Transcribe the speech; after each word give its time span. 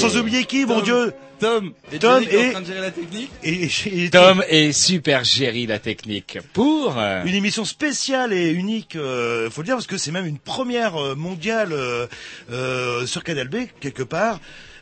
Sans 0.00 0.16
oublier 0.16 0.44
qui 0.44 0.64
mon 0.64 0.80
Dieu 0.80 1.12
Tom, 1.38 1.72
et 1.90 1.98
Tom 1.98 2.22
est 2.22 2.34
et- 2.34 2.48
en 2.48 2.50
train 2.50 2.60
de 2.60 2.66
gérer 2.66 2.80
la 2.82 2.90
technique. 2.90 3.30
et, 3.42 4.04
et- 4.04 4.10
Tom 4.10 4.44
et 4.50 4.72
Super 4.72 5.24
Géry 5.24 5.66
la 5.66 5.78
technique 5.78 6.38
pour 6.52 6.98
euh, 6.98 7.24
une 7.24 7.34
émission 7.34 7.64
spéciale 7.64 8.32
et 8.34 8.50
unique 8.50 8.94
euh, 8.96 9.48
faut 9.48 9.62
le 9.62 9.66
dire 9.66 9.76
parce 9.76 9.86
que 9.86 9.96
c'est 9.96 10.10
même 10.12 10.26
une 10.26 10.38
première 10.38 10.96
euh, 10.96 11.14
mondiale 11.14 11.72
euh, 11.72 12.06
euh, 12.52 13.06
sur 13.06 13.24
Canal 13.24 13.48
B 13.48 13.56
quelque 13.80 14.02
part 14.02 14.38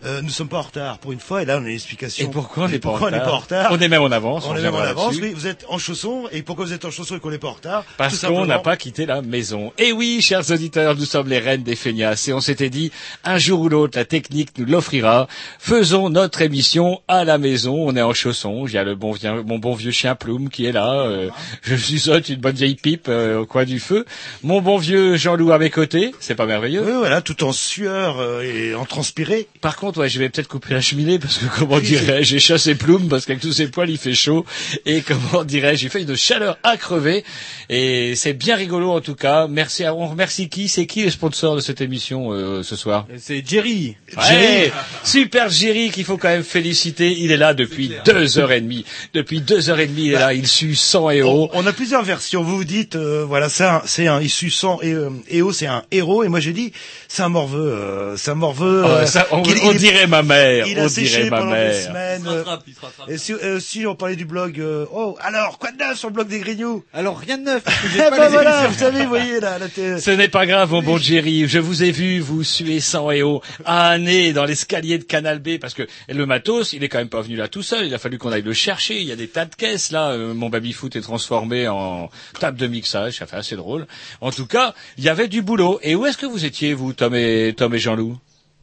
euh, 0.09 0.23
nous 0.23 0.31
sommes 0.31 0.49
pas 0.49 0.59
en 0.59 0.63
retard 0.63 0.99
pour 0.99 1.13
une 1.13 1.21
fois 1.21 1.43
et 1.43 1.45
là 1.45 1.59
on 1.59 1.65
a 1.65 1.69
une 1.69 1.75
explication 1.75 2.27
et 2.27 2.31
pourquoi 2.31 2.65
on 2.65 2.69
n'est 2.69 2.79
pas, 2.79 2.99
pas 2.99 3.31
en 3.33 3.39
retard 3.39 3.69
On 3.73 3.79
est 3.79 3.89
même 3.89 4.03
en 4.03 4.11
avance. 4.11 4.45
on 4.49 4.57
est 4.57 4.63
même 4.63 4.75
en 4.75 4.79
avance 4.79 5.15
oui 5.21 5.33
vous 5.35 5.47
êtes 5.47 5.65
en 5.69 5.79
chaussons 5.79 6.25
et 6.33 6.43
pourquoi 6.43 6.65
vous 6.65 6.73
êtes 6.73 6.85
en 6.85 6.91
chaussons 6.91 7.17
et 7.17 7.21
qu'on 7.21 7.31
n'est 7.31 7.39
pas 7.39 7.49
en 7.49 7.53
retard 7.53 7.85
Parce 7.97 8.21
qu'on 8.25 8.47
n'a 8.47 8.59
pas 8.59 8.77
quitté 8.77 9.07
la 9.07 9.23
maison. 9.23 9.73
Et 9.79 9.93
oui, 9.93 10.21
chers 10.21 10.51
auditeurs, 10.51 10.97
nous 10.97 11.05
sommes 11.05 11.29
les 11.29 11.39
reines 11.39 11.63
des 11.63 11.77
feignasses 11.77 12.27
et 12.29 12.33
on 12.33 12.41
s'était 12.41 12.71
dit, 12.71 12.91
un 13.25 13.39
jour 13.39 13.61
ou 13.61 13.69
l'autre, 13.69 13.99
la 13.99 14.05
technique 14.05 14.51
nous 14.59 14.65
l'offrira. 14.65 15.29
Faisons 15.59 16.09
notre 16.11 16.43
émission 16.43 17.01
à 17.09 17.25
la 17.25 17.39
maison. 17.39 17.75
On 17.89 17.95
est 17.97 18.03
en 18.03 18.15
chaussons. 18.15 18.65
Il 18.67 18.73
y 18.75 18.79
a 18.79 18.85
le 18.85 18.95
bon, 18.95 19.13
vieux- 19.13 19.43
mon 19.43 19.59
bon 19.59 19.75
vieux 19.75 19.91
chien 19.91 20.15
Plume 20.15 20.49
qui 20.49 20.67
est 20.67 20.73
là. 20.73 20.93
Euh, 21.03 21.29
je 21.63 21.77
suçote 21.77 22.29
une 22.29 22.41
bonne 22.41 22.57
vieille 22.57 22.75
pipe 22.77 23.07
euh, 23.09 23.41
au 23.41 23.47
coin 23.47 23.65
du 23.65 23.81
feu. 23.81 24.05
Mon 24.43 24.61
bon 24.61 24.79
vieux 24.79 25.17
Jean-Loup 25.17 25.53
à 25.53 25.59
mes 25.59 25.71
côtés. 25.71 26.13
C'est 26.21 26.35
pas 26.35 26.47
merveilleux 26.47 26.83
oui, 26.85 26.93
voilà 26.97 27.21
tout 27.21 27.45
en 27.45 27.53
sueur 27.53 28.19
euh, 28.21 28.43
et 28.43 28.75
en 28.75 28.85
transpiré 28.85 29.49
Par 29.61 29.77
contre, 29.77 29.98
ouais, 29.99 30.09
je 30.09 30.19
vais 30.19 30.29
peut-être 30.29 30.49
couper 30.49 30.75
la 30.75 30.81
cheminée 30.81 31.19
parce 31.19 31.39
que 31.39 31.45
comment 31.59 31.79
dirais-je, 31.81 32.23
j'ai 32.31 32.39
chassé 32.39 32.75
Plume 32.75 33.09
parce 33.09 33.27
qu'avec 33.27 33.43
tous 33.43 33.53
ces 33.53 33.69
poils 33.69 33.91
il 33.91 33.99
fait 33.99 34.15
chaud 34.15 34.45
et 34.87 35.03
comment 35.03 35.45
dirais-je, 35.45 35.85
il 35.87 35.91
fait 35.91 36.03
une 36.03 36.17
chaleur 36.17 36.59
à 36.63 36.77
crever 36.77 37.25
et 37.69 38.15
c'est 38.17 38.33
bien 38.33 38.57
rigolo 38.57 38.91
en 38.93 39.01
tout 39.01 39.15
cas. 39.15 39.47
Merci, 39.49 39.85
à, 39.85 39.95
on 39.95 40.07
remercie 40.09 40.49
qui? 40.49 40.69
C'est 40.69 40.87
qui 40.87 41.03
le 41.05 41.11
sponsor 41.11 41.57
de 41.57 41.61
cette 41.61 41.81
émission 41.81 42.33
euh, 42.33 42.63
ce 42.63 42.77
soir? 42.77 43.07
C'est 43.19 43.47
Jerry. 43.47 43.97
Ouais, 44.17 44.73
super 45.05 45.49
Jerry 45.51 45.91
qu'il 45.91 46.05
faut 46.05 46.17
quand 46.17 46.29
même 46.29 46.45
féliciter. 46.45 47.13
Il 47.19 47.31
est 47.33 47.37
là 47.37 47.55
depuis 47.55 47.93
deux 48.05 48.39
heures 48.39 48.53
et 48.53 48.61
demie. 48.61 48.85
Depuis 49.15 49.41
deux 49.41 49.71
heures 49.71 49.81
et 49.81 49.87
demie, 49.87 50.07
il 50.07 50.13
est 50.13 50.19
là. 50.19 50.33
Il 50.35 50.47
sue 50.47 50.75
100 50.75 51.11
héros. 51.11 51.51
On, 51.53 51.63
on 51.65 51.67
a 51.67 51.73
plusieurs 51.73 52.03
versions. 52.03 52.43
Vous 52.43 52.57
vous 52.57 52.65
dites, 52.65 52.97
euh, 52.97 53.25
voilà, 53.27 53.49
c'est 53.49 53.65
un, 53.65 53.83
c'est 53.85 54.07
un 54.07 54.21
issu 54.21 54.51
sans 54.51 54.81
et 54.81 54.93
euh, 54.93 55.11
c'est 55.53 55.67
un 55.67 55.83
héros. 55.91 56.23
Et 56.25 56.29
moi 56.29 56.41
j'ai 56.41 56.53
dit, 56.53 56.73
c'est 57.09 57.23
un 57.23 57.29
morveux, 57.29 57.59
euh, 57.73 58.17
c'est 58.17 58.31
un 58.31 58.35
morveux. 58.35 58.83
Oh, 58.85 58.89
euh, 58.89 59.07
ça, 59.07 59.27
on, 59.31 59.43
qu'il- 59.43 59.59
on 59.63 59.73
il- 59.73 59.79
dirait 59.93 60.07
ma 60.07 60.23
mère. 60.23 60.67
Il 60.67 60.79
on 60.79 60.85
a 60.85 60.89
dirait 60.89 61.07
séché 61.07 61.31
ma 61.31 61.39
pendant 61.39 61.53
des 61.53 61.57
mère. 61.59 61.75
Il 61.77 61.83
semaines. 61.87 62.23
se 62.25 62.29
rattrape, 62.29 62.63
il 62.67 62.75
se 62.75 62.81
rattrape. 62.81 63.11
Et 63.11 63.19
si, 63.19 63.33
euh, 63.33 63.61
si 63.61 63.87
on 63.87 63.95
parlait 63.95 64.17
du 64.17 64.25
blog, 64.25 64.61
euh, 64.61 64.87
oh, 64.93 65.17
alors, 65.21 65.59
quoi 65.59 65.73
de 65.73 65.79
neuf 65.79 65.99
sur 65.99 66.09
le 66.09 66.15
blog 66.15 66.29
des 66.29 66.39
Grignoux 66.41 66.85
Alors 66.93 67.19
rien 67.19 67.39
de 67.39 67.45
neuf, 67.45 67.63
parce 67.63 67.77
que 67.81 67.89
j'ai 67.89 67.99
pas 67.99 68.11
les 68.11 68.29
voilà, 68.33 68.51
émissions. 68.65 68.71
vous 68.71 68.79
savez, 68.79 69.03
vous 69.03 69.09
voyez, 69.09 69.41
là, 69.41 69.59
là 69.59 69.69
t'es- 69.69 69.99
Ce 70.01 70.11
n'est 70.11 70.29
pas 70.29 70.47
grave, 70.47 70.71
mon 70.71 70.83
bon 70.83 70.97
Jerry. 70.99 71.47
Je 71.49 71.59
vous 71.59 71.83
ai 71.83 71.91
vu, 71.91 72.21
vous 72.21 72.45
suez 72.45 72.81
sang 72.81 73.11
et 73.11 73.23
eau, 73.23 73.43
à 73.65 73.91
un 73.91 73.99
nez 73.99 74.33
dans 74.33 74.45
l'escalier 74.45 74.99
de 74.99 75.05
Canal 75.05 75.39
B, 75.39 75.59
parce 75.59 75.75
que 75.75 75.87
le 76.09 76.27
matos, 76.27 76.73
il 76.73 76.85
est 76.85 76.89
quand 76.89 76.99
même 76.99 77.09
pas 77.09 77.21
venu 77.23 77.37
là 77.37 77.49
tout 77.49 77.63
seul. 77.63 77.87
Il 77.87 77.95
a 77.95 77.99
fallu 77.99 78.19
qu'on 78.19 78.33
aille 78.33 78.43
le 78.43 78.53
chercher. 78.53 79.01
Il 79.01 79.07
y 79.07 79.13
a 79.13 79.17
des 79.17 79.29
tas 79.29 79.45
de 79.45 79.55
caisses 79.55 79.91
là. 79.91 80.11
Euh, 80.11 80.35
mon 80.35 80.49
baby 80.49 80.73
foot 80.73 80.97
est 80.97 81.01
transformé 81.01 81.69
en 81.69 82.11
table 82.41 82.59
de 82.59 82.67
mixage. 82.67 83.15
Ça 83.19 83.27
fait 83.27 83.37
assez 83.37 83.57
drôle. 83.57 83.87
En 84.21 84.31
tout 84.31 84.47
cas, 84.47 84.75
il 84.97 85.05
y 85.05 85.09
avait 85.09 85.29
du 85.29 85.43
boulot. 85.43 85.79
Et 85.83 85.95
où 85.95 86.07
est-ce 86.07 86.17
que 86.19 86.27
vous 86.27 86.45
étiez, 86.45 86.75
vous, 86.75 86.93
Tom 86.93 87.15
et 87.15 87.55
Tom 87.57 87.75
et 87.75 87.79
Jean-Loup? 87.79 88.17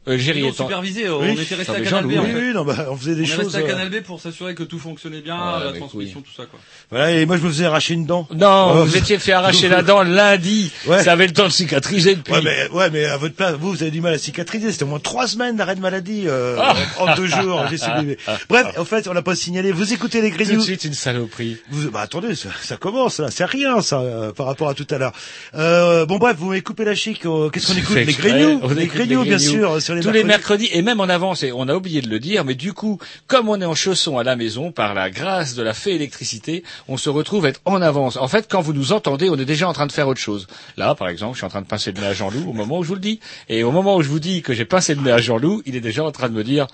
Euh, 0.08 0.16
étant. 0.18 0.64
supervisé, 0.64 1.08
on 1.08 1.20
Oui. 1.20 1.40
était 1.40 1.54
resté 1.54 1.72
à 1.72 1.80
Canal 1.80 2.04
B 2.06 2.10
Jean-Loup, 2.12 2.18
en 2.20 2.24
Oui, 2.24 2.30
fait. 2.32 2.38
oui, 2.48 2.52
non, 2.54 2.64
bah, 2.64 2.86
on 2.90 2.96
faisait 2.96 3.14
des 3.14 3.22
On 3.22 3.26
choses. 3.42 3.56
à 3.56 3.58
euh, 3.60 3.66
Canal 3.66 3.90
B 3.90 4.00
pour 4.02 4.20
s'assurer 4.20 4.54
que 4.54 4.62
tout 4.62 4.78
fonctionnait 4.78 5.20
bien, 5.20 5.36
Ouais, 5.36 5.64
la 5.64 5.72
transmission, 5.72 6.18
oui. 6.20 6.24
tout 6.24 6.34
ça 6.36 6.46
quoi. 6.48 6.58
Voilà, 6.90 7.12
et 7.12 7.26
moi 7.26 7.36
je 7.38 7.42
me 7.42 7.48
faisais 7.48 7.64
arracher 7.64 7.94
une 7.94 8.06
dent. 8.06 8.28
Non, 8.34 8.72
Oh. 8.76 8.84
vous 8.84 8.96
étiez 8.96 9.18
fait 9.18 9.32
arracher 9.32 9.68
la 9.68 9.82
dent 9.82 10.02
lundi. 10.02 10.70
Ouais. 10.86 11.02
Ça 11.02 11.12
avait 11.12 11.26
le 11.26 11.32
temps 11.32 11.46
de 11.46 11.52
cicatriser 11.52 12.14
depuis. 12.14 12.32
Ouais 12.32 12.40
mais, 12.42 12.68
ouais, 12.70 12.90
mais 12.90 13.04
à 13.06 13.16
votre 13.16 13.34
place, 13.34 13.54
vous, 13.58 13.70
vous 13.72 13.82
avez 13.82 13.90
du 13.90 14.00
mal 14.00 14.14
à 14.14 14.18
cicatriser. 14.18 14.70
C'était 14.72 14.84
au 14.84 14.88
moins 14.88 15.00
trois 15.00 15.26
semaines 15.26 15.56
d'arrêt 15.56 15.74
de 15.74 15.80
maladie 15.80 16.24
euh, 16.26 16.56
Ah. 16.60 16.74
en 16.98 17.14
deux 17.16 17.26
jours. 17.26 17.64
J'ai 17.70 17.76
subi- 17.76 18.16
Bref, 18.48 18.66
en 18.78 18.84
fait, 18.84 19.08
on 19.08 19.12
l'a 19.12 19.22
pas 19.22 19.34
signalé. 19.34 19.72
Vous 19.72 19.92
écoutez 19.92 20.20
les 20.22 20.30
Tout 20.30 20.38
de 20.38 20.44
Grignoux 20.44 20.62
suite 20.62 20.84
une 20.84 20.94
saloperie. 20.94 21.56
Vous, 21.70 21.90
bah 21.90 22.00
attendez, 22.02 22.34
ça, 22.36 22.50
ça 22.62 22.76
commence, 22.76 23.18
là. 23.18 23.28
c'est 23.30 23.44
rien 23.44 23.80
ça 23.80 24.00
euh, 24.00 24.32
par 24.32 24.46
rapport 24.46 24.68
à 24.68 24.74
tout 24.74 24.86
à 24.90 24.98
l'heure. 24.98 25.12
Euh, 25.54 26.06
bon 26.06 26.18
bref, 26.18 26.36
vous 26.38 26.48
m'avez 26.50 26.60
coupé 26.62 26.84
la 26.84 26.94
chic. 26.94 27.22
Qu'est-ce 27.22 27.66
qu'on 27.66 27.76
écoute? 27.78 27.96
Les. 27.96 28.04
Grignoux, 28.12 28.60
les 28.76 28.86
Grignoux, 28.86 29.24
bien 29.24 29.38
sûr, 29.38 29.82
sur 29.82 29.95
les 29.96 30.02
tous 30.02 30.10
les 30.10 30.24
mercredis. 30.24 30.64
mercredis 30.64 30.78
et 30.78 30.82
même 30.82 31.00
en 31.00 31.08
avance. 31.08 31.42
Et 31.42 31.52
on 31.52 31.68
a 31.68 31.74
oublié 31.74 32.00
de 32.00 32.08
le 32.08 32.18
dire, 32.18 32.44
mais 32.44 32.54
du 32.54 32.72
coup, 32.72 32.98
comme 33.26 33.48
on 33.48 33.60
est 33.60 33.64
en 33.64 33.74
chaussons 33.74 34.18
à 34.18 34.24
la 34.24 34.36
maison, 34.36 34.72
par 34.72 34.94
la 34.94 35.10
grâce 35.10 35.54
de 35.54 35.62
la 35.62 35.74
fée 35.74 35.94
électricité, 35.94 36.62
on 36.88 36.96
se 36.96 37.10
retrouve 37.10 37.46
être 37.46 37.60
en 37.64 37.82
avance. 37.82 38.16
En 38.16 38.28
fait, 38.28 38.46
quand 38.48 38.60
vous 38.60 38.72
nous 38.72 38.92
entendez, 38.92 39.28
on 39.28 39.36
est 39.36 39.44
déjà 39.44 39.68
en 39.68 39.72
train 39.72 39.86
de 39.86 39.92
faire 39.92 40.08
autre 40.08 40.20
chose. 40.20 40.46
Là, 40.76 40.94
par 40.94 41.08
exemple, 41.08 41.34
je 41.34 41.38
suis 41.38 41.46
en 41.46 41.50
train 41.50 41.62
de 41.62 41.66
pincer 41.66 41.92
le 41.92 42.00
nez 42.00 42.06
à 42.06 42.12
Jean-Loup 42.12 42.48
au 42.48 42.52
moment 42.52 42.78
où 42.78 42.82
je 42.82 42.88
vous 42.88 42.94
le 42.94 43.00
dis. 43.00 43.20
Et 43.48 43.64
au 43.64 43.72
moment 43.72 43.96
où 43.96 44.02
je 44.02 44.08
vous 44.08 44.20
dis 44.20 44.42
que 44.42 44.54
j'ai 44.54 44.64
pincé 44.64 44.94
le 44.94 45.02
nez 45.02 45.12
à 45.12 45.18
Jean-Loup, 45.18 45.62
il 45.66 45.76
est 45.76 45.80
déjà 45.80 46.04
en 46.04 46.12
train 46.12 46.28
de 46.28 46.34
me 46.34 46.44
dire 46.44 46.66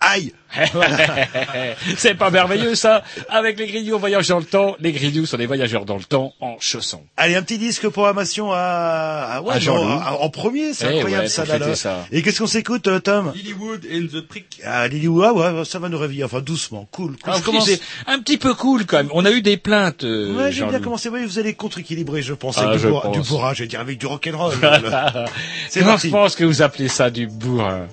Aïe 0.00 0.32
c'est 1.96 2.14
pas 2.16 2.30
merveilleux 2.30 2.74
ça 2.74 3.04
Avec 3.28 3.56
les 3.58 3.66
grignoux, 3.68 3.94
on 3.94 3.98
voyage 3.98 4.26
dans 4.28 4.38
le 4.40 4.44
temps. 4.44 4.74
Les 4.80 4.90
grignoux 4.90 5.24
sont 5.24 5.36
des 5.36 5.46
voyageurs 5.46 5.84
dans 5.84 5.96
le 5.96 6.02
temps 6.02 6.32
en 6.40 6.56
chaussons. 6.58 7.02
Allez, 7.16 7.36
un 7.36 7.42
petit 7.42 7.58
disque 7.58 7.88
programmation 7.88 8.50
à, 8.52 8.58
à, 8.58 9.42
ouais, 9.42 9.54
À 9.54 9.58
Jean-Loup. 9.60 9.84
non, 9.88 10.00
à- 10.00 10.12
en 10.20 10.28
premier, 10.28 10.74
c'est 10.74 10.86
Eh 10.90 10.96
incroyable 10.96 11.22
ouais, 11.24 11.28
ça, 11.28 11.44
là, 11.44 11.74
ça. 11.76 12.04
Et 12.10 12.22
qu'est-ce 12.22 12.40
qu'on 12.40 12.48
s'écoute, 12.48 12.88
euh, 12.88 12.98
Tom? 12.98 13.32
Lilywood 13.34 13.86
and 13.92 14.06
the 14.12 14.20
Prick. 14.26 14.60
Ah, 14.64 14.88
Lily 14.88 15.06
Oua, 15.06 15.32
ouais, 15.32 15.64
ça 15.64 15.78
va 15.78 15.88
nous 15.88 15.98
réveiller, 15.98 16.24
enfin 16.24 16.40
doucement, 16.40 16.88
cool. 16.90 17.12
cool. 17.12 17.18
Ah, 17.32 17.36
je 17.38 17.42
commence. 17.44 17.70
un 18.08 18.18
petit 18.18 18.38
peu 18.38 18.54
cool 18.54 18.86
quand 18.86 18.96
même. 18.96 19.10
On 19.12 19.24
a 19.24 19.30
eu 19.30 19.42
des 19.42 19.56
plaintes. 19.56 20.02
euh, 20.02 20.34
Ouais, 20.36 20.50
j'ai 20.50 20.64
bien 20.64 20.80
commencé. 20.80 21.08
Oui, 21.10 21.24
vous 21.24 21.38
allez 21.38 21.54
contre-équilibrer, 21.54 22.22
je 22.22 22.34
pense, 22.34 22.58
Ah, 22.58 22.62
avec 22.68 22.78
je 22.80 22.86
du, 22.86 22.92
bourra- 22.92 23.02
pense. 23.02 23.12
du 23.16 23.28
bourrin, 23.28 23.54
je 23.54 23.62
vais 23.62 23.68
dire 23.68 23.80
avec 23.80 23.98
du 23.98 24.06
rock'n'roll. 24.06 24.54
C'est 25.68 25.80
Comment 25.80 25.92
parti. 25.92 26.08
je 26.08 26.12
pense 26.12 26.34
que 26.34 26.44
vous 26.44 26.62
appelez 26.62 26.88
ça 26.88 27.10
du 27.10 27.26
bourrin 27.28 27.86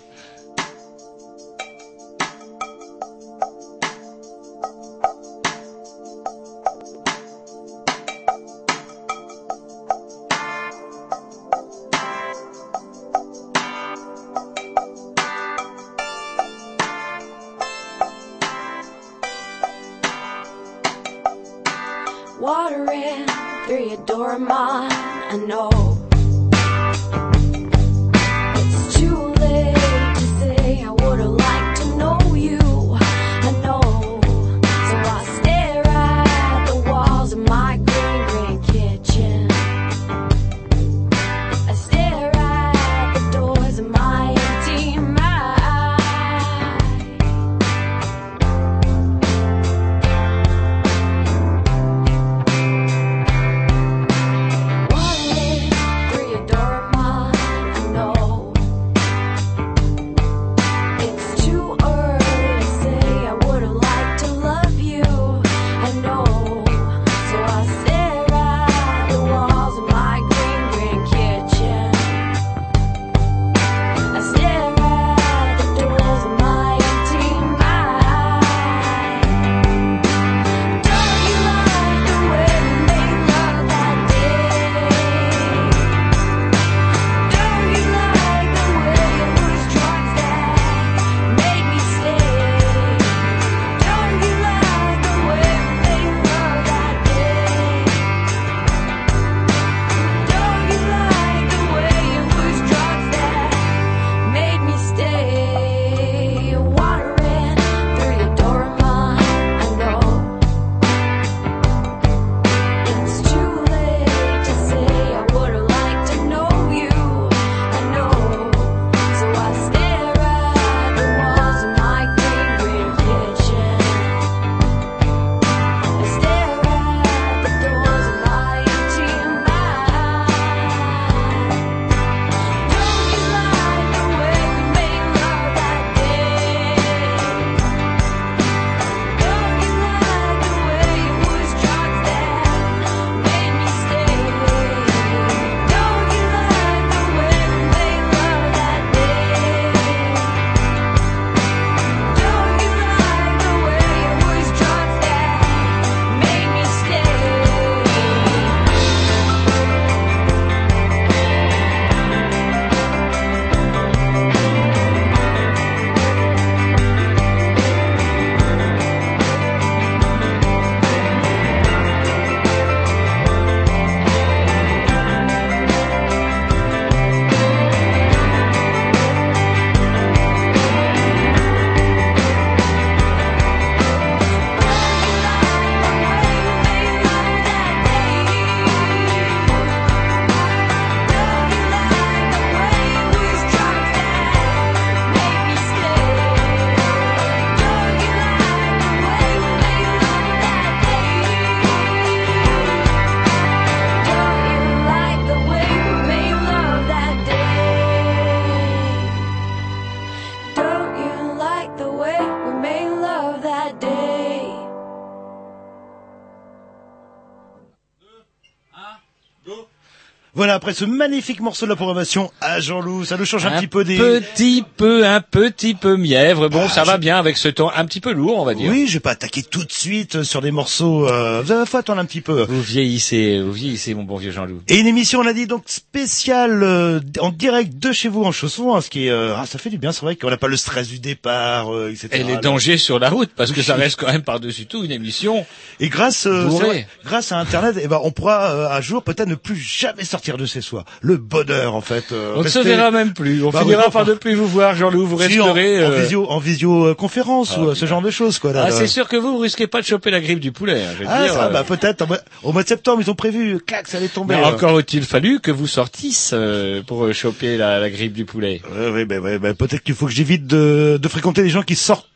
Après 220.50 220.74
ce 220.74 220.86
magnifique 220.86 221.42
morceau 221.42 221.66
de 221.66 221.72
la 221.72 221.76
programmation 221.76 222.32
Jean-Loup, 222.60 223.06
ça 223.06 223.18
nous 223.18 223.26
change 223.26 223.46
un, 223.46 223.60
petit 223.60 223.68
peu 223.68 223.84
des... 223.84 223.98
petit 223.98 224.64
peu, 224.78 225.06
un 225.06 225.22
petit 225.22 225.76
peu 225.76 225.98
mièvre. 225.98 226.50
Bon, 226.50 226.68
ça 226.68 226.84
va 226.84 226.98
bien 226.98 227.18
avec 227.18 227.38
ce 227.38 227.48
ton 227.48 227.70
un 227.70 227.86
petit 227.86 228.02
peu 228.02 228.12
lourd, 228.12 228.40
on 228.40 228.46
va 228.46 228.54
dire. 228.54 228.72
Oui, 228.72 228.88
je 228.88 228.94
vais 228.94 229.00
pas 229.00 229.12
attaquer 229.12 229.44
tout 229.44 229.64
de 229.64 229.72
suite 229.72 230.24
sur 230.24 230.42
des 230.42 230.52
morceaux... 230.52 231.08
Euh... 231.08 231.42
Vous 231.44 231.52
avez 231.52 231.66
faut 231.66 231.78
attendre 231.78 232.00
un 232.00 232.06
petit 232.06 232.22
peu. 232.22 232.44
Vous 232.44 232.62
vieillissez, 232.62 233.42
vous 233.42 233.52
vieillissez, 233.52 233.94
mon 233.94 234.04
bon 234.04 234.18
vieux 234.18 234.32
Jean-Loup. 234.32 234.62
Et 234.68 234.80
une 234.80 234.88
émission, 234.88 235.20
on 235.20 235.28
a 235.28 235.34
dit 235.34 235.48
donc 235.48 235.64
spéciale 235.66 236.64
euh, 236.64 237.00
en 237.20 237.30
direct 237.30 237.78
de 237.78 237.92
chez 237.92 238.10
vous 238.10 238.24
en 238.24 238.32
chaussons, 238.32 238.76
hein, 238.76 238.82
ce 238.82 238.90
qui 238.90 239.08
est, 239.08 239.12
euh, 239.12 239.36
ah, 239.38 239.46
ça 239.46 239.58
fait 239.60 239.70
du 239.70 239.78
bien. 239.78 239.92
C'est 239.92 240.02
vrai 240.02 240.16
qu'on 240.16 240.30
n'a 240.30 240.38
pas 240.38 240.48
le 240.48 240.58
stress 240.58 240.88
du 240.88 241.00
départ, 241.00 241.74
euh, 241.74 241.92
etc. 241.92 242.10
Et 242.14 242.24
les 242.24 242.38
dangers 242.38 242.78
sur 242.78 243.00
la 243.00 243.10
route, 243.10 243.30
parce 243.36 243.52
que 243.52 243.62
ça 243.62 243.76
reste 243.76 244.00
quand 244.00 244.08
même 244.08 244.24
par-dessus 244.24 244.66
tout 244.66 244.84
une 244.84 244.92
émission. 244.92 245.46
Et 245.80 245.90
grâce, 245.90 246.28
euh, 246.28 246.44
vrai, 246.46 246.88
grâce 247.06 247.32
à 247.32 247.40
Internet, 247.40 247.76
eh 247.82 247.88
ben, 247.88 248.00
on 248.04 248.12
pourra 248.12 248.52
euh, 248.52 248.70
un 248.70 248.82
jour 248.82 249.04
peut-être 249.04 249.28
ne 249.28 249.36
plus 249.36 249.56
jamais 249.56 250.04
sortir 250.04 250.38
de 250.38 250.46
chez 250.46 250.62
soi. 250.62 250.86
Le 251.02 251.18
bonheur, 251.18 251.76
en 251.76 251.82
fait. 251.82 252.12
euh, 252.12 252.34
On 252.36 252.44
ne 252.48 252.64
se 252.64 252.68
verra 252.68 252.92
même 252.92 253.14
plus. 253.14 253.44
On 253.44 253.50
Bah, 253.50 253.62
finira 253.62 253.86
oui, 253.88 253.92
par 253.92 254.06
ne 254.06 254.14
plus 254.14 254.36
vous 254.36 254.48
voir, 254.48 254.76
Jean-Loup. 254.76 255.06
Vous 255.06 255.20
si, 255.22 255.40
en, 255.40 255.46
resterez. 255.54 255.86
en 255.86 255.92
euh, 255.92 256.02
visio, 256.02 256.26
en 256.30 256.40
visioconférence 256.40 257.54
Ah, 257.58 257.62
ou 257.62 257.76
ce 257.76 257.86
genre 257.86 258.02
de 258.02 258.12
choses, 258.12 258.40
quoi. 258.40 258.54
Là, 258.54 258.66
Ah, 258.68 258.72
c'est 258.72 258.88
sûr 258.88 259.08
que 259.08 259.16
vous, 259.16 259.34
vous 259.34 259.38
risquez 259.40 259.68
pas 259.68 259.82
de 259.82 259.86
choper 259.86 260.12
la 260.12 260.20
grippe 260.20 260.40
du 260.40 260.52
poulet. 260.52 260.82
hein, 260.84 260.92
je 260.98 261.04
veux 261.04 261.10
Ah, 261.10 261.24
dire, 261.24 261.34
ça, 261.34 261.46
euh, 261.46 261.50
bah, 261.50 261.64
peut-être. 261.64 262.06
au 262.44 262.52
mois- 262.52 262.64
de 262.64 262.68
septembre, 262.68 263.02
ils 263.02 263.10
ont 263.12 263.16
prévu, 263.16 263.60
clac, 263.60 263.88
ça 263.88 263.98
allait 263.98 264.08
tomber. 264.08 264.36
mais 264.36 264.44
encore 264.44 264.78
a-t-il 264.78 265.04
fallu 265.04 265.40
que 265.40 265.52
vous 265.52 265.68
sortisse 265.68 266.32
euh, 266.34 266.82
pour 266.84 267.06
euh, 267.06 267.14
choper 267.14 267.58
la, 267.58 267.80
la 267.80 267.90
grippe 267.90 268.14
du 268.14 268.26
poulet? 268.26 268.62
Bah, 268.70 268.92
ouais, 268.92 269.38
bah, 269.40 269.54
peut-être 269.54 269.84
qu'il 269.84 269.96
faut 269.96 270.06
que 270.08 270.12
j'évite 270.12 270.48
de, 270.48 271.00
de 271.02 271.08
fréquenter 271.08 271.44
les 271.44 271.50
gens 271.50 271.64
qui 271.64 271.76
sortent 271.76 272.08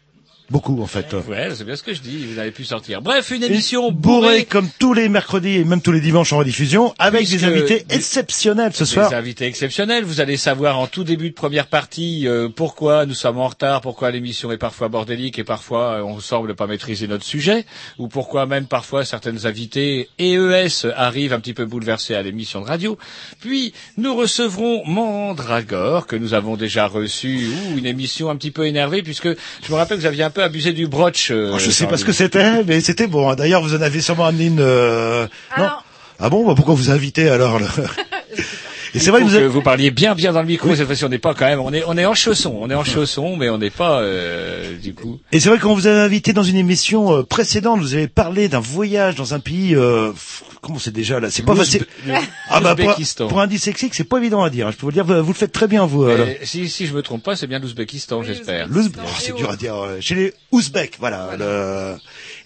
beaucoup, 0.52 0.82
en 0.82 0.86
fait. 0.88 1.14
Ouais, 1.28 1.50
c'est 1.56 1.64
bien 1.64 1.76
ce 1.76 1.84
que 1.84 1.94
je 1.94 2.02
dis. 2.02 2.26
Vous 2.28 2.36
n'avez 2.36 2.52
plus 2.52 2.66
sortir. 2.66 3.02
Bref, 3.02 3.32
une 3.32 3.38
Une 3.38 3.44
émission 3.52 3.92
bourrée 3.92 4.22
bourrée. 4.22 4.46
comme 4.46 4.70
tous 4.80 4.94
les 4.94 5.10
mercredis 5.10 5.58
et 5.58 5.64
même 5.64 5.82
tous 5.82 5.92
les 5.92 6.02
dimanches 6.02 6.34
en 6.34 6.38
rediffusion, 6.38 6.94
avec 7.00 7.22
Puisque 7.22 7.38
des 7.40 7.46
invités 7.46 7.86
des- 7.88 7.96
exceptionnels 7.96 8.74
ce 8.74 8.86
soir. 8.86 9.10
Des 9.10 9.16
invités 9.16 9.46
exceptionnels. 9.46 10.04
Vous 10.04 10.22
allez 10.22 10.38
savoir 10.38 10.78
en 10.80 10.88
tout 10.88 11.04
début 11.04 11.30
de 11.30 11.36
première 11.36 11.68
partie 11.68 12.28
euh, 12.28 12.50
pourquoi 12.50 13.06
nous 13.06 13.14
sommes 13.14 13.38
en 13.40 13.48
retard, 13.48 13.82
pourquoi 13.82 14.12
l'émission 14.12 14.52
est 14.52 14.58
parfois 14.58 14.90
bordélique 14.90 15.40
et 15.40 15.44
parfois 15.44 15.94
euh, 16.00 16.04
on 16.04 16.20
semble 16.20 16.56
pas 16.56 16.68
maîtriser 16.68 17.08
notre 17.08 17.24
sujet, 17.26 17.66
ou 17.98 18.08
pourquoi 18.08 18.46
même 18.46 18.66
parfois 18.66 19.06
certaines 19.06 19.46
invités 19.46 20.10
EES 20.20 20.88
arrivent 20.96 21.34
un 21.34 21.40
petit 21.40 21.54
peu 21.54 21.66
bouleversés 21.66 22.14
à 22.16 22.22
l'émission 22.22 22.62
de 22.62 22.66
radio. 22.68 22.98
Puis 23.40 23.74
nous 23.98 24.16
recevrons 24.16 24.84
Mandragore 24.86 26.08
que 26.08 26.16
nous 26.16 26.34
avons 26.34 26.58
déjà 26.58 26.88
reçu, 26.88 27.48
ou 27.74 27.78
une 27.78 27.86
émission 27.86 28.30
un 28.30 28.36
petit 28.36 28.52
peu 28.52 28.66
énervée 28.68 29.02
puisque 29.02 29.28
je 29.30 29.72
me 29.72 29.76
rappelle 29.76 29.98
que 29.98 30.02
vous 30.02 30.08
aviez 30.08 30.24
un 30.24 30.30
peu 30.30 30.41
abusé 30.42 30.74
du 30.74 30.88
broch. 30.88 31.30
euh, 31.32 31.52
Oh, 31.54 31.60
je 31.60 31.72
sais 31.72 31.86
pas 31.88 31.98
ce 31.98 32.06
que 32.06 32.12
c'était, 32.12 32.64
mais 32.64 32.82
c'était 32.82 33.08
bon. 33.08 33.30
hein. 33.30 33.36
D'ailleurs, 33.36 33.62
vous 33.62 33.76
en 33.76 33.82
avez 33.82 34.02
sûrement 34.02 34.26
amené 34.26 34.46
une. 34.46 34.60
euh, 34.60 35.28
non. 35.58 35.70
Ah 36.20 36.30
bon, 36.30 36.46
bah, 36.46 36.54
pourquoi 36.56 36.76
vous 36.76 36.92
invitez 36.92 37.30
alors 37.30 37.58
le- 37.60 37.66
Et 38.94 39.00
c'est 39.00 39.10
vrai 39.12 39.22
que 39.22 39.26
vous 39.26 39.36
avez- 39.36 39.46
que 39.46 39.50
vous 39.50 39.62
parliez 39.62 39.90
bien 39.92 40.16
bien 40.16 40.34
dans 40.34 40.42
le 40.42 40.48
micro 40.48 40.76
cette 40.76 40.86
fois-ci 40.86 41.06
on 41.06 41.10
n'est 41.10 41.18
pas 41.18 41.34
quand 41.34 41.46
même 41.46 41.60
on 41.60 41.72
est 41.74 41.84
on 41.88 41.98
est 41.98 42.06
en 42.06 42.14
chaussons 42.14 42.58
on 42.60 42.70
est 42.70 42.76
en 42.76 42.84
chaussons 42.84 43.38
mais 43.38 43.50
on 43.50 43.58
n'est 43.58 43.70
pas 43.70 44.02
euh, 44.02 44.78
du 44.78 44.94
coup 44.94 45.20
Et 45.32 45.40
c'est 45.40 45.50
vrai 45.50 45.58
que 45.58 45.64
quand 45.64 45.74
vous 45.74 45.88
avez 45.88 46.00
invité 46.02 46.34
dans 46.34 46.44
une 46.44 46.58
émission 46.58 47.14
euh, 47.18 47.24
précédente, 47.24 47.80
vous 47.80 47.94
avez 47.94 48.08
parlé 48.08 48.48
d'un 48.50 48.60
voyage 48.60 49.16
dans 49.16 49.34
un 49.34 49.40
pays. 49.40 49.76
Euh, 49.76 50.12
comment 50.62 50.78
c'est 50.80 50.92
déjà 50.92 51.20
là? 51.20 51.30
C'est 51.32 51.44
pas 51.44 51.56
facile. 51.56 51.86
Ah 52.50 52.60
bah 52.60 52.76
pour, 52.76 52.86
l'Ouzbékistan. 52.86 53.28
pour 53.28 53.40
un 53.40 53.48
dyslexique, 53.48 53.94
c'est 53.96 54.04
pas 54.04 54.18
évident 54.18 54.44
à 54.44 54.50
dire. 54.50 54.68
hein. 54.68 54.72
Je 54.72 54.76
peux 54.78 54.82
vous 54.82 54.90
le 54.90 54.94
dire, 54.94 55.06
vous, 55.06 55.24
vous 55.24 55.32
le 55.32 55.38
faites 55.38 55.52
très 55.54 55.68
bien 55.68 55.86
vous. 55.86 56.04
alors. 56.04 56.28
Si 56.44 56.68
si 56.70 56.86
je 56.86 56.94
me 56.94 57.02
trompe 57.02 57.24
pas 57.24 57.36
c'est 57.36 57.48
bien 57.48 57.60
l'Ouzbékistan 57.60 58.24
j'espère 58.24 58.68
L'Ouzb- 58.68 58.96
oh, 58.98 59.08
c'est 59.20 59.36
dur 59.36 59.50
à 59.50 59.56
dire. 59.56 59.76
euh, 59.76 59.98
Chez 60.02 60.16
les 60.16 60.34
Ouzbeks, 60.52 60.98
voilà. 61.00 61.30
le- 61.40 61.96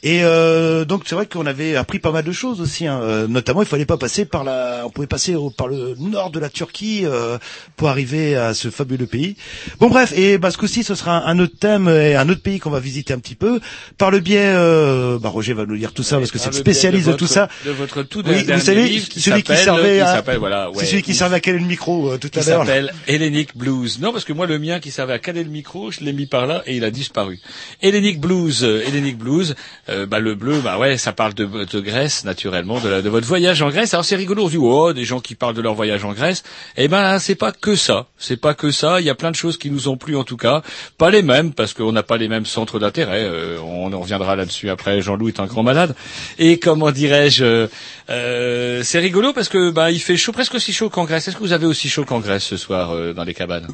Et 0.07 0.24
euh, 0.24 0.85
donc 0.85 1.01
c'est 1.07 1.15
vrai 1.15 1.25
qu'on 1.25 1.47
avait 1.47 1.75
appris 1.75 1.97
pas 1.97 2.12
mal 2.12 2.24
de 2.24 2.31
choses 2.31 2.62
aussi. 2.62 2.85
Hein. 2.85 3.00
Euh, 3.01 3.27
Notamment, 3.27 3.63
il 3.63 3.67
fallait 3.67 3.85
pas 3.88 3.97
passer 3.97 4.24
par 4.25 4.43
la. 4.43 4.83
On 4.85 4.91
pouvait 4.91 5.07
passer 5.07 5.33
au- 5.33 5.50
par 5.50 5.67
le 5.67 5.95
nord 6.00 6.29
de 6.29 6.39
la 6.39 6.50
Turquie 6.50 7.01
euh, 7.05 7.39
pour 7.75 7.89
arriver 7.89 8.35
à 8.35 8.53
ce 8.53 8.69
fabuleux 8.69 9.07
pays. 9.07 9.35
Bon 9.79 9.89
bref, 9.89 10.13
et 10.15 10.38
bah, 10.38 10.51
ce 10.51 10.59
coup-ci, 10.59 10.83
ce 10.83 10.93
sera 10.93 11.27
un 11.27 11.39
autre 11.39 11.55
thème 11.59 11.89
et 11.89 12.15
un 12.15 12.29
autre 12.29 12.43
pays 12.43 12.59
qu'on 12.59 12.69
va 12.69 12.79
visiter 12.79 13.13
un 13.13 13.19
petit 13.19 13.33
peu 13.33 13.59
par 13.97 14.12
le 14.12 14.19
biais. 14.19 14.53
Euh, 14.55 15.17
bah, 15.17 15.29
Roger 15.29 15.53
va 15.53 15.65
nous 15.65 15.75
dire 15.75 15.91
tout 15.91 16.03
ça 16.03 16.19
parce 16.19 16.29
que 16.31 16.38
c'est 16.38 16.53
spécialiste 16.53 17.07
de, 17.07 17.12
votre- 17.13 17.25
tout 17.25 17.33
ça. 17.33 17.50
de 17.65 17.71
votre 17.71 18.03
tout 18.03 18.19
Oui, 18.27 18.43
dernier 18.43 18.59
vous 18.59 18.65
savez, 18.65 18.88
livre 18.88 19.09
qui 19.09 19.19
celui 19.21 19.41
qui 19.41 19.55
servait 19.57 20.01
à. 20.01 20.21
voilà 20.38 20.69
ouais, 20.69 20.85
celui 20.85 21.01
qui 21.01 21.15
servait 21.15 21.38
à 21.38 21.39
caler 21.39 21.57
le 21.59 21.65
micro 21.65 22.12
euh, 22.12 22.17
tout 22.19 22.29
à 22.35 22.43
l'heure. 22.43 22.63
s'appelle 22.65 22.93
Hellenic 23.07 23.57
Blues. 23.57 24.00
Non, 24.00 24.12
parce 24.13 24.24
que 24.24 24.33
moi, 24.33 24.45
le 24.45 24.59
mien 24.59 24.79
qui 24.79 24.91
servait 24.91 25.13
à 25.13 25.19
caler 25.19 25.43
le 25.43 25.50
micro, 25.50 25.89
je 25.89 26.01
l'ai 26.01 26.13
mis 26.13 26.27
par 26.27 26.45
là 26.45 26.62
et 26.67 26.75
il 26.75 26.83
a 26.83 26.91
disparu. 26.91 27.39
Hellenic 27.81 28.19
Blues, 28.19 28.63
euh, 28.63 28.83
Hellenic 28.88 29.17
Blues, 29.17 29.55
euh, 29.89 29.94
bah, 30.07 30.19
le 30.19 30.35
bleu, 30.35 30.59
bah 30.59 30.77
ouais, 30.77 30.97
ça 30.97 31.11
parle 31.13 31.33
de, 31.33 31.45
Grèce, 31.79 32.25
naturellement, 32.25 32.79
de, 32.79 33.09
votre 33.09 33.27
voyage 33.27 33.61
en 33.61 33.69
Grèce. 33.69 33.93
Alors 33.93 34.05
c'est 34.05 34.15
rigolo, 34.15 34.43
on 34.43 34.47
se 34.47 34.51
dit, 34.51 34.57
oh, 34.57 34.93
des 34.93 35.05
gens 35.05 35.19
qui 35.19 35.35
parlent 35.35 35.55
de 35.55 35.61
leur 35.61 35.73
voyage 35.73 36.03
en 36.03 36.13
Grèce. 36.13 36.43
Eh 36.77 36.87
ben, 36.87 37.19
c'est 37.19 37.35
pas 37.35 37.51
que 37.51 37.75
ça. 37.75 38.07
C'est 38.17 38.37
pas 38.37 38.53
que 38.53 38.71
ça. 38.71 38.99
Il 38.99 39.05
y 39.05 39.09
a 39.09 39.15
plein 39.15 39.31
de 39.31 39.35
choses 39.35 39.57
qui 39.57 39.69
nous 39.71 39.87
ont 39.87 39.97
plu, 39.97 40.15
en 40.15 40.23
tout 40.23 40.37
cas. 40.37 40.61
Pas 40.97 41.09
les 41.09 41.21
mêmes, 41.21 41.53
parce 41.53 41.73
qu'on 41.73 41.91
n'a 41.91 42.03
pas 42.03 42.17
les 42.17 42.27
mêmes 42.27 42.45
centres 42.45 42.79
d'intérêt. 42.79 43.23
Euh, 43.23 43.59
on 43.61 43.93
en 43.93 43.99
reviendra 43.99 44.35
là-dessus 44.35 44.69
après. 44.69 45.01
Jean-Loup 45.01 45.29
est 45.29 45.39
un 45.39 45.45
grand 45.45 45.63
malade. 45.63 45.95
Et 46.39 46.59
comment 46.59 46.91
dirais-je, 46.91 47.43
euh, 47.43 47.67
euh, 48.09 48.81
c'est 48.83 48.99
rigolo 48.99 49.33
parce 49.33 49.49
que, 49.49 49.71
bah, 49.71 49.91
il 49.91 49.99
fait 49.99 50.17
chaud, 50.17 50.31
presque 50.31 50.55
aussi 50.55 50.73
chaud 50.73 50.89
qu'en 50.89 51.05
Grèce. 51.05 51.27
Est-ce 51.27 51.35
que 51.35 51.41
vous 51.41 51.53
avez 51.53 51.65
aussi 51.65 51.89
chaud 51.89 52.05
qu'en 52.05 52.19
Grèce 52.19 52.43
ce 52.43 52.57
soir 52.57 52.91
euh, 52.91 53.13
dans 53.13 53.23
les 53.23 53.33
cabanes? 53.33 53.67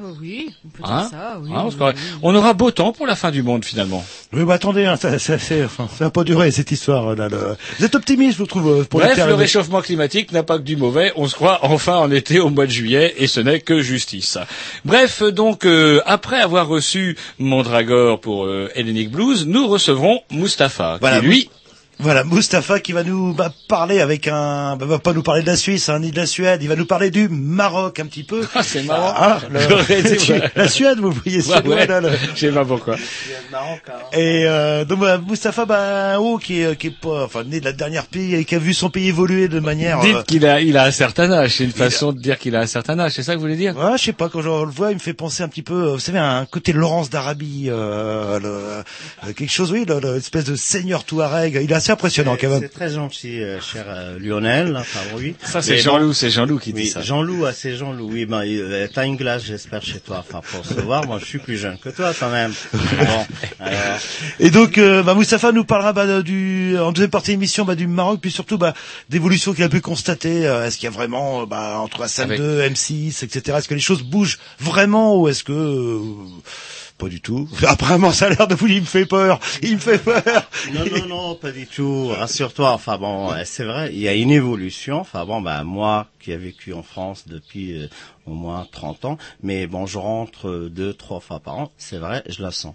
Ah 0.00 0.06
oui, 0.20 0.50
on 0.64 0.68
peut 0.68 0.82
Hein 0.84 1.00
dire 1.02 1.10
ça, 1.10 1.38
oui. 1.42 1.50
Hein, 1.52 1.64
on, 1.64 1.68
oui, 1.68 1.74
oui. 1.94 2.18
on 2.22 2.34
aura 2.34 2.54
beau 2.54 2.70
temps 2.70 2.92
pour 2.92 3.06
la 3.06 3.16
fin 3.16 3.30
du 3.30 3.42
monde 3.42 3.64
finalement. 3.64 4.04
Oui, 4.32 4.44
bah 4.44 4.54
attendez, 4.54 4.84
hein, 4.86 4.96
ça, 4.96 5.18
ça, 5.18 5.38
c'est- 5.38 5.64
enfin, 5.64 5.88
ça 5.98 6.04
va 6.04 6.10
pas 6.10 6.24
durer 6.24 6.50
cette 6.50 6.70
histoire. 6.70 7.14
Là, 7.16 7.28
le- 7.28 7.56
Vous 7.78 7.84
êtes 7.84 7.94
optimiste, 7.94 8.34
je 8.34 8.38
vous 8.38 8.46
trouve, 8.46 8.68
euh, 8.80 8.84
pour 8.84 9.00
Bref, 9.00 9.16
le 9.26 9.34
réchauffement 9.34 9.80
climatique 9.82 10.30
n'a 10.32 10.42
pas 10.42 10.58
que 10.58 10.62
du 10.62 10.76
mauvais. 10.76 11.12
On 11.16 11.26
se 11.26 11.34
croit 11.34 11.60
enfin 11.62 11.96
en 11.96 12.10
été 12.10 12.38
au 12.40 12.50
mois 12.50 12.66
de 12.66 12.70
juillet 12.70 13.14
et 13.18 13.26
ce 13.26 13.40
n'est 13.40 13.60
que 13.60 13.80
justice. 13.80 14.38
Bref, 14.84 15.22
donc 15.22 15.64
euh, 15.66 16.00
après 16.06 16.38
avoir 16.40 16.68
reçu 16.68 17.16
Mondragor 17.38 18.20
pour 18.20 18.44
euh, 18.44 18.70
Hellenic 18.74 19.10
Blues, 19.10 19.46
nous 19.46 19.66
recevrons 19.66 20.20
Mustapha, 20.30 20.98
Voilà, 21.00 21.20
qui 21.20 21.26
lui 21.26 21.50
Voilà, 22.00 22.22
Mustapha 22.22 22.78
qui 22.78 22.92
va 22.92 23.02
nous 23.02 23.34
bah, 23.34 23.52
parler 23.68 24.00
avec 24.00 24.28
un, 24.28 24.76
bah, 24.76 24.86
va 24.86 24.98
pas 25.00 25.12
nous 25.12 25.22
parler 25.24 25.42
de 25.42 25.48
la 25.48 25.56
Suisse, 25.56 25.88
hein, 25.88 25.98
ni 25.98 26.12
de 26.12 26.16
la 26.16 26.26
Suède, 26.26 26.60
il 26.62 26.68
va 26.68 26.76
nous 26.76 26.84
parler 26.86 27.10
du 27.10 27.28
Maroc 27.28 27.98
un 27.98 28.06
petit 28.06 28.22
peu. 28.22 28.46
Ah, 28.54 28.62
c'est 28.62 28.82
marrant. 28.84 29.12
Ah, 29.16 29.40
le- 29.50 30.50
la 30.56 30.68
Suède, 30.68 30.98
vous 31.00 31.10
voyez, 31.10 31.38
Ouais, 31.38 31.42
Suédois, 31.42 31.74
ouais, 31.76 31.86
là, 31.86 32.00
le- 32.00 32.10
je 32.34 32.38
sais 32.40 32.52
pas 32.52 32.64
pourquoi. 32.64 32.96
Et 34.12 34.44
euh, 34.46 34.84
donc 34.84 35.00
bah, 35.00 35.18
Mustapha, 35.18 35.64
bah, 35.64 36.14
un 36.14 36.18
haut 36.18 36.38
qui 36.38 36.60
est, 36.62 36.76
qui 36.76 36.88
est 36.88 36.90
pas, 36.90 37.24
enfin, 37.24 37.42
né 37.44 37.58
de 37.60 37.64
la 37.64 37.72
dernière 37.72 38.06
pays 38.06 38.34
et 38.34 38.44
qui 38.44 38.54
a 38.54 38.58
vu 38.58 38.74
son 38.74 38.90
pays 38.90 39.08
évoluer 39.08 39.48
de 39.48 39.58
manière. 39.60 39.98
euh, 40.00 40.02
Dites 40.02 40.22
qu'il 40.26 40.46
a, 40.46 40.60
il 40.60 40.76
a 40.76 40.84
un 40.84 40.90
certain 40.92 41.30
âge. 41.32 41.56
C'est 41.56 41.64
une 41.64 41.72
façon 41.72 42.12
de 42.12 42.20
dire 42.20 42.38
qu'il 42.38 42.54
a 42.56 42.60
un 42.60 42.66
certain 42.66 42.98
âge. 43.00 43.12
C'est 43.16 43.22
ça 43.24 43.32
que 43.32 43.38
vous 43.38 43.42
voulez 43.42 43.56
dire? 43.56 43.76
Ouais, 43.76 43.98
je 43.98 44.04
sais 44.04 44.12
pas, 44.12 44.28
quand 44.28 44.40
je 44.42 44.48
le 44.48 44.70
vois, 44.70 44.90
il 44.92 44.94
me 44.94 45.00
fait 45.00 45.14
penser 45.14 45.42
un 45.42 45.48
petit 45.48 45.62
peu, 45.62 45.74
euh, 45.88 45.92
vous 45.94 45.98
savez, 45.98 46.18
un 46.20 46.46
côté 46.46 46.72
Laurence 46.72 47.10
d'Arabie, 47.10 47.66
euh, 47.68 48.38
le- 48.38 48.48
euh, 48.48 49.32
quelque 49.36 49.50
chose, 49.52 49.72
oui, 49.72 49.84
le- 49.86 49.98
le- 50.00 50.16
espèce 50.16 50.44
de 50.44 50.54
seigneur 50.56 51.04
Touareg. 51.04 51.58
Il 51.62 51.70
est 51.70 51.74
assez 51.88 51.92
impressionnant 51.92 52.36
quand 52.38 52.48
même. 52.50 52.60
C'est 52.60 52.68
très 52.68 52.90
gentil, 52.90 53.40
euh, 53.42 53.60
cher 53.60 53.86
euh, 53.88 54.18
Lionel, 54.18 54.76
enfin 54.76 55.00
oui. 55.16 55.34
Ça, 55.42 55.62
c'est 55.62 55.78
Jean-Loup. 55.78 56.12
C'est 56.12 56.30
Jean-Loup 56.30 56.58
qui 56.58 56.72
dit 56.72 56.82
Oui, 56.82 56.88
ça. 56.88 57.00
Jean-Loup, 57.02 57.46
ah, 57.46 57.52
c'est 57.52 57.76
Jean-Loup. 57.76 58.10
Oui, 58.12 58.26
ben, 58.26 58.42
euh, 58.44 58.86
t'as 58.92 59.06
une 59.06 59.16
glace, 59.16 59.44
j'espère, 59.44 59.82
chez 59.82 60.00
toi, 60.00 60.24
enfin, 60.28 60.40
pour 60.52 60.64
se 60.64 60.74
voir. 60.80 61.06
Moi, 61.06 61.18
je 61.18 61.24
suis 61.24 61.38
plus 61.38 61.56
jeune 61.56 61.78
que 61.78 61.88
toi, 61.88 62.12
quand 62.18 62.30
même. 62.30 62.52
Bon, 62.72 63.26
alors, 63.60 63.98
Et 64.40 64.50
donc, 64.50 64.78
euh, 64.78 65.02
bah, 65.02 65.14
Moustapha 65.14 65.52
nous 65.52 65.64
parlera 65.64 65.92
bah, 65.92 66.22
du, 66.22 66.76
en 66.78 66.92
deuxième 66.92 67.10
partie 67.10 67.30
de 67.30 67.36
l'émission 67.36 67.64
bah, 67.64 67.74
du 67.74 67.86
Maroc, 67.86 68.20
puis 68.20 68.30
surtout 68.30 68.58
bah, 68.58 68.74
d'évolution 69.08 69.54
qu'il 69.54 69.64
a 69.64 69.68
pu 69.68 69.80
constater. 69.80 70.46
Euh, 70.46 70.66
est-ce 70.66 70.76
qu'il 70.76 70.84
y 70.84 70.92
a 70.92 70.94
vraiment 70.94 71.46
bah, 71.46 71.78
entre 71.78 72.00
la 72.00 72.08
salle 72.08 72.26
Avec- 72.26 72.40
2, 72.40 72.62
M6, 72.68 73.24
etc. 73.24 73.56
Est-ce 73.58 73.68
que 73.68 73.74
les 73.74 73.80
choses 73.80 74.02
bougent 74.02 74.38
vraiment 74.60 75.16
ou 75.18 75.28
est-ce 75.28 75.44
que 75.44 75.52
euh, 75.52 76.00
pas 76.98 77.08
du 77.08 77.20
tout 77.20 77.48
Apparemment, 77.66 78.10
ça 78.10 78.26
a 78.26 78.30
l'air 78.30 78.48
de 78.48 78.54
vous. 78.54 78.66
Il 78.66 78.80
me 78.80 78.86
fait 78.86 79.06
peur. 79.06 79.40
Il 79.62 79.74
me 79.74 79.78
fait 79.78 79.98
peur. 79.98 80.22
non, 80.72 80.84
non, 80.84 81.06
non, 81.06 81.34
pas 81.36 81.52
du 81.52 81.66
tout. 81.66 82.08
Rassure-toi. 82.08 82.72
Enfin 82.72 82.98
bon, 82.98 83.32
c'est 83.44 83.64
vrai, 83.64 83.90
il 83.92 84.00
y 84.00 84.08
a 84.08 84.14
une 84.14 84.30
évolution. 84.30 85.00
Enfin 85.00 85.24
bon, 85.24 85.40
bah 85.40 85.64
moi 85.64 86.08
qui 86.20 86.32
ai 86.32 86.36
vécu 86.36 86.72
en 86.74 86.82
France 86.82 87.24
depuis 87.26 87.80
euh, 87.80 87.88
au 88.26 88.32
moins 88.32 88.66
30 88.70 89.04
ans, 89.04 89.18
mais 89.42 89.66
bon, 89.66 89.86
je 89.86 89.98
rentre 89.98 90.48
euh, 90.48 90.68
deux, 90.68 90.92
trois 90.92 91.20
fois 91.20 91.38
par 91.40 91.56
an. 91.56 91.72
C'est 91.78 91.98
vrai, 91.98 92.22
je 92.28 92.42
la 92.42 92.50
sens. 92.50 92.74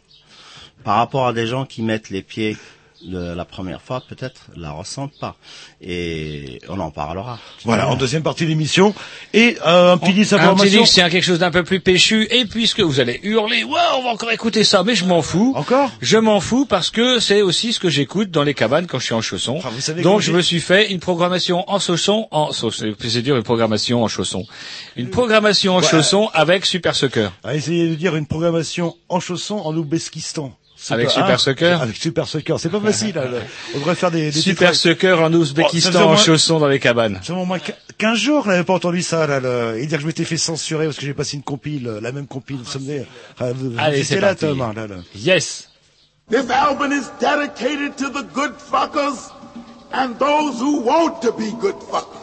Par 0.83 0.97
rapport 0.97 1.27
à 1.27 1.33
des 1.33 1.47
gens 1.47 1.65
qui 1.65 1.81
mettent 1.81 2.09
les 2.09 2.21
pieds 2.21 2.57
la 3.07 3.45
première 3.45 3.81
fois, 3.81 4.01
peut-être 4.07 4.47
la 4.55 4.71
ressentent 4.71 5.17
pas. 5.19 5.35
Et 5.81 6.59
on 6.69 6.79
en 6.79 6.91
parlera. 6.91 7.39
Voilà, 7.63 7.89
en 7.89 7.95
deuxième 7.95 8.23
partie 8.23 8.43
de 8.43 8.49
l'émission. 8.49 8.93
Et 9.33 9.57
euh, 9.65 9.93
un 9.93 9.97
petit 9.97 10.13
disque 10.13 10.33
Un 10.33 10.37
petit 10.37 10.43
information. 10.45 10.79
livre, 10.79 10.87
c'est 10.87 11.09
quelque 11.09 11.23
chose 11.23 11.39
d'un 11.39 11.51
peu 11.51 11.63
plus 11.63 11.79
péchu. 11.79 12.27
Et 12.31 12.45
puisque 12.45 12.79
vous 12.79 12.99
allez 12.99 13.19
hurler, 13.23 13.63
ouais, 13.63 13.79
on 13.97 14.03
va 14.03 14.09
encore 14.09 14.31
écouter 14.31 14.63
ça, 14.63 14.83
mais 14.83 14.95
je 14.95 15.05
m'en 15.05 15.21
fous. 15.21 15.53
Encore? 15.55 15.91
Je 16.01 16.17
m'en 16.17 16.39
fous 16.39 16.65
parce 16.65 16.89
que 16.89 17.19
c'est 17.19 17.41
aussi 17.41 17.73
ce 17.73 17.79
que 17.79 17.89
j'écoute 17.89 18.31
dans 18.31 18.43
les 18.43 18.53
cabanes 18.53 18.87
quand 18.87 18.99
je 18.99 19.05
suis 19.05 19.13
en 19.13 19.21
chaussons. 19.21 19.59
Ah, 19.63 19.69
vous 19.73 19.81
savez 19.81 20.01
Donc 20.01 20.21
je 20.21 20.31
me 20.31 20.41
suis 20.41 20.59
fait 20.59 20.91
une 20.91 20.99
programmation 20.99 21.69
en 21.69 21.79
chaussons, 21.79 22.27
en 22.31 22.51
c'est 22.51 22.93
c'est 23.09 23.21
dur 23.21 23.35
une 23.37 23.43
programmation 23.43 24.03
en 24.03 24.07
chaussons. 24.07 24.45
Une 24.95 25.09
programmation 25.09 25.75
en 25.75 25.81
chaussons 25.81 26.29
avec 26.33 26.65
Super 26.65 26.95
Sucker. 26.95 27.29
On 27.43 27.49
va 27.49 27.55
essayer 27.55 27.87
de 27.89 27.95
dire 27.95 28.15
une 28.15 28.25
programmation 28.25 28.95
en 29.09 29.19
chaussons 29.19 29.59
en 29.59 29.75
Ouzbékistan. 29.75 30.55
Avec 30.89 31.09
Super 31.09 31.29
hein 31.29 31.37
Sucker 31.37 31.77
Avec 31.81 31.95
Super 31.95 32.27
Sucker. 32.27 32.55
C'est 32.59 32.69
pas 32.69 32.79
facile. 32.79 33.15
là, 33.15 33.25
le- 33.25 33.41
On 33.75 33.79
devrait 33.79 33.95
faire 33.95 34.11
des, 34.11 34.31
des 34.31 34.39
Super 34.41 34.71
titres- 34.71 34.81
Sucker 34.81 35.13
en 35.21 35.33
Ouzbékistan 35.33 36.01
en 36.01 36.07
moins- 36.09 36.17
chaussons 36.17 36.59
dans 36.59 36.67
les 36.67 36.79
cabanes. 36.79 37.15
Ça 37.21 37.33
fait 37.33 37.39
au 37.39 37.45
moins 37.45 37.57
quin- 37.59 37.73
15 37.97 38.17
jours 38.17 38.45
n'avais 38.47 38.63
pas 38.63 38.73
entendu 38.73 39.01
ça, 39.01 39.25
là, 39.27 39.39
le- 39.39 39.77
et 39.79 39.85
dire 39.85 39.97
que 39.97 40.01
je 40.01 40.07
m'étais 40.07 40.25
fait 40.25 40.37
censurer 40.37 40.85
parce 40.85 40.97
que 40.97 41.05
j'ai 41.05 41.13
passé 41.13 41.37
une 41.37 41.43
compile, 41.43 41.99
la 42.01 42.11
même 42.11 42.27
compile. 42.27 42.59
Ah, 43.39 43.51
vous- 43.53 43.73
Allez, 43.77 44.03
c'est 44.03 44.19
là, 44.19 44.35
hein, 44.41 44.73
là, 44.75 44.87
là. 44.87 44.95
Yes. 45.15 45.69
This 46.31 46.49
album 46.49 46.91
is 46.91 47.03
dedicated 47.19 47.95
to 47.97 48.09
the 48.09 48.25
good 48.33 48.53
fuckers 48.57 49.31
and 49.93 50.13
those 50.19 50.59
who 50.61 50.81
want 50.85 51.19
to 51.21 51.31
be 51.33 51.51
good 51.61 51.75
fuckers. 51.91 52.22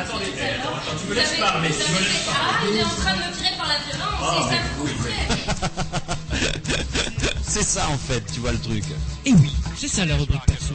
Attendez, 0.00 0.32
tu 0.98 1.06
me 1.10 1.14
laisses 1.14 1.38
parler. 1.38 1.68
Ah, 2.30 2.60
il 2.70 2.76
est 2.78 2.84
en 2.84 2.88
train 2.88 3.12
de 3.12 3.18
me 3.18 3.32
tirer 3.36 3.54
par 3.58 3.68
la 3.68 3.76
violence, 3.84 4.20
c'est 4.32 4.56
ça. 4.56 4.60
C'est 7.42 7.62
ça 7.64 7.88
en 7.88 7.98
fait, 7.98 8.22
tu 8.32 8.40
vois 8.40 8.52
le 8.52 8.60
truc. 8.60 8.84
Et 9.26 9.32
oui, 9.32 9.52
c'est 9.76 9.88
ça 9.88 10.06
la 10.06 10.16
rubrique 10.16 10.46
perso. 10.46 10.74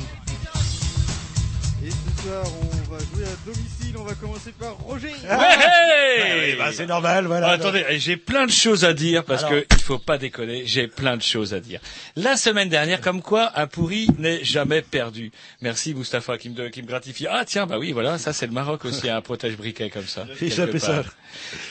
Et 1.84 1.90
ce 1.90 2.24
soir, 2.24 2.46
on 2.62 2.92
va 2.92 3.00
jouer 3.00 3.26
à 3.26 3.36
domicile. 3.46 3.75
On 3.98 4.04
va 4.04 4.14
commencer 4.14 4.52
par 4.60 4.74
Roger. 4.78 5.08
Ouais, 5.08 5.30
hey 5.30 6.22
Ouais, 6.22 6.40
ouais, 6.40 6.56
bah, 6.58 6.72
c'est 6.74 6.86
normal, 6.86 7.26
voilà. 7.28 7.48
Ah, 7.48 7.52
attendez, 7.54 7.86
j'ai 7.98 8.18
plein 8.18 8.46
de 8.46 8.52
choses 8.52 8.86
à 8.86 8.94
dire 8.94 9.24
parce 9.24 9.44
Alors. 9.44 9.62
que 9.62 9.66
il 9.72 9.82
faut 9.82 10.00
pas 10.00 10.18
déconner. 10.18 10.64
J'ai 10.66 10.88
plein 10.88 11.18
de 11.18 11.22
choses 11.22 11.54
à 11.54 11.60
dire. 11.60 11.80
La 12.16 12.38
semaine 12.38 12.70
dernière, 12.70 13.02
comme 13.02 13.22
quoi 13.22 13.52
un 13.56 13.68
pourri 13.68 14.08
n'est 14.18 14.44
jamais 14.44 14.82
perdu. 14.82 15.32
Merci 15.62 15.94
Mustapha 15.94 16.38
qui 16.38 16.50
me, 16.50 16.70
qui 16.70 16.82
me 16.82 16.88
gratifie. 16.88 17.28
Ah 17.30 17.44
tiens, 17.46 17.66
bah 17.66 17.78
oui, 17.80 17.92
voilà, 17.92 18.18
ça 18.18 18.34
c'est 18.34 18.48
le 18.48 18.54
Maroc 18.54 18.86
aussi, 18.86 19.10
un 19.10 19.22
protège 19.22 19.58
briquet 19.58 19.90
comme 19.90 20.06
ça. 20.06 20.26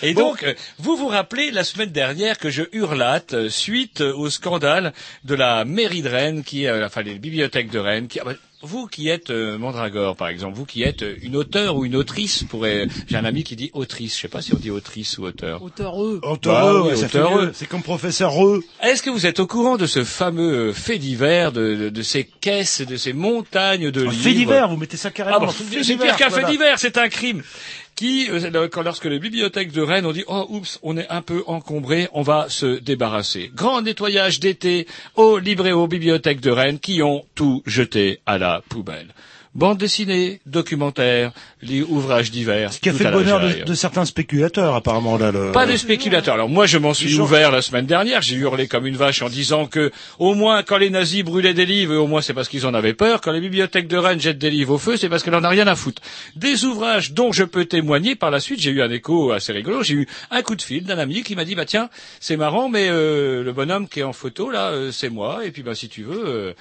Et 0.03 0.15
donc, 0.15 0.45
vous 0.79 0.97
vous 0.97 1.09
rappelez 1.09 1.51
la 1.51 1.65
semaine 1.65 1.91
dernière 1.91 2.39
que 2.39 2.51
je 2.51 2.63
hurlate 2.73 3.35
euh, 3.35 3.49
suite 3.49 4.01
euh, 4.01 4.15
au 4.15 4.31
scandale 4.31 4.93
de 5.25 5.35
la 5.35 5.65
mairie 5.65 6.03
de 6.03 6.09
Rennes, 6.09 6.45
qui, 6.45 6.67
euh, 6.67 6.85
enfin 6.85 7.03
les 7.03 7.19
bibliothèques 7.19 7.71
de 7.71 7.79
Rennes, 7.79 8.09
qui, 8.09 8.21
ah 8.21 8.25
bah, 8.27 8.33
vous 8.65 8.87
qui 8.87 9.09
êtes 9.09 9.31
euh, 9.31 9.59
Mandragore, 9.59 10.17
par 10.17 10.29
exemple, 10.29 10.57
vous 10.57 10.65
qui 10.65 10.83
êtes 10.83 11.03
euh, 11.03 11.17
une 11.23 11.37
auteure 11.37 11.77
ou 11.77 11.85
une 11.85 11.97
autrice, 11.97 12.45
pourrait, 12.45 12.87
j'ai 13.07 13.17
un 13.17 13.25
ami 13.25 13.45
qui 13.45 13.57
dit 13.57 13.71
autrice, 13.75 14.17
je 14.17 14.23
sais 14.23 14.29
pas 14.29 14.43
si 14.43 14.55
on 14.55 14.59
dit 14.59 14.71
autrice 14.71 15.19
ou 15.19 15.25
auteur. 15.25 15.63
Auteur 15.63 16.03
eux. 16.03 16.21
Auteur, 16.23 16.53
Bah 16.53 16.89
ouais, 16.89 16.95
eux. 16.95 17.53
C'est 17.55 17.69
comme 17.69 17.83
professeur 17.83 18.33
Reux. 18.33 18.63
Est-ce 18.83 19.03
que 19.03 19.11
vous 19.11 19.27
êtes 19.27 19.41
au 19.41 19.47
courant 19.47 19.77
de 19.77 19.87
ce 19.87 20.05
fameux 20.05 20.69
euh, 20.71 20.73
fait 20.73 20.99
divers, 20.99 21.53
de, 21.53 21.75
de, 21.75 21.89
de 21.91 22.03
ces 22.03 22.25
caisses, 22.25 22.81
de 22.81 22.97
ces 22.97 23.13
montagnes 23.13 23.91
de 23.91 24.01
Un 24.07 24.11
livres 24.11 24.23
fait 24.23 24.33
divers, 24.35 24.69
vous 24.69 24.77
mettez 24.77 24.97
ça 24.97 25.11
carrément 25.11 25.39
Ah 25.41 25.47
bon, 25.47 25.53
c'est 25.83 25.97
pire 25.97 26.17
qu'un 26.17 26.31
fait 26.31 26.47
divers, 26.51 26.79
c'est 26.79 26.99
un 26.99 27.09
crime. 27.09 27.43
Qui, 27.95 28.29
euh, 28.29 28.69
lorsque 28.83 29.05
les 29.05 29.21
bibliothèques 29.21 29.71
de 29.71 29.81
Rennes 29.81 30.07
ont 30.07 30.13
dit 30.13 30.25
oh 30.27 30.47
oups, 30.49 30.81
on 30.83 30.97
est 30.97 31.09
un 31.11 31.23
peu 31.23 31.45
encombré, 31.47 32.09
on 32.13 32.23
va 32.23 32.49
se 32.49 32.81
débarrasser. 32.81 33.53
Grand 33.55 33.83
nettoyage 33.83 34.41
d'été 34.41 34.87
aux 35.15 35.39
librairies, 35.39 35.73
aux 35.73 35.87
bibliothèques 35.87 36.41
de 36.41 36.51
Rennes 36.51 36.81
qui 36.81 37.03
ont 37.03 37.25
tout 37.35 37.63
jeté 37.67 38.21
à 38.27 38.39
la 38.39 38.63
poubelle. 38.69 39.15
Bande 39.55 39.79
dessinée, 39.79 40.41
documentaires, 40.47 41.31
li- 41.63 41.83
ouvrages 41.83 42.33
divers. 42.33 42.73
Ce 42.73 42.81
qui 42.81 42.89
a 42.89 42.93
fait 42.93 43.05
le 43.05 43.11
bonheur 43.13 43.41
de, 43.41 43.63
de 43.63 43.75
certains 43.75 44.05
spéculateurs, 44.05 44.75
apparemment, 44.75 45.17
là. 45.17 45.31
Le... 45.31 45.53
Pas 45.53 45.65
des 45.65 45.79
spéculateurs. 45.79 46.35
Alors 46.35 46.49
moi, 46.49 46.67
je 46.67 46.77
m'en 46.77 46.93
suis 46.93 47.15
ouvert 47.21 47.53
la 47.53 47.63
semaine 47.63 47.87
dernière. 47.87 48.21
J'ai 48.21 48.35
hurlé 48.35 48.67
comme 48.67 48.85
une 48.85 48.97
vache 48.97 49.23
en 49.23 49.29
disant 49.29 49.67
que, 49.67 49.93
au 50.19 50.35
moins, 50.35 50.65
quand 50.65 50.77
les 50.79 50.91
nazis 50.91 51.23
brûlaient 51.23 51.55
des 51.55 51.67
livres, 51.67 51.95
au 51.95 52.09
moins 52.09 52.21
c'est 52.21 52.35
parce 52.35 52.49
qu'ils 52.49 52.67
en 52.67 52.75
avaient 52.75 52.95
peur. 52.95 53.21
Quand 53.21 53.31
les 53.31 53.41
bibliothèques 53.41 53.87
de 53.87 53.97
Rennes 53.97 54.21
jettent 54.21 54.39
des 54.39 54.51
livres 54.51 54.75
au 54.75 54.79
feu, 54.79 54.97
c'est 54.97 55.09
parce 55.09 55.23
qu'elle 55.23 55.37
en 55.37 55.45
a 55.45 55.49
rien 55.49 55.69
à 55.69 55.77
foutre. 55.77 56.03
Des 56.35 56.65
ouvrages 56.65 57.13
dont 57.13 57.31
je 57.31 57.45
peux 57.45 57.65
témoigner. 57.65 58.17
Par 58.17 58.33
la 58.33 58.41
suite, 58.41 58.61
j'ai 58.61 58.71
eu 58.73 58.83
un 58.83 58.91
écho 58.91 59.31
assez 59.31 59.53
rigolo. 59.53 59.85
J'ai 59.85 59.95
eu 59.95 60.09
un 60.33 60.43
coup 60.43 60.57
de 60.57 60.63
fil 60.63 60.83
d'un 60.85 60.99
ami 60.99 61.23
qui 61.23 61.37
m'a 61.37 61.45
dit, 61.45 61.55
bah 61.55 61.65
tiens, 61.65 61.91
c'est 62.19 62.37
marrant, 62.37 62.69
mais 62.69 62.89
euh, 62.91 63.45
le 63.45 63.53
bonhomme 63.53 63.89
qui 63.89 64.01
est 64.01 64.05
en 64.05 64.13
photo 64.13 64.51
là, 64.51 64.71
euh, 64.71 64.91
c'est 64.91 65.11
moi. 65.11 65.45
Et 65.47 65.53
puis, 65.53 65.63
bah 65.63 65.77
si 65.77 65.89
tu 65.89 66.03
veux. 66.03 66.25
euh, 66.27 66.53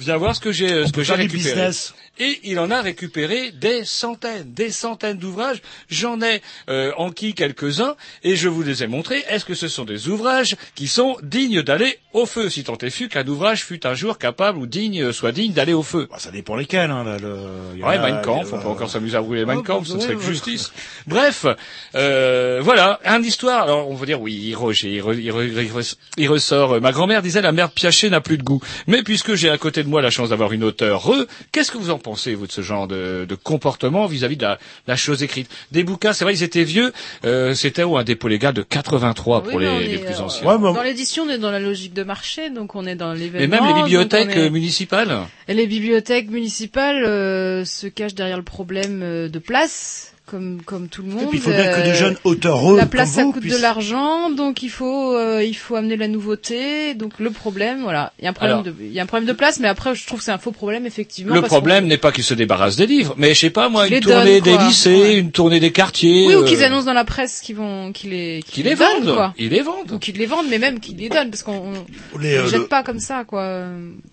Viens 0.00 0.16
voir 0.16 0.36
ce 0.36 0.40
que 0.40 0.52
j'ai, 0.52 0.72
euh, 0.72 0.86
ce 0.86 0.92
que 0.92 1.02
j'ai 1.02 1.14
récupéré. 1.14 1.42
business. 1.42 1.92
Et 2.18 2.40
il 2.44 2.58
en 2.58 2.70
a 2.70 2.80
récupéré 2.82 3.50
des 3.52 3.84
centaines, 3.84 4.52
des 4.52 4.70
centaines 4.70 5.18
d'ouvrages. 5.18 5.62
J'en 5.88 6.20
ai 6.20 6.42
euh, 6.68 6.92
enquis 6.96 7.34
quelques-uns 7.34 7.94
et 8.24 8.36
je 8.36 8.48
vous 8.48 8.62
les 8.62 8.82
ai 8.82 8.86
montrés. 8.86 9.24
Est-ce 9.28 9.44
que 9.44 9.54
ce 9.54 9.68
sont 9.68 9.84
des 9.84 10.08
ouvrages 10.08 10.56
qui 10.74 10.88
sont 10.88 11.16
dignes 11.22 11.62
d'aller 11.62 11.98
au 12.12 12.26
feu 12.26 12.48
Si 12.50 12.64
tant 12.64 12.78
est 12.78 12.90
fut 12.90 13.08
qu'un 13.08 13.26
ouvrage 13.26 13.64
fut 13.64 13.86
un 13.86 13.94
jour 13.94 14.18
capable 14.18 14.58
ou 14.58 14.66
digne, 14.66 15.02
euh, 15.02 15.12
soit 15.12 15.32
digne 15.32 15.52
d'aller 15.52 15.72
au 15.74 15.82
feu? 15.82 16.08
Bah, 16.10 16.16
ça 16.18 16.30
dépend 16.30 16.56
lesquels, 16.56 16.90
hein, 16.90 17.04
là. 17.04 17.16
Le... 17.18 17.82
Ouais, 17.84 17.96
a- 17.96 17.98
Mein 18.02 18.22
Kampf, 18.22 18.52
on 18.52 18.58
peut 18.60 18.68
encore 18.68 18.90
s'amuser 18.90 19.16
à 19.16 19.20
brûler 19.20 19.44
Mein 19.44 19.58
Ouais, 19.58 19.62
Kampf, 19.62 19.88
bah, 19.88 19.94
ce 19.94 20.00
serait 20.00 20.14
que 20.14 20.20
ouais. 20.20 20.26
justice. 20.26 20.72
Bref, 21.06 21.46
euh, 21.94 22.60
voilà, 22.62 23.00
un 23.04 23.22
histoire. 23.22 23.62
Alors, 23.62 23.90
on 23.90 23.94
va 23.94 24.06
dire, 24.06 24.20
oui, 24.20 24.54
Roger, 24.54 24.88
il, 24.96 25.02
re- 25.02 25.18
il, 25.18 25.30
re- 25.30 25.46
il 25.48 25.70
re- 25.72 25.96
il 26.16 26.28
ressort. 26.28 26.72
euh, 26.74 26.80
Ma 26.80 26.92
grand-mère 26.92 27.22
disait, 27.22 27.40
la 27.42 27.52
merde 27.52 27.72
piachée 27.72 28.10
n'a 28.10 28.20
plus 28.20 28.38
de 28.38 28.42
goût. 28.42 28.60
Mais 28.86 29.02
puisque 29.02 29.34
j'ai 29.34 29.50
à 29.50 29.58
côté 29.58 29.82
de 29.82 29.88
moi 29.88 30.02
la 30.02 30.10
chance 30.10 30.30
d'avoir 30.30 30.52
une 30.52 30.64
auteure, 30.64 31.04
re, 31.04 31.26
qu'est-ce 31.52 31.70
que 31.70 31.78
vous 31.78 31.90
en 31.90 31.98
pensez, 31.98 32.07
vous, 32.14 32.46
de 32.46 32.52
ce 32.52 32.60
genre 32.60 32.86
de, 32.88 33.26
de 33.28 33.34
comportement 33.34 34.06
vis-à-vis 34.06 34.36
de 34.36 34.42
la, 34.42 34.58
la 34.86 34.96
chose 34.96 35.22
écrite? 35.22 35.50
Des 35.72 35.82
bouquins, 35.84 36.12
c'est 36.12 36.24
vrai, 36.24 36.34
ils 36.34 36.42
étaient 36.42 36.64
vieux. 36.64 36.92
Euh, 37.24 37.54
C'était 37.54 37.82
où 37.84 37.96
un 37.98 38.04
dépôt 38.04 38.28
légal 38.28 38.54
de 38.54 38.62
83 38.62 39.42
pour 39.44 39.54
Oui, 39.54 39.64
les, 39.64 39.98
plus 39.98 40.14
euh, 40.14 40.20
anciens. 40.24 40.46
Ouais, 40.46 40.56
mais- 40.58 40.72
Dans 40.74 40.82
l'édition, 40.82 41.24
on 41.24 41.30
est 41.30 41.38
dans 41.38 41.50
la 41.50 41.60
logique 41.60 41.94
de 41.94 42.02
marché, 42.04 42.50
donc 42.50 42.74
on 42.74 42.86
est 42.86 42.94
dans 42.96 43.12
l'événement. 43.12 43.56
Et 43.56 43.60
même 43.60 43.66
les 43.68 43.74
bibliothèques 43.82 44.30
est- 44.36 44.46
euh, 44.46 44.50
municipales. 44.50 45.16
Et 45.48 45.54
les 45.54 45.66
bibliothèques 45.66 46.30
municipales 46.30 47.04
euh, 47.04 47.64
se 47.64 47.86
cachent 47.86 48.14
derrière 48.14 48.36
le 48.36 48.42
problème 48.42 49.00
euh, 49.02 49.28
de 49.28 49.38
place, 49.38 50.14
comme 50.30 50.60
comme 50.64 50.88
tout 50.88 51.02
le 51.02 51.08
monde. 51.08 51.22
Et 51.22 51.26
puis, 51.26 51.38
il 51.38 51.40
faut 51.42 51.50
bien 51.50 51.64
que 51.72 51.80
Euh, 51.80 51.84
des 51.84 51.94
jeunes 51.94 52.16
auteurs 52.24 52.72
La 52.72 52.86
place, 52.86 53.10
ça 53.10 53.16
comme 53.16 53.26
vous 53.26 53.32
coûte 53.32 53.42
puissent- 53.42 53.56
de 53.56 53.62
l'argent, 53.62 54.30
donc 54.30 54.62
il 54.62 54.68
faut 54.70 55.14
euh, 55.16 55.42
il 55.44 55.54
faut 55.56 55.76
amener 55.76 55.96
la 55.96 56.08
nouveauté. 56.08 56.94
Donc 56.94 57.12
le 57.18 57.30
problème, 57.30 57.82
voilà, 57.82 58.12
il 58.18 58.24
y 58.24 58.26
a 58.26 58.30
un 58.30 58.32
problème 58.34 58.58
Alors- 58.60 58.64
de 58.64 58.74
il 58.80 58.92
y 58.92 59.00
a 59.00 59.02
un 59.02 59.06
problème 59.06 59.26
de 59.28 59.32
place, 59.32 59.58
mais 59.60 59.68
après 59.68 59.94
je 59.94 60.06
trouve 60.06 60.18
que 60.18 60.24
c'est 60.24 60.30
un 60.32 60.38
faux 60.38 60.52
problème 60.52 60.86
effectivement. 60.86 61.34
Le 61.34 61.40
parce 61.40 61.52
problème 61.52 61.86
n'est 61.86 61.96
pas 61.98 62.12
qu'ils 62.12 62.24
se 62.24 62.34
débarrassent 62.34 62.76
des 62.76 62.86
livres, 62.86 63.14
mais 63.16 63.34
je 63.34 63.40
sais 63.40 63.50
pas 63.50 63.68
moi, 63.68 63.86
une 63.86 63.94
les 63.94 64.00
tournée 64.00 64.40
donnent, 64.40 64.52
des 64.52 64.56
quoi. 64.58 64.64
lycées, 64.68 64.94
Ouais. 65.00 65.16
une 65.18 65.30
tournée 65.32 65.60
des 65.60 65.72
quartiers. 65.72 66.26
oui 66.26 66.34
ou 66.34 66.40
euh, 66.40 66.44
qu'ils 66.44 66.62
annoncent 66.64 66.86
dans 66.86 66.92
la 66.92 67.04
presse 67.04 67.40
qu'ils 67.40 67.56
vont 67.56 67.92
qu'ils 67.92 68.10
les 68.10 68.42
qu'ils 68.46 68.64
les 68.64 68.74
vendent. 68.74 69.14
quoi. 69.14 69.34
Ils 69.38 69.48
les 69.50 69.62
vendent. 69.62 69.92
Ou 69.92 69.98
qu'ils 69.98 70.16
les 70.16 70.26
vendent, 70.26 70.46
mais 70.50 70.58
même 70.58 70.80
qu'ils 70.80 70.96
les 70.96 71.08
donnent, 71.08 71.30
parce 71.30 71.42
qu'on 71.42 71.52
on, 71.52 72.18
Les, 72.18 72.36
on 72.36 72.40
euh, 72.40 72.44
les 72.44 72.50
jette 72.50 72.60
le- 72.60 72.66
pas 72.68 72.82
comme 72.82 73.00
ça, 73.00 73.24
quoi. 73.24 73.64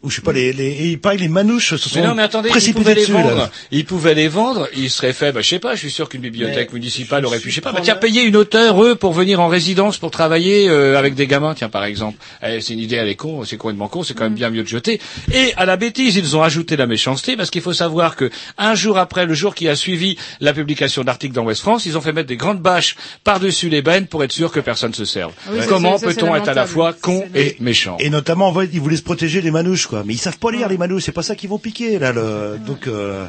Ou 0.04 0.10
je 0.10 0.16
sais 0.16 0.22
pas, 0.22 0.32
les, 0.34 0.54
les, 0.54 0.98
pareil, 0.98 1.20
les 1.20 1.28
manouches 1.28 1.72
se 1.72 1.78
sont 1.90 2.00
Mais 2.00 2.06
non, 2.08 2.16
mais 2.16 2.24
attendez, 2.24 2.50
ils 2.50 2.52
précipités 2.52 2.80
pouvaient 2.82 2.96
les 2.96 3.02
dessus, 3.02 3.12
vendre. 3.14 3.36
là. 3.36 3.52
Ils 3.72 3.86
pouvaient 3.86 4.14
les 4.14 4.28
vendre. 4.28 4.68
Ils 4.78 4.90
seraient 4.90 5.14
faits, 5.14 5.34
bah, 5.36 5.42
je 5.42 5.50
sais 5.50 5.60
pas. 5.60 5.76
Je 5.76 5.80
suis 5.82 5.92
sûr 5.92 6.05
qu'une 6.10 6.22
bibliothèque 6.22 6.70
Mais 6.72 6.80
municipale 6.80 7.26
aurait 7.26 7.40
pu, 7.40 7.50
je 7.50 7.56
sais 7.56 7.62
pas, 7.62 7.72
bah, 7.72 7.80
tiens, 7.82 7.96
payer 7.96 8.24
une 8.24 8.36
auteure 8.36 8.84
eux 8.84 8.96
pour 8.96 9.14
venir 9.14 9.40
en 9.40 9.48
résidence 9.48 9.98
pour 9.98 10.12
travailler 10.12 10.70
euh, 10.70 10.98
avec 10.98 11.16
des 11.16 11.28
gamins, 11.28 11.54
tiens, 11.54 11.70
par 11.70 11.84
exemple. 11.84 12.18
Eh, 12.44 12.62
c'est 12.62 12.74
une 12.74 12.80
idée, 12.80 12.96
elle 12.96 13.10
est 13.10 13.16
con, 13.16 13.44
c'est 13.44 13.58
complètement 13.58 13.88
con, 13.88 14.04
c'est 14.04 14.14
quand 14.14 14.24
même 14.24 14.34
bien 14.34 14.50
mieux 14.50 14.64
de 14.64 14.68
jeter. 14.68 15.00
Et 15.34 15.54
à 15.58 15.66
la 15.66 15.78
bêtise, 15.78 16.16
ils 16.16 16.36
ont 16.36 16.44
ajouté 16.44 16.76
la 16.76 16.88
méchanceté 16.88 17.36
parce 17.36 17.50
qu'il 17.50 17.62
faut 17.62 17.74
savoir 17.74 18.16
que 18.16 18.30
un 18.58 18.76
jour 18.76 18.98
après, 18.98 19.26
le 19.26 19.34
jour 19.34 19.56
qui 19.56 19.68
a 19.68 19.76
suivi 19.76 20.18
la 20.40 20.54
publication 20.54 21.04
d'articles 21.04 21.34
dans 21.34 21.44
West 21.44 21.62
France, 21.62 21.86
ils 21.86 21.98
ont 21.98 22.02
fait 22.02 22.14
mettre 22.14 22.28
des 22.28 22.38
grandes 22.38 22.62
bâches 22.62 22.96
par-dessus 23.24 23.70
les 23.70 23.82
bennes 23.82 24.08
pour 24.08 24.24
être 24.24 24.32
sûr 24.32 24.52
que 24.52 24.60
personne 24.60 24.94
se 24.94 25.06
serve. 25.06 25.32
Ah 25.48 25.52
oui, 25.54 25.60
Comment 25.68 26.00
peut-on 26.00 26.36
être 26.36 26.50
à 26.50 26.54
la 26.54 26.66
fois 26.66 26.94
con 26.94 27.24
et 27.34 27.56
méchant? 27.60 27.98
Et 28.00 28.10
notamment, 28.10 28.48
en 28.48 28.54
fait, 28.54 28.70
ils 28.74 28.82
voulaient 28.82 28.98
se 28.98 29.04
protéger 29.04 29.42
des 29.42 29.52
manouches, 29.52 29.88
quoi. 29.88 30.04
Mais 30.06 30.14
ils 30.14 30.20
savent 30.20 30.38
pas 30.38 30.52
lire, 30.52 30.70
les 30.70 30.78
manouches. 30.78 31.04
C'est 31.04 31.12
pas 31.12 31.24
ça 31.24 31.36
qu'ils 31.36 31.50
vont 31.50 31.60
piquer, 31.60 32.00
là, 32.00 32.12
le... 32.12 32.58
donc, 32.66 32.88
euh... 32.88 33.26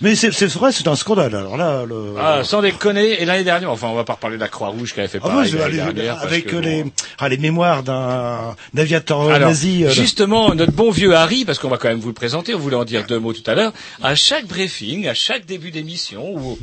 Mais 0.00 0.14
c'est, 0.16 0.28
vrai, 0.46 0.72
c'est 0.72 0.88
un 0.88 0.96
scandale. 0.96 1.34
Alors 1.34 1.56
là, 1.56 1.84
le... 1.86 2.14
Ah, 2.18 2.42
sans 2.44 2.60
déconner. 2.62 3.22
Et 3.22 3.24
l'année 3.24 3.44
dernière, 3.44 3.70
enfin, 3.70 3.88
on 3.88 3.94
va 3.94 4.04
pas 4.04 4.14
reparler 4.14 4.36
de 4.36 4.40
la 4.40 4.48
Croix-Rouge 4.48 4.92
qui 4.92 5.00
avait 5.00 5.08
fait 5.08 5.18
Ah 5.22 5.28
pareil 5.28 5.52
l'année 5.52 5.70
c'est- 5.78 5.92
dernière. 5.92 6.22
avec 6.22 6.46
que, 6.46 6.56
bon, 6.56 6.62
les, 6.62 6.84
ah, 7.18 7.28
les 7.28 7.38
mémoires 7.38 7.82
d'un 7.82 8.56
aviateur 8.76 9.28
Alors, 9.30 9.48
nazi. 9.50 9.84
euh, 9.84 9.90
justement, 9.90 10.54
notre 10.54 10.72
bon 10.72 10.90
vieux 10.90 11.14
Harry, 11.14 11.44
parce 11.44 11.58
qu'on 11.58 11.68
va 11.68 11.78
quand 11.78 11.88
même 11.88 12.00
vous 12.00 12.08
le 12.08 12.14
présenter, 12.14 12.54
on 12.54 12.58
voulait 12.58 12.76
en 12.76 12.84
dire 12.84 13.06
deux 13.06 13.18
mots 13.18 13.32
tout 13.32 13.48
à 13.48 13.54
l'heure, 13.54 13.72
à 14.02 14.14
chaque 14.14 14.46
briefing, 14.46 15.06
à 15.06 15.14
chaque 15.14 15.46
début 15.46 15.70
d'émission, 15.70 16.34
ou 16.34 16.58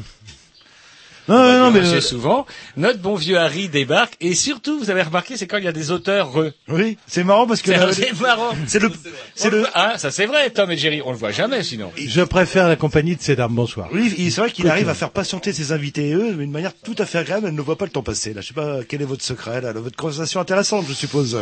Non, 1.31 1.37
on 1.37 1.59
non, 1.65 1.71
mais 1.71 1.79
euh, 1.79 2.01
souvent, 2.01 2.45
notre 2.77 2.99
bon 2.99 3.15
vieux 3.15 3.37
Harry 3.37 3.69
débarque, 3.69 4.15
et 4.21 4.33
surtout, 4.35 4.79
vous 4.79 4.89
avez 4.89 5.01
remarqué, 5.03 5.37
c'est 5.37 5.47
quand 5.47 5.57
il 5.57 5.63
y 5.63 5.67
a 5.67 5.71
des 5.71 5.91
auteurs 5.91 6.31
re. 6.33 6.51
oui, 6.67 6.97
c'est 7.07 7.23
marrant 7.23 7.47
parce 7.47 7.61
que 7.61 7.71
C'est 7.93 8.19
marrant. 8.19 8.51
c'est 8.67 8.79
le, 8.79 8.91
c'est 9.35 9.49
le, 9.49 9.65
Ah, 9.73 9.97
ça 9.97 10.11
c'est 10.11 10.25
vrai, 10.25 10.49
Tom 10.49 10.69
et 10.71 10.77
Jerry, 10.77 11.01
on 11.05 11.11
le 11.11 11.17
voit 11.17 11.31
jamais 11.31 11.63
sinon. 11.63 11.91
Je 11.97 12.21
préfère 12.21 12.67
la 12.67 12.75
compagnie 12.75 13.15
de 13.15 13.21
Cédar. 13.21 13.49
Bonsoir. 13.49 13.89
oui, 13.91 14.13
c'est 14.31 14.41
vrai 14.41 14.51
qu'il 14.51 14.67
arrive 14.67 14.89
à 14.89 14.93
faire 14.93 15.09
patienter 15.11 15.53
ses 15.53 15.71
invités 15.71 16.09
et 16.09 16.13
eux 16.13 16.33
d'une 16.33 16.51
manière 16.51 16.73
tout 16.73 16.95
à 16.97 17.05
fait 17.05 17.17
agréable. 17.19 17.47
Elle 17.47 17.55
ne 17.55 17.61
voit 17.61 17.77
pas 17.77 17.85
le 17.85 17.91
temps 17.91 18.03
passer. 18.03 18.33
Là, 18.33 18.41
je 18.41 18.47
sais 18.47 18.53
pas 18.53 18.79
quel 18.87 19.01
est 19.01 19.05
votre 19.05 19.23
secret. 19.23 19.61
Là, 19.61 19.73
votre 19.73 19.95
conversation 19.97 20.39
intéressante, 20.39 20.85
je 20.87 20.93
suppose. 20.93 21.35
Là. 21.35 21.41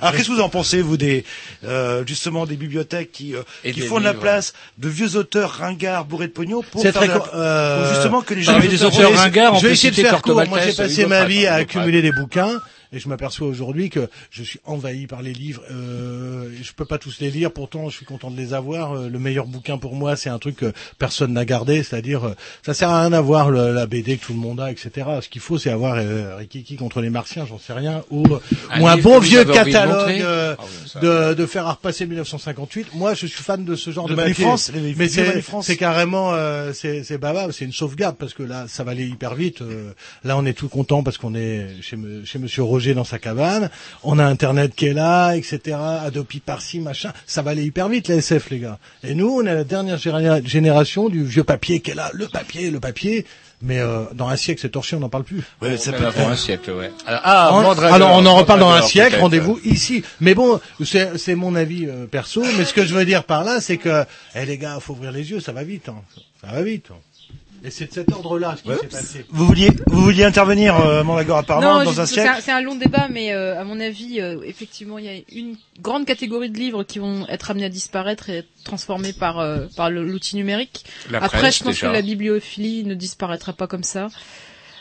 Alors, 0.00 0.14
qu'est-ce 0.14 0.28
que 0.28 0.32
vous 0.34 0.40
en 0.40 0.48
pensez, 0.48 0.80
vous, 0.82 0.96
des 0.96 1.24
euh, 1.64 2.02
justement 2.06 2.46
des 2.46 2.56
bibliothèques 2.56 3.12
qui, 3.12 3.34
euh, 3.34 3.42
Et 3.64 3.72
qui 3.72 3.80
font 3.80 3.98
de 3.98 4.04
la 4.04 4.14
place 4.14 4.52
de 4.78 4.88
vieux 4.88 5.16
auteurs 5.16 5.50
ringards 5.50 6.04
bourrés 6.04 6.28
de 6.28 6.32
pognon 6.32 6.62
pour 6.62 6.82
C'est 6.82 6.92
faire 6.92 7.06
la- 7.06 7.18
co- 7.18 7.28
euh, 7.34 7.84
pour 7.84 7.94
justement 7.94 8.20
que 8.22 8.34
les 8.34 8.48
auteurs- 8.48 9.10
Je 9.56 9.66
vais- 9.66 9.72
essayer 9.72 9.90
de 9.90 9.96
faire 10.02 10.22
court. 10.22 10.34
Moi, 10.48 10.58
j'ai 10.60 10.72
passé 10.82 11.02
ma 11.06 11.24
vie 11.24 11.46
à 11.46 11.54
accumuler 11.54 12.02
des 12.02 12.12
bouquins. 12.12 12.58
Et 12.92 12.98
je 12.98 13.08
m'aperçois 13.08 13.46
aujourd'hui 13.48 13.90
que 13.90 14.08
je 14.30 14.42
suis 14.42 14.60
envahi 14.64 15.06
par 15.06 15.22
les 15.22 15.32
livres. 15.32 15.62
Euh, 15.70 16.50
je 16.62 16.72
peux 16.72 16.84
pas 16.84 16.98
tous 16.98 17.20
les 17.20 17.30
lire, 17.30 17.52
pourtant 17.52 17.88
je 17.88 17.96
suis 17.96 18.06
content 18.06 18.30
de 18.30 18.36
les 18.36 18.54
avoir. 18.54 18.92
Euh, 18.92 19.08
le 19.08 19.18
meilleur 19.18 19.46
bouquin 19.46 19.78
pour 19.78 19.94
moi, 19.94 20.16
c'est 20.16 20.30
un 20.30 20.38
truc 20.38 20.56
que 20.56 20.72
personne 20.98 21.32
n'a 21.32 21.44
gardé, 21.44 21.82
c'est-à-dire 21.82 22.24
euh, 22.28 22.34
ça 22.64 22.74
sert 22.74 22.90
à 22.90 23.00
rien 23.00 23.10
d'avoir 23.10 23.50
la 23.50 23.86
BD 23.86 24.16
que 24.16 24.24
tout 24.26 24.32
le 24.32 24.38
monde 24.38 24.60
a, 24.60 24.70
etc. 24.70 24.90
Ce 25.22 25.28
qu'il 25.28 25.40
faut, 25.40 25.58
c'est 25.58 25.70
avoir 25.70 25.96
euh, 25.98 26.36
Rikiki 26.36 26.76
contre 26.76 27.00
les 27.00 27.10
Martiens, 27.10 27.46
j'en 27.46 27.58
sais 27.58 27.72
rien, 27.72 28.02
ou, 28.10 28.24
Un 28.70 28.80
ou 28.80 28.88
un 28.88 28.96
bon 28.96 29.18
vieux 29.18 29.44
catalogue 29.44 30.20
euh, 30.20 30.54
Ah 30.58 30.62
ça. 30.86 31.00
de, 31.00 31.34
de 31.34 31.46
faire 31.46 31.68
repasser 31.68 32.06
1958. 32.06 32.94
Moi, 32.94 33.14
je 33.14 33.26
suis 33.26 33.42
fan 33.42 33.64
de 33.64 33.74
ce 33.76 33.90
genre 33.90 34.06
De 34.06 34.14
de, 34.14 34.16
mais 34.96 35.08
c'est 35.62 35.76
carrément 35.76 36.32
euh, 36.34 36.72
c'est 36.72 37.02
c'est 37.04 37.18
bavard, 37.18 37.52
c'est 37.52 37.64
une 37.64 37.72
sauvegarde 37.72 38.16
parce 38.18 38.34
que 38.34 38.42
là 38.42 38.66
ça 38.68 38.84
va 38.84 38.92
aller 38.92 39.06
hyper 39.06 39.34
vite. 39.34 39.62
Euh, 39.62 39.92
là 40.24 40.36
on 40.36 40.44
est 40.46 40.52
tout 40.52 40.68
content 40.68 41.02
parce 41.02 41.18
qu'on 41.18 41.34
est 41.34 41.68
chez 41.82 41.96
me- 41.96 42.24
chez 42.24 42.38
Monsieur 42.38 42.62
Roger 42.78 42.94
dans 42.94 43.04
sa 43.04 43.18
cabane. 43.18 43.70
On 44.04 44.18
a 44.20 44.24
Internet 44.24 44.74
qui 44.76 44.86
est 44.86 44.92
là, 44.94 45.34
etc. 45.34 45.76
Adopi 46.04 46.38
par-ci 46.40 46.78
machin. 46.78 47.12
Ça 47.26 47.42
va 47.42 47.50
aller 47.50 47.64
hyper 47.64 47.88
vite 47.88 48.06
la 48.08 48.14
SF 48.16 48.50
les 48.50 48.60
gars. 48.60 48.78
Et 49.02 49.14
nous 49.14 49.28
on 49.28 49.42
est 49.46 49.54
la 49.54 49.64
dernière 49.64 49.98
génération 50.44 51.08
du 51.08 51.24
vieux 51.24 51.44
papier 51.44 51.80
qui 51.80 51.90
est 51.90 51.94
là, 51.94 52.10
le 52.14 52.28
papier, 52.28 52.70
le 52.70 52.80
papier. 52.80 53.26
Mais 53.60 53.80
euh, 53.80 54.04
dans 54.14 54.28
un 54.28 54.36
siècle 54.36 54.60
c'est 54.62 54.68
torché, 54.68 54.94
on 54.94 55.00
n'en 55.00 55.08
parle 55.08 55.24
plus. 55.24 55.42
Ouais, 55.60 55.76
ça 55.76 55.90
peut 55.92 56.06
avant 56.06 56.28
un 56.28 56.36
siècle, 56.36 56.70
ouais. 56.70 56.92
Alors, 57.06 57.20
ah, 57.24 57.52
En- 57.52 57.62
Mandragore, 57.62 57.94
alors 57.94 58.10
on 58.12 58.24
en 58.24 58.36
reparle 58.36 58.60
dans 58.60 58.70
un 58.70 58.82
siècle, 58.82 59.16
rendez-vous 59.20 59.58
ici. 59.64 60.04
Mais 60.20 60.34
bon, 60.36 60.60
c'est 60.84 61.18
c'est 61.18 61.34
mon 61.34 61.56
avis 61.56 61.86
euh, 61.86 62.06
perso, 62.06 62.44
mais 62.56 62.64
ce 62.64 62.72
que 62.72 62.84
je 62.84 62.94
veux 62.94 63.04
dire 63.04 63.24
par 63.24 63.42
là, 63.42 63.60
c'est 63.60 63.76
que, 63.76 64.04
eh 64.36 64.44
les 64.46 64.58
gars, 64.58 64.78
faut 64.80 64.92
ouvrir 64.92 65.10
les 65.10 65.28
yeux, 65.32 65.40
ça 65.40 65.50
va 65.50 65.64
vite, 65.64 65.88
hein. 65.88 65.96
ça 66.40 66.52
va 66.52 66.62
vite. 66.62 66.86
hein. 66.92 66.98
Et 67.64 67.70
c'est 67.70 67.86
de 67.86 67.92
cet 67.92 68.12
ordre-là 68.12 68.56
ce 68.56 68.62
qui 68.72 68.78
s'est 68.78 68.86
passé. 68.86 69.26
Vous 69.30 69.44
vouliez, 69.46 69.70
vous 69.88 70.00
vouliez 70.00 70.24
intervenir, 70.24 70.76
euh, 70.80 71.02
Mandagore, 71.02 71.38
apparemment, 71.38 71.78
Non, 71.80 71.84
dans 71.84 71.92
je- 71.92 72.00
un 72.02 72.06
c'est 72.06 72.14
siècle 72.14 72.30
un, 72.36 72.40
c'est 72.40 72.52
un 72.52 72.60
long 72.60 72.76
débat, 72.76 73.08
mais 73.10 73.32
euh, 73.32 73.60
à 73.60 73.64
mon 73.64 73.80
avis, 73.80 74.20
euh, 74.20 74.40
effectivement, 74.44 74.98
il 74.98 75.04
y 75.04 75.08
a 75.08 75.20
une 75.32 75.56
grande 75.80 76.06
catégorie 76.06 76.50
de 76.50 76.58
livres 76.58 76.84
qui 76.84 76.98
vont 77.00 77.26
être 77.28 77.50
amenés 77.50 77.66
à 77.66 77.68
disparaître 77.68 78.30
et 78.30 78.38
être 78.38 78.48
transformés 78.64 79.12
par 79.12 79.40
euh, 79.40 79.66
par 79.76 79.90
l'outil 79.90 80.36
numérique. 80.36 80.84
La 81.10 81.18
Après, 81.22 81.38
presse, 81.38 81.58
je 81.58 81.64
pense 81.64 81.74
déjà. 81.74 81.88
que 81.88 81.92
la 81.92 82.02
bibliophilie 82.02 82.84
ne 82.84 82.94
disparaîtra 82.94 83.52
pas 83.52 83.66
comme 83.66 83.82
ça. 83.84 84.08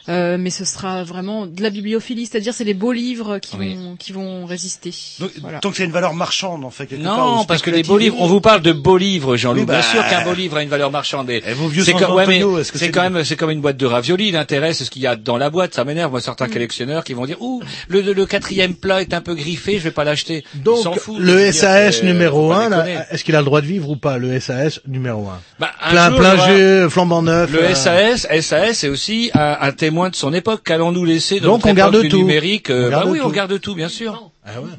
Euh, 0.09 0.37
mais 0.39 0.49
ce 0.49 0.63
sera 0.65 1.03
vraiment 1.03 1.45
de 1.45 1.61
la 1.61 1.69
bibliophilie, 1.69 2.25
c'est-à-dire 2.25 2.53
c'est 2.53 2.63
les 2.63 2.73
beaux 2.73 2.91
livres 2.93 3.39
qui 3.39 3.55
Oui. 3.57 3.75
vont 3.75 3.95
qui 3.97 4.11
vont 4.13 4.45
résister. 4.45 4.93
Donc, 5.19 5.31
Voilà. 5.41 5.59
donc 5.59 5.75
c'est 5.75 5.83
une 5.85 5.91
valeur 5.91 6.13
marchande, 6.13 6.63
en 6.63 6.69
fait, 6.69 6.85
part. 6.85 6.99
Non, 7.17 7.45
parce 7.45 7.61
que 7.61 7.69
les 7.71 7.83
beaux 7.83 7.97
livres, 7.97 8.15
on 8.19 8.27
vous 8.27 8.41
parle 8.41 8.61
de 8.61 8.71
beaux 8.71 8.97
livres, 8.97 9.35
Jean-Loup. 9.37 9.61
Oui, 9.61 9.65
bah, 9.65 9.79
Bien 9.79 9.81
sûr 9.81 10.07
qu'un 10.07 10.23
beau 10.23 10.33
livre 10.33 10.57
a 10.57 10.63
une 10.63 10.69
valeur 10.69 10.91
marchande. 10.91 11.27
mais 11.27 11.41
Et 11.45 11.53
vos 11.53 11.67
vieux 11.67 11.83
c'est 11.83 11.93
comme, 11.93 12.13
ouais, 12.15 12.25
mais 12.27 12.37
Antonio, 12.43 12.59
est-ce 12.59 12.71
que 12.71 12.77
c'est 12.77 12.91
quand 12.91 13.09
même, 13.09 13.23
c'est 13.23 13.35
comme 13.35 13.51
une 13.51 13.61
boîte 13.61 13.77
de 13.77 13.85
raviolis. 13.85 14.31
L'intérêt, 14.31 14.73
c'est 14.73 14.85
ce 14.85 14.91
qu'il 14.91 15.01
y 15.01 15.07
a 15.07 15.15
dans 15.15 15.37
la 15.37 15.49
boîte. 15.49 15.73
Ça 15.73 15.83
m'énerve, 15.83 16.11
moi, 16.11 16.19
Mm. 16.19 16.23
certains 16.23 16.47
collectionneurs 16.47 17.03
qui 17.03 17.13
vont 17.13 17.25
dire, 17.25 17.41
ouh, 17.41 17.61
le, 17.89 18.01
le, 18.01 18.13
le 18.13 18.25
quatrième 18.25 18.75
plat 18.75 19.01
est 19.01 19.13
un 19.13 19.21
peu 19.21 19.35
griffé, 19.35 19.77
je 19.77 19.83
vais 19.83 19.91
pas 19.91 20.03
l'acheter. 20.03 20.43
Donc, 20.55 20.77
je 21.05 21.11
le 21.21 21.51
SAS 21.51 21.97
c'est- 21.97 22.05
numéro 22.05 22.47
faut 22.49 22.53
pas 22.53 22.65
1, 22.65 22.69
là, 22.69 22.81
déconner. 22.83 23.03
est-ce 23.11 23.23
qu'il 23.23 23.35
a 23.35 23.39
le 23.39 23.45
droit 23.45 23.61
de 23.61 23.65
vivre 23.67 23.89
ou 23.89 23.95
pas, 23.97 24.17
le 24.17 24.39
SAS 24.39 24.79
numéro 24.87 25.27
1 25.27 25.39
Bah, 25.59 25.71
un 25.81 25.89
Plein, 25.91 26.11
plein 26.11 26.47
jeu, 26.47 26.89
flambant 26.89 27.21
neuf. 27.21 27.51
Le 27.51 27.59
euh, 27.63 27.75
SAS, 27.75 28.25
SAS 28.41 28.77
c'est 28.77 28.89
aussi 28.89 29.31
un, 29.33 29.57
un 29.59 29.71
témoin 29.97 30.09
de 30.11 30.15
son 30.15 30.33
époque. 30.33 30.61
Qu'allons-nous 30.63 31.05
laisser 31.05 31.39
de 31.39 31.45
Donc, 31.45 31.65
notre 31.65 31.69
on 31.69 31.73
garde 31.73 32.07
tout. 32.07 32.17
numérique 32.17 32.69
euh, 32.69 32.89
garde 32.91 33.05
Bah 33.05 33.11
oui, 33.11 33.19
on 33.23 33.29
garde 33.29 33.59
tout, 33.59 33.73
bien 33.73 33.89
sûr. 33.89 34.31
Ah 34.45 34.61
ouais. 34.61 34.69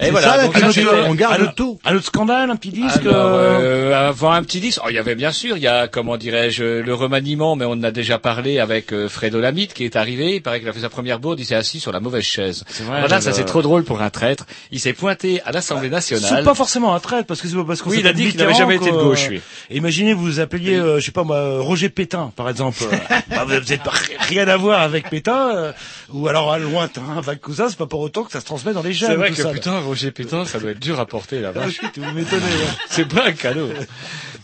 Et 0.00 0.04
C'est 0.06 0.10
voilà. 0.10 0.28
ça, 0.28 0.44
donc 0.44 0.56
c'est- 0.72 0.86
on 0.86 1.14
garde 1.14 1.40
un 1.40 1.44
autre- 1.44 1.54
tout. 1.54 1.78
Un 1.84 1.94
autre 1.94 2.06
scandale, 2.06 2.50
un 2.50 2.56
petit 2.56 2.70
disque. 2.70 3.00
Alors, 3.00 3.14
euh, 3.34 3.90
euh, 3.90 4.08
avant 4.08 4.32
un 4.32 4.42
petit 4.42 4.60
disque, 4.60 4.80
oh, 4.84 4.88
il 4.88 4.94
y 4.94 4.98
avait 4.98 5.14
bien 5.14 5.30
sûr, 5.30 5.56
il 5.58 5.62
y 5.62 5.66
a 5.66 5.88
comment 5.88 6.16
dirais-je 6.16 6.64
le 6.80 6.94
remaniement, 6.94 7.54
mais 7.54 7.64
on 7.66 7.72
en 7.72 7.82
a 7.82 7.90
déjà 7.90 8.18
parlé 8.18 8.58
avec 8.60 8.92
euh, 8.92 9.08
Fred 9.08 9.34
qui 9.74 9.84
est 9.84 9.96
arrivé. 9.96 10.36
Il 10.36 10.42
paraît 10.42 10.60
qu'il 10.60 10.68
a 10.68 10.72
fait 10.72 10.80
sa 10.80 10.88
première 10.88 11.18
bourde, 11.18 11.38
il 11.38 11.44
s'est 11.44 11.54
assis 11.54 11.80
sur 11.80 11.92
la 11.92 12.00
mauvaise 12.00 12.24
chaise. 12.24 12.64
vrai, 12.80 13.00
voilà, 13.00 13.20
ça 13.20 13.32
c'est 13.32 13.44
trop 13.44 13.62
drôle 13.62 13.84
pour 13.84 14.00
un 14.02 14.10
traître. 14.10 14.46
Il 14.70 14.80
s'est 14.80 14.92
pointé 14.92 15.40
à 15.44 15.52
l'Assemblée 15.52 15.88
C'est 16.00 16.14
nationale. 16.14 16.44
pas 16.44 16.54
forcément 16.54 16.94
un 16.94 17.00
traître, 17.00 17.26
parce 17.26 17.40
que 17.42 17.48
c'est 17.48 17.56
pas 17.56 17.64
parce 17.64 17.82
qu'on 17.82 17.90
Oui, 17.90 17.98
il 18.00 18.06
a 18.06 18.12
dit 18.12 18.28
qu'il 18.30 18.38
n'avait 18.40 18.54
jamais 18.54 18.76
été 18.76 18.90
de 18.90 18.96
gauche, 18.96 19.28
lui. 19.28 19.40
Imaginez, 19.70 20.14
vous 20.14 20.22
vous 20.24 20.40
appeliez, 20.40 20.76
euh, 20.76 20.98
je 20.98 21.04
sais 21.04 21.12
pas 21.12 21.24
moi, 21.24 21.36
euh, 21.36 21.60
Roger 21.60 21.90
Pétain, 21.90 22.32
par 22.36 22.48
exemple. 22.48 22.82
Euh, 22.84 22.96
bah, 23.30 23.44
vous 23.44 23.52
n'avez 23.52 23.78
rien 24.20 24.48
à 24.48 24.56
voir 24.56 24.80
avec 24.80 25.10
Pétain, 25.10 25.54
euh, 25.54 25.72
ou 26.12 26.26
alors 26.28 26.52
un 26.52 26.58
lointain, 26.58 27.02
avec 27.18 27.40
cousin, 27.40 27.68
c'est 27.68 27.78
pas 27.78 27.86
pour 27.86 28.00
autant 28.00 28.24
que 28.24 28.32
ça 28.32 28.40
se 28.40 28.44
transmet 28.46 28.72
dans 28.72 28.82
les 28.82 28.92
gènes. 28.92 29.10
C'est 29.10 29.16
vrai 29.16 29.28
tout 29.30 29.36
que 29.36 29.42
ça, 29.42 29.50
putain, 29.50 29.80
Roger 29.90 30.10
Pétain, 30.12 30.44
ça 30.44 30.58
doit 30.60 30.70
être 30.70 30.78
dur 30.80 31.00
à 31.00 31.06
porter 31.06 31.40
la 31.40 31.50
vache. 31.52 31.80
vous 31.96 32.12
m'étonnez. 32.12 32.42
ouais. 32.42 32.68
C'est 32.88 33.08
pas 33.08 33.26
un 33.26 33.32
cadeau. 33.32 33.68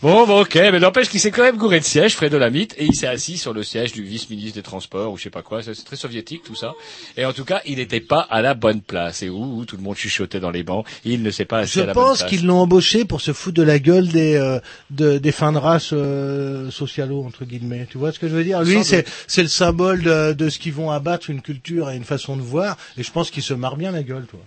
Bon, 0.01 0.27
bon, 0.27 0.41
ok, 0.41 0.55
mais 0.55 0.79
n'empêche 0.79 1.09
qu'il 1.09 1.19
s'est 1.19 1.31
quand 1.31 1.41
même 1.41 1.57
gouré 1.57 1.79
de 1.79 1.85
siège, 1.85 2.13
Fred 2.15 2.31
Olamite, 2.33 2.75
et 2.77 2.85
il 2.85 2.93
s'est 2.93 3.07
assis 3.07 3.37
sur 3.37 3.51
le 3.53 3.63
siège 3.63 3.93
du 3.93 4.03
vice-ministre 4.03 4.55
des 4.55 4.61
Transports, 4.61 5.11
ou 5.11 5.17
je 5.17 5.23
sais 5.23 5.29
pas 5.31 5.41
quoi, 5.41 5.63
c'est 5.63 5.73
très 5.83 5.95
soviétique 5.95 6.43
tout 6.43 6.53
ça. 6.53 6.73
Et 7.17 7.25
en 7.25 7.33
tout 7.33 7.45
cas, 7.45 7.61
il 7.65 7.77
n'était 7.77 7.99
pas 7.99 8.19
à 8.19 8.41
la 8.43 8.53
bonne 8.53 8.81
place. 8.81 9.23
Et 9.23 9.29
où, 9.29 9.57
où 9.57 9.65
tout 9.65 9.75
le 9.77 9.81
monde 9.81 9.95
chuchotait 9.95 10.39
dans 10.39 10.51
les 10.51 10.61
bancs, 10.63 10.85
il 11.03 11.23
ne 11.23 11.31
s'est 11.31 11.45
pas 11.45 11.59
assis 11.59 11.75
Je 11.79 11.81
à 11.81 11.85
la 11.87 11.93
bonne 11.93 12.03
pense 12.03 12.17
place. 12.19 12.29
qu'ils 12.29 12.45
l'ont 12.45 12.59
embauché 12.59 13.05
pour 13.05 13.21
se 13.21 13.33
foutre 13.33 13.57
de 13.57 13.63
la 13.63 13.79
gueule 13.79 14.07
des 14.09 14.35
euh, 14.35 14.59
de- 14.91 15.17
des 15.17 15.31
fins 15.31 15.51
de 15.51 15.57
race 15.57 15.89
euh, 15.93 16.69
socialo 16.69 17.23
entre 17.23 17.45
guillemets. 17.45 17.87
Tu 17.89 17.97
vois 17.97 18.11
ce 18.11 18.19
que 18.19 18.27
je 18.27 18.35
veux 18.35 18.43
dire? 18.43 18.61
Lui, 18.61 18.83
c'est 18.83 19.03
c'est 19.25 19.41
le 19.41 19.47
symbole 19.47 20.03
de, 20.03 20.33
de 20.33 20.49
ce 20.49 20.59
qu'ils 20.59 20.73
vont 20.73 20.91
abattre 20.91 21.29
une 21.31 21.41
culture 21.41 21.89
et 21.89 21.95
une 21.95 22.03
façon 22.03 22.35
de 22.37 22.41
voir. 22.43 22.77
Et 22.97 23.03
je 23.03 23.11
pense 23.11 23.31
qu'il 23.31 23.41
se 23.43 23.53
marre 23.55 23.77
bien 23.77 23.91
la 23.91 24.03
gueule, 24.03 24.27
toi. 24.29 24.39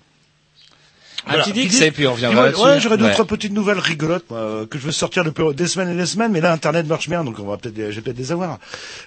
Un 1.26 1.30
Voilà. 1.30 1.44
petit 1.44 1.52
dix, 1.52 1.80
et 1.83 1.90
puis 1.90 2.06
on 2.06 2.12
reviendra 2.12 2.46
là-dessus. 2.46 2.62
Ouais, 2.62 2.80
j'aurais 2.80 2.96
d'autres 2.96 3.20
Ouais. 3.20 3.26
petites 3.26 3.52
nouvelles 3.52 3.78
rigolotes 3.78 4.24
moi, 4.30 4.38
euh, 4.38 4.66
que 4.66 4.78
je 4.78 4.85
veux 4.87 4.92
sortir 4.92 5.22
depuis 5.24 5.44
des 5.54 5.66
semaines 5.66 5.90
et 5.90 5.96
des 5.96 6.06
semaines, 6.06 6.33
mais 6.33 6.40
là 6.40 6.52
Internet 6.52 6.87
marche 6.87 7.09
bien, 7.09 7.24
donc 7.24 7.37
on 7.38 7.44
va 7.46 7.56
peut-être, 7.56 7.76
je 7.76 7.96
vais 7.96 8.00
peut-être 8.00 8.18
les 8.18 8.33
avoir. 8.33 8.59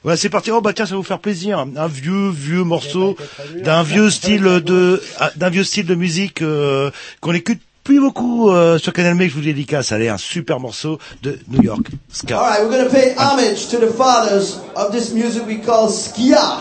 Voilà, 0.04 0.16
c'est 0.18 0.30
parti. 0.30 0.52
Oh 0.52 0.62
bah 0.62 0.74
tiens, 0.74 0.86
ça 0.86 0.92
va 0.92 0.98
vous 0.98 1.04
faire 1.04 1.20
plaisir. 1.20 1.60
Un 1.76 1.88
vieux, 1.88 2.30
vieux 2.30 2.64
morceau 2.64 3.16
d'un 3.64 3.84
vieux 3.84 4.10
style 4.10 4.44
de, 4.44 5.02
ah, 5.20 5.32
d'un 5.36 5.50
vieux 5.50 5.64
style 5.64 5.86
de 5.86 5.96
musique 5.96 6.42
euh, 6.42 6.92
qu'on 7.22 7.34
écoute 7.34 7.60
plus 7.84 8.00
beaucoup 8.00 8.50
euh, 8.50 8.78
sur 8.78 8.94
Canal 8.94 9.18
que 9.18 9.28
je 9.28 9.34
vous 9.34 9.42
dédicace. 9.42 9.92
Allez, 9.92 10.08
un 10.08 10.18
super 10.18 10.60
morceau 10.60 11.00
de 11.22 11.40
New 11.50 11.64
York 11.64 11.88
Ska. 12.12 12.38
All 12.40 12.46
right, 12.50 12.62
we're 12.70 12.84
to 12.86 12.90
pay 12.90 13.14
homage 13.18 13.68
to 13.70 13.78
the 13.78 13.92
fathers 13.92 14.60
of 14.76 14.92
this 14.92 15.12
music 15.12 15.44
we 15.48 15.60
call 15.60 15.90
Skia 15.90 16.60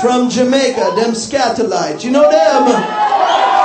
from 0.00 0.30
Jamaica, 0.30 0.94
them 0.96 1.12
Scatolites. 1.14 2.02
You 2.04 2.10
know 2.12 2.22
them? 2.30 3.63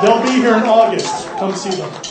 They'll 0.00 0.22
be 0.22 0.30
here 0.30 0.56
in 0.56 0.62
August. 0.62 1.28
Come 1.38 1.52
see 1.56 1.70
them. 1.70 2.07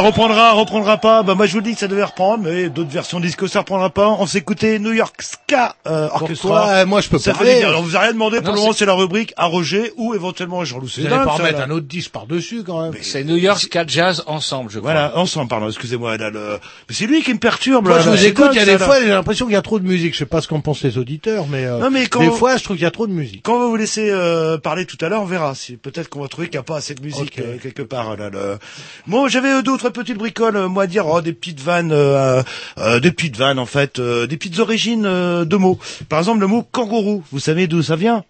Reprendra, 0.00 0.52
reprendra 0.52 0.98
pas. 0.98 1.22
Bah 1.22 1.34
moi 1.34 1.46
je 1.46 1.54
vous 1.54 1.60
dis 1.60 1.74
que 1.74 1.80
ça 1.80 1.88
devait 1.88 2.04
reprendre, 2.04 2.44
mais 2.44 2.68
d'autres 2.68 2.90
versions 2.90 3.20
disco 3.20 3.46
ça 3.48 3.60
reprendra 3.60 3.90
pas. 3.90 4.08
On 4.08 4.26
écouté 4.38 4.78
New 4.78 4.92
York 4.92 5.22
Ska 5.22 5.74
euh, 5.90 6.08
Orchestra. 6.12 6.48
Pourquoi 6.48 6.84
Moi, 6.86 7.00
je 7.00 7.08
peux 7.08 7.18
ça 7.18 7.32
parler. 7.32 7.50
fait 7.52 7.58
dire. 7.58 7.68
Alors 7.68 7.82
vous 7.82 7.96
a 7.96 8.00
rien 8.00 8.12
demandé 8.12 8.38
pour 8.38 8.46
Non, 8.48 8.54
le 8.54 8.60
moment, 8.60 8.72
c'est- 8.72 8.86
la 8.86 8.92
rubrique 8.94 9.32
à 9.36 9.46
Roger 9.46 9.92
ou 9.96 10.14
éventuellement 10.14 10.60
à 10.60 10.64
Jean-Loup. 10.64 10.86
Vous 10.96 11.00
allez 11.06 11.08
pas 11.24 11.24
remettre 11.32 11.60
un 11.60 11.70
autre 11.70 11.86
disque 11.86 12.10
par-dessus, 12.10 12.62
quand 12.64 12.82
même. 12.82 12.92
C'est 13.02 13.24
New 13.24 13.36
York 13.36 13.60
Ska 13.60 13.84
Jazz 13.86 14.22
ensemble, 14.26 14.70
je 14.70 14.78
crois. 14.78 14.92
Voilà, 14.92 15.16
ensemble, 15.18 15.48
pardon, 15.48 15.68
excusez-moi. 15.68 16.16
Là, 16.16 16.30
le... 16.30 16.58
Mais 16.88 16.94
c'est 16.94 17.06
lui 17.06 17.22
qui 17.22 17.32
me 17.34 17.38
perturbe. 17.38 17.86
Moi, 17.86 17.96
là, 17.98 18.02
je 18.04 18.10
vous 18.10 18.24
écoute, 18.24 18.48
il 18.52 18.56
y 18.56 18.60
a 18.60 18.64
des 18.64 18.78
ça, 18.78 18.84
fois, 18.86 19.00
j'ai 19.00 19.08
l'impression 19.08 19.46
qu'il 19.46 19.54
y 19.54 19.56
a 19.58 19.62
trop 19.62 19.78
de 19.78 19.86
musique. 19.86 20.14
Je 20.14 20.18
sais 20.18 20.26
pas 20.26 20.40
ce 20.40 20.48
qu'en 20.48 20.60
pensent 20.60 20.82
les 20.82 20.98
auditeurs, 20.98 21.46
mais, 21.48 21.64
euh, 21.64 21.78
Non, 21.78 21.90
mais 21.90 22.06
quand- 22.06 22.20
des 22.20 22.30
fois, 22.30 22.56
je 22.56 22.64
trouve 22.64 22.76
qu'il 22.76 22.84
y 22.84 22.86
a 22.86 22.90
trop 22.90 23.06
de 23.06 23.12
musique. 23.12 23.42
Quand 23.42 23.56
on 23.56 23.60
va 23.60 23.66
vous 23.66 23.76
laisser 23.76 24.08
euh, 24.10 24.58
parler 24.58 24.86
tout 24.86 24.96
à 25.00 25.08
l'heure, 25.08 25.22
on 25.22 25.26
verra. 25.26 25.54
Si 25.54 25.76
peut-être 25.76 26.08
qu'on 26.08 26.20
va 26.20 26.28
trouver 26.28 26.48
qu'il 26.48 26.56
n'y 26.56 26.60
a 26.60 26.64
pas 26.64 26.76
assez 26.76 26.94
de 26.94 27.02
musique 27.02 27.38
euh, 27.38 27.56
quelque 27.62 27.82
part. 27.82 28.16
Là, 28.16 28.30
là. 28.30 28.58
Bon, 29.06 29.26
j'avais 29.28 29.48
euh, 29.48 29.62
d'autres 29.62 29.88
petites 29.90 30.18
bricoles, 30.18 30.56
euh, 30.56 30.68
moi 30.68 30.84
à 30.84 30.86
dire, 30.86 31.06
oh, 31.08 31.20
des 31.20 31.32
petites 31.32 31.60
vannes, 31.60 31.90
euh, 31.92 32.42
euh, 32.78 33.00
des 33.00 33.10
petites 33.10 33.36
vannes 33.36 33.58
en 33.58 33.66
fait, 33.66 33.98
euh, 33.98 34.26
des 34.26 34.36
petites 34.36 34.58
origines 34.60 35.04
euh, 35.06 35.44
de 35.44 35.56
mots. 35.56 35.78
Par 36.08 36.18
exemple, 36.18 36.40
le 36.40 36.46
mot 36.46 36.62
kangourou. 36.62 37.22
Vous 37.32 37.40
savez 37.40 37.66
d'où 37.66 37.82
ça 37.82 37.96
vient? 37.96 38.24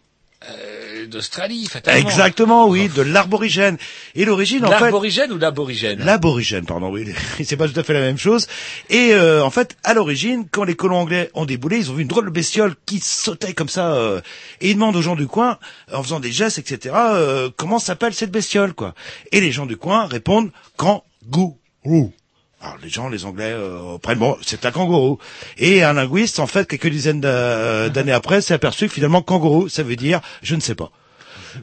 Euh, 0.49 1.07
D'Australie, 1.07 1.67
fatalement. 1.67 2.09
Exactement, 2.09 2.69
oui, 2.69 2.89
de 2.89 3.03
l'arborigène. 3.03 3.77
Et 4.15 4.25
l'origine, 4.25 4.65
en 4.65 4.71
fait, 4.71 4.85
L'aborigène 4.85 5.33
ou 5.33 5.39
l'aborigène? 5.39 5.99
L'aborigène, 6.05 6.65
pardon, 6.65 6.91
oui, 6.91 7.07
c'est 7.45 7.57
pas 7.57 7.67
tout 7.69 7.79
à 7.79 7.83
fait 7.83 7.95
la 7.95 8.01
même 8.01 8.19
chose. 8.19 8.47
Et 8.91 9.13
euh, 9.13 9.43
en 9.43 9.51
fait, 9.51 9.77
à 9.83 9.93
l'origine, 9.95 10.47
quand 10.51 10.63
les 10.63 10.77
colons 10.77 10.99
anglais 10.99 11.31
ont 11.35 11.47
déboulé, 11.47 11.79
ils 11.79 11.91
ont 11.91 11.95
vu 11.95 12.03
une 12.03 12.09
drôle 12.09 12.27
de 12.27 12.31
bestiole 12.31 12.75
qui 12.87 13.01
sautait 13.01 13.55
comme 13.55 13.69
ça, 13.69 13.93
euh, 13.95 14.21
et 14.61 14.71
ils 14.71 14.75
demandent 14.75 14.95
aux 14.97 15.03
gens 15.03 15.17
du 15.17 15.27
coin, 15.27 15.59
en 15.93 16.03
faisant 16.03 16.21
des 16.21 16.33
gestes, 16.33 16.59
etc., 16.59 16.95
euh, 16.97 17.51
comment 17.57 17.79
s'appelle 17.79 18.15
cette 18.15 18.31
bestiole, 18.31 18.73
quoi. 18.75 18.95
Et 19.33 19.41
les 19.41 19.51
gens 19.53 19.67
du 19.67 19.77
coin 19.77 20.07
répondent 20.07 20.51
kangourou. 20.77 22.13
Alors 22.63 22.77
les 22.83 22.91
gens, 22.91 23.09
les 23.09 23.25
Anglais, 23.25 23.53
euh, 23.53 23.97
prennent 24.03 24.19
bon, 24.19 24.37
c'est 24.43 24.67
un 24.67 24.71
kangourou. 24.71 25.19
Et 25.57 25.83
un 25.83 25.95
linguiste, 25.95 26.39
en 26.41 26.47
fait, 26.47 26.69
quelques 26.69 26.89
dizaines 26.89 27.21
d'a- 27.21 27.89
d'années 27.89 28.13
après, 28.13 28.43
s'est 28.43 28.53
aperçu 28.55 28.87
que 28.89 28.93
finalement 28.93 29.23
kangourou, 29.23 29.69
ça 29.69 29.83
veut 29.83 29.97
dire 29.97 30.21
je 30.43 30.55
ne 30.57 30.61
sais 30.61 30.75
pas. 30.75 30.91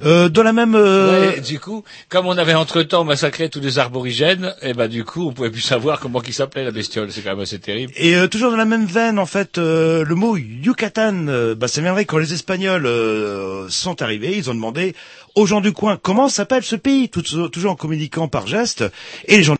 Euh, 0.03 0.27
dans 0.27 0.43
la 0.43 0.51
même 0.51 0.75
euh, 0.75 1.29
Ouais, 1.35 1.39
du 1.39 1.61
coup, 1.61 1.83
comme 2.09 2.25
on 2.25 2.37
avait 2.37 2.55
entre-temps 2.55 3.05
massacré 3.05 3.47
tous 3.49 3.61
les 3.61 3.79
arborigènes, 3.79 4.53
et 4.61 4.73
ben 4.73 4.89
du 4.89 5.05
coup, 5.05 5.27
on 5.29 5.31
pouvait 5.33 5.49
plus 5.51 5.61
savoir 5.61 6.01
comment 6.01 6.19
qui 6.19 6.33
s'appelait 6.33 6.65
la 6.65 6.71
bestiole. 6.71 7.09
C'est 7.11 7.21
quand 7.21 7.29
même 7.29 7.39
assez 7.39 7.59
terrible. 7.59 7.93
Et 7.95 8.15
euh, 8.15 8.27
toujours 8.27 8.51
dans 8.51 8.57
la 8.57 8.65
même 8.65 8.85
veine, 8.85 9.17
en 9.17 9.25
fait, 9.25 9.57
euh, 9.59 10.03
le 10.03 10.15
mot 10.15 10.35
Yucatan, 10.35 11.27
euh, 11.29 11.55
bah, 11.55 11.69
ça 11.69 11.79
viendrait 11.79 12.03
quand 12.03 12.17
les 12.17 12.33
Espagnols 12.33 12.85
euh, 12.85 13.69
sont 13.69 14.01
arrivés, 14.01 14.35
ils 14.35 14.49
ont 14.49 14.55
demandé 14.55 14.93
aux 15.35 15.45
gens 15.45 15.61
du 15.61 15.71
coin 15.71 15.97
comment 16.01 16.27
s'appelle 16.27 16.63
ce 16.63 16.75
pays, 16.75 17.07
tout- 17.07 17.47
toujours 17.47 17.71
en 17.71 17.75
communiquant 17.75 18.27
par 18.27 18.45
gestes, 18.47 18.83
et 19.27 19.37
les 19.37 19.43
gens 19.43 19.55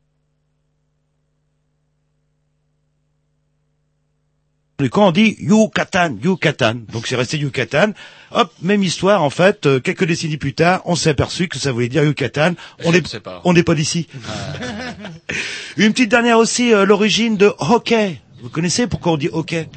du 4.79 4.91
coin 4.91 5.07
ont 5.07 5.11
dit 5.11 5.35
Yucatan, 5.39 6.17
Yucatan, 6.23 6.75
donc 6.93 7.07
c'est 7.07 7.15
resté 7.15 7.37
Yucatan. 7.37 7.93
Hop, 8.31 8.51
même 8.61 8.83
histoire 8.83 9.23
en 9.23 9.31
fait. 9.31 9.65
euh, 9.65 9.79
quelques 9.79 10.05
décennies 10.05 10.37
plus 10.37 10.53
tard, 10.53 10.81
on 10.85 10.95
s'est 10.95 11.09
aperçu 11.09 11.47
que 11.47 11.57
ça 11.57 11.71
voulait 11.71 11.87
dire 11.89 12.03
Yucatan. 12.03 12.53
On 12.83 12.91
n'est 12.91 13.01
pas. 13.01 13.41
on 13.43 13.53
n'est 13.53 13.63
pas 13.63 13.73
d'ici. 13.73 14.07
Une 15.77 15.93
petite 15.93 16.09
dernière 16.11 16.37
aussi, 16.37 16.73
euh, 16.73 16.85
l'origine 16.85 17.37
de 17.37 17.51
hockey. 17.57 18.21
Vous 18.43 18.49
connaissez 18.49 18.85
pourquoi 18.85 19.13
on 19.13 19.17
dit 19.17 19.29
hockey? 19.31 19.67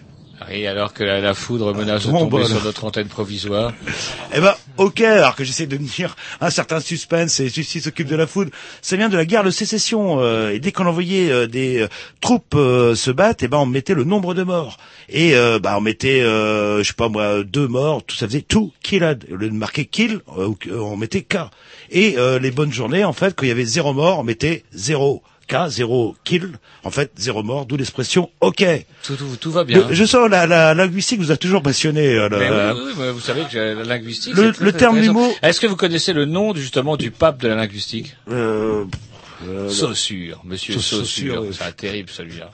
Et 0.53 0.67
alors 0.67 0.93
que 0.93 1.05
la, 1.05 1.21
la 1.21 1.33
foudre 1.35 1.73
menace 1.75 2.07
de 2.07 2.11
tomber 2.11 2.45
sur 2.45 2.63
notre 2.65 2.85
antenne 2.85 3.07
provisoire. 3.07 3.73
Eh 4.35 4.41
ben, 4.41 4.55
ok, 4.79 5.01
alors 5.01 5.37
que 5.37 5.45
j'essaie 5.45 5.67
de 5.67 5.77
tenir 5.77 6.17
un 6.41 6.51
certain 6.51 6.81
suspense 6.81 7.39
et 7.39 7.49
celui-ci 7.49 7.81
s'occupe 7.81 8.09
de 8.09 8.17
la 8.17 8.27
foudre. 8.27 8.51
Ça 8.83 8.97
vient 8.97 9.09
de 9.09 9.17
la 9.17 9.25
guerre 9.25 9.45
de 9.45 9.51
sécession. 9.51 10.21
euh, 10.21 10.51
et 10.51 10.59
dès 10.59 10.73
qu'on 10.73 10.87
envoyait 10.87 11.31
euh, 11.31 11.47
des 11.47 11.79
euh, 11.83 11.89
troupes 12.21 12.55
euh, 12.57 12.95
se 12.97 13.11
battre, 13.13 13.45
eh 13.45 13.49
ben 13.49 13.59
on 13.59 13.67
mettait 13.67 13.95
le 13.95 14.03
nombre 14.05 14.35
de 14.35 14.43
morts. 14.43 14.77
Et 15.09 15.37
euh, 15.37 15.59
bah 15.61 15.77
on 15.79 15.81
mettait, 15.81 16.21
euh, 16.21 16.83
je 16.83 16.89
sais 16.89 16.95
pas 16.95 17.09
moi, 17.09 17.45
deux 17.45 17.69
morts. 17.69 18.03
Tout 18.05 18.17
ça 18.17 18.27
faisait 18.27 18.43
two 18.43 18.73
killed. 18.83 19.27
Au 19.31 19.37
lieu 19.37 19.49
de 19.51 19.55
marquer 19.55 19.85
kill, 19.85 20.21
on 20.37 20.97
mettait 20.97 21.23
K. 21.23 21.37
Et 21.91 22.17
euh, 22.19 22.39
les 22.39 22.51
bonnes 22.51 22.73
journées, 22.73 23.05
en 23.05 23.13
fait, 23.13 23.35
quand 23.37 23.45
il 23.45 23.49
y 23.49 23.53
avait 23.53 23.65
zéro 23.65 23.93
mort, 23.93 24.19
on 24.19 24.25
mettait 24.25 24.65
zéro 24.73 25.23
K, 25.51 25.69
zéro 25.69 26.15
kill. 26.23 26.53
En 26.85 26.91
fait, 26.91 27.11
zéro 27.17 27.43
mort, 27.43 27.67
d'où 27.67 27.77
l'expression 27.77 28.31
OK. 28.41 28.65
Tout, 29.03 29.17
tout, 29.17 29.37
tout 29.41 29.51
va 29.51 29.65
bien. 29.65 29.89
Le- 29.89 29.95
je 29.95 30.05
sens 30.05 30.31
la, 30.31 30.47
la 30.47 30.75
linguistique 30.75 31.19
vous 31.21 31.33
a 31.33 31.37
toujours 31.37 31.61
passionné. 31.63 32.07
euh, 32.15 32.29
Mais 32.31 32.49
oui, 32.49 32.57
oui, 32.75 32.83
oui, 32.87 32.93
mais 32.99 33.11
vous 33.11 33.21
savez 33.21 33.43
que 33.51 33.59
la 33.59 33.85
linguistique. 33.85 34.35
Le- 34.37 34.53
le 34.61 34.73
terme 34.73 35.01
du 35.01 35.11
mot- 35.11 35.33
Est-ce 35.43 35.61
que 35.61 35.67
vous 35.67 35.77
connaissez 35.77 36.13
le 36.13 36.25
nom 36.25 36.55
justement 36.55 36.97
du 36.97 37.11
pape 37.11 37.41
de 37.43 37.49
la 37.49 37.57
linguistique? 37.57 38.15
Euh, 38.31 38.85
euh, 39.49 39.69
Saussure, 39.69 40.41
Monsieur 40.45 40.79
Saussure. 40.79 41.45
C'est 41.53 41.77
terrible 41.77 42.11
celui-là. 42.11 42.51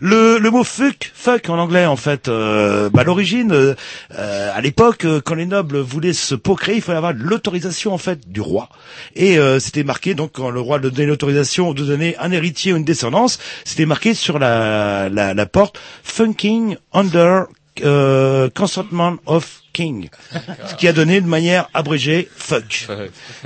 Le, 0.00 0.38
le 0.38 0.50
mot 0.50 0.64
fuck, 0.64 1.12
fuck 1.14 1.48
en 1.48 1.58
anglais 1.58 1.86
en 1.86 1.96
fait, 1.96 2.28
euh, 2.28 2.90
bah, 2.90 3.02
à 3.02 3.04
l'origine, 3.04 3.52
euh, 3.52 3.74
euh, 4.16 4.50
à 4.54 4.60
l'époque, 4.60 5.04
euh, 5.04 5.20
quand 5.24 5.34
les 5.34 5.46
nobles 5.46 5.78
voulaient 5.78 6.12
se 6.12 6.34
procréer, 6.34 6.76
il 6.76 6.82
fallait 6.82 6.98
avoir 6.98 7.12
l'autorisation 7.12 7.92
en 7.92 7.98
fait 7.98 8.30
du 8.30 8.40
roi. 8.40 8.68
Et 9.16 9.38
euh, 9.38 9.58
c'était 9.58 9.84
marqué 9.84 10.14
donc 10.14 10.32
quand 10.32 10.50
le 10.50 10.60
roi 10.60 10.78
donnait 10.78 11.06
l'autorisation 11.06 11.72
de 11.72 11.84
donner 11.84 12.16
un 12.18 12.32
héritier 12.32 12.72
ou 12.72 12.76
une 12.76 12.84
descendance, 12.84 13.38
c'était 13.64 13.86
marqué 13.86 14.14
sur 14.14 14.38
la, 14.38 15.08
la, 15.08 15.34
la 15.34 15.46
porte 15.46 15.78
funking 16.02 16.76
under 16.92 17.46
euh, 17.82 18.48
consentment 18.54 19.16
of 19.26 19.59
king, 19.72 20.08
ce 20.66 20.74
qui 20.74 20.88
a 20.88 20.92
donné 20.92 21.20
de 21.20 21.26
manière 21.26 21.68
abrégée 21.74 22.28
fuck. 22.34 22.86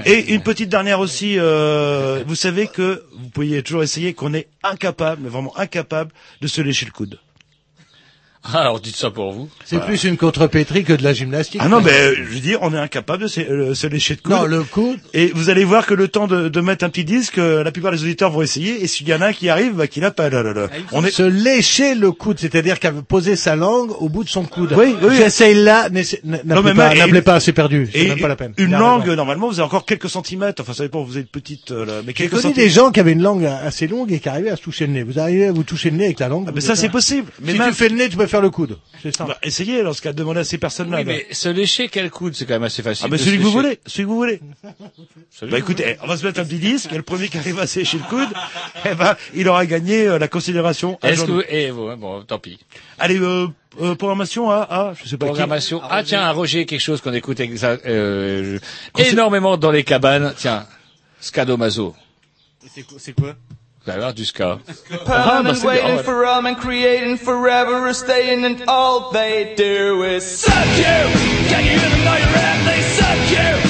Et 0.05 0.33
une 0.35 0.43
petite 0.43 0.69
dernière 0.69 1.01
aussi, 1.01 1.39
euh, 1.39 2.23
vous 2.27 2.35
savez 2.35 2.67
que 2.67 3.05
vous 3.17 3.29
pourriez 3.31 3.63
toujours 3.63 3.83
essayer 3.83 4.15
qu'on 4.15 4.35
est 4.35 4.49
incapable, 4.63 5.23
mais 5.23 5.29
vraiment 5.29 5.57
incapable, 5.59 6.13
de 6.41 6.47
se 6.47 6.61
lécher 6.61 6.87
le 6.87 6.93
coude. 6.93 7.19
Ah, 8.53 8.61
alors 8.61 8.79
dites 8.79 8.97
ça 8.97 9.11
pour 9.11 9.33
vous. 9.33 9.49
C'est 9.65 9.81
plus 9.81 10.05
une 10.05 10.17
contrepétrie 10.19 10.85
que 10.85 10.93
de 10.93 11.03
la 11.03 11.15
gymnastique. 11.15 11.61
Ah 11.65 11.69
non, 11.69 11.81
mais 11.81 12.15
je 12.15 12.23
veux 12.23 12.41
dire, 12.41 12.59
on 12.61 12.75
est 12.75 12.79
incapable 12.79 13.23
de 13.23 13.29
se, 13.29 13.41
euh, 13.41 13.75
se 13.75 13.87
lécher 13.87 14.15
le 14.15 14.21
coude. 14.21 14.33
Non, 14.33 14.45
le 14.45 14.63
coude. 14.63 14.99
Et 15.15 15.33
vous 15.35 15.49
allez 15.49 15.65
voir 15.65 15.87
que 15.87 15.95
le 15.95 16.09
temps 16.09 16.27
de, 16.27 16.49
de 16.49 16.61
mettre 16.61 16.85
un 16.85 16.91
petit 16.91 17.05
disque, 17.05 17.39
euh, 17.39 17.65
la 17.65 17.73
plupart 17.73 17.93
des 17.93 18.03
auditeurs 18.03 18.31
vont 18.31 18.43
essayer, 18.43 18.85
et 18.85 18.87
s'il 18.87 19.09
y 19.09 19.15
en 19.15 19.23
a 19.23 19.29
un 19.29 19.33
qui 19.33 19.49
arrive, 19.49 19.73
bah, 19.73 19.87
qu'il 19.87 20.05
a 20.05 20.11
pas. 20.11 20.29
Là, 20.29 20.43
là, 20.43 20.53
là. 20.53 20.69
On 20.93 21.03
est... 21.05 21.11
Se 21.11 21.23
lécher 21.23 21.95
le 21.95 22.13
coude, 22.13 22.39
c'est-à-dire 22.39 22.81
qu'elle 22.81 22.95
veut 22.95 23.03
poser 23.03 23.35
sa 23.35 23.57
langue 23.57 23.91
au 24.01 24.09
bout 24.11 24.25
de 24.25 24.29
son 24.29 24.45
coude. 24.45 24.75
Oui, 24.77 24.95
oui. 25.03 25.17
J'essaye 25.17 25.55
là, 25.55 25.89
Non, 25.89 26.03
n'appelez 26.45 26.63
mais 26.63 26.75
pas, 26.75 26.95
n'appelez 26.95 27.23
pas, 27.23 27.41
c'est 27.41 27.53
perdu, 27.53 27.89
c'est 27.93 28.09
même 28.09 28.21
pas 28.21 28.29
la 28.29 28.37
peine. 28.37 28.53
Une 28.59 28.73
langue, 28.73 29.09
normalement, 29.09 29.49
vous 29.49 29.61
avez 29.61 29.67
encore 29.67 29.87
quelques 29.87 30.11
centimètres. 30.11 30.61
Enfin, 30.61 30.75
ça 30.75 30.83
dépend, 30.83 31.03
vous 31.03 31.17
êtes 31.17 31.31
petite, 31.31 31.71
euh, 31.71 31.87
là, 31.87 31.93
mais 32.07 32.13
quelques 32.13 32.35
centimètres. 32.35 32.57
des 32.59 32.69
gens 32.69 32.91
qui 32.91 33.01
avaient 33.01 33.13
une 33.13 33.23
langue 33.23 33.47
assez 33.47 33.87
longue 33.87 34.13
et 34.13 34.21
qui 34.21 34.29
arrivaient 34.29 34.51
à 34.51 34.57
se 34.57 34.63
toucher 34.63 34.87
le 34.87 34.93
nez. 34.93 35.03
Vous 35.03 35.19
arrivez 35.19 35.47
à 35.47 35.53
vous 35.53 35.63
toucher 35.65 35.89
le 35.91 35.97
nez 35.97 36.05
avec 36.05 36.21
la 36.21 36.29
langue. 36.29 36.45
Ah, 36.49 36.53
mais 36.55 36.61
ça, 36.61 36.77
c'est 36.77 36.91
possible. 36.91 37.31
Mais 37.41 37.53
si 37.53 37.59
tu 37.59 37.73
fais 37.73 37.89
le 37.89 37.97
nez, 37.97 38.09
tu 38.11 38.17
peux 38.19 38.27
faire 38.35 38.43
le 38.43 38.51
coude. 38.51 38.79
C'est 39.01 39.15
ça. 39.15 39.25
Bah, 39.25 39.39
essayez, 39.43 39.85
cas, 40.03 40.13
demandez 40.13 40.41
à 40.41 40.45
ces 40.45 40.59
personnes-là. 40.59 40.99
Oui, 40.99 41.05
bah. 41.05 41.13
mais 41.29 41.35
se 41.35 41.49
lécher 41.49 41.89
quel 41.89 42.11
coude, 42.11 42.35
c'est 42.35 42.47
quand 42.47 42.55
même 42.55 42.65
assez 42.65 42.83
facile. 42.83 43.07
Ah 43.09 43.13
de 43.13 43.17
celui 43.17 43.39
que 43.39 43.43
vous 43.45 43.53
voulez, 43.53 43.79
celui 43.87 44.05
que 44.05 44.09
vous 44.09 44.17
voulez. 44.17 44.41
Bah 45.51 45.59
écoutez, 45.59 45.85
eh, 45.87 45.97
on 46.03 46.07
va 46.07 46.17
se 46.17 46.25
mettre 46.25 46.41
un 46.41 46.45
petit 46.45 46.59
disque, 46.59 46.93
et 46.93 46.97
le 46.97 47.03
premier 47.03 47.29
qui 47.29 47.37
arrive 47.39 47.59
à 47.59 47.67
sécher 47.67 47.99
le 47.99 48.05
coude, 48.05 48.29
eh 48.91 48.95
ben, 48.95 49.17
il 49.35 49.49
aura 49.49 49.67
gagné 49.67 50.07
euh, 50.07 50.19
la 50.19 50.29
considération. 50.29 50.99
Est-ce 51.03 51.25
que 51.25 51.31
vous... 51.33 51.43
eh, 51.49 51.71
bon, 51.71 51.97
bon, 51.97 52.23
tant 52.23 52.39
pis. 52.39 52.59
Allez, 52.99 53.19
euh, 53.19 53.49
euh, 53.81 53.95
programmation 53.95 54.51
à, 54.51 54.63
à, 54.63 54.95
je 54.95 55.09
sais 55.09 55.17
pas 55.17 55.27
Programmation. 55.27 55.81
Ah 55.89 56.03
tiens, 56.05 56.23
à 56.23 56.33
Roger, 56.33 56.67
quelque 56.67 56.81
chose 56.81 57.01
qu'on 57.01 57.13
écoute 57.13 57.39
exa- 57.41 57.81
euh, 57.87 58.59
énormément 58.97 59.57
dans 59.57 59.71
les 59.71 59.85
cabanes. 59.85 60.33
Tiens, 60.37 60.67
Scadomaso. 61.21 61.95
C'est 62.99 63.13
quoi? 63.13 63.35
Vous 63.85 63.91
allez 63.91 64.01
voir 64.01 64.15
du 64.15 64.25
ska. 64.25 64.59
Permanent 65.05 65.25
Ah, 65.31 65.43
bah, 65.43 65.51
c'est 65.55 65.61
bien, 65.61 65.69
waiting 65.71 65.97
ouais. 65.97 66.03
for 66.03 66.25
um 66.27 66.47
and 66.47 66.55
creating 66.57 67.19
forever 67.19 67.87
is 67.89 67.99
staying 67.99 68.45
and 68.45 68.63
all 68.67 69.11
they 69.13 69.55
do 69.57 70.03
is 70.05 70.23
suck 70.25 70.67
you. 70.79 70.85
Can 71.51 71.65
you 71.65 71.71
hear 71.79 71.91
them 71.91 72.05
know 72.05 72.17
you're 72.17 72.39
out? 72.39 72.65
They 72.65 72.81
suck 72.81 73.31
you. 73.31 73.64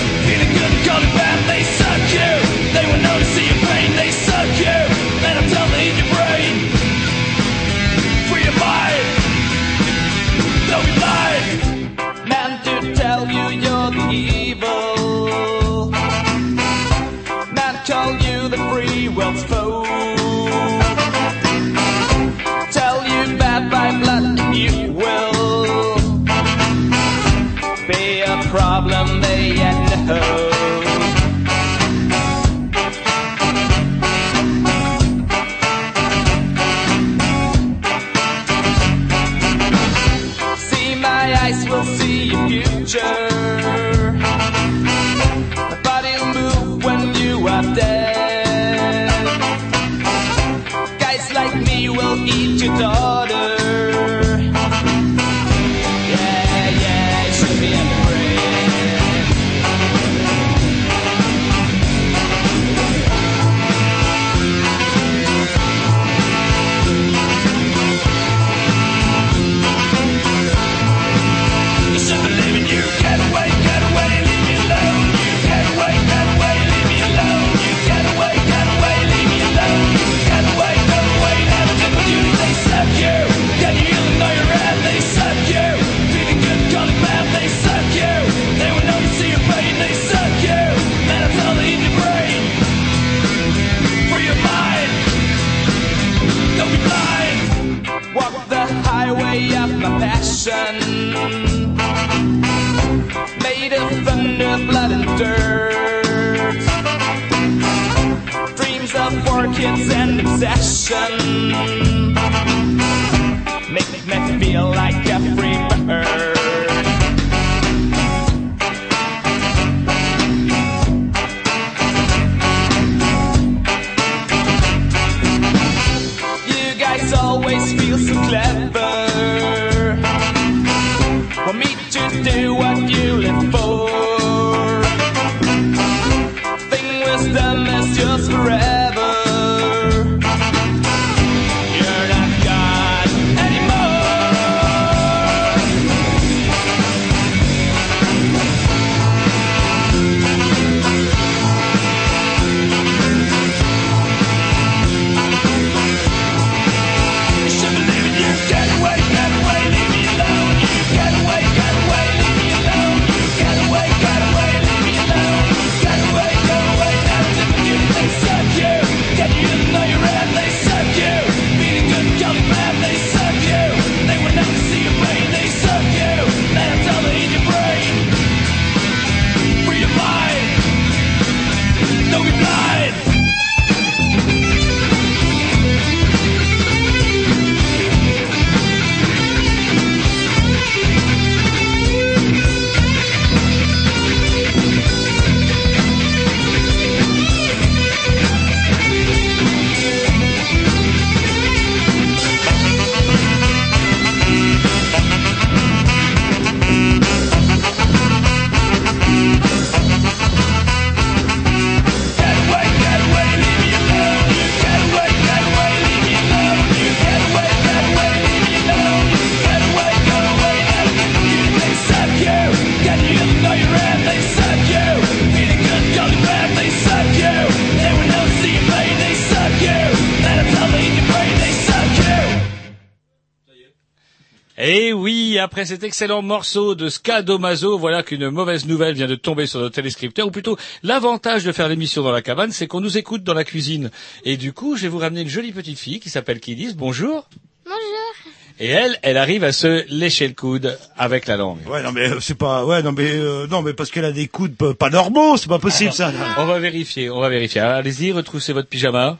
Après 235.44 235.66
cet 235.66 235.84
excellent 235.84 236.22
morceau 236.22 236.74
de 236.74 236.88
Skadomaso, 236.88 237.78
voilà 237.78 238.02
qu'une 238.02 238.30
mauvaise 238.30 238.64
nouvelle 238.66 238.94
vient 238.94 239.06
de 239.06 239.14
tomber 239.14 239.46
sur 239.46 239.60
nos 239.60 239.68
téléscripteurs, 239.68 240.26
ou 240.26 240.30
plutôt 240.30 240.56
l'avantage 240.82 241.44
de 241.44 241.52
faire 241.52 241.68
l'émission 241.68 242.02
dans 242.02 242.10
la 242.12 242.22
cabane, 242.22 242.50
c'est 242.50 242.66
qu'on 242.66 242.80
nous 242.80 242.96
écoute 242.96 243.22
dans 243.24 243.34
la 243.34 243.44
cuisine. 243.44 243.90
Et 244.24 244.38
du 244.38 244.54
coup, 244.54 244.76
je 244.76 244.82
vais 244.82 244.88
vous 244.88 244.98
ramener 244.98 245.20
une 245.20 245.28
jolie 245.28 245.52
petite 245.52 245.78
fille 245.78 246.00
qui 246.00 246.08
s'appelle 246.08 246.40
Kidis. 246.40 246.74
Bonjour. 246.74 247.28
Bonjour. 247.66 248.32
Et 248.58 248.68
elle, 248.68 248.98
elle 249.02 249.16
arrive 249.18 249.44
à 249.44 249.52
se 249.52 249.84
lécher 249.92 250.26
le 250.28 250.34
coude 250.34 250.78
avec 250.96 251.26
la 251.26 251.36
langue. 251.36 251.58
Ouais, 251.68 251.82
non 251.82 251.92
mais 251.92 252.08
euh, 252.08 252.20
c'est 252.20 252.36
pas, 252.38 252.64
ouais, 252.64 252.82
non 252.82 252.92
mais 252.92 253.10
euh, 253.10 253.46
non 253.48 253.62
mais 253.62 253.74
parce 253.74 253.90
qu'elle 253.90 254.04
a 254.04 254.12
des 254.12 254.28
coudes 254.28 254.54
pas- 254.54 254.90
normaux, 254.90 255.36
c'est 255.36 255.48
pas 255.48 255.58
possible 255.58 255.92
ça. 255.92 256.12
On 256.38 256.46
va 256.46 256.58
vérifier, 256.58 257.10
on 257.10 257.20
va 257.20 257.28
vérifier. 257.28 257.60
Allez-y, 257.60 258.12
retroussez 258.12 258.52
votre 258.52 258.68
pyjama. 258.68 259.18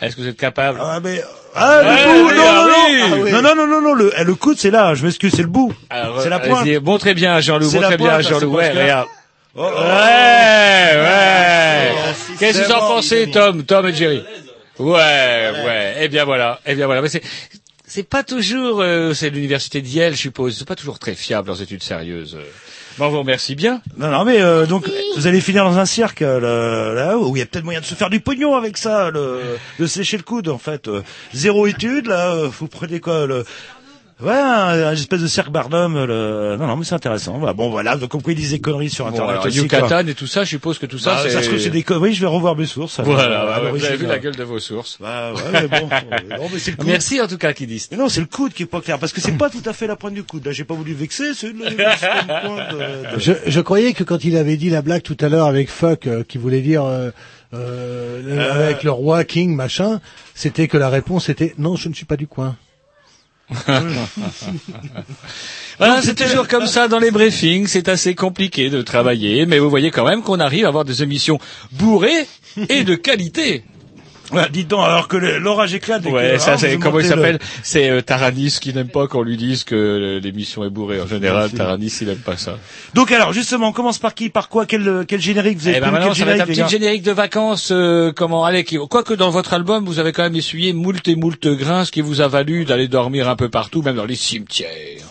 Est-ce 0.00 0.16
que 0.16 0.22
vous 0.22 0.28
êtes 0.28 0.36
capable 0.36 0.78
Ah 0.82 0.98
mais 1.02 1.22
ah, 1.54 1.80
le 1.82 1.88
Ouais, 1.88 2.22
bout, 2.22 2.34
non, 2.34 2.42
ah 2.46 2.66
non, 2.68 3.22
oui. 3.22 3.32
non, 3.32 3.42
non, 3.42 3.54
non, 3.54 3.66
non, 3.66 3.66
non, 3.66 3.80
non, 3.82 3.94
le, 3.94 4.12
eh, 4.16 4.24
le 4.24 4.34
coude 4.34 4.58
c'est 4.58 4.70
là, 4.70 4.94
je 4.94 5.04
m'excuse, 5.04 5.32
c'est 5.34 5.42
le 5.42 5.48
bout, 5.48 5.74
c'est 5.90 6.28
la 6.28 6.36
allez-y, 6.36 6.48
pointe. 6.48 6.84
Montrez 6.84 7.14
bien, 7.14 7.40
Jean-Loup, 7.40 7.70
montrez 7.70 7.96
bien, 7.96 8.20
Jean-Loup. 8.20 8.54
Ouais, 8.54 8.70
regarde. 8.70 9.08
Oh, 9.56 9.62
oh. 9.66 9.80
Ouais, 9.80 10.96
ouais. 10.96 11.92
si 12.14 12.36
Qu'est-ce 12.38 12.60
que 12.62 12.66
vous 12.66 12.72
en 12.72 12.78
pensez, 12.78 13.30
Tom, 13.32 13.64
Tom 13.64 13.86
et 13.88 13.94
Jerry 13.94 14.22
Ouais, 14.78 14.94
ouais. 15.66 15.94
Eh 16.00 16.08
bien 16.08 16.24
voilà, 16.24 16.60
eh 16.64 16.74
bien 16.74 16.86
voilà. 16.86 17.02
Mais 17.02 17.08
c'est 17.08 17.22
c'est 17.84 18.04
pas 18.04 18.22
toujours, 18.22 18.80
euh, 18.80 19.12
c'est 19.14 19.30
l'université 19.30 19.82
d'Yale, 19.82 20.12
je 20.12 20.18
suppose. 20.18 20.56
C'est 20.56 20.68
pas 20.68 20.76
toujours 20.76 21.00
très 21.00 21.16
fiable 21.16 21.48
leurs 21.48 21.60
études 21.60 21.82
sérieuses. 21.82 22.38
Bon, 22.98 23.06
on 23.06 23.10
vous 23.10 23.18
remercie 23.20 23.54
bien. 23.54 23.80
Non, 23.96 24.10
non, 24.10 24.24
mais 24.24 24.40
euh, 24.42 24.66
donc 24.66 24.90
vous 25.16 25.26
allez 25.26 25.40
finir 25.40 25.64
dans 25.64 25.78
un 25.78 25.86
cirque 25.86 26.22
euh, 26.22 26.94
là 26.94 27.16
où 27.16 27.36
il 27.36 27.38
y 27.38 27.42
a 27.42 27.46
peut-être 27.46 27.64
moyen 27.64 27.80
de 27.80 27.84
se 27.84 27.94
faire 27.94 28.10
du 28.10 28.20
pognon 28.20 28.54
avec 28.56 28.76
ça, 28.76 29.10
le, 29.10 29.40
de 29.78 29.86
se 29.86 29.98
lécher 30.00 30.16
le 30.16 30.22
coude 30.22 30.48
en 30.48 30.58
fait. 30.58 30.88
Euh, 30.88 31.02
zéro 31.32 31.66
étude 31.66 32.06
là, 32.06 32.32
euh, 32.32 32.48
vous 32.48 32.66
prenez 32.66 33.00
quoi 33.00 33.26
le 33.26 33.44
Ouais, 34.22 34.32
un, 34.32 34.88
un 34.88 34.92
espèce 34.92 35.20
de 35.22 35.26
cirque 35.26 35.50
Barnum. 35.50 35.94
Le... 36.04 36.56
Non, 36.58 36.66
non, 36.66 36.76
mais 36.76 36.84
c'est 36.84 36.94
intéressant. 36.94 37.38
Voilà, 37.38 37.54
bon, 37.54 37.70
voilà. 37.70 37.96
Donc, 37.96 38.10
ils 38.28 38.34
disent 38.34 38.50
des 38.50 38.60
conneries 38.60 38.90
sur 38.90 39.04
Bon, 39.06 39.12
Internet. 39.12 39.30
alors, 39.32 39.46
aussi, 39.46 39.56
Yucatan 39.58 39.86
quoi. 39.88 40.02
et 40.02 40.14
tout 40.14 40.26
ça, 40.26 40.44
je 40.44 40.50
suppose 40.50 40.78
que 40.78 40.86
tout 40.86 40.98
ça, 40.98 41.14
Bah, 41.14 41.20
c'est... 41.22 41.30
ça 41.30 41.42
se 41.42 41.48
trouve, 41.48 41.58
c'est 41.58 41.70
des 41.70 41.82
conneries. 41.82 42.12
Je 42.14 42.20
vais 42.20 42.26
revoir 42.26 42.54
mes 42.56 42.66
sources. 42.66 42.98
alors, 43.00 43.12
Voilà, 43.12 43.40
à 43.54 43.60
bah, 43.60 43.70
vous 43.72 43.84
avez 43.84 43.96
vu 43.96 44.06
la 44.06 44.18
gueule 44.18 44.36
de 44.36 44.44
vos 44.44 44.58
sources. 44.58 44.98
Bah, 45.00 45.32
ouais, 45.34 45.40
mais 45.52 45.68
bon. 45.68 45.88
euh, 45.92 46.36
non, 46.38 46.48
mais 46.52 46.58
c'est 46.58 46.72
le 46.72 46.76
coude. 46.76 46.86
Merci 46.86 47.20
en 47.20 47.26
tout 47.28 47.38
cas, 47.38 47.52
qui 47.54 47.66
disent. 47.66 47.88
Mais 47.90 47.96
non, 47.96 48.08
c'est 48.08 48.20
le 48.20 48.26
coude 48.26 48.52
qui 48.52 48.64
est 48.64 48.66
pas 48.66 48.80
clair, 48.80 48.98
parce 48.98 49.12
que 49.12 49.20
c'est 49.20 49.38
pas 49.38 49.48
tout 49.50 49.62
à 49.64 49.72
fait 49.72 49.86
la 49.86 49.96
pointe 49.96 50.14
du 50.14 50.22
coude. 50.22 50.44
Là, 50.44 50.52
j'ai 50.52 50.64
pas 50.64 50.74
voulu 50.74 50.92
vexer, 50.92 51.32
c'est 51.34 51.48
le, 51.48 51.52
le- 51.54 51.70
de- 51.70 53.14
de- 53.14 53.18
Je, 53.18 53.32
je 53.46 53.60
croyais 53.60 53.92
que 53.94 54.04
quand 54.04 54.24
il 54.24 54.36
avait 54.36 54.56
dit 54.56 54.70
la 54.70 54.82
blague 54.82 55.02
tout 55.02 55.16
à 55.20 55.28
l'heure 55.28 55.46
avec 55.46 55.70
fuck, 55.70 56.06
euh, 56.06 56.24
qui 56.26 56.38
voulait 56.38 56.60
dire 56.60 56.84
euh, 56.84 57.10
euh, 57.54 58.20
Euh. 58.26 58.64
avec 58.66 58.82
le 58.84 58.90
roi 58.90 59.24
King 59.24 59.54
machin, 59.54 60.00
c'était 60.34 60.68
que 60.68 60.76
la 60.76 60.88
réponse 60.88 61.28
était 61.28 61.54
non, 61.58 61.76
je 61.76 61.88
ne 61.88 61.94
suis 61.94 62.04
pas 62.06 62.16
du 62.16 62.26
coin. 62.26 62.56
Voilà, 65.78 66.02
c'est 66.02 66.14
toujours 66.14 66.46
comme 66.46 66.66
ça 66.66 66.88
dans 66.88 66.98
les 66.98 67.10
briefings, 67.10 67.66
c'est 67.66 67.88
assez 67.88 68.14
compliqué 68.14 68.68
de 68.68 68.82
travailler, 68.82 69.46
mais 69.46 69.58
vous 69.58 69.70
voyez 69.70 69.90
quand 69.90 70.04
même 70.04 70.22
qu'on 70.22 70.38
arrive 70.38 70.66
à 70.66 70.68
avoir 70.68 70.84
des 70.84 71.02
émissions 71.02 71.38
bourrées 71.72 72.26
et 72.68 72.84
de 72.84 72.94
qualité. 72.96 73.64
Ouais, 74.32 74.48
dites 74.50 74.68
donc, 74.68 74.84
alors 74.84 75.08
que 75.08 75.16
l'orage 75.16 75.74
éclate. 75.74 76.04
et 76.06 76.08
que, 76.08 76.14
Ouais, 76.14 76.38
ça 76.38 76.52
ah, 76.54 76.58
c'est 76.58 76.78
comment 76.78 77.00
il 77.00 77.06
s'appelle 77.06 77.34
le- 77.34 77.46
C'est 77.62 77.90
euh, 77.90 78.00
Taranis 78.00 78.58
qui 78.60 78.72
n'aime 78.72 78.88
pas 78.88 79.06
qu'on 79.06 79.22
lui 79.22 79.36
dise 79.36 79.64
que 79.64 80.20
l'émission 80.22 80.64
est 80.64 80.70
bourrée. 80.70 81.00
En 81.00 81.06
général, 81.06 81.50
Taranis 81.50 81.98
il 82.00 82.08
aime 82.08 82.18
pas 82.18 82.36
ça. 82.36 82.58
Donc 82.94 83.12
alors, 83.12 83.32
justement, 83.32 83.68
on 83.68 83.72
commence 83.72 83.98
par 83.98 84.14
qui? 84.14 84.28
Par 84.28 84.48
quoi? 84.48 84.66
Quel, 84.66 85.04
quel 85.06 85.20
générique 85.20 85.58
vous 85.58 85.68
avez 85.68 85.78
Eh 85.78 85.80
ben 85.80 85.90
maintenant, 85.90 86.08
Quel 86.08 86.16
ça 86.16 86.24
va 86.24 86.30
être 86.32 86.40
un 86.42 86.44
générique, 86.46 86.64
petit 86.64 86.70
générique 86.70 87.02
de 87.02 87.12
vacances. 87.12 87.70
euh, 87.72 88.12
comment 88.12 88.44
allez 88.44 88.64
qui- 88.64 88.78
Quoique 88.88 89.14
dans 89.14 89.30
votre 89.30 89.54
album, 89.54 89.84
vous 89.84 89.98
avez 89.98 90.12
quand 90.12 90.22
même 90.22 90.36
essuyé 90.36 90.72
moult 90.72 91.06
et 91.08 91.16
moult 91.16 91.46
grains, 91.48 91.84
ce 91.84 91.90
qui 91.92 92.00
vous 92.00 92.20
a 92.20 92.28
valu 92.28 92.64
d'aller 92.64 92.88
dormir 92.88 93.28
un 93.28 93.36
peu 93.36 93.48
partout, 93.48 93.82
même 93.82 93.96
dans 93.96 94.04
les 94.04 94.16
cimetières. 94.16 94.68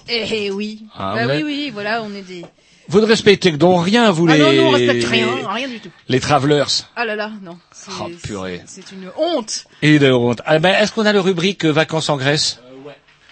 Eh 0.08 0.24
eh, 0.32 0.52
oui. 0.52 0.84
Ah, 0.96 1.16
bah 1.28 1.34
oui, 1.36 1.44
oui, 1.46 1.72
voilà, 1.74 2.02
on 2.04 2.10
est 2.16 2.22
des... 2.22 2.46
Vous 2.90 3.00
ne 3.02 3.06
respectez 3.06 3.52
donc 3.52 3.86
rien, 3.86 4.12
vous 4.12 4.28
Ah 4.28 4.34
les 4.36 4.40
non, 4.44 4.52
nous 4.54 4.62
on 4.64 4.70
respecte 4.72 5.06
rien, 5.06 5.28
rien 5.48 5.68
du 5.68 5.80
tout. 5.80 5.90
les 6.08 6.20
travelers. 6.20 6.66
Ah 6.96 7.06
là 7.06 7.16
là, 7.16 7.32
non. 7.42 7.58
C'est 7.72 7.92
Oh, 8.02 8.10
purée. 8.24 8.62
c'est 8.66 8.92
une 8.92 9.10
honte. 9.18 9.66
Et 9.82 10.00
de 10.00 10.12
honte. 10.12 10.42
Ah 10.46 10.60
ben, 10.60 10.74
est-ce 10.76 10.92
qu'on 10.92 11.06
a 11.06 11.14
le 11.14 11.20
rubrique 11.22 11.66
euh, 11.66 11.72
vacances 11.72 12.10
en 12.10 12.18
Grèce? 12.18 12.60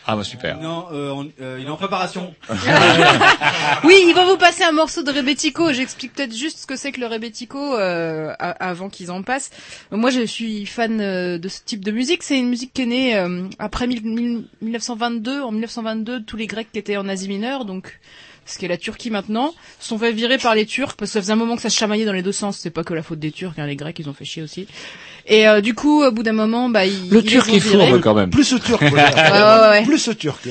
Ah 0.09 0.15
bah 0.15 0.23
super. 0.23 0.57
Non, 0.61 0.85
euh, 0.93 1.09
on- 1.11 1.29
euh, 1.41 1.57
il 1.59 1.65
est 1.65 1.69
en 1.69 1.75
préparation. 1.75 2.33
Oui, 3.83 3.95
il 4.07 4.13
va 4.15 4.25
vous 4.25 4.37
passer 4.37 4.63
un 4.63 4.71
morceau 4.71 5.03
de 5.03 5.11
Rebetiko. 5.11 5.73
J'explique 5.73 6.13
peut-être 6.13 6.33
juste 6.35 6.59
ce 6.59 6.65
que 6.67 6.75
c'est 6.77 6.91
que 6.93 6.99
le 7.01 7.07
Rebetiko 7.07 7.75
euh, 7.75 8.33
a- 8.39 8.51
avant 8.69 8.89
qu'ils 8.89 9.11
en 9.11 9.21
passent. 9.23 9.49
Moi, 9.91 10.09
je 10.09 10.21
suis 10.25 10.65
fan 10.65 11.01
euh, 11.01 11.37
de 11.37 11.47
ce 11.49 11.59
type 11.65 11.83
de 11.83 11.91
musique. 11.91 12.23
C'est 12.23 12.37
une 12.39 12.47
musique 12.49 12.73
qui 12.73 12.83
est 12.83 12.85
née 12.85 13.15
euh, 13.17 13.43
après 13.59 13.85
mille- 13.87 14.03
mille- 14.05 14.45
1922. 14.61 15.41
En 15.41 15.51
1922, 15.51 16.23
tous 16.23 16.37
les 16.37 16.47
Grecs 16.47 16.69
qui 16.71 16.79
étaient 16.79 16.97
en 16.97 17.07
Asie 17.09 17.27
mineure, 17.27 17.65
donc 17.65 17.99
ce 18.47 18.57
qui 18.57 18.65
est 18.65 18.69
la 18.69 18.77
Turquie 18.77 19.11
maintenant, 19.11 19.53
se 19.79 19.89
sont 19.89 19.99
fait 19.99 20.11
virer 20.11 20.37
par 20.37 20.55
les 20.55 20.65
Turcs 20.65 20.95
parce 20.97 21.11
que 21.11 21.13
ça 21.13 21.21
faisait 21.21 21.33
un 21.33 21.37
moment 21.37 21.55
que 21.55 21.61
ça 21.61 21.69
se 21.69 21.77
chamaillait 21.77 22.05
dans 22.05 22.13
les 22.13 22.23
deux 22.23 22.31
sens. 22.31 22.57
C'est 22.61 22.69
pas 22.71 22.83
que 22.83 22.93
la 22.93 23.03
faute 23.03 23.19
des 23.19 23.31
Turcs, 23.31 23.53
hein, 23.57 23.65
les 23.67 23.75
Grecs, 23.75 23.97
ils 23.99 24.09
ont 24.09 24.13
fait 24.13 24.25
chier 24.25 24.41
aussi. 24.41 24.67
Et 25.29 25.45
euh, 25.47 25.59
du 25.59 25.73
coup, 25.75 26.03
au 26.03 26.11
bout 26.11 26.23
d'un 26.23 26.31
moment, 26.31 26.69
bah, 26.69 26.85
ils, 26.85 27.09
Le 27.09 27.19
ils 27.19 27.25
Turc 27.25 27.49
est 27.53 27.59
fourbe 27.59 27.99
quand 28.01 28.13
même. 28.13 28.29
Plus 28.29 28.53
au 28.53 28.59
turc. 28.59 28.81
Ouais, 28.87 28.91
ouais, 28.91 29.69
ouais. 29.69 29.83
Plus 29.83 30.07
au 30.07 30.13
turc. 30.13 30.47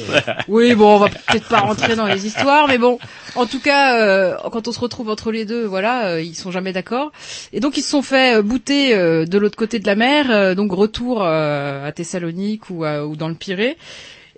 Oui, 0.48 0.74
bon, 0.74 0.96
on 0.96 0.98
va 0.98 1.08
peut-être 1.08 1.48
pas 1.48 1.60
rentrer 1.60 1.96
dans 1.96 2.04
les 2.06 2.26
histoires, 2.26 2.68
mais 2.68 2.76
bon, 2.76 2.98
en 3.36 3.46
tout 3.46 3.58
cas, 3.60 3.98
euh, 4.02 4.34
quand 4.52 4.68
on 4.68 4.72
se 4.72 4.80
retrouve 4.80 5.08
entre 5.08 5.32
les 5.32 5.46
deux, 5.46 5.64
voilà, 5.64 6.08
euh, 6.08 6.20
ils 6.22 6.34
sont 6.34 6.50
jamais 6.50 6.74
d'accord. 6.74 7.10
Et 7.54 7.60
donc 7.60 7.78
ils 7.78 7.82
se 7.82 7.88
sont 7.90 8.02
fait 8.02 8.36
euh, 8.36 8.42
bouter 8.42 8.94
euh, 8.94 9.24
de 9.24 9.38
l'autre 9.38 9.56
côté 9.56 9.78
de 9.78 9.86
la 9.86 9.94
mer, 9.96 10.30
euh, 10.30 10.54
donc 10.54 10.72
retour 10.72 11.22
euh, 11.24 11.86
à 11.88 11.92
Thessalonique 11.92 12.68
ou, 12.68 12.84
à- 12.84 13.06
ou 13.06 13.16
dans 13.16 13.28
le 13.28 13.34
Pirée. 13.34 13.78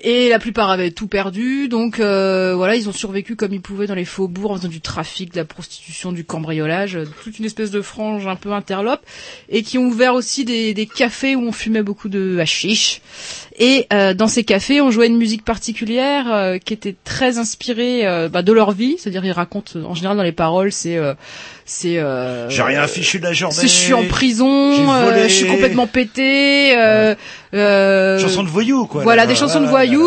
Et 0.00 0.28
la 0.28 0.38
plupart 0.38 0.70
avaient 0.70 0.92
tout 0.92 1.08
perdu, 1.08 1.68
donc 1.68 1.98
euh, 1.98 2.54
voilà, 2.54 2.76
ils 2.76 2.88
ont 2.88 2.92
survécu 2.92 3.34
comme 3.34 3.52
ils 3.52 3.60
pouvaient 3.60 3.88
dans 3.88 3.96
les 3.96 4.04
faubourgs 4.04 4.52
en 4.52 4.56
faisant 4.56 4.68
du 4.68 4.80
trafic, 4.80 5.32
de 5.32 5.38
la 5.38 5.44
prostitution, 5.44 6.12
du 6.12 6.24
cambriolage, 6.24 6.94
euh, 6.96 7.04
toute 7.24 7.40
une 7.40 7.44
espèce 7.44 7.72
de 7.72 7.82
frange 7.82 8.28
un 8.28 8.36
peu 8.36 8.52
interlope, 8.52 9.04
et 9.48 9.64
qui 9.64 9.76
ont 9.76 9.86
ouvert 9.86 10.14
aussi 10.14 10.44
des, 10.44 10.72
des 10.72 10.86
cafés 10.86 11.34
où 11.34 11.42
on 11.42 11.52
fumait 11.52 11.82
beaucoup 11.82 12.08
de 12.08 12.38
hashish. 12.38 13.00
Et 13.60 13.86
euh, 13.92 14.14
dans 14.14 14.28
ces 14.28 14.44
cafés, 14.44 14.80
on 14.80 14.90
jouait 14.92 15.08
une 15.08 15.16
musique 15.16 15.44
particulière 15.44 16.32
euh, 16.32 16.58
qui 16.58 16.72
était 16.72 16.94
très 17.04 17.38
inspirée 17.38 18.06
euh, 18.06 18.28
bah, 18.28 18.42
de 18.42 18.52
leur 18.52 18.70
vie, 18.70 18.96
c'est-à-dire 18.98 19.24
ils 19.24 19.32
racontent 19.32 19.80
en 19.80 19.94
général 19.94 20.16
dans 20.16 20.22
les 20.22 20.30
paroles, 20.32 20.70
c'est 20.70 20.96
euh, 20.96 21.14
c'est 21.64 21.98
euh, 21.98 22.48
J'ai 22.48 22.62
rien 22.62 22.80
affiché 22.80 23.18
de 23.18 23.24
la 23.24 23.32
journée. 23.32 23.54
c'est 23.56 23.66
je 23.66 23.72
suis 23.72 23.94
en 23.94 24.04
prison, 24.06 24.46
euh, 24.94 25.04
volé. 25.10 25.28
je 25.28 25.34
suis 25.34 25.46
complètement 25.48 25.86
pété. 25.88 26.78
Euh, 26.78 27.14
euh, 27.54 28.18
Chansons 28.20 28.44
de 28.44 28.48
voyous, 28.48 28.86
quoi. 28.86 29.02
Voilà, 29.02 29.22
là. 29.22 29.26
des 29.28 29.34
chansons 29.34 29.60
de 29.60 29.66
voyous, 29.66 30.02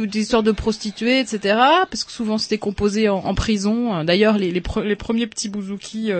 ou 0.00 0.06
des 0.06 0.20
histoires 0.20 0.42
de 0.42 0.52
prostituées, 0.52 1.20
etc. 1.20 1.54
Parce 1.90 2.04
que 2.04 2.12
souvent 2.12 2.38
c'était 2.38 2.58
composé 2.58 3.08
en, 3.10 3.16
en 3.18 3.34
prison. 3.34 4.04
D'ailleurs, 4.04 4.38
les, 4.38 4.50
les, 4.50 4.60
pre- 4.60 4.82
les 4.84 4.96
premiers 4.96 5.26
petits 5.26 5.48
bouzouki 5.50 6.12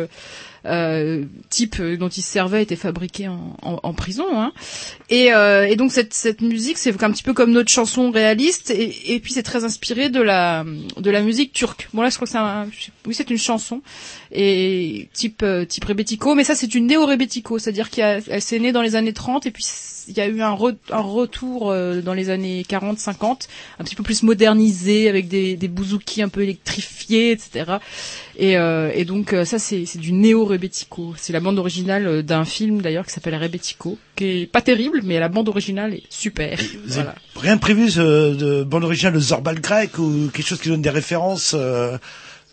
type 1.51 1.77
euh, 1.81 1.97
dont 1.97 2.09
ils 2.09 2.23
se 2.23 2.31
servaient 2.31 2.63
étaient 2.63 2.77
fabriqués 2.77 3.29
en, 3.29 3.57
en, 3.63 3.81
en 3.83 3.95
prison. 3.95 4.27
Hein. 4.33 4.53
Et, 5.11 5.33
euh, 5.33 5.67
et 5.67 5.77
donc 5.77 5.93
cette, 5.93 6.15
cette 6.15 6.41
musique, 6.41 6.79
c'est 6.79 7.03
un 7.03 7.11
petit 7.11 7.23
peu 7.23 7.33
comme 7.33 7.53
notre 7.53 7.71
chanson 7.71 8.11
réaliste. 8.11 8.71
Et, 8.71 9.15
et 9.15 9.21
puis 9.21 9.33
c'est 9.33 9.43
très 9.43 9.65
inspiré 9.65 10.09
de 10.09 10.21
la 10.21 10.65
de 10.97 11.11
la 11.11 11.23
musique 11.23 11.53
turque. 11.53 11.89
Bon 11.95 12.03
là, 12.03 12.11
je 12.11 12.17
crois 12.17 12.27
que 12.27 12.33
c'est 12.33 12.39
un, 12.39 12.67
oui, 13.07 13.15
c'est 13.15 13.31
une 13.31 13.39
chanson 13.39 13.83
et 14.33 15.09
type 15.13 15.43
euh, 15.43 15.65
type 15.65 15.85
rebetiko, 15.85 16.35
mais 16.35 16.45
ça 16.45 16.55
c'est 16.55 16.75
une 16.75 16.87
néo 16.87 17.07
rebetiko, 17.07 17.59
c'est-à-dire 17.59 17.91
qu'elle 17.91 18.43
s'est 18.43 18.59
née 18.59 18.73
dans 18.73 18.83
les 18.83 18.97
années 18.97 19.13
30 19.13 19.47
et 19.47 19.51
puis 19.51 19.65
il 20.09 20.17
y 20.17 20.21
a 20.21 20.27
eu 20.29 20.41
un, 20.43 20.55
re- 20.55 20.77
un 20.91 21.01
retour 21.01 21.71
euh, 21.71 22.01
dans 22.01 22.15
les 22.15 22.31
années 22.31 22.65
40, 22.69 22.99
50, 22.99 23.49
un 23.79 23.85
petit 23.85 23.95
peu 23.95 24.03
plus 24.03 24.23
modernisé 24.23 25.09
avec 25.09 25.29
des, 25.29 25.57
des 25.57 25.69
bouzouki 25.69 26.23
un 26.23 26.29
peu 26.29 26.43
électrifiés, 26.43 27.33
etc. 27.33 27.73
Et, 28.39 28.57
euh, 28.59 28.91
et 28.95 29.05
donc 29.05 29.33
euh, 29.33 29.45
ça 29.45 29.59
c'est 29.59 29.87
c'est 29.87 29.99
du 29.99 30.13
néo 30.13 30.45
rebetiko. 30.45 31.15
C'est 31.17 31.33
la 31.33 31.41
bande 31.41 31.59
originale 31.59 32.07
euh, 32.07 32.23
d'un 32.23 32.45
film 32.45 32.83
d'ailleurs 32.83 33.07
qui 33.07 33.13
s'appelle 33.13 33.35
Rebetiko, 33.35 33.99
qui 34.15 34.43
est 34.43 34.47
pas 34.47 34.61
terrible, 34.63 35.01
mais 35.05 35.19
la 35.19 35.29
bande 35.29 35.49
originale 35.49 35.95
est 35.95 36.03
super. 36.11 36.59
Vous 36.59 36.65
Voilà. 36.95 37.11
avez 37.11 37.41
rien 37.49 37.57
prévu 37.59 37.89
euh, 37.99 38.35
de 38.35 38.63
bande 38.65 38.85
originale 38.85 39.15
de 39.15 39.21
Zorbal 39.21 39.61
grec 39.61 39.99
ou 39.99 40.29
quelque 40.33 40.47
chose 40.47 40.61
qui 40.61 40.69
donne 40.69 40.83
des 40.83 40.91
références 40.91 41.55
euh, 41.59 41.97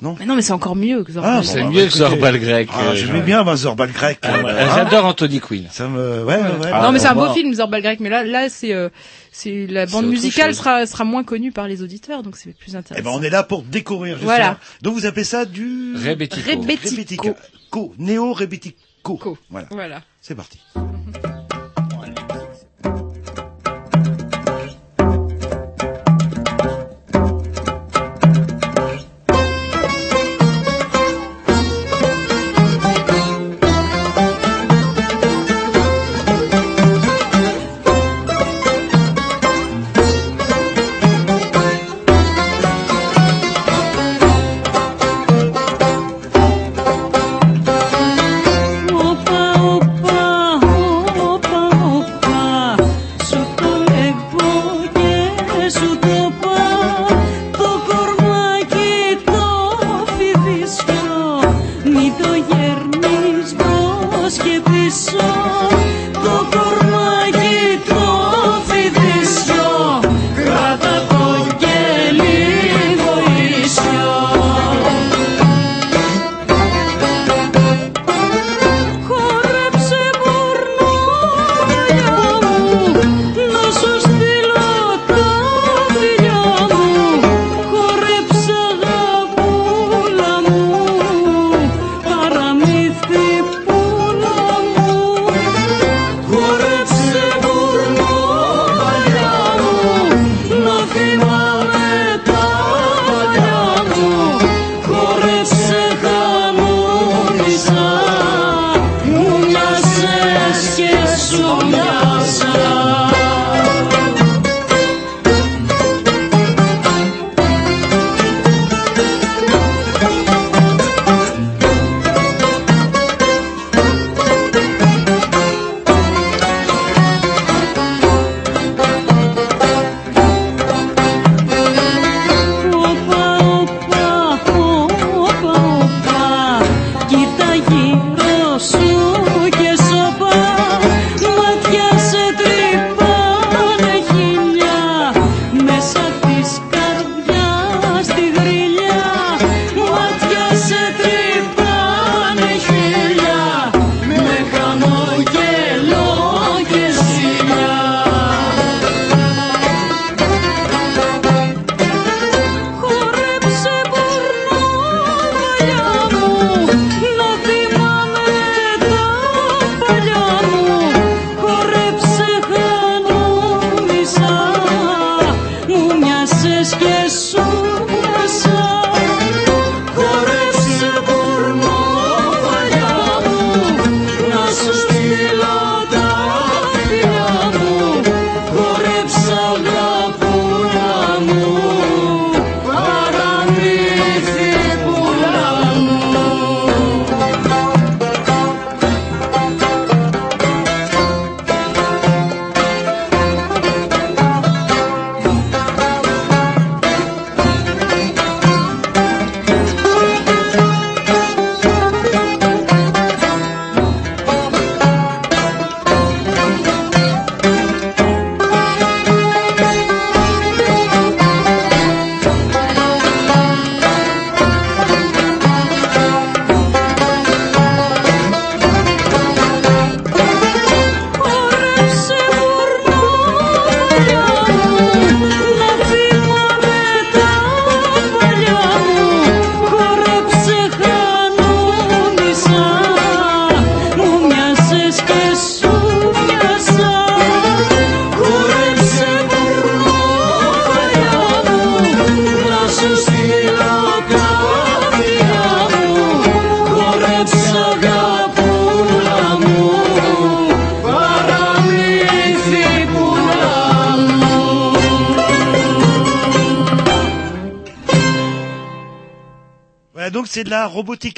Non 0.02 0.16
Mais 0.20 0.26
non, 0.26 0.36
mais 0.36 0.42
c'est 0.42 0.52
encore 0.54 0.76
mieux 0.76 1.04
que 1.04 1.14
Zorbal. 1.14 1.32
Ah, 1.34 1.38
bon, 1.38 1.44
C'est 1.44 1.62
bah, 1.62 1.70
mieux 1.70 1.74
que 1.76 1.80
écoutez. 1.84 1.98
Zorbal 2.00 2.40
grec. 2.40 2.70
Ah, 2.74 2.80
euh, 2.88 2.96
J'aimais 2.96 3.22
bien 3.22 3.56
Zorbal 3.56 3.92
grec. 3.92 4.20
Ah, 4.24 4.36
euh, 4.36 4.44
ouais, 4.44 4.52
hein. 4.52 4.70
J'adore 4.76 5.06
Anthony 5.06 5.40
Quinn. 5.40 5.68
Ça 5.72 5.88
me, 5.88 6.24
ouais, 6.26 6.36
ouais, 6.36 6.42
ouais. 6.42 6.70
Ah, 6.74 6.82
non, 6.84 6.92
mais 6.92 7.00
c'est 7.00 7.08
un 7.08 7.14
beau 7.16 7.32
film, 7.34 7.54
Zorbal 7.54 7.82
grec, 7.82 8.00
mais 8.02 8.10
là, 8.10 8.24
là, 8.24 8.50
c'est, 8.50 8.74
euh, 8.74 8.90
c'est 9.32 9.66
la 9.68 9.86
bande 9.86 10.08
musicale 10.08 10.54
sera 10.56 10.86
sera 10.88 11.04
moins 11.06 11.24
connue 11.24 11.52
par 11.52 11.68
les 11.68 11.82
auditeurs, 11.84 12.22
donc 12.24 12.36
c'est 12.38 12.58
plus 12.58 12.74
Eh 12.74 12.78
intéressant. 12.78 13.04
ben, 13.12 13.18
on 13.18 13.24
est 13.24 13.30
là 13.30 13.44
pour 13.44 13.62
découvrir. 13.64 14.16
justement. 14.16 14.34
Voilà. 14.36 14.58
Donc 14.82 14.96
vous 14.96 15.06
appelez 15.06 15.24
ça 15.24 15.46
du 15.46 15.94
Rebetiko. 15.96 16.50
Rebetiko. 16.50 17.36
Co, 17.70 17.94
néo 17.98 18.34
rebetiko. 18.34 19.38
Voilà. 19.50 19.68
Voilà. 19.72 20.02
C'est 20.22 20.36
parti. 20.36 20.60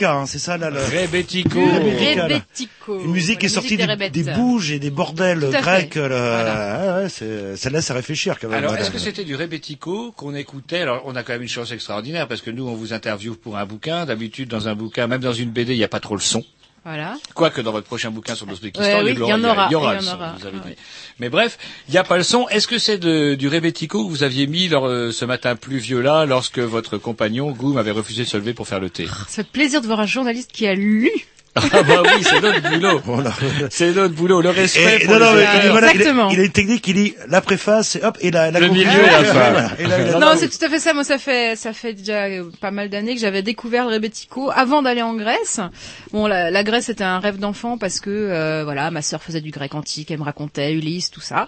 hein, 0.04 0.26
c'est 0.26 0.39
ça 0.39 0.58
là 0.58 0.70
le 0.70 0.78
là. 0.78 0.82
Rebetiko. 0.86 1.60
Une 3.04 3.12
musique 3.12 3.39
qui 3.39 3.46
est 3.48 3.50
sortie 3.50 3.78
des 3.78 3.86
des, 3.86 3.91
Rebettes. 3.91 4.12
des 4.14 4.24
bouges 4.24 4.72
et 4.72 4.80
des 4.80 4.89
bordels 4.91 5.39
grecs. 5.52 5.96
là. 5.96 6.98
Ah 6.98 7.02
ouais, 7.04 7.10
c'est- 7.10 7.56
ça 7.56 7.70
laisse 7.70 7.89
à 7.91 7.93
réfléchir 7.93 8.38
quand 8.39 8.48
même. 8.50 8.60
Alors, 8.60 8.76
est-ce 8.76 8.91
que 8.91 9.00
c'était 9.00 9.24
du 9.24 9.36
Rebetiko 9.36 10.12
qu'on 10.12 10.36
écoutait? 10.36 10.82
Alors, 10.82 11.04
on 11.06 11.16
a 11.16 11.24
quand 11.24 11.34
même 11.34 11.41
une 11.43 11.48
chance 11.50 11.72
extraordinaire 11.72 12.28
parce 12.28 12.41
que 12.41 12.52
nous, 12.52 12.68
on 12.68 12.76
vous 12.76 12.93
interviewe 12.93 13.36
pour 13.36 13.58
un 13.58 13.66
bouquin. 13.66 14.06
D'habitude, 14.06 14.50
dans 14.50 14.68
un 14.68 14.76
bouquin, 14.76 15.08
même 15.08 15.22
dans 15.22 15.34
une 15.34 15.50
BD, 15.50 15.74
il 15.74 15.78
n'y 15.78 15.84
a 15.84 15.88
pas 15.89 16.00
trop 16.00 16.16
le 16.16 16.22
son. 16.22 16.43
Voilà. 16.88 17.16
Quoique 17.34 17.62
dans 17.62 17.72
votre 17.72 17.88
prochain 17.88 18.12
bouquin 18.12 18.36
sur 18.36 18.46
l'Ouzbékistan, 18.46 18.84
Ouais, 19.00 19.02
oui, 19.04 19.14
il 19.14 19.20
y 19.20 19.24
il 19.24 19.28
y 19.28 19.34
en 19.34 19.43
aura, 19.43 19.54
aura, 19.54 19.68
il 19.70 19.72
y 19.72 19.76
aura 19.76 19.93
y 19.93 19.98
le 19.98 20.02
en 20.04 20.06
son, 20.06 20.16
aura. 20.18 20.36
vous 20.39 20.46
avez 20.46 20.60
dit. 20.60 20.76
Mais 21.18 21.30
bref, 21.30 21.58
il 21.88 21.92
n'y 21.92 21.98
a 21.98 22.04
pas 22.04 22.18
le 22.18 22.24
son. 22.24 22.48
Est-ce 22.50 22.68
que 22.68 22.78
c'est 22.80 22.98
du 22.98 23.48
Rebetiko 23.48 24.06
que 24.06 24.10
vous 24.10 24.24
aviez 24.24 24.48
mis 24.48 24.68
lors, 24.68 24.88
euh, 24.88 25.12
ce 25.12 25.26
matin 25.26 25.56
pluvieux-là, 25.56 26.26
lorsque 26.26 26.60
votre 26.60 26.98
compagnon, 26.98 27.52
Goum, 27.52 27.78
avait 27.78 27.92
refusé 27.92 28.24
de 28.24 28.28
se 28.28 28.38
lever 28.38 28.54
pour 28.54 28.68
faire 28.68 28.80
le 28.80 28.90
thé? 28.90 29.06
Ça 29.28 29.44
fait 29.44 29.48
plaisir 29.48 29.82
de 29.82 29.86
voir 29.86 30.00
un 30.00 30.06
journaliste 30.06 30.52
qui 30.52 30.68
a 30.68 30.74
lu. 30.74 31.12
Ah 31.56 31.84
bah 31.84 32.03
oui, 32.03 32.24
c'est 32.24 32.41
notre 32.41 32.62
boulot. 32.70 33.01
C'est 33.70 33.91
notre 33.93 34.14
boulot, 34.14 34.41
le 34.41 34.49
respect 34.49 34.99
Et- 35.01 35.06
pour 35.06 35.14
non, 35.16 35.20
non, 35.22 35.34
les 35.36 35.43
mais, 35.43 35.58
auteurs. 35.60 35.72
voilà, 35.72 35.88
il, 35.88 35.89
a, 35.89 35.93
Exactement. 35.93 36.30
il 36.30 36.39
a 36.39 36.43
une 36.43 36.51
technique, 36.51 36.88
il 36.88 36.95
lit 36.95 37.16
la 37.30 37.39
préface, 37.41 37.95
et 37.95 38.03
hop, 38.03 38.18
et 38.20 38.30
la, 38.32 38.51
la 38.51 38.60
Le 38.60 38.68
conclusion. 38.68 38.91
milieu 38.91 39.03
et 39.08 39.12
la 39.12 39.24
fin. 39.24 39.34
Voilà. 39.51 39.72
Et 39.80 39.84
là, 39.88 39.99
il 40.01 40.16
a- 40.16 40.20
Non, 40.20 40.28
c'est 40.38 40.49
tout 40.49 40.64
à 40.66 40.70
fait 40.70 40.80
ça. 40.80 40.93
Moi, 40.93 41.03
ça 41.06 41.18
fait 41.18 41.56
ça 41.56 41.72
fait 41.72 41.93
déjà 41.93 42.26
euh, 42.26 42.43
pas 42.60 42.72
mal 42.72 42.89
d'années 42.89 43.16
que 43.16 43.22
j'avais 43.22 43.41
découvert 43.41 43.86
le 43.88 43.93
rebetiko 43.93 44.51
avant 44.53 44.82
d'aller 44.82 45.01
en 45.01 45.14
Grèce. 45.16 45.60
Bon, 46.12 46.28
la, 46.28 46.51
la 46.51 46.64
Grèce 46.64 46.89
était 46.89 47.03
un 47.06 47.20
rêve 47.20 47.38
d'enfant 47.39 47.78
parce 47.78 47.99
que 48.01 48.10
euh, 48.10 48.64
voilà, 48.66 48.91
ma 48.91 49.01
sœur 49.01 49.22
faisait 49.24 49.41
du 49.41 49.51
grec 49.51 49.76
antique, 49.76 50.12
elle 50.12 50.20
me 50.20 50.24
racontait 50.26 50.74
Ulysse, 50.74 51.10
tout 51.10 51.22
ça. 51.22 51.47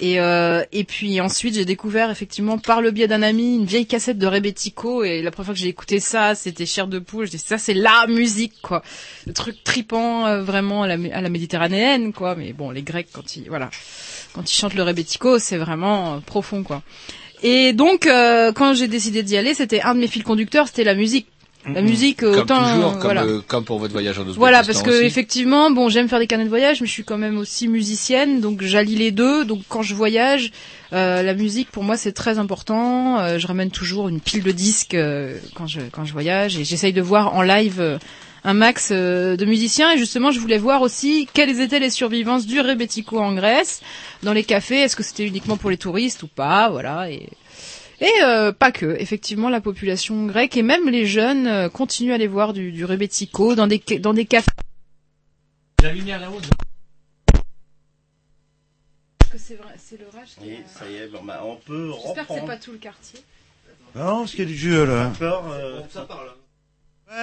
Et 0.00 0.20
euh, 0.20 0.62
et 0.72 0.84
puis 0.84 1.18
ensuite, 1.20 1.54
j'ai 1.54 1.64
découvert 1.64 2.10
effectivement 2.10 2.58
par 2.58 2.82
le 2.82 2.90
biais 2.90 3.08
d'un 3.08 3.22
ami 3.22 3.56
une 3.56 3.64
vieille 3.64 3.86
cassette 3.86 4.18
de 4.18 4.26
rebetiko 4.26 5.02
et 5.04 5.22
la 5.22 5.30
première 5.30 5.46
fois 5.46 5.54
que 5.54 5.60
j'ai 5.60 5.68
écouté 5.68 5.98
ça, 6.00 6.34
c'était 6.34 6.66
chair 6.66 6.86
de 6.88 6.98
poule. 6.98 7.24
Je 7.26 7.30
dis 7.32 7.38
ça, 7.38 7.56
c'est 7.56 7.72
la 7.74 8.06
musique 8.06 8.52
quoi, 8.60 8.82
le 9.26 9.32
truc 9.32 9.45
tripant 9.52 10.26
euh, 10.26 10.42
vraiment 10.42 10.82
à 10.82 10.86
la, 10.88 10.96
à 11.16 11.20
la 11.20 11.28
méditerranéenne 11.28 12.12
quoi. 12.12 12.34
Mais 12.36 12.52
bon, 12.52 12.70
les 12.70 12.82
Grecs 12.82 13.08
quand 13.12 13.36
ils 13.36 13.48
voilà, 13.48 13.70
quand 14.32 14.50
ils 14.50 14.54
chantent 14.54 14.74
le 14.74 14.82
rebetiko, 14.82 15.38
c'est 15.38 15.56
vraiment 15.58 16.14
euh, 16.14 16.18
profond 16.18 16.62
quoi. 16.62 16.82
Et 17.42 17.74
donc, 17.74 18.06
euh, 18.06 18.50
quand 18.52 18.72
j'ai 18.74 18.88
décidé 18.88 19.22
d'y 19.22 19.36
aller, 19.36 19.52
c'était 19.52 19.82
un 19.82 19.94
de 19.94 20.00
mes 20.00 20.06
fils 20.08 20.22
conducteurs, 20.22 20.68
c'était 20.68 20.84
la 20.84 20.94
musique. 20.94 21.26
La 21.74 21.82
musique, 21.82 22.20
Comme 22.20 22.32
autant, 22.38 22.62
toujours, 22.74 22.92
comme, 22.92 23.00
voilà. 23.02 23.24
euh, 23.24 23.40
comme 23.46 23.64
pour 23.64 23.80
votre 23.80 23.92
voyage 23.92 24.16
en 24.18 24.22
Ouzbékistan 24.22 24.38
Voilà, 24.40 24.62
parce 24.62 24.82
que 24.82 24.90
aussi. 24.90 25.04
effectivement, 25.04 25.68
bon, 25.72 25.88
j'aime 25.88 26.08
faire 26.08 26.20
des 26.20 26.28
carnets 26.28 26.44
de 26.44 26.48
voyage, 26.48 26.80
mais 26.80 26.86
je 26.86 26.92
suis 26.92 27.02
quand 27.02 27.18
même 27.18 27.36
aussi 27.38 27.66
musicienne, 27.66 28.40
donc 28.40 28.62
j'allie 28.62 28.94
les 28.94 29.10
deux. 29.10 29.44
Donc 29.44 29.62
quand 29.68 29.82
je 29.82 29.92
voyage, 29.96 30.52
euh, 30.92 31.22
la 31.24 31.34
musique 31.34 31.68
pour 31.72 31.82
moi 31.82 31.96
c'est 31.96 32.12
très 32.12 32.38
important. 32.38 33.18
Euh, 33.18 33.38
je 33.40 33.46
ramène 33.48 33.72
toujours 33.72 34.08
une 34.08 34.20
pile 34.20 34.44
de 34.44 34.52
disques 34.52 34.96
quand 35.56 35.66
je 35.66 35.80
quand 35.90 36.04
je 36.04 36.12
voyage 36.12 36.56
et 36.56 36.62
j'essaye 36.64 36.92
de 36.92 37.02
voir 37.02 37.34
en 37.34 37.42
live. 37.42 37.98
Un 38.46 38.54
max 38.54 38.90
euh, 38.92 39.36
de 39.36 39.44
musiciens 39.44 39.92
et 39.92 39.98
justement 39.98 40.30
je 40.30 40.38
voulais 40.38 40.56
voir 40.56 40.80
aussi 40.80 41.28
quelles 41.32 41.60
étaient 41.60 41.80
les 41.80 41.90
survivances 41.90 42.46
du 42.46 42.60
rebetiko 42.60 43.18
en 43.18 43.34
Grèce 43.34 43.82
dans 44.22 44.32
les 44.32 44.44
cafés 44.44 44.80
est-ce 44.82 44.94
que 44.94 45.02
c'était 45.02 45.26
uniquement 45.26 45.56
pour 45.56 45.68
les 45.68 45.76
touristes 45.76 46.22
ou 46.22 46.28
pas? 46.28 46.70
Voilà 46.70 47.10
et 47.10 47.28
et 47.98 48.12
euh, 48.22 48.52
pas 48.52 48.72
que, 48.72 48.94
effectivement, 49.00 49.48
la 49.48 49.62
population 49.62 50.26
grecque 50.26 50.58
et 50.58 50.62
même 50.62 50.88
les 50.90 51.06
jeunes 51.06 51.46
euh, 51.46 51.70
continuent 51.70 52.12
à 52.12 52.16
aller 52.16 52.26
voir 52.26 52.52
du, 52.52 52.70
du 52.70 52.84
rebetiko 52.84 53.54
dans 53.54 53.66
des 53.66 53.78
dans 54.00 54.12
des 54.12 54.26
cafés. 54.26 54.50
La 55.82 55.92
lumière 55.94 56.20
là-haut. 56.20 56.38
Est-ce 59.22 59.30
que 59.30 59.38
c'est 59.38 59.98
l'orage 59.98 60.28
qui 60.38 60.50
ça 60.66 60.88
y 60.90 60.96
est, 60.96 61.08
bon, 61.08 61.24
bah, 61.24 61.42
on 61.42 61.56
peut 61.56 61.90
J'espère 62.04 62.26
que 62.26 62.34
c'est 62.34 62.46
pas 62.46 62.56
tout 62.58 62.72
le 62.72 62.78
quartier. 62.78 63.20
Non, 63.94 64.18
parce 64.20 64.32
qu'il 64.32 64.40
y 64.40 64.42
a 64.42 64.46
du 64.46 64.56
jeu, 64.56 64.84
là. 64.84 65.06
Encore, 65.08 65.50
euh, 65.52 65.80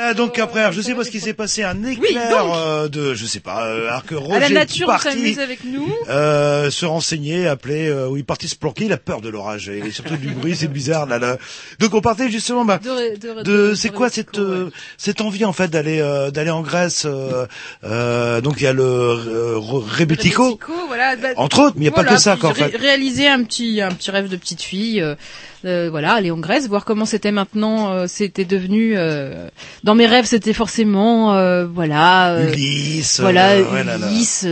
Ouais, 0.08 0.14
donc 0.16 0.40
après, 0.40 0.72
je 0.74 0.82
sais 0.82 0.94
pas 0.96 1.04
ce 1.04 1.12
qui 1.12 1.20
s'est 1.20 1.34
passé, 1.34 1.64
un 1.64 1.84
éclair 1.84 2.46
euh, 2.54 2.88
de, 2.88 3.14
je 3.14 3.26
sais 3.26 3.40
pas, 3.40 3.66
euh, 3.68 3.88
alors 3.90 4.06
que 4.06 4.16
Roger 4.16 4.36
à 4.36 4.40
la 4.40 4.50
nature, 4.50 4.88
parti 4.88 5.40
avec 5.40 5.64
nous. 5.66 5.88
euh, 6.10 6.70
se 6.70 6.86
renseigner, 6.86 7.48
appeler, 7.48 7.88
euh, 7.88 8.08
où 8.08 8.18
il 8.18 8.22
est 8.22 8.24
parti 8.24 8.48
se 8.48 8.56
planquer, 8.56 8.86
il 8.86 8.94
a 8.94 8.98
peur 8.98 9.22
de 9.22 9.30
l'orage, 9.30 9.70
et 9.70 9.92
surtout 9.92 10.18
du 10.18 10.30
bruit, 10.30 10.56
c'est 10.56 10.68
bizarre, 10.68 11.06
là, 11.06 11.20
là. 11.20 11.38
Donc 11.80 11.94
on 11.94 12.02
partait 12.02 12.30
justement, 12.30 12.66
bah, 12.66 12.80
De, 12.84 12.90
ré- 12.90 13.18
de, 13.18 13.30
ré- 13.30 13.44
de, 13.44 13.70
de- 13.70 13.76
c'est 13.76 13.90
quoi 13.90 14.10
cette 14.10 14.38
euh, 14.40 14.70
cette 14.98 15.22
envie 15.22 15.46
en 15.46 15.54
fait 15.54 15.68
d'aller 15.70 16.00
euh, 16.02 16.32
d'aller 16.32 16.50
en 16.52 16.62
Grèce 16.62 17.04
euh, 17.06 17.46
euh, 17.84 18.42
donc 18.42 18.56
il 18.58 18.64
y 18.64 18.68
a 18.68 18.74
le 18.74 18.84
euh, 18.84 19.58
Re- 19.58 19.84
Rebetiko 19.88 20.44
Rebetiko, 20.46 20.74
voilà. 20.88 21.16
bah, 21.16 21.30
entre 21.38 21.60
autres 21.60 21.76
mais 21.78 21.84
il 21.84 21.86
y 21.86 21.90
a 21.90 21.92
pas 21.92 22.04
que 22.04 22.18
ça 22.18 22.36
quoi 22.38 22.50
en 22.50 22.54
fait 22.54 22.76
Réaliser 22.78 23.28
un 23.28 23.44
petit 23.44 23.82
un 23.82 23.92
petit 23.92 24.12
rêve 24.12 24.28
de 24.30 24.36
petite 24.36 24.62
fille, 24.62 25.02
euh, 25.66 25.90
voilà, 25.90 26.14
aller 26.14 26.32
en 26.32 26.38
Grèce, 26.38 26.68
voir 26.68 26.86
comment 26.86 27.06
c'était 27.06 27.32
maintenant, 27.32 27.92
euh, 27.92 28.06
c'était 28.08 28.46
devenu. 28.46 28.94
euh, 28.98 29.48
dans 29.84 29.96
mes 29.96 30.06
rêves, 30.08 30.26
c'était 30.26 30.54
forcément, 30.54 31.36
euh, 31.36 31.66
voilà. 31.66 32.34
euh, 32.34 32.52
Ulysse 32.52 33.20
voilà, 33.20 33.52
euh, 33.52 33.72
ouais, 33.72 33.84
là, 33.84 33.98
là. 33.98 34.08
Ulysse, 34.08 34.46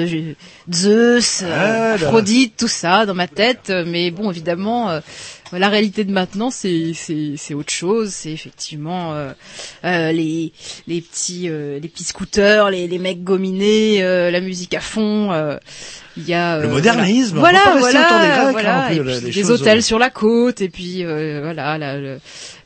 Zeus, 0.71 1.43
Ah. 1.43 1.93
Aphrodite, 1.93 2.55
tout 2.57 2.67
ça 2.67 3.05
dans 3.05 3.13
ma 3.15 3.27
tête. 3.27 3.71
Mais 3.87 4.11
bon, 4.11 4.31
évidemment, 4.31 4.89
euh, 4.89 4.99
la 5.59 5.69
réalité 5.69 6.03
de 6.03 6.11
maintenant, 6.11 6.49
c'est 6.51 6.93
c'est 6.93 7.33
c'est 7.37 7.53
autre 7.53 7.71
chose. 7.71 8.09
C'est 8.11 8.31
effectivement 8.31 9.13
euh, 9.13 9.31
euh, 9.85 10.11
les 10.11 10.51
les 10.87 11.01
petits 11.01 11.49
euh, 11.49 11.79
les 11.79 11.87
petits 11.87 12.03
scooters, 12.03 12.69
les 12.69 12.87
les 12.87 12.99
mecs 12.99 13.23
gominés, 13.23 14.03
euh, 14.03 14.31
la 14.31 14.41
musique 14.41 14.73
à 14.73 14.79
fond. 14.81 15.31
euh, 15.31 15.57
Il 16.17 16.27
y 16.27 16.33
a 16.33 16.59
Le 16.59 16.65
euh, 16.65 16.71
modernisme, 16.71 17.37
on 17.37 17.39
Voilà, 17.39 17.75
voilà, 17.79 18.51
voilà. 18.51 18.93
et 18.93 18.99
les- 19.03 19.29
puis 19.31 19.45
hôtels 19.49 19.81
sur 19.83 19.97
la 19.99 20.09
côte, 20.09 20.61
et 20.61 20.69
puis 20.69 21.03
euh, 21.05 21.39
voilà, 21.41 21.77
la, 21.77 21.97
le- 21.97 22.19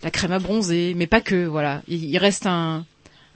la 0.04 0.12
crème 0.12 0.32
à 0.32 0.40
bronzer, 0.40 0.94
mais 0.96 1.06
pas 1.08 1.22
que. 1.22 1.46
Voilà, 1.46 1.82
il, 1.88 2.04
il 2.06 2.18
reste 2.18 2.46
un 2.48 2.86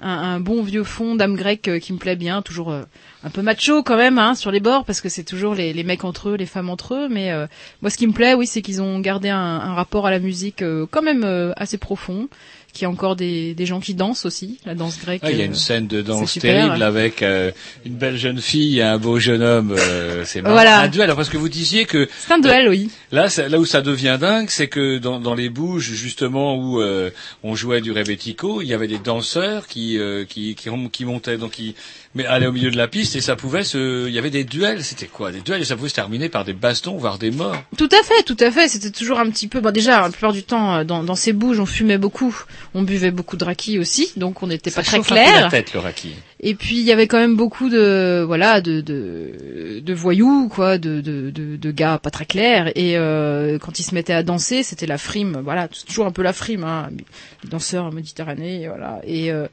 un, 0.02 0.39
bon 0.39 0.64
vieux 0.64 0.84
fond 0.84 1.16
d'âme 1.16 1.36
grecque 1.36 1.68
euh, 1.68 1.80
qui 1.80 1.93
me 1.93 1.97
plaît 1.97 2.16
bien, 2.16 2.41
toujours 2.41 2.72
euh, 2.72 2.84
un 3.24 3.30
peu 3.30 3.41
macho 3.41 3.84
quand 3.84 3.97
même 3.97 4.18
hein, 4.18 4.36
sur 4.36 4.52
les 4.52 4.60
bords 4.60 4.86
parce 4.86 5.02
que 5.02 5.10
c'est 5.10 5.24
toujours 5.24 5.56
les, 5.56 5.84
mecs 5.84 6.04
entre 6.04 6.30
eux, 6.30 6.36
les 6.36 6.45
femmes 6.45 6.70
entre 6.70 6.95
eux. 6.95 7.08
Mais 7.10 7.32
euh, 7.32 7.47
moi, 7.82 7.89
ce 7.89 7.97
qui 7.97 8.08
me 8.08 8.14
plaît, 8.14 8.34
oui, 8.34 8.47
c'est 8.47 8.62
qu'ils 8.62 8.82
ont 8.82 9.00
gardé 9.00 9.30
un, 9.30 9.74
rapport 9.74 10.08
à 10.08 10.12
la 10.12 10.20
musique 10.20 10.64
quand 10.91 11.02
même 11.02 11.54
assez 11.58 11.78
profond. 11.78 12.28
Qu'il 12.80 12.86
y 12.86 12.88
a 12.88 12.91
encore 12.91 13.17
des, 13.17 13.53
des 13.55 13.65
gens 13.65 13.82
qui 13.82 13.93
dansent 13.93 14.23
aussi, 14.23 14.57
la 14.65 14.73
danse 14.73 14.97
grecque. 15.01 15.19
Ah, 15.25 15.32
il 15.32 15.38
y 15.38 15.41
a 15.41 15.43
euh, 15.43 15.47
une 15.47 15.53
scène 15.55 15.86
de 15.88 16.01
danse 16.01 16.32
super. 16.32 16.67
terrible 16.67 16.82
avec 16.82 17.21
euh, 17.21 17.51
une 17.86 17.95
belle 17.95 18.15
jeune 18.15 18.39
fille 18.39 18.80
et 18.80 18.84
un 18.84 18.97
beau 18.97 19.19
jeune 19.19 19.41
homme. 19.41 19.75
euh, 19.77 20.23
c'est 20.23 20.41
marrant. 20.41 20.55
Voilà. 20.55 20.80
un 20.80 20.88
duel. 20.88 21.03
Alors, 21.03 21.17
parce 21.17 21.27
que 21.27 21.36
vous 21.36 21.49
disiez 21.49 21.84
que 21.84 22.07
C'est 22.25 22.34
un 22.36 22.39
duel, 22.39 22.69
oui. 22.69 22.89
Là, 23.11 23.27
là 23.49 23.59
où 23.59 23.65
ça 23.65 23.82
devient 23.82 24.17
dingue, 24.17 24.49
c'est 24.49 24.67
que 24.69 24.97
dans, 24.97 25.19
dans 25.19 25.36
les 25.36 25.49
bouges 25.49 25.91
justement 25.91 26.55
où 26.55 26.80
euh, 26.80 27.09
on 27.43 27.53
jouait 27.53 27.82
du 27.82 27.91
rebetiko, 27.91 28.61
il 28.61 28.69
y 28.69 28.73
avait 28.73 28.88
des 28.88 28.99
danseurs 28.99 29.67
qui 29.67 29.97
euh, 29.97 30.23
qui, 30.23 30.55
qui 30.55 30.69
qui 30.89 31.03
montaient 31.03 31.38
donc 31.38 31.51
qui 31.51 31.75
mais 32.16 32.26
allaient 32.26 32.47
au 32.47 32.51
milieu 32.51 32.72
de 32.72 32.78
la 32.78 32.88
piste 32.88 33.16
et 33.16 33.22
ça 33.22 33.36
pouvait 33.36 33.64
se, 33.64 34.07
il 34.07 34.14
y 34.14 34.18
avait 34.20 34.30
des 34.30 34.43
duels. 34.43 34.84
C'était 34.84 35.05
quoi? 35.07 35.32
Des 35.32 35.41
duels 35.41 35.62
et 35.62 35.66
ça 35.66 35.76
pouvait 35.76 35.89
se 35.89 35.93
terminer 35.95 36.30
par 36.30 36.43
des 36.45 36.53
bastons 36.53 36.97
voire 36.97 37.18
des 37.20 37.32
morts. 37.32 37.55
Tout 37.78 37.89
à 37.91 38.03
fait, 38.03 38.24
tout 38.24 38.38
à 38.39 38.51
fait. 38.51 38.68
C'était 38.68 38.91
toujours 38.91 39.20
un 39.20 39.30
petit 39.30 39.47
peu. 39.47 39.60
Bon, 39.62 39.72
déjà, 39.72 40.01
la 40.01 40.10
plupart 40.10 40.34
du 40.34 40.43
temps, 40.43 40.76
euh, 40.78 40.84
dans, 40.84 41.03
dans 41.03 41.16
ces 41.16 41.34
bouges, 41.34 41.60
on 41.60 41.66
fumait 41.66 41.97
beaucoup, 41.97 42.36
on 42.74 42.82
buvait 42.82 43.12
beaucoup 43.12 43.38
de 43.38 43.43
raki 43.45 43.78
aussi, 43.80 44.12
donc 44.18 44.41
on 44.43 44.47
n'était 44.47 44.72
pas 44.72 44.84
Ça 44.84 44.84
très 44.84 44.97
chauffe 44.97 45.12
un 45.12 45.16
peu 45.16 45.22
clair. 45.22 45.41
la 45.43 45.49
tête 45.49 45.74
le 45.74 45.80
raki. 45.80 46.14
Et 46.41 46.55
puis 46.55 46.77
il 46.79 46.85
y 46.85 46.91
avait 46.93 47.07
quand 47.07 47.17
même 47.17 47.35
beaucoup 47.35 47.69
de 47.69 48.23
voilà 48.25 48.61
de 48.61 48.79
de, 48.79 49.79
de 49.81 49.93
voyous 49.93 50.47
quoi, 50.49 50.77
de, 50.77 51.01
de 51.01 51.29
de 51.31 51.57
de 51.57 51.71
gars 51.71 51.97
pas 51.97 52.11
très 52.11 52.25
clairs. 52.25 52.71
Et 52.75 52.97
euh, 52.97 53.57
quand 53.59 53.77
ils 53.79 53.83
se 53.83 53.93
mettaient 53.93 54.13
à 54.13 54.23
danser, 54.23 54.63
c'était 54.63 54.85
la 54.87 54.97
frime. 54.97 55.41
Voilà, 55.43 55.67
c'est 55.73 55.85
toujours 55.85 56.05
un 56.05 56.11
peu 56.11 56.21
la 56.21 56.31
frime. 56.33 56.63
Hein, 56.63 56.89
les 57.43 57.49
danseurs 57.49 57.91
méditerranéens, 57.91 58.69
voilà. 58.69 59.01
Et 59.05 59.31
euh, 59.33 59.47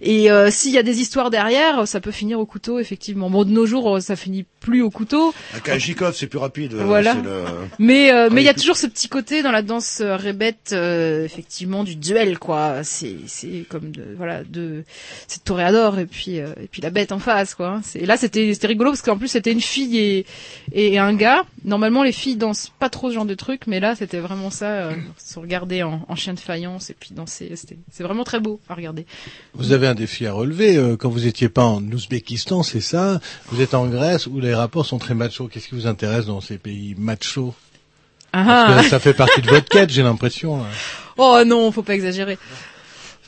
et 0.00 0.30
euh, 0.32 0.50
s'il 0.50 0.72
y 0.72 0.78
a 0.78 0.82
des 0.82 1.00
histoires 1.00 1.30
derrière, 1.30 1.86
ça 1.86 2.00
peut 2.00 2.10
finir 2.10 2.40
au 2.40 2.46
couteau 2.46 2.80
effectivement. 2.80 3.30
Bon, 3.30 3.44
de 3.44 3.50
nos 3.50 3.66
jours, 3.66 4.00
ça 4.02 4.16
finit 4.16 4.44
plus 4.60 4.82
au 4.82 4.90
couteau. 4.90 5.32
à 5.56 5.60
Kalachnikov 5.60 6.14
c'est 6.16 6.26
plus 6.26 6.38
rapide 6.38 6.74
euh, 6.74 6.84
Voilà. 6.84 7.14
le- 7.14 7.44
Mais 7.78 8.12
euh, 8.12 8.28
mais 8.32 8.42
il 8.42 8.44
y 8.44 8.48
a 8.48 8.54
toujours 8.54 8.76
ce 8.76 8.86
petit 8.88 9.08
côté 9.08 9.42
dans 9.42 9.52
la 9.52 9.62
danse 9.62 10.00
euh, 10.00 10.16
rébête 10.16 10.70
euh, 10.72 11.24
effectivement 11.24 11.84
du 11.84 11.94
duel 11.96 12.38
quoi. 12.38 12.82
C'est 12.82 13.16
c'est 13.26 13.64
comme 13.68 13.92
de 13.92 14.02
voilà 14.16 14.42
de 14.44 14.82
c'est 15.28 15.44
toréador 15.44 15.98
et 16.00 16.06
puis 16.06 16.31
euh, 16.40 16.52
et 16.62 16.66
puis 16.66 16.82
la 16.82 16.90
bête 16.90 17.12
en 17.12 17.18
face 17.18 17.54
quoi. 17.54 17.80
C'est 17.82 18.00
et 18.00 18.06
là 18.06 18.16
c'était 18.16 18.52
c'était 18.54 18.66
rigolo 18.66 18.90
parce 18.90 19.02
qu'en 19.02 19.16
plus 19.16 19.28
c'était 19.28 19.52
une 19.52 19.60
fille 19.60 19.98
et 19.98 20.26
et 20.72 20.98
un 20.98 21.14
gars. 21.14 21.44
Normalement 21.64 22.02
les 22.02 22.12
filles 22.12 22.36
dansent 22.36 22.72
pas 22.78 22.88
trop 22.88 23.10
ce 23.10 23.14
genre 23.14 23.24
de 23.24 23.34
truc 23.34 23.66
mais 23.66 23.80
là 23.80 23.94
c'était 23.94 24.18
vraiment 24.18 24.50
ça 24.50 24.66
euh, 24.66 24.92
se 25.18 25.38
regarder 25.38 25.82
en, 25.82 26.04
en 26.08 26.16
chien 26.16 26.34
de 26.34 26.40
faïence 26.40 26.90
et 26.90 26.96
puis 26.98 27.10
danser 27.12 27.52
c'était 27.56 27.76
c'est 27.90 28.02
vraiment 28.02 28.24
très 28.24 28.40
beau 28.40 28.60
à 28.68 28.74
regarder. 28.74 29.06
Vous 29.54 29.72
avez 29.72 29.86
un 29.86 29.94
défi 29.94 30.26
à 30.26 30.32
relever 30.32 30.76
euh, 30.76 30.96
quand 30.96 31.08
vous 31.08 31.26
étiez 31.26 31.48
pas 31.48 31.64
en 31.64 31.82
Ouzbékistan, 31.82 32.62
c'est 32.62 32.80
ça? 32.80 33.20
Vous 33.46 33.60
êtes 33.60 33.74
en 33.74 33.86
Grèce 33.86 34.26
où 34.26 34.40
les 34.40 34.54
rapports 34.54 34.86
sont 34.86 34.98
très 34.98 35.14
machos. 35.14 35.48
Qu'est-ce 35.48 35.68
qui 35.68 35.74
vous 35.74 35.86
intéresse 35.86 36.26
dans 36.26 36.40
ces 36.40 36.58
pays 36.58 36.94
machos? 36.98 37.54
Ah 38.32 38.64
Parce 38.68 38.84
que 38.84 38.90
ça 38.90 38.98
fait 38.98 39.12
partie 39.12 39.42
de 39.42 39.48
votre 39.48 39.68
quête, 39.68 39.90
j'ai 39.90 40.02
l'impression. 40.02 40.64
Oh 41.18 41.42
non, 41.44 41.70
faut 41.70 41.82
pas 41.82 41.94
exagérer. 41.94 42.38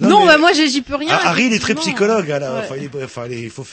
Non, 0.01 0.27
bah 0.27 0.39
moi 0.39 0.53
j'ai- 0.53 0.69
j'y 0.69 0.83
peux 0.83 0.97
rien. 0.97 1.09
Ah, 1.13 1.29
Harry, 1.29 1.45
il 1.47 1.53
est 1.53 1.59
très 1.61 1.75
psychologue. 1.77 2.27
là. 2.29 2.39
Ouais. 2.39 2.61
Enfin, 2.65 2.75
il 2.77 2.85
est- 2.85 3.05
enfin, 3.05 3.23
il 3.27 3.33
est- 3.35 3.43
il 3.43 3.51
faut. 3.51 3.65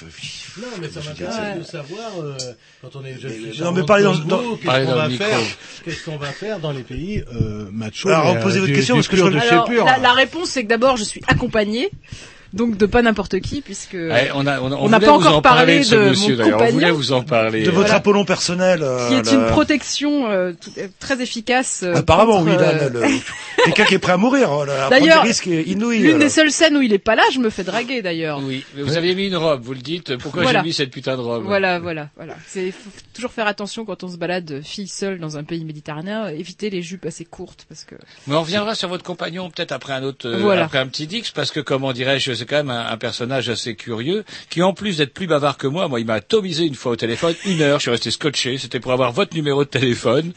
Non, 0.57 0.67
mais 0.79 0.87
ça 0.89 0.99
m'intéresse 1.07 1.35
Ouais. 1.35 1.59
de 1.59 1.63
savoir, 1.63 2.11
euh, 2.21 2.35
quand 2.81 2.95
on 2.95 3.03
est 3.05 3.19
jeune 3.19 3.33
non, 3.65 3.71
mais 3.71 3.83
parlez 3.83 4.03
dans- 4.03 4.13
dans- 4.15 4.37
vous, 4.41 4.55
qu'est-ce 4.57 4.85
qu'on 4.85 4.91
dans 4.91 4.95
va 4.95 5.09
faire 5.09 5.39
Qu'est-ce 5.83 6.05
qu'on 6.05 6.17
va 6.17 6.27
faire 6.31 6.59
dans 6.59 6.71
les 6.71 6.83
pays 6.83 7.23
euh, 7.33 7.65
macho 7.71 8.09
Alors, 8.09 8.33
et, 8.33 8.37
euh, 8.37 8.41
posez 8.41 8.59
votre 8.59 8.71
du- 8.71 8.75
question, 8.77 8.95
du 8.95 8.99
parce 8.99 9.07
que 9.07 9.17
je- 9.17 9.23
de 9.23 9.39
chez 9.39 9.47
Alors, 9.49 9.65
pur. 9.65 9.83
la, 9.85 9.97
la 9.97 10.13
réponse 10.13 10.49
c'est 10.49 10.63
que 10.63 10.69
d'abord 10.69 10.95
je 10.97 11.03
suis 11.05 11.21
accompagnée, 11.27 11.89
donc 12.53 12.77
de 12.77 12.85
pas 12.85 13.01
n'importe 13.01 13.39
qui, 13.39 13.61
puisque 13.61 13.93
Ouais, 13.93 14.29
on 14.35 14.45
a, 14.45 14.59
on 14.59 14.71
a- 14.71 14.75
on 14.75 14.85
on 14.85 14.89
n'a 14.89 14.99
pas 14.99 15.11
encore 15.11 15.37
en 15.37 15.41
parlé 15.41 15.79
de 15.79 15.83
ce 15.83 15.95
de 15.95 16.09
monsieur 16.09 16.31
mon 16.35 16.43
d'ailleurs. 16.43 16.55
On 16.61 16.65
voulait 16.65 16.71
compagnon. 16.71 16.93
vous 16.95 17.11
en 17.13 17.23
parler. 17.23 17.59
De 17.63 17.65
votre 17.71 17.79
Voilà. 17.81 17.95
Apollon 17.95 18.25
personnel. 18.25 18.79
euh, 18.83 19.07
qui 19.07 19.13
est 19.15 19.31
le- 19.31 19.39
une 19.39 19.45
protection 19.47 20.29
euh, 20.29 20.51
euh, 20.77 20.87
très 20.99 21.21
efficace. 21.21 21.81
euh, 21.83 21.95
Apparemment, 21.95 22.39
contre, 22.39 22.51
oui, 22.51 22.57
là, 22.57 22.73
là, 22.73 22.89
le- 22.89 23.01
quelqu'un 23.65 23.85
qui 23.85 23.93
est 23.95 23.99
prêt 23.99 24.13
à 24.13 24.17
mourir. 24.17 24.51
hein, 24.51 24.65
D'ailleurs, 24.89 25.23
l'une 25.25 26.19
des 26.19 26.29
seules 26.29 26.51
scènes 26.51 26.75
où 26.77 26.81
il 26.81 26.93
est 26.93 26.97
pas 26.99 27.15
là, 27.15 27.23
je 27.33 27.39
me 27.39 27.49
fais 27.49 27.63
draguer 27.63 28.01
d'ailleurs. 28.01 28.39
Oui, 28.43 28.65
mais 28.75 28.83
vous 28.83 28.97
aviez 28.97 29.15
mis 29.15 29.27
une 29.27 29.35
robe, 29.37 29.61
vous 29.63 29.73
le 29.73 29.79
dites. 29.79 30.17
Pourquoi 30.17 30.43
Voilà. 30.43 30.59
j'ai 30.59 30.65
mis 30.65 30.73
cette 30.73 30.91
putain 30.91 31.15
de 31.15 31.21
robe 31.21 31.43
Voilà, 31.43 31.79
voilà, 31.79 32.09
voilà. 32.15 32.35
C'est 32.47 32.71
faut 32.71 32.89
toujours 33.13 33.31
faire 33.31 33.47
attention 33.47 33.85
quand 33.85 34.03
on 34.03 34.07
se 34.09 34.17
balade 34.17 34.61
fille 34.63 34.87
seule 34.87 35.19
dans 35.19 35.37
un 35.37 35.43
pays 35.43 35.63
méditerranéen, 35.65 36.27
éviter 36.27 36.69
les 36.69 36.81
jupes 36.81 37.05
assez 37.05 37.25
courtes 37.25 37.65
parce 37.69 37.83
que. 37.85 37.95
Mais 38.27 38.35
on 38.35 38.41
reviendra 38.41 38.75
sur 38.75 38.89
votre 38.89 39.03
compagnon 39.03 39.49
peut-être 39.49 39.71
après 39.71 39.93
un 39.93 40.03
autre, 40.03 40.29
Voilà. 40.29 40.65
après 40.65 40.77
un 40.79 40.87
petit 40.87 41.07
Dix, 41.07 41.31
parce 41.31 41.51
que 41.51 41.59
comment 41.59 41.93
dirais-je, 41.93 42.31
c'est 42.41 42.45
quand 42.47 42.55
même 42.57 42.71
un, 42.71 42.87
un 42.87 42.97
personnage 42.97 43.49
assez 43.49 43.75
curieux, 43.75 44.23
qui 44.49 44.63
en 44.63 44.73
plus 44.73 44.97
d'être 44.97 45.13
plus 45.13 45.27
bavard 45.27 45.57
que 45.57 45.67
moi, 45.67 45.87
moi 45.87 45.99
il 45.99 46.07
m'a 46.07 46.15
atomisé 46.15 46.65
une 46.65 46.73
fois 46.75 46.93
au 46.93 46.95
téléphone, 46.95 47.35
une 47.45 47.61
heure, 47.61 47.77
je 47.77 47.83
suis 47.83 47.91
resté 47.91 48.09
scotché, 48.09 48.57
c'était 48.57 48.79
pour 48.79 48.91
avoir 48.93 49.11
votre 49.11 49.35
numéro 49.35 49.63
de 49.63 49.69
téléphone. 49.69 50.33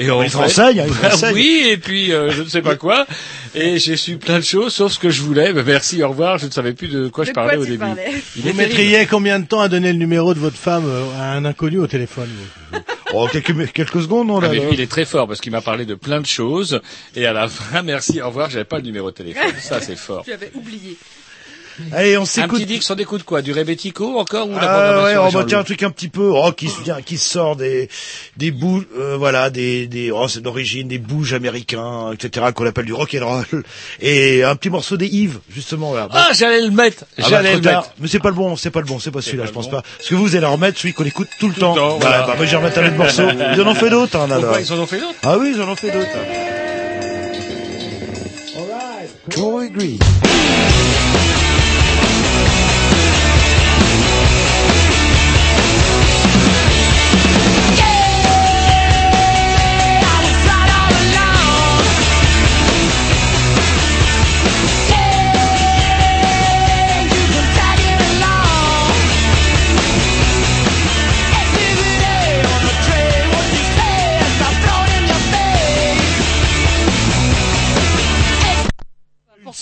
Et 0.00 0.10
en 0.10 0.20
Il 0.22 0.30
se 0.30 0.36
fait- 0.36 0.42
renseigne, 0.42 0.84
Bah 1.00 1.30
oui, 1.32 1.62
et 1.68 1.76
puis 1.76 2.12
euh, 2.12 2.30
je 2.30 2.42
ne 2.42 2.48
sais 2.48 2.62
pas 2.62 2.74
quoi, 2.74 3.06
et 3.54 3.78
j'ai 3.78 3.96
su 3.96 4.16
plein 4.16 4.38
de 4.40 4.44
choses, 4.44 4.74
sauf 4.74 4.92
ce 4.92 4.98
que 4.98 5.10
je 5.10 5.22
voulais. 5.22 5.52
Mais 5.52 5.62
merci, 5.62 6.02
au 6.02 6.08
revoir, 6.08 6.38
je 6.38 6.46
ne 6.46 6.50
savais 6.50 6.72
plus 6.72 6.88
de 6.88 7.06
quoi 7.08 7.24
De 7.24 7.28
je 7.28 7.34
parlais 7.34 7.54
quoi 7.54 7.62
au 7.62 7.66
début. 7.66 7.78
parlais 7.78 8.12
Il 8.36 8.42
Vous 8.42 8.52
mettriez 8.54 9.06
combien 9.06 9.38
de 9.38 9.46
temps 9.46 9.60
à 9.60 9.68
donner 9.68 9.92
le 9.92 9.98
numéro 9.98 10.34
de 10.34 10.40
votre 10.40 10.56
femme 10.56 10.84
euh, 10.86 11.04
à 11.20 11.32
un 11.34 11.44
inconnu 11.44 11.78
au 11.78 11.86
téléphone 11.86 12.28
Oh, 13.16 13.28
quelques, 13.30 13.72
quelques 13.72 14.02
secondes, 14.02 14.26
non, 14.26 14.38
Ah, 14.38 14.42
là. 14.42 14.48
mais 14.48 14.58
lui, 14.58 14.68
il 14.72 14.80
est 14.80 14.90
très 14.90 15.04
fort 15.04 15.28
parce 15.28 15.40
qu'il 15.40 15.52
m'a 15.52 15.60
parlé 15.60 15.84
de 15.84 15.94
plein 15.94 16.20
de 16.20 16.26
choses 16.26 16.80
et 17.14 17.26
à 17.26 17.32
la 17.32 17.46
fin, 17.48 17.82
merci, 17.82 18.20
au 18.20 18.26
revoir, 18.26 18.50
j'avais 18.50 18.64
pas 18.64 18.78
le 18.78 18.82
numéro 18.82 19.10
de 19.12 19.14
téléphone. 19.14 19.52
Ça, 19.60 19.80
c'est 19.80 19.94
fort. 19.94 20.24
Tu 20.24 20.32
avais 20.32 20.50
oublié. 20.54 20.96
Allez, 21.92 22.16
on 22.18 22.22
Un 22.22 22.24
s'écoute. 22.24 22.58
petit 22.60 22.66
Dix, 22.66 22.90
on 22.90 22.94
écoute 22.96 23.22
quoi 23.24 23.42
Du 23.42 23.52
Rebetico 23.52 24.18
encore 24.18 24.48
ou 24.48 24.52
la 24.54 24.60
Ah 24.62 25.04
ouais, 25.04 25.16
on 25.16 25.24
va 25.24 25.30
Jean-Loup 25.30 25.46
tiens 25.48 25.58
un 25.58 25.64
truc 25.64 25.82
un 25.82 25.90
petit 25.90 26.08
peu, 26.08 26.30
oh, 26.32 26.52
qui 26.52 26.68
se 26.68 26.80
vient, 26.82 27.02
qui 27.02 27.16
sort 27.18 27.56
des, 27.56 27.88
des 28.36 28.50
bouts, 28.50 28.82
euh, 28.98 29.16
voilà, 29.16 29.50
des, 29.50 29.86
des, 29.86 30.10
oh, 30.10 30.28
c'est 30.28 30.40
d'origine, 30.40 30.88
des 30.88 30.98
bouges 30.98 31.34
américains, 31.34 32.12
etc., 32.12 32.46
qu'on 32.54 32.66
appelle 32.66 32.84
du 32.84 32.92
rock 32.92 33.16
and 33.20 33.26
roll, 33.26 33.64
et 34.00 34.42
un 34.44 34.54
petit 34.56 34.70
morceau 34.70 34.96
des 34.96 35.06
Yves, 35.08 35.38
justement, 35.50 35.94
là. 35.94 36.08
Ah, 36.12 36.28
j'allais 36.32 36.60
le 36.62 36.70
mettre 36.70 37.04
Ah 37.18 37.22
bah, 37.22 37.26
J'allais 37.28 37.54
le 37.56 37.60
mettre 37.60 37.90
Mais 37.98 38.08
c'est 38.08 38.20
pas 38.20 38.28
le 38.30 38.34
bon, 38.36 38.56
c'est 38.56 38.70
pas 38.70 38.80
le 38.80 38.86
bon, 38.86 38.98
c'est 38.98 39.10
pas 39.10 39.20
celui-là, 39.22 39.46
je 39.46 39.50
pense 39.52 39.66
bon. 39.66 39.76
pas. 39.78 39.82
Parce 39.98 40.08
que 40.08 40.14
vous, 40.14 40.24
vous 40.26 40.36
allez 40.36 40.46
en 40.46 40.52
remettre 40.52 40.78
celui 40.78 40.92
qu'on 40.94 41.04
écoute 41.04 41.28
tout 41.40 41.48
le 41.48 41.54
temps. 41.54 41.74
temps, 41.74 41.98
Bah, 41.98 42.06
voilà. 42.08 42.26
bah, 42.26 42.34
moi, 42.36 42.46
vais 42.46 42.56
remettre 42.56 42.78
un 42.78 42.86
autre 42.86 42.96
morceau. 42.96 43.22
Ils 43.54 43.60
en 43.62 43.66
ont 43.66 43.74
fait 43.74 43.90
d'autres, 43.90 44.16
hein, 44.18 44.26
là, 44.28 44.38
ils 44.60 44.72
en 44.72 44.78
ont 44.78 44.86
fait 44.86 45.00
d'autres 45.00 45.14
Ah 45.22 45.36
oui, 45.38 45.52
ils 45.54 45.60
en 45.62 45.68
ont 45.68 45.76
fait 45.76 45.90
d'autres. 45.90 46.08
Troy 49.30 49.68
Green. 49.68 49.98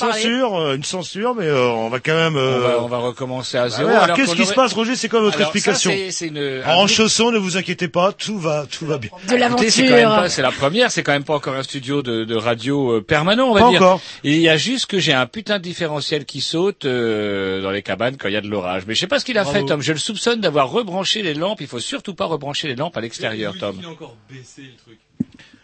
Parler. 0.07 0.23
Censure, 0.23 0.57
euh, 0.61 0.77
une 0.77 0.85
censure, 0.85 1.35
mais 1.35 1.47
euh, 1.47 1.69
on 1.71 1.89
va 1.89 2.01
quand 2.01 2.15
même. 2.15 2.37
on, 2.37 2.39
euh, 2.39 2.59
va, 2.61 2.83
on 2.83 2.89
va 2.89 2.99
recommencer 2.99 3.57
à 3.59 3.63
bah 3.65 3.69
zéro. 3.71 3.89
ouais, 3.89 3.95
alors 3.97 4.17
Qu'est-ce 4.17 4.35
qui 4.35 4.45
se 4.47 4.55
passe, 4.55 4.73
Roger? 4.73 4.97
C'est 4.97 5.09
quoi 5.09 5.21
votre 5.21 5.37
Alors, 5.39 5.53
ça, 5.53 5.59
explication? 5.59 5.91
une- 6.27 6.63
En 6.67 6.87
chaussons, 6.87 7.31
ne 7.31 7.39
vous 7.39 7.57
inquiétez 7.57 7.89
pas, 7.89 8.13
tout 8.13 8.39
va, 8.39 8.67
tout 8.71 8.87
va 8.87 8.99
bien. 8.99 9.11
De 9.29 9.35
Écoutez, 9.37 9.71
c'est 9.71 9.83
quand 9.85 9.91
même 9.91 9.99
l'aventure. 10.01 10.23
pas, 10.23 10.29
c'est 10.29 10.43
la 10.43 10.53
première, 10.53 10.91
c'est 10.91 11.03
quand 11.03 11.13
même 11.13 11.25
pas 11.25 11.35
encore 11.35 11.55
un 11.55 11.63
studio 11.63 12.03
de, 12.03 12.25
de 12.25 12.37
radio 12.37 12.97
euh, 12.97 13.01
permanent, 13.03 13.49
on 13.51 13.55
va 13.55 13.61
Pas 13.61 13.71
dire. 13.71 13.83
encore. 13.83 14.01
Il 14.25 14.37
y 14.39 14.49
a 14.49 14.57
juste 14.57 14.87
que 14.87 14.99
j'ai 14.99 15.13
un 15.13 15.27
putain 15.27 15.59
de 15.59 15.63
différentiel 15.63 16.25
qui 16.25 16.41
saute 16.41 16.85
euh, 16.85 17.61
dans 17.63 17.71
les 17.71 17.83
cabanes 17.83 18.17
quand 18.19 18.29
il 18.29 18.35
y 18.35 18.37
a 18.37 18.41
de 18.41 18.49
l'orage. 18.49 18.83
Mais 18.87 18.95
je 18.95 19.01
sais 19.01 19.07
pas 19.07 19.19
ce 19.19 19.25
qu'il 19.25 19.39
a 19.39 19.43
Bravo. 19.45 19.59
fait, 19.59 19.65
Tom. 19.67 19.81
Je 19.83 19.93
le 19.93 19.99
soupçonne 19.99 20.41
d'avoir 20.41 20.71
rebranché 20.71 21.23
les 21.23 21.35
lampes. 21.35 21.61
Il 21.61 21.67
faut 21.67 21.81
surtout 21.81 22.15
pas 22.15 22.25
rebrancher 22.27 22.69
les 22.69 22.77
lampes 22.77 22.97
à 22.97 23.01
l'extérieur, 23.01 23.55
Tom. 23.59 23.77
Il 23.81 23.87
a 23.87 23.91
encore 23.91 24.17
baissé 24.31 24.63
le 24.63 24.77
truc. 24.83 24.99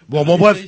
Bon, 0.09 0.25
bon, 0.25 0.39
bref. 0.39 0.59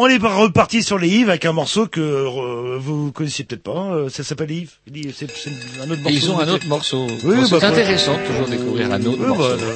On 0.00 0.06
est 0.06 0.18
reparti 0.18 0.84
sur 0.84 0.96
les 0.96 1.08
Yves 1.08 1.28
avec 1.28 1.44
un 1.44 1.52
morceau 1.52 1.88
que 1.88 2.00
euh, 2.00 2.78
vous 2.78 3.10
connaissiez 3.10 3.44
peut-être 3.44 3.64
pas. 3.64 3.72
hein, 3.80 4.08
Ça 4.08 4.22
s'appelle 4.22 4.48
Yves. 4.52 4.70
C'est 5.12 5.28
c'est 5.28 5.50
un 5.82 5.90
autre 5.90 5.98
Et 5.98 6.02
morceau. 6.02 6.08
ils 6.16 6.30
ont 6.30 6.38
un 6.38 6.48
autre 6.48 6.66
morceau. 6.68 7.06
Oui, 7.24 7.34
Bon, 7.36 7.44
c'est 7.46 7.58
bah, 7.60 7.66
intéressant 7.68 8.16
de 8.16 8.24
toujours 8.28 8.46
découvrir 8.46 8.92
un 8.92 9.04
autre 9.04 9.18
Oui, 9.20 9.26
morceau. 9.26 9.56
bah, 9.56 9.72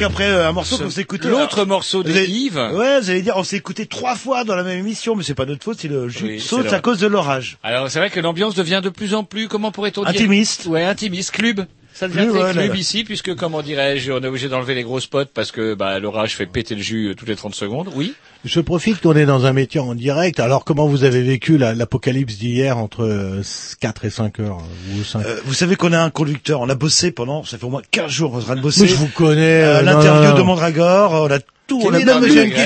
donc 0.00 0.10
après 0.10 0.28
euh, 0.30 0.48
un 0.48 0.52
morceau 0.52 0.76
Ce- 0.76 0.82
qu'on 0.82 0.90
écouté. 0.90 1.28
l'autre 1.28 1.64
morceau 1.64 2.02
de 2.02 2.10
Yves. 2.10 2.56
Ouais, 2.74 3.00
vous 3.00 3.10
allez 3.10 3.22
dire, 3.22 3.34
on 3.36 3.44
s'est 3.44 3.56
écouté 3.56 3.86
trois 3.86 4.14
fois 4.16 4.44
dans 4.44 4.54
la 4.56 4.62
même 4.62 4.78
émission, 4.78 5.14
mais 5.16 5.22
c'est 5.24 5.34
pas 5.34 5.46
notre 5.46 5.64
faute, 5.64 5.78
c'est 5.80 5.88
le 5.88 6.08
jus 6.08 6.24
Oui, 6.24 6.40
saute 6.40 6.72
à 6.72 6.80
cause 6.80 6.98
de 6.98 7.06
l'orage. 7.06 7.58
Alors 7.62 7.90
c'est 7.90 7.98
vrai 7.98 8.10
que 8.10 8.20
l'ambiance 8.20 8.54
devient 8.54 8.80
de 8.82 8.88
plus 8.90 9.14
en 9.14 9.24
plus, 9.24 9.48
comment 9.48 9.70
pourrait-on 9.72 10.02
dire 10.02 10.10
Intimiste. 10.10 10.66
Ouais, 10.66 10.84
intimiste, 10.84 11.32
club. 11.32 11.66
Ça 11.92 12.08
devient 12.08 12.30
ouais, 12.30 12.52
club 12.52 12.74
ici, 12.76 13.04
puisque 13.04 13.34
comment 13.34 13.60
dirais-je, 13.62 14.10
on 14.12 14.20
est 14.20 14.26
obligé 14.26 14.48
d'enlever 14.48 14.74
les 14.74 14.82
gros 14.84 15.00
spots 15.00 15.26
parce 15.34 15.52
que 15.52 15.74
bah, 15.74 15.98
l'orage 15.98 16.34
fait 16.36 16.46
péter 16.46 16.74
le 16.74 16.80
jus 16.82 17.08
euh, 17.08 17.14
toutes 17.14 17.28
les 17.28 17.36
30 17.36 17.54
secondes. 17.54 17.90
Oui. 17.94 18.14
Je 18.44 18.60
profite 18.60 19.02
qu'on 19.02 19.14
est 19.16 19.26
dans 19.26 19.44
un 19.44 19.52
métier 19.52 19.80
en 19.80 19.94
direct. 19.94 20.40
Alors, 20.40 20.64
comment 20.64 20.86
vous 20.86 21.04
avez 21.04 21.20
vécu 21.22 21.58
la- 21.58 21.74
l'apocalypse 21.74 22.38
d'hier 22.38 22.78
entre 22.78 23.02
euh, 23.04 23.42
4 23.80 24.04
et 24.06 24.10
5 24.10 24.40
heures 24.40 24.58
euh, 24.94 24.98
ou 25.00 25.04
5 25.04 25.26
Euh, 25.26 25.40
vous 25.44 25.52
savez 25.52 25.76
qu'on 25.76 25.92
a 25.92 26.00
un 26.00 26.08
conducteur, 26.10 26.60
on 26.60 26.68
a 26.70 26.74
bossé 26.74 27.10
pendant, 27.10 27.44
ça 27.44 27.58
fait 27.58 27.64
au 27.64 27.70
moins 27.70 27.82
15 27.90 28.10
jours, 28.10 28.32
on 28.32 28.38
est 28.38 28.42
en 28.42 28.46
train 28.46 28.56
de 28.56 28.62
bosser. 28.62 28.82
Mais 28.82 28.88
je 28.88 28.94
vous 28.94 29.08
connais. 29.08 29.62
Euh, 29.62 29.78
euh, 29.78 29.82
L'interview 29.82 30.32
de. 30.38 30.42
Mandragore, 30.42 31.12
on 31.12 31.30
a 31.30 31.38
tout, 31.66 31.80
on 31.84 31.92
a 31.94 31.98
même, 31.98 32.08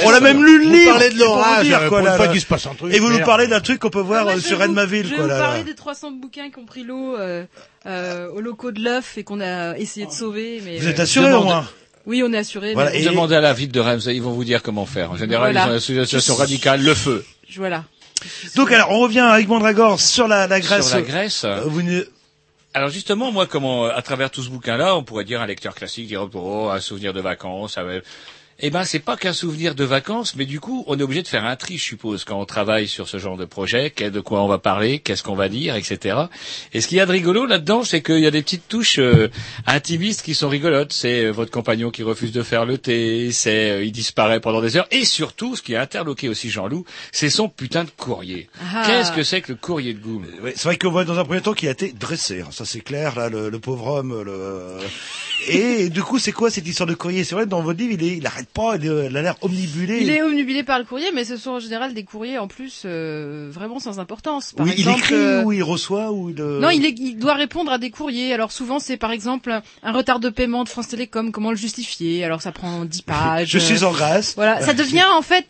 on 0.05 0.11
a 0.13 0.21
même 0.21 0.43
lu 0.45 0.61
le 0.61 0.65
Vous 0.67 0.73
livre. 0.73 0.91
parlez 0.93 1.09
de 1.11 1.15
vous 1.15 1.21
l'orage, 1.21 1.67
dire, 1.67 1.79
euh, 1.83 1.89
quoi, 1.89 1.99
pour 1.99 2.07
là, 2.07 2.13
une 2.13 2.17
fois 2.17 2.27
là. 2.27 2.33
qu'il 2.33 2.41
se 2.41 2.47
passe 2.47 2.67
un 2.67 2.75
truc, 2.75 2.95
Et 2.95 3.01
vous 3.01 3.11
nous 3.11 3.19
parlez 3.25 3.49
d'un 3.49 3.61
truc 3.61 3.79
qu'on 3.81 3.91
peut 3.91 4.01
voir 4.01 4.25
Moi, 4.25 4.35
euh, 4.37 4.41
sur 4.41 4.59
vous- 4.59 4.63
Edmaville, 4.65 5.07
Je 5.07 5.15
vais 5.17 5.23
vous 5.23 5.29
parler 5.29 5.63
des 5.65 5.75
300 5.75 6.13
bouquins 6.13 6.49
qui 6.51 6.59
ont 6.59 6.65
pris 6.65 6.85
l'eau 6.85 7.17
euh, 7.19 7.45
euh, 7.87 8.29
au 8.31 8.41
locaux 8.41 8.71
de 8.73 8.81
l'œuf 8.83 9.19
et 9.19 9.25
qu'on 9.25 9.41
a 9.41 9.77
essayé 9.77 10.07
de 10.07 10.11
sauver. 10.13 10.61
Mais, 10.65 10.79
Vous 10.79 10.89
êtes 10.89 11.01
euh, 11.01 11.03
assuré 11.03 11.27
au 11.27 11.31
demande- 11.31 11.45
moins 11.45 11.69
Oui, 12.07 12.23
on 12.25 12.33
est 12.33 12.39
assuré. 12.39 12.75
Voilà, 12.75 12.91
mais- 12.91 13.03
et 13.03 13.05
demandez 13.05 13.35
à 13.35 13.41
la 13.41 13.53
ville 13.53 13.71
de 13.73 13.81
Reims, 13.81 14.07
ils 14.11 14.23
vont 14.23 14.33
vous 14.33 14.45
dire 14.45 14.63
comment 14.63 14.87
faire. 14.87 15.11
En 15.13 15.17
général, 15.17 15.53
Voilà. 15.53 15.67
ils 15.67 15.71
ont 15.71 15.95
une 15.95 16.01
association 16.01 16.35
radicale, 16.37 16.83
le 16.83 16.95
feu. 16.95 17.25
Voilà. 17.57 17.85
Donc 18.57 18.73
alors, 18.73 18.91
on 18.91 19.01
revient 19.01 19.21
avec 19.21 19.49
Mandragore 19.49 20.01
sur 20.01 20.29
la, 20.29 20.47
la 20.47 20.61
Grèce. 20.61 20.87
Sur 20.89 20.97
la 20.97 21.03
Grèce. 21.03 21.45
Euh, 21.45 21.61
vous 21.67 21.83
ne- 21.83 22.05
Alors 22.73 22.89
justement, 22.89 23.31
moi, 23.33 23.47
comment, 23.47 23.85
à 23.85 24.03
travers 24.03 24.31
tout 24.31 24.43
ce 24.43 24.49
bouquin-là, 24.51 24.97
on 24.97 25.03
pourrait 25.05 25.25
dire 25.25 25.41
un 25.41 25.47
lecteur 25.47 25.75
classique, 25.75 26.07
dire 26.09 26.27
oh, 26.35 26.69
un 26.73 26.81
souvenir 26.81 27.13
de 27.13 27.21
vacances. 27.21 27.79
Eh 28.61 28.71
ben, 28.71 28.85
c'est 28.85 29.01
pas 29.01 29.17
qu'un 29.17 29.33
souvenir 29.33 29.75
de 29.75 29.85
vacances, 29.85 30.37
mais 30.37 30.47
du 30.47 30.61
coup, 30.61 30.85
on 30.87 30.99
est 30.99 31.03
obligé 31.03 31.23
de 31.23 31.29
faire 31.29 31.45
un 31.45 31.57
tri, 31.57 31.77
je 31.77 31.83
suppose, 31.83 32.25
quand 32.25 32.41
on 32.41 32.45
travaille 32.45 32.87
sur 32.87 33.09
ce 33.09 33.19
genre 33.19 33.37
de 33.37 33.45
projet, 33.45 33.93
de 33.99 34.21
quoi 34.21 34.43
on 34.43 34.49
va 34.49 34.59
parler, 34.59 35.01
qu'est-ce 35.01 35.23
qu'on 35.25 35.35
va 35.35 35.49
dire, 35.49 35.75
etc. 35.75 36.17
Et 36.73 36.81
ce 36.81 36.87
qu'il 36.89 36.99
y 36.99 37.01
a 37.01 37.07
de 37.07 37.11
rigolo 37.11 37.47
là-dedans, 37.47 37.83
c'est 37.83 38.03
qu'il 38.03 38.21
y 38.21 38.27
a 38.27 38.31
des 38.31 38.43
petites 38.43 38.69
touches 38.69 38.99
euh, 39.01 39.29
intimistes 39.67 40.23
qui 40.23 40.35
sont 40.35 40.49
rigolotes. 40.49 40.93
C'est 40.93 41.25
euh, 41.25 41.31
votre 41.31 41.51
compagnon 41.51 41.91
qui 41.91 42.05
refuse 42.05 42.33
de 42.33 42.43
faire 42.43 42.65
le 42.65 42.79
thé, 42.79 43.33
c'est 43.33 43.71
euh, 43.71 43.85
il 43.85 43.93
disparaît 43.93 44.41
pendant 44.41 44.61
des 44.61 44.77
heures, 44.77 44.87
et 44.93 45.05
surtout, 45.05 45.57
ce 45.57 45.63
qui 45.63 45.75
a 45.75 45.81
interloqué 45.81 46.29
aussi 46.29 46.49
Jean-Loup, 46.49 46.85
c'est 47.11 47.31
son 47.31 47.49
putain 47.49 47.85
de 47.85 47.91
courrier. 47.91 48.49
Ah. 48.61 48.85
Qu'est-ce 48.87 49.13
que 49.13 49.25
c'est 49.25 49.41
que 49.41 49.53
le 49.53 49.59
courrier 49.59 49.95
de 49.95 49.99
Goum 49.99 50.27
Oui, 50.43 50.53
c'est 50.55 50.65
vrai 50.65 50.79
qu'on 50.79 50.91
voit 50.91 51.05
dans 51.05 51.19
un 51.19 51.25
premier 51.25 51.41
temps 51.41 51.55
qu'il 51.55 51.69
a 51.69 51.73
été 51.73 51.93
dressé, 51.93 52.43
hein, 52.43 52.49
ça 52.53 52.65
c'est 52.65 52.81
clair, 52.81 53.17
là, 53.17 53.29
le, 53.29 53.51
le 53.51 53.59
pauvre 53.59 53.89
homme. 53.89 54.23
Le... 54.23 54.79
Et 55.49 55.91
du 55.91 56.03
coup, 56.03 56.19
c'est 56.19 56.33
quoi 56.33 56.51
cette 56.51 56.67
histoire 56.67 56.87
de 56.87 56.95
courrier? 56.95 57.25
C'est 57.25 57.35
vrai, 57.35 57.47
dans 57.47 57.61
votre 57.63 57.79
livre, 57.79 57.95
il, 58.01 58.05
est, 58.05 58.17
il 58.17 58.27
pas, 58.45 58.77
il, 58.77 58.89
a 59.17 59.23
l'air 59.23 59.37
omnibulé. 59.43 59.99
Il 60.03 60.11
est 60.11 60.23
omnibulé 60.23 60.63
par 60.63 60.79
le 60.79 60.85
courrier, 60.85 61.07
mais 61.15 61.25
ce 61.25 61.37
sont 61.37 61.53
en 61.53 61.59
général 61.61 61.95
des 61.95 62.05
courriers 62.05 62.39
en 62.39 62.49
plus 62.49 62.83
euh, 62.85 63.49
vraiment 63.51 63.79
sans 63.79 63.99
importance. 63.99 64.53
Par 64.53 64.67
Oui, 64.67 64.75
il 64.77 64.89
écrit 64.89 65.15
euh, 65.15 65.43
ou 65.45 65.53
il 65.53 65.63
reçoit 65.63 66.13
ou 66.13 66.31
il... 66.31 66.41
euh, 66.41 66.61
Non, 66.61 66.71
il, 66.71 66.85
est- 66.85 66.99
il 66.99 67.17
doit 67.17 67.35
répondre 67.35 67.73
à 67.73 67.79
des 67.79 67.91
courriers. 67.91 68.33
Alors 68.33 68.53
souvent, 68.53 68.79
c'est 68.79 68.97
par 68.97 69.13
exemple 69.13 69.61
un 69.83 69.93
retard 69.93 70.21
de 70.21 70.29
paiement 70.29 70.65
de 70.65 70.69
France 70.69 70.89
Télécom. 70.89 71.33
Comment 71.33 71.51
le 71.51 71.57
justifier? 71.57 72.25
Alors 72.25 72.43
ça 72.43 72.53
prend 72.53 72.85
10 72.85 73.03
pages. 73.07 73.49
Je 73.51 73.59
suis 73.59 73.85
en 73.85 73.93
Grèce. 73.93 74.35
Voilà, 74.37 74.61
ça 74.61 74.73
devient 74.75 75.05
en 75.17 75.23
fait 75.23 75.47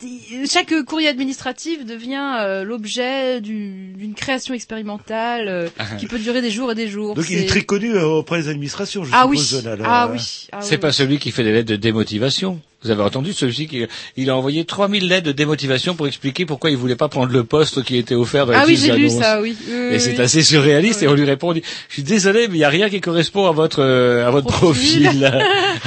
chaque 0.51 0.73
courrier 0.85 1.07
administratif 1.09 1.85
devient 1.85 2.37
euh, 2.41 2.63
l'objet 2.63 3.41
du- 3.41 3.93
d'une 3.97 4.13
création 4.13 4.53
expérimentale 4.53 5.47
euh, 5.47 5.67
qui 5.99 6.07
peut 6.07 6.19
durer 6.19 6.41
des 6.41 6.51
jours 6.51 6.71
et 6.71 6.75
des 6.75 6.87
jours. 6.87 7.15
Donc 7.15 7.25
il 7.29 7.37
est 7.37 7.41
C'est- 7.41 7.45
très 7.47 7.61
connu 7.61 7.91
euh, 7.95 8.05
auprès 8.05 8.41
des 8.41 8.49
administrations, 8.49 9.03
je 9.03 9.11
Ah 9.13 9.27
oui, 9.27 9.37
suppose. 9.37 9.65
là, 9.65 9.75
là. 9.75 9.85
ah 9.87 10.09
oui, 10.11 10.47
ah 10.51 10.59
C'est 10.61 10.75
oui, 10.75 10.77
pas 10.81 10.87
oui. 10.87 10.93
celui 10.93 11.19
qui 11.19 11.31
fait 11.31 11.43
des 11.43 11.51
lettres 11.51 11.69
de 11.69 11.75
démotivation. 11.75 12.59
Vous 12.85 12.91
avez 12.91 13.01
entendu 13.03 13.33
celui-ci 13.33 13.67
qui 13.67 13.85
il 14.15 14.29
a 14.29 14.35
envoyé 14.35 14.63
3000 14.63 15.07
lettres 15.07 15.25
de 15.27 15.31
démotivation 15.31 15.95
pour 15.95 16.07
expliquer 16.07 16.45
pourquoi 16.45 16.69
il 16.69 16.77
voulait 16.77 16.95
pas 16.95 17.07
prendre 17.09 17.31
le 17.31 17.43
poste 17.43 17.83
qui 17.83 17.97
était 17.97 18.15
offert 18.15 18.45
dans 18.45 18.51
les 18.53 18.59
Ah 18.59 18.63
oui, 18.67 18.77
j'ai 18.77 18.91
lu 18.93 19.09
ça, 19.09 19.41
oui. 19.41 19.55
Oui, 19.67 19.73
Et 19.73 19.89
oui, 19.93 19.99
c'est 19.99 20.11
oui. 20.17 20.21
assez 20.21 20.43
surréaliste 20.43 21.01
et 21.03 21.07
on 21.07 21.13
lui 21.15 21.25
répond, 21.25 21.49
on 21.49 21.53
dit, 21.53 21.63
je 21.89 21.93
suis 21.93 22.03
désolé, 22.03 22.47
mais 22.47 22.55
il 22.55 22.59
y 22.59 22.63
a 22.63 22.69
rien 22.69 22.89
qui 22.89 23.01
correspond 23.01 23.47
à 23.47 23.51
votre 23.51 23.79
euh, 23.81 24.25
à 24.27 24.31
votre 24.31 24.47
profil. 24.47 25.31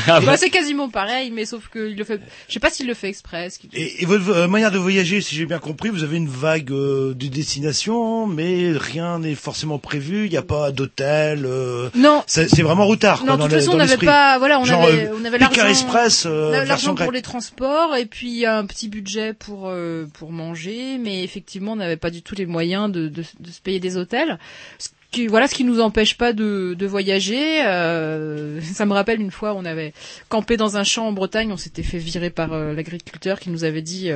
Ah, 0.07 0.21
Bah, 0.21 0.37
c'est 0.37 0.51
quasiment 0.51 0.89
pareil, 0.89 1.31
mais 1.31 1.45
sauf 1.45 1.69
qu'il 1.73 1.97
le 1.97 2.05
fait. 2.05 2.21
Je 2.49 2.55
sais 2.55 2.61
pas 2.61 2.71
s'il 2.71 2.87
le 2.87 2.95
fait 2.95 3.09
exprès. 3.09 3.49
Et, 3.75 4.03
et 4.03 4.07
votre 4.07 4.29
euh, 4.31 4.49
manière 4.49 4.71
de 4.71 4.79
voyager, 4.79 5.21
si 5.21 5.35
j'ai 5.35 5.45
bien 5.47 5.59
compris, 5.59 5.89
vous 5.91 6.03
avez 6.03 6.17
une 6.17 6.29
vague 6.29 6.71
euh, 6.71 7.15
de 7.15 7.27
destination, 7.27 8.27
mais 8.27 8.73
rien 8.77 9.19
n'est 9.19 9.35
forcément 9.35 9.79
prévu. 9.79 10.27
Il 10.27 10.31
n'y 10.31 10.37
a 10.37 10.43
pas 10.43 10.71
d'hôtel. 10.73 11.45
euh, 11.47 11.89
Non. 11.95 12.23
C'est 12.27 12.63
vraiment 12.63 12.87
routard. 12.87 13.21
Non, 13.21 13.27
quoi, 13.27 13.37
de 13.37 13.41
dans 13.41 13.49
toute 13.49 13.59
façon, 13.59 13.73
on 13.73 13.77
n'avait 13.77 13.97
pas, 13.97 14.39
voilà, 14.39 14.61
on 14.61 14.65
Genre, 14.65 14.83
avait, 14.83 15.07
euh, 15.09 15.15
on 15.21 15.25
avait 15.25 15.39
l'argent, 15.39 15.67
Express, 15.67 16.25
euh, 16.27 16.65
l'argent 16.89 17.05
pour 17.05 17.13
les 17.13 17.23
transports 17.23 17.97
et 17.97 18.07
puis 18.07 18.47
un 18.47 18.67
petit 18.67 18.89
budget 18.89 19.35
pour 19.35 19.69
euh, 19.69 20.07
pour 20.15 20.33
manger, 20.33 20.99
mais 20.99 21.23
effectivement, 21.23 21.73
on 21.73 21.77
n'avait 21.77 21.97
pas 21.97 22.11
du 22.11 22.23
tout 22.23 22.35
les 22.35 22.47
moyens 22.47 22.91
de, 22.91 23.09
de, 23.09 23.23
de 23.41 23.51
se 23.51 23.61
payer 23.61 23.81
des 23.81 23.97
hôtels. 23.97 24.39
Ce 24.79 24.89
qui, 25.11 25.27
voilà, 25.27 25.49
ce 25.49 25.55
qui 25.55 25.65
nous 25.65 25.81
empêche 25.81 26.19
pas 26.19 26.33
de, 26.33 26.75
de 26.79 26.87
voyager. 26.87 27.65
Euh, 27.67 28.61
ça 28.61 28.85
me 28.85 28.93
rappelle 28.93 29.21
une 29.21 29.31
fois, 29.31 29.55
on 29.55 29.65
avait 29.65 29.95
campé 30.29 30.57
dans 30.57 30.77
un 30.77 30.85
champ 30.85 31.07
en 31.07 31.13
Bretagne, 31.13 31.51
on 31.51 31.57
s'était 31.57 31.83
fait 31.83 31.99
virer 31.99 32.31
par 32.31 32.53
euh, 32.53 32.75
l'agriculteur 32.75 33.41
qui 33.41 33.51
nous 33.51 33.65
avait 33.65 33.83
dit. 33.83 34.11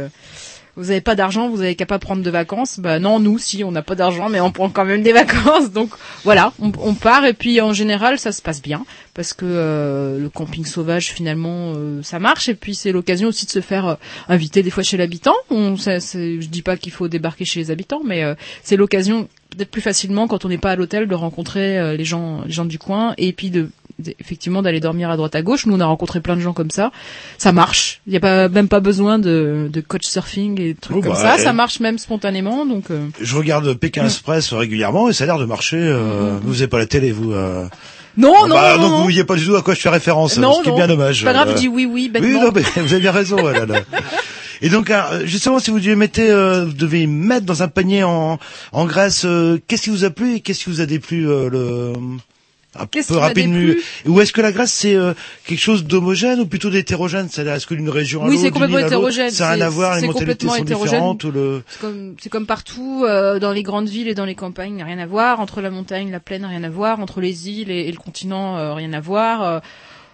Vous 0.76 0.90
avez 0.90 1.00
pas 1.00 1.14
d'argent, 1.14 1.48
vous 1.48 1.60
avez 1.60 1.74
qu'à 1.74 1.86
pas 1.86 1.98
prendre 1.98 2.22
de 2.22 2.30
vacances. 2.30 2.78
Bah 2.78 2.98
non, 2.98 3.20
nous 3.20 3.38
si, 3.38 3.64
on 3.64 3.72
n'a 3.72 3.82
pas 3.82 3.94
d'argent, 3.94 4.28
mais 4.28 4.40
on 4.40 4.50
prend 4.50 4.70
quand 4.70 4.84
même 4.84 5.02
des 5.02 5.12
vacances. 5.22 5.70
Donc 5.70 5.90
voilà, 6.24 6.52
on, 6.60 6.72
on 6.78 6.94
part 6.94 7.24
et 7.24 7.34
puis 7.34 7.60
en 7.60 7.72
général 7.72 8.18
ça 8.18 8.32
se 8.32 8.42
passe 8.42 8.62
bien 8.62 8.84
parce 9.14 9.34
que 9.34 9.44
euh, 9.46 10.18
le 10.18 10.28
camping 10.30 10.64
sauvage 10.64 11.12
finalement 11.12 11.74
euh, 11.76 12.02
ça 12.02 12.18
marche 12.18 12.48
et 12.48 12.54
puis 12.54 12.74
c'est 12.74 12.92
l'occasion 12.92 13.28
aussi 13.28 13.44
de 13.46 13.50
se 13.50 13.60
faire 13.60 13.86
euh, 13.86 13.94
inviter 14.28 14.62
des 14.62 14.70
fois 14.70 14.82
chez 14.82 14.96
l'habitant. 14.96 15.34
On, 15.50 15.76
ça, 15.76 15.98
je 15.98 16.46
dis 16.46 16.62
pas 16.62 16.76
qu'il 16.76 16.92
faut 16.92 17.08
débarquer 17.08 17.44
chez 17.44 17.60
les 17.60 17.70
habitants, 17.70 18.02
mais 18.04 18.22
euh, 18.24 18.34
c'est 18.62 18.76
l'occasion 18.76 19.28
peut-être 19.56 19.70
plus 19.70 19.80
facilement 19.80 20.28
quand 20.28 20.44
on 20.44 20.48
n'est 20.48 20.58
pas 20.58 20.72
à 20.72 20.76
l'hôtel 20.76 21.06
de 21.06 21.14
rencontrer 21.14 21.78
euh, 21.78 21.96
les 21.96 22.04
gens, 22.04 22.42
les 22.44 22.52
gens 22.52 22.64
du 22.64 22.78
coin 22.78 23.14
et 23.18 23.32
puis 23.32 23.50
de 23.50 23.70
effectivement 24.20 24.62
d'aller 24.62 24.80
dormir 24.80 25.10
à 25.10 25.16
droite 25.16 25.34
à 25.34 25.42
gauche. 25.42 25.66
Nous 25.66 25.74
on 25.76 25.80
a 25.80 25.86
rencontré 25.86 26.20
plein 26.20 26.36
de 26.36 26.40
gens 26.40 26.52
comme 26.52 26.70
ça. 26.70 26.90
Ça 27.38 27.52
marche. 27.52 28.00
Il 28.06 28.10
n'y 28.10 28.16
a 28.16 28.20
pas 28.20 28.48
même 28.48 28.68
pas 28.68 28.80
besoin 28.80 29.18
de, 29.18 29.68
de 29.72 29.80
coach 29.80 30.04
surfing 30.06 30.60
et 30.60 30.74
trucs 30.74 30.96
Oh, 30.98 31.00
comme 31.02 31.12
bah, 31.12 31.36
ça. 31.36 31.38
Ça 31.38 31.52
marche 31.52 31.80
même 31.80 31.98
spontanément. 31.98 32.66
Donc 32.66 32.90
euh, 32.90 33.06
Je 33.20 33.36
regarde 33.36 33.72
Pékin 33.74 34.04
Express 34.04 34.52
régulièrement 34.52 35.08
et 35.08 35.12
ça 35.12 35.24
a 35.24 35.26
l'air 35.26 35.38
de 35.38 35.44
marcher. 35.44 35.76
Euh, 35.78 36.38
Vous 36.42 36.52
n'avez 36.54 36.68
pas 36.68 36.78
la 36.78 36.86
télé, 36.86 37.12
vous 37.12 37.32
euh... 37.32 37.66
non, 38.16 38.46
non, 38.46 38.54
bah, 38.54 38.76
non, 38.76 38.82
donc 38.82 38.90
non. 38.90 38.96
vous 38.98 39.02
voyez 39.04 39.24
pas 39.24 39.36
du 39.36 39.46
tout 39.46 39.56
à 39.56 39.62
quoi 39.62 39.74
je 39.74 39.80
fais 39.80 39.88
référence, 39.88 40.36
Non, 40.38 40.52
ce 40.54 40.62
qui 40.62 40.68
est 40.68 40.70
non. 40.72 40.76
bien 40.76 40.86
dommage. 40.88 41.24
Pas 41.24 41.32
grave, 41.32 41.50
je 41.52 41.54
dis 41.56 41.68
oui, 41.68 41.84
oui, 41.86 41.92
Oui, 41.92 42.08
bêtement. 42.08 42.42
non, 42.44 42.50
mais 42.54 42.62
vous 42.82 42.92
avez 42.92 43.00
bien 43.00 43.12
raison. 43.12 43.36
là, 43.36 43.64
là. 43.66 43.80
Et 44.64 44.68
donc, 44.68 44.92
justement, 45.24 45.58
si 45.58 45.70
vous 45.72 45.78
deviez, 45.78 45.96
mettez, 45.96 46.30
euh, 46.30 46.66
vous 46.66 46.72
devez 46.74 47.08
mettre 47.08 47.44
dans 47.46 47.64
un 47.64 47.68
panier 47.68 48.04
en, 48.04 48.38
en 48.70 48.84
Grèce, 48.84 49.24
euh, 49.24 49.58
qu'est-ce 49.66 49.82
qui 49.82 49.90
vous 49.90 50.04
a 50.04 50.10
plu 50.10 50.36
et 50.36 50.40
qu'est-ce 50.40 50.62
qui 50.64 50.70
vous 50.70 50.80
a 50.80 50.86
déplu 50.86 51.28
euh, 51.28 51.48
le... 51.50 51.92
Un 52.74 52.86
peu 52.86 53.00
qui 53.02 53.12
déplu 53.34 53.82
Ou 54.06 54.20
est-ce 54.20 54.32
que 54.32 54.40
la 54.40 54.50
Grèce 54.50 54.72
c'est 54.72 54.94
euh, 54.94 55.12
quelque 55.46 55.60
chose 55.60 55.84
d'homogène 55.84 56.40
ou 56.40 56.46
plutôt 56.46 56.70
d'hétérogène? 56.70 57.28
C'est-à-dire 57.28 57.54
est-ce 57.54 57.66
que 57.66 57.74
d'une 57.74 57.90
région 57.90 58.22
à 58.22 58.26
Oui, 58.26 58.36
l'autre, 58.36 58.44
c'est 58.44 58.50
complètement 58.50 58.78
hétérogène. 58.78 59.30
Ça 59.30 59.44
n'a 59.44 59.52
rien 59.52 59.66
à 59.66 59.68
voir, 59.68 59.94
les 59.94 60.00
c'est 60.00 60.06
mentalités 60.06 60.46
complètement 60.46 60.74
sont 60.74 60.86
différentes 60.86 61.24
le. 61.24 61.62
C'est 62.18 62.30
comme, 62.30 62.46
partout, 62.46 63.04
euh, 63.06 63.38
dans 63.38 63.52
les 63.52 63.62
grandes 63.62 63.88
villes 63.88 64.08
et 64.08 64.14
dans 64.14 64.24
les 64.24 64.34
campagnes, 64.34 64.82
rien 64.82 64.98
à 64.98 65.06
voir. 65.06 65.40
Entre 65.40 65.60
la 65.60 65.70
montagne, 65.70 66.10
la 66.10 66.20
plaine, 66.20 66.44
rien 66.44 66.64
à 66.64 66.70
voir. 66.70 67.00
Entre 67.00 67.20
les 67.20 67.50
îles 67.50 67.70
et, 67.70 67.88
et 67.88 67.92
le 67.92 67.98
continent, 67.98 68.56
euh, 68.56 68.74
rien 68.74 68.92
à 68.94 69.00
voir. 69.00 69.42
Euh, 69.42 69.60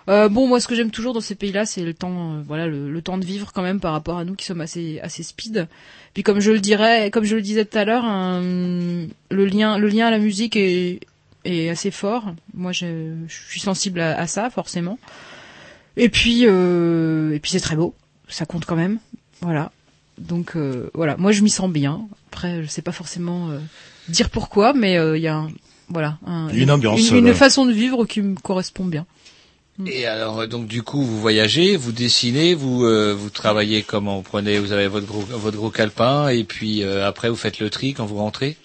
euh, 0.09 0.29
bon, 0.29 0.47
moi, 0.49 0.59
ce 0.59 0.67
que 0.67 0.75
j'aime 0.75 0.91
toujours 0.91 1.13
dans 1.13 1.21
ces 1.21 1.35
pays-là, 1.35 1.67
c'est 1.67 1.83
le 1.83 1.93
temps, 1.93 2.33
euh, 2.33 2.43
voilà, 2.47 2.67
le, 2.67 2.91
le 2.91 3.03
temps 3.03 3.19
de 3.19 3.27
vivre 3.27 3.53
quand 3.53 3.63
même 3.63 3.79
par 3.79 3.93
rapport 3.93 4.17
à 4.17 4.25
nous 4.25 4.35
qui 4.35 4.47
sommes 4.47 4.63
assez, 4.63 5.01
assez 5.01 5.23
speed. 5.23 5.69
Puis 6.15 6.23
comme 6.23 6.41
je 6.41 6.51
le 6.51 6.61
dirais, 6.61 7.11
comme 7.11 7.25
je 7.25 7.37
le 7.37 7.43
disais 7.43 7.67
tout 7.67 7.77
à 7.77 7.85
l'heure, 7.85 8.05
le 8.05 9.45
lien, 9.45 9.79
le 9.79 9.89
lien 9.89 10.07
à 10.07 10.11
la 10.11 10.19
musique 10.19 10.57
est, 10.57 11.01
est 11.45 11.69
assez 11.69 11.91
fort. 11.91 12.25
Moi, 12.55 12.73
je, 12.73 13.15
je 13.27 13.35
suis 13.51 13.61
sensible 13.61 14.01
à, 14.01 14.19
à 14.19 14.27
ça, 14.27 14.51
forcément. 14.51 14.99
Et 15.97 16.09
puis, 16.09 16.43
euh, 16.47 17.35
et 17.35 17.39
puis 17.41 17.51
c'est 17.51 17.61
très 17.61 17.77
beau. 17.77 17.95
Ça 18.29 18.47
compte 18.47 18.65
quand 18.65 18.77
même. 18.77 18.99
Voilà. 19.41 19.73
Donc 20.19 20.57
euh, 20.57 20.91
voilà, 20.95 21.17
moi 21.17 21.31
je 21.31 21.43
m'y 21.43 21.51
sens 21.51 21.71
bien. 21.71 22.09
Après, 22.33 22.65
je 22.65 22.69
sais 22.69 22.83
pas 22.83 22.91
forcément 22.91 23.51
euh, 23.51 23.59
dire 24.09 24.31
pourquoi, 24.31 24.73
mais 24.73 24.99
euh, 24.99 25.17
il 25.17 25.23
y 25.23 25.29
a 25.29 25.37
un, 25.37 25.49
voilà 25.89 26.19
un- 26.27 26.49
une 26.49 26.73
ambiance, 26.73 27.09
une, 27.11 27.19
une 27.19 27.27
là. 27.27 27.35
façon 27.35 27.67
de 27.67 27.73
vivre 27.73 28.05
qui 28.05 28.21
me 28.21 28.35
correspond 28.35 28.85
bien. 28.85 29.07
Et 29.87 30.07
alors, 30.07 30.41
euh, 30.41 30.47
donc 30.49 30.67
du 30.67 30.83
coup, 30.83 31.05
vous 31.05 31.21
voyagez, 31.21 31.77
vous 31.77 31.93
dessinez, 31.93 32.55
vous 32.55 32.85
euh, 32.85 33.15
vous 33.17 33.31
travaillez 33.31 33.83
comment? 33.85 34.17
Vous 34.17 34.23
prenez, 34.23 34.59
vous 34.59 34.73
avez 34.73 34.89
votre 34.89 35.07
gros, 35.07 35.21
votre 35.21 35.57
gros 35.57 35.71
calepin, 35.71 36.27
et 36.31 36.43
puis 36.43 36.83
euh, 36.83 37.07
après 37.07 37.29
vous 37.31 37.37
faites 37.37 37.61
le 37.61 37.71
tri 37.71 37.95
quand 37.95 38.05
vous 38.07 38.17
rentrez? 38.17 38.57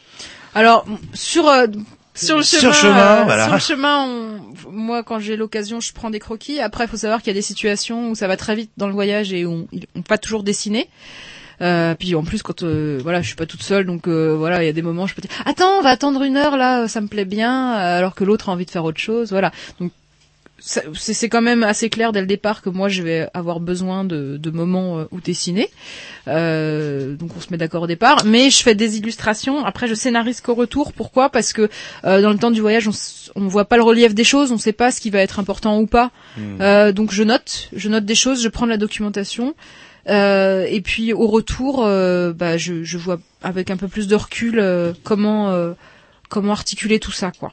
Alors 0.56 0.88
sur 1.14 1.48
euh, 1.48 1.68
sur 2.16 2.38
le 2.38 2.44
Sur 2.44 2.60
chemin, 2.60 2.74
chemin, 2.74 3.22
euh, 3.22 3.24
voilà. 3.24 3.44
sur 3.46 3.54
le 3.54 3.60
chemin, 3.60 4.06
on- 4.06 4.72
moi 4.72 5.04
quand 5.04 5.20
j'ai 5.20 5.36
l'occasion, 5.36 5.80
je 5.80 5.92
prends 5.94 6.10
des 6.10 6.20
croquis. 6.20 6.60
Après, 6.60 6.86
il 6.86 6.88
faut 6.88 6.98
savoir 6.98 7.22
qu'il 7.22 7.28
y 7.28 7.32
a 7.32 7.34
des 7.34 7.42
situations 7.42 8.10
où 8.12 8.16
ça 8.16 8.28
va 8.28 8.38
très 8.38 8.56
vite 8.56 8.72
dans 8.78 8.88
le 8.88 8.94
voyage 8.94 9.34
et 9.34 9.46
où 9.46 9.68
on, 9.96 10.02
pas 10.02 10.18
toujours 10.18 10.44
dessiner. 10.44 10.90
Euh, 11.62 11.94
puis 11.94 12.16
en 12.16 12.24
plus 12.24 12.42
quand 12.42 12.64
euh, 12.64 13.00
voilà 13.04 13.22
je 13.22 13.28
suis 13.28 13.36
pas 13.36 13.46
toute 13.46 13.62
seule 13.62 13.86
donc 13.86 14.08
euh, 14.08 14.36
voilà 14.36 14.64
il 14.64 14.66
y 14.66 14.70
a 14.70 14.74
des 14.74 14.82
moments 14.82 15.04
où 15.04 15.08
je 15.08 15.14
peux 15.14 15.22
dire 15.22 15.30
attends 15.46 15.78
on 15.78 15.82
va 15.82 15.92
attendre 15.92 16.24
une 16.24 16.36
heure 16.36 16.58
là 16.58 16.88
ça 16.88 17.00
me 17.00 17.08
plaît 17.08 17.26
bien 17.26 17.76
euh, 17.76 18.00
alors 18.00 18.16
que 18.16 18.24
l'autre 18.24 18.50
a 18.50 18.54
envie 18.54 18.66
de 18.66 18.72
faire 18.72 18.84
autre 18.84 19.00
chose 19.00 19.30
voilà 19.30 19.52
donc 19.80 19.92
c'est 20.66 21.14
c'est 21.14 21.28
quand 21.28 21.42
même 21.42 21.62
assez 21.62 21.90
clair 21.90 22.14
dès 22.14 22.22
le 22.22 22.26
départ 22.26 22.62
que 22.62 22.70
moi 22.70 22.88
je 22.88 23.04
vais 23.04 23.28
avoir 23.34 23.60
besoin 23.60 24.06
de, 24.06 24.38
de 24.38 24.50
moments 24.50 25.00
euh, 25.00 25.06
où 25.12 25.20
dessiner. 25.20 25.70
Euh, 26.30 27.16
donc 27.16 27.32
on 27.36 27.42
se 27.42 27.48
met 27.52 27.58
d'accord 27.58 27.84
au 27.84 27.88
départ. 27.88 28.24
Mais 28.26 28.50
je 28.50 28.64
fais 28.64 28.74
des 28.74 28.98
illustrations. 28.98 29.66
Après 29.66 29.88
je 29.90 29.94
scénarise 29.94 30.40
qu'au 30.40 30.54
retour. 30.54 30.94
Pourquoi? 30.94 31.30
Parce 31.30 31.52
que 31.52 31.70
euh, 32.06 32.22
dans 32.22 32.32
le 32.32 32.38
temps 32.38 32.52
du 32.52 32.62
voyage, 32.62 32.88
on, 32.88 32.94
on 33.36 33.48
voit 33.48 33.66
pas 33.66 33.76
le 33.76 33.84
relief 33.84 34.16
des 34.16 34.24
choses, 34.24 34.54
on 34.54 34.58
sait 34.58 34.72
pas 34.72 34.92
ce 34.92 35.02
qui 35.02 35.10
va 35.10 35.20
être 35.20 35.40
important 35.40 35.80
ou 35.80 35.86
pas. 35.86 36.12
Hmm. 36.38 36.62
Euh, 36.62 36.92
donc 36.94 37.12
je 37.12 37.24
note, 37.24 37.70
je 37.74 37.90
note 37.90 38.06
des 38.06 38.16
choses, 38.16 38.42
je 38.42 38.48
prends 38.48 38.66
de 38.66 38.72
la 38.72 38.78
documentation. 38.78 39.56
Euh, 40.10 40.66
et 40.70 40.82
puis 40.82 41.14
au 41.14 41.28
retour, 41.28 41.84
euh, 41.86 42.34
bah, 42.34 42.58
je, 42.58 42.84
je 42.84 42.98
vois 42.98 43.20
avec 43.42 43.70
un 43.70 43.78
peu 43.78 43.88
plus 43.88 44.08
de 44.08 44.16
recul 44.16 44.60
euh, 44.60 44.94
comment 45.04 45.52
euh, 45.52 45.74
comment 46.30 46.52
articuler 46.52 47.00
tout 47.00 47.12
ça, 47.12 47.32
quoi. 47.38 47.52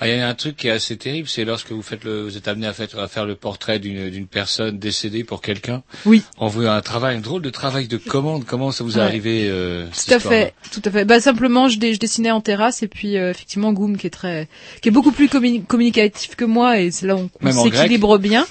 Ah, 0.00 0.06
Il 0.08 0.16
y 0.16 0.20
a 0.20 0.28
un 0.28 0.34
truc 0.34 0.56
qui 0.56 0.68
est 0.68 0.70
assez 0.70 0.96
terrible, 0.96 1.26
c'est 1.28 1.44
lorsque 1.44 1.72
vous 1.72 1.82
faites 1.82 2.04
le, 2.04 2.22
vous 2.22 2.36
êtes 2.36 2.46
amené 2.46 2.66
à 2.68 2.72
faire, 2.72 2.86
à 2.98 3.08
faire 3.08 3.26
le 3.26 3.34
portrait 3.34 3.78
d'une 3.80 4.10
d'une 4.10 4.26
personne 4.28 4.78
décédée 4.78 5.24
pour 5.24 5.40
quelqu'un. 5.42 5.82
Oui. 6.06 6.22
On 6.38 6.46
veut 6.46 6.68
un 6.68 6.80
travail, 6.82 7.16
un 7.16 7.20
drôle 7.20 7.42
de 7.42 7.50
travail 7.50 7.88
de 7.88 7.96
commande. 7.96 8.44
Comment 8.44 8.70
ça 8.70 8.84
vous 8.84 8.94
est 8.94 9.00
Ouais. 9.00 9.02
arrivé 9.06 9.48
euh, 9.50 9.86
Tout 10.06 10.14
à 10.14 10.18
fait, 10.20 10.54
tout 10.72 10.82
à 10.84 10.90
fait. 10.92 11.04
Bah 11.04 11.20
simplement, 11.20 11.68
je, 11.68 11.78
dé- 11.78 11.94
je 11.94 11.98
dessinais 11.98 12.30
en 12.30 12.40
terrasse 12.40 12.82
et 12.84 12.88
puis 12.88 13.16
euh, 13.16 13.30
effectivement 13.30 13.72
Goum 13.72 13.96
qui 13.96 14.06
est 14.06 14.10
très, 14.10 14.48
qui 14.82 14.88
est 14.88 14.92
beaucoup 14.92 15.10
plus 15.12 15.26
communi- 15.26 15.64
communicatif 15.64 16.36
que 16.36 16.44
moi 16.44 16.78
et 16.78 16.90
c'est 16.92 17.06
là 17.08 17.16
où 17.16 17.28
on, 17.42 17.50
s'équilibre 17.52 18.18
bien. 18.18 18.46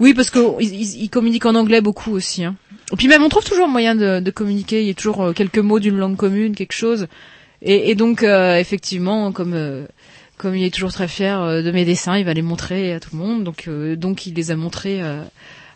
Oui, 0.00 0.12
parce 0.14 0.30
que 0.30 0.40
il, 0.60 0.74
il- 0.74 1.02
il 1.04 1.08
communique 1.10 1.46
en 1.46 1.54
anglais 1.54 1.80
beaucoup 1.82 2.10
aussi. 2.12 2.42
Hein. 2.44 2.56
Et 2.92 2.96
puis 2.96 3.06
même, 3.06 3.22
on 3.22 3.28
trouve 3.28 3.44
toujours 3.44 3.68
moyen 3.68 3.94
de, 3.94 4.18
de 4.18 4.30
communiquer. 4.32 4.80
Il 4.80 4.88
y 4.88 4.90
a 4.90 4.94
toujours 4.94 5.22
euh, 5.22 5.32
quelques 5.32 5.58
mots 5.58 5.78
d'une 5.78 5.96
langue 5.98 6.16
commune, 6.16 6.56
quelque 6.56 6.72
chose. 6.72 7.06
Et, 7.62 7.90
et 7.90 7.94
donc 7.94 8.22
euh, 8.22 8.56
effectivement, 8.56 9.30
comme 9.32 9.52
euh, 9.54 9.84
comme 10.40 10.56
il 10.56 10.64
est 10.64 10.74
toujours 10.74 10.92
très 10.92 11.06
fier 11.06 11.40
euh, 11.42 11.62
de 11.62 11.70
mes 11.70 11.84
dessins, 11.84 12.16
il 12.16 12.24
va 12.24 12.32
les 12.32 12.40
montrer 12.42 12.94
à 12.94 13.00
tout 13.00 13.10
le 13.12 13.18
monde. 13.18 13.44
Donc 13.44 13.68
euh, 13.68 13.94
donc 13.94 14.26
il 14.26 14.34
les 14.34 14.50
a 14.50 14.56
montrés. 14.56 15.02
euh, 15.02 15.22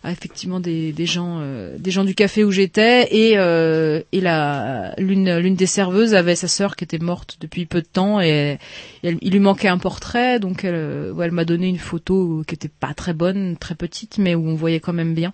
à 0.05 0.11
effectivement 0.11 0.59
des, 0.59 0.91
des 0.93 1.07
gens 1.07 1.39
euh, 1.41 1.77
des 1.79 1.89
gens 1.89 2.03
du 2.03 2.13
café 2.13 2.43
où 2.43 2.51
j'étais 2.51 3.07
et 3.11 3.37
euh, 3.37 4.01
et 4.11 4.21
la 4.21 4.93
l'une 4.99 5.37
l'une 5.39 5.55
des 5.55 5.65
serveuses 5.65 6.13
avait 6.13 6.35
sa 6.35 6.47
sœur 6.47 6.75
qui 6.75 6.83
était 6.83 6.99
morte 6.99 7.37
depuis 7.41 7.65
peu 7.65 7.81
de 7.81 7.87
temps 7.87 8.21
et, 8.21 8.59
il 9.03 9.31
lui 9.31 9.39
manquait 9.39 9.67
un 9.67 9.79
portrait 9.79 10.39
donc 10.39 10.63
elle, 10.63 10.75
euh, 10.75 11.21
elle 11.23 11.31
m'a 11.31 11.43
donné 11.43 11.67
une 11.67 11.79
photo 11.79 12.43
qui 12.47 12.53
était 12.53 12.69
pas 12.69 12.93
très 12.93 13.13
bonne 13.13 13.57
très 13.57 13.73
petite 13.73 14.19
mais 14.19 14.35
où 14.35 14.47
on 14.47 14.53
voyait 14.53 14.79
quand 14.79 14.93
même 14.93 15.15
bien 15.15 15.33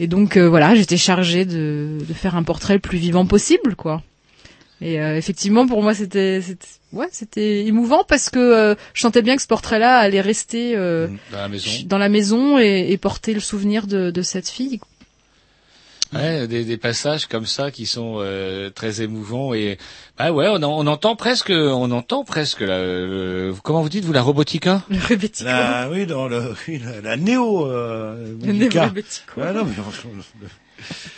et 0.00 0.08
donc 0.08 0.36
voilà 0.36 0.74
j'étais 0.74 0.96
chargée 0.96 1.44
de 1.44 1.98
de 2.06 2.14
faire 2.14 2.34
un 2.34 2.42
portrait 2.42 2.74
le 2.74 2.80
plus 2.80 2.98
vivant 2.98 3.26
possible 3.26 3.76
quoi 3.76 4.02
et 4.80 5.00
euh, 5.00 5.16
effectivement 5.16 5.66
pour 5.66 5.82
moi 5.82 5.94
c'était 5.94 6.40
c'était 6.42 6.66
ouais 6.92 7.08
c'était 7.12 7.64
émouvant 7.66 8.02
parce 8.06 8.28
que 8.30 8.38
euh, 8.38 8.74
je 8.92 9.00
sentais 9.02 9.22
bien 9.22 9.36
que 9.36 9.42
ce 9.42 9.46
portrait 9.46 9.78
là 9.78 9.98
allait 9.98 10.20
rester 10.20 10.74
euh, 10.76 11.08
Dans 11.32 11.38
la 11.38 11.48
maison. 11.48 11.70
dans 11.86 11.98
la 11.98 12.08
maison 12.08 12.58
et, 12.58 12.86
et 12.90 12.98
porter 12.98 13.34
le 13.34 13.40
souvenir 13.40 13.86
de, 13.86 14.10
de 14.10 14.22
cette 14.22 14.48
fille. 14.48 14.80
Ouais, 16.12 16.46
des, 16.46 16.64
des 16.64 16.76
passages 16.76 17.26
comme 17.26 17.46
ça 17.46 17.72
qui 17.72 17.86
sont 17.86 18.16
euh, 18.18 18.70
très 18.70 19.00
émouvants 19.02 19.52
et 19.52 19.78
bah 20.16 20.30
ouais, 20.30 20.46
on, 20.48 20.62
en- 20.62 20.78
on 20.84 20.86
entend 20.86 21.16
presque, 21.16 21.50
on 21.50 21.90
entend 21.90 22.22
presque 22.22 22.60
la, 22.60 22.78
le- 22.78 23.52
comment 23.64 23.82
vous 23.82 23.88
dites 23.88 24.04
vous 24.04 24.12
la 24.12 24.22
robotica 24.22 24.82
La, 25.40 25.88
oui, 25.90 26.06
dans 26.06 26.28
le, 26.28 26.54
oui, 26.68 26.78
la, 26.84 27.00
la 27.00 27.16
néo, 27.16 27.66
euh, 27.66 28.28
Le 28.44 28.52
Musica. 28.52 28.80
néo-robotico. 28.82 29.40
Ouais, 29.40 29.52
non, 29.52 29.64
mais, 29.64 29.72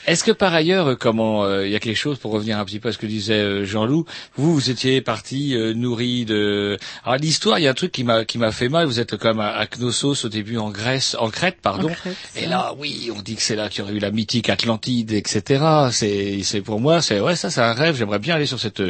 Est-ce 0.07 0.25
que 0.25 0.33
par 0.33 0.55
ailleurs, 0.55 0.89
euh, 0.89 0.95
comment 0.95 1.45
euh, 1.45 1.67
il 1.67 1.73
y 1.73 1.77
a 1.77 1.81
quelque 1.81 1.97
chose 1.97 2.19
pour 2.19 2.33
revenir 2.33 2.59
un 2.59 2.65
petit 2.65 2.81
peu 2.81 2.89
à 2.89 2.93
ce 2.93 2.99
que 2.99 3.07
disait 3.07 3.35
euh, 3.35 3.65
Jean-Loup, 3.65 4.07
vous 4.37 4.55
vous 4.55 4.71
étiez 4.71 5.01
parti 5.01 5.55
euh, 5.55 5.75
nourri 5.75 6.25
de 6.25 6.79
alors 7.05 7.17
l'histoire, 7.17 7.59
il 7.59 7.63
y 7.63 7.67
a 7.67 7.71
un 7.71 7.75
truc 7.75 7.93
qui 7.93 8.05
m'a 8.05 8.25
qui 8.25 8.39
m'a 8.39 8.53
fait 8.53 8.69
mal, 8.69 8.87
vous 8.87 9.01
êtes 9.01 9.17
quand 9.17 9.29
même 9.29 9.41
à, 9.41 9.51
à 9.51 9.67
Knossos 9.67 10.25
au 10.25 10.29
début 10.29 10.59
en 10.59 10.71
Grèce, 10.71 11.17
en 11.19 11.31
Crète 11.31 11.59
pardon. 11.61 11.89
En 11.89 11.95
Crète, 11.95 12.17
Et 12.37 12.47
là, 12.47 12.75
oui, 12.79 13.11
on 13.17 13.21
dit 13.23 13.37
que 13.37 13.43
c'est 13.43 13.57
là 13.57 13.69
qu'il 13.69 13.81
y 13.81 13.83
aurait 13.83 13.95
eu 13.95 13.99
la 13.99 14.11
mythique 14.11 14.49
Atlantide, 14.49 15.13
etc. 15.13 15.65
C'est, 15.91 16.43
c'est 16.43 16.61
pour 16.61 16.81
moi, 16.81 17.03
c'est 17.03 17.21
ouais, 17.21 17.37
ça, 17.37 17.51
c'est 17.51 17.61
un 17.61 17.73
rêve. 17.73 17.97
J'aimerais 17.97 18.19
bien 18.19 18.35
aller 18.35 18.47
sur 18.47 18.61
cette 18.61 18.83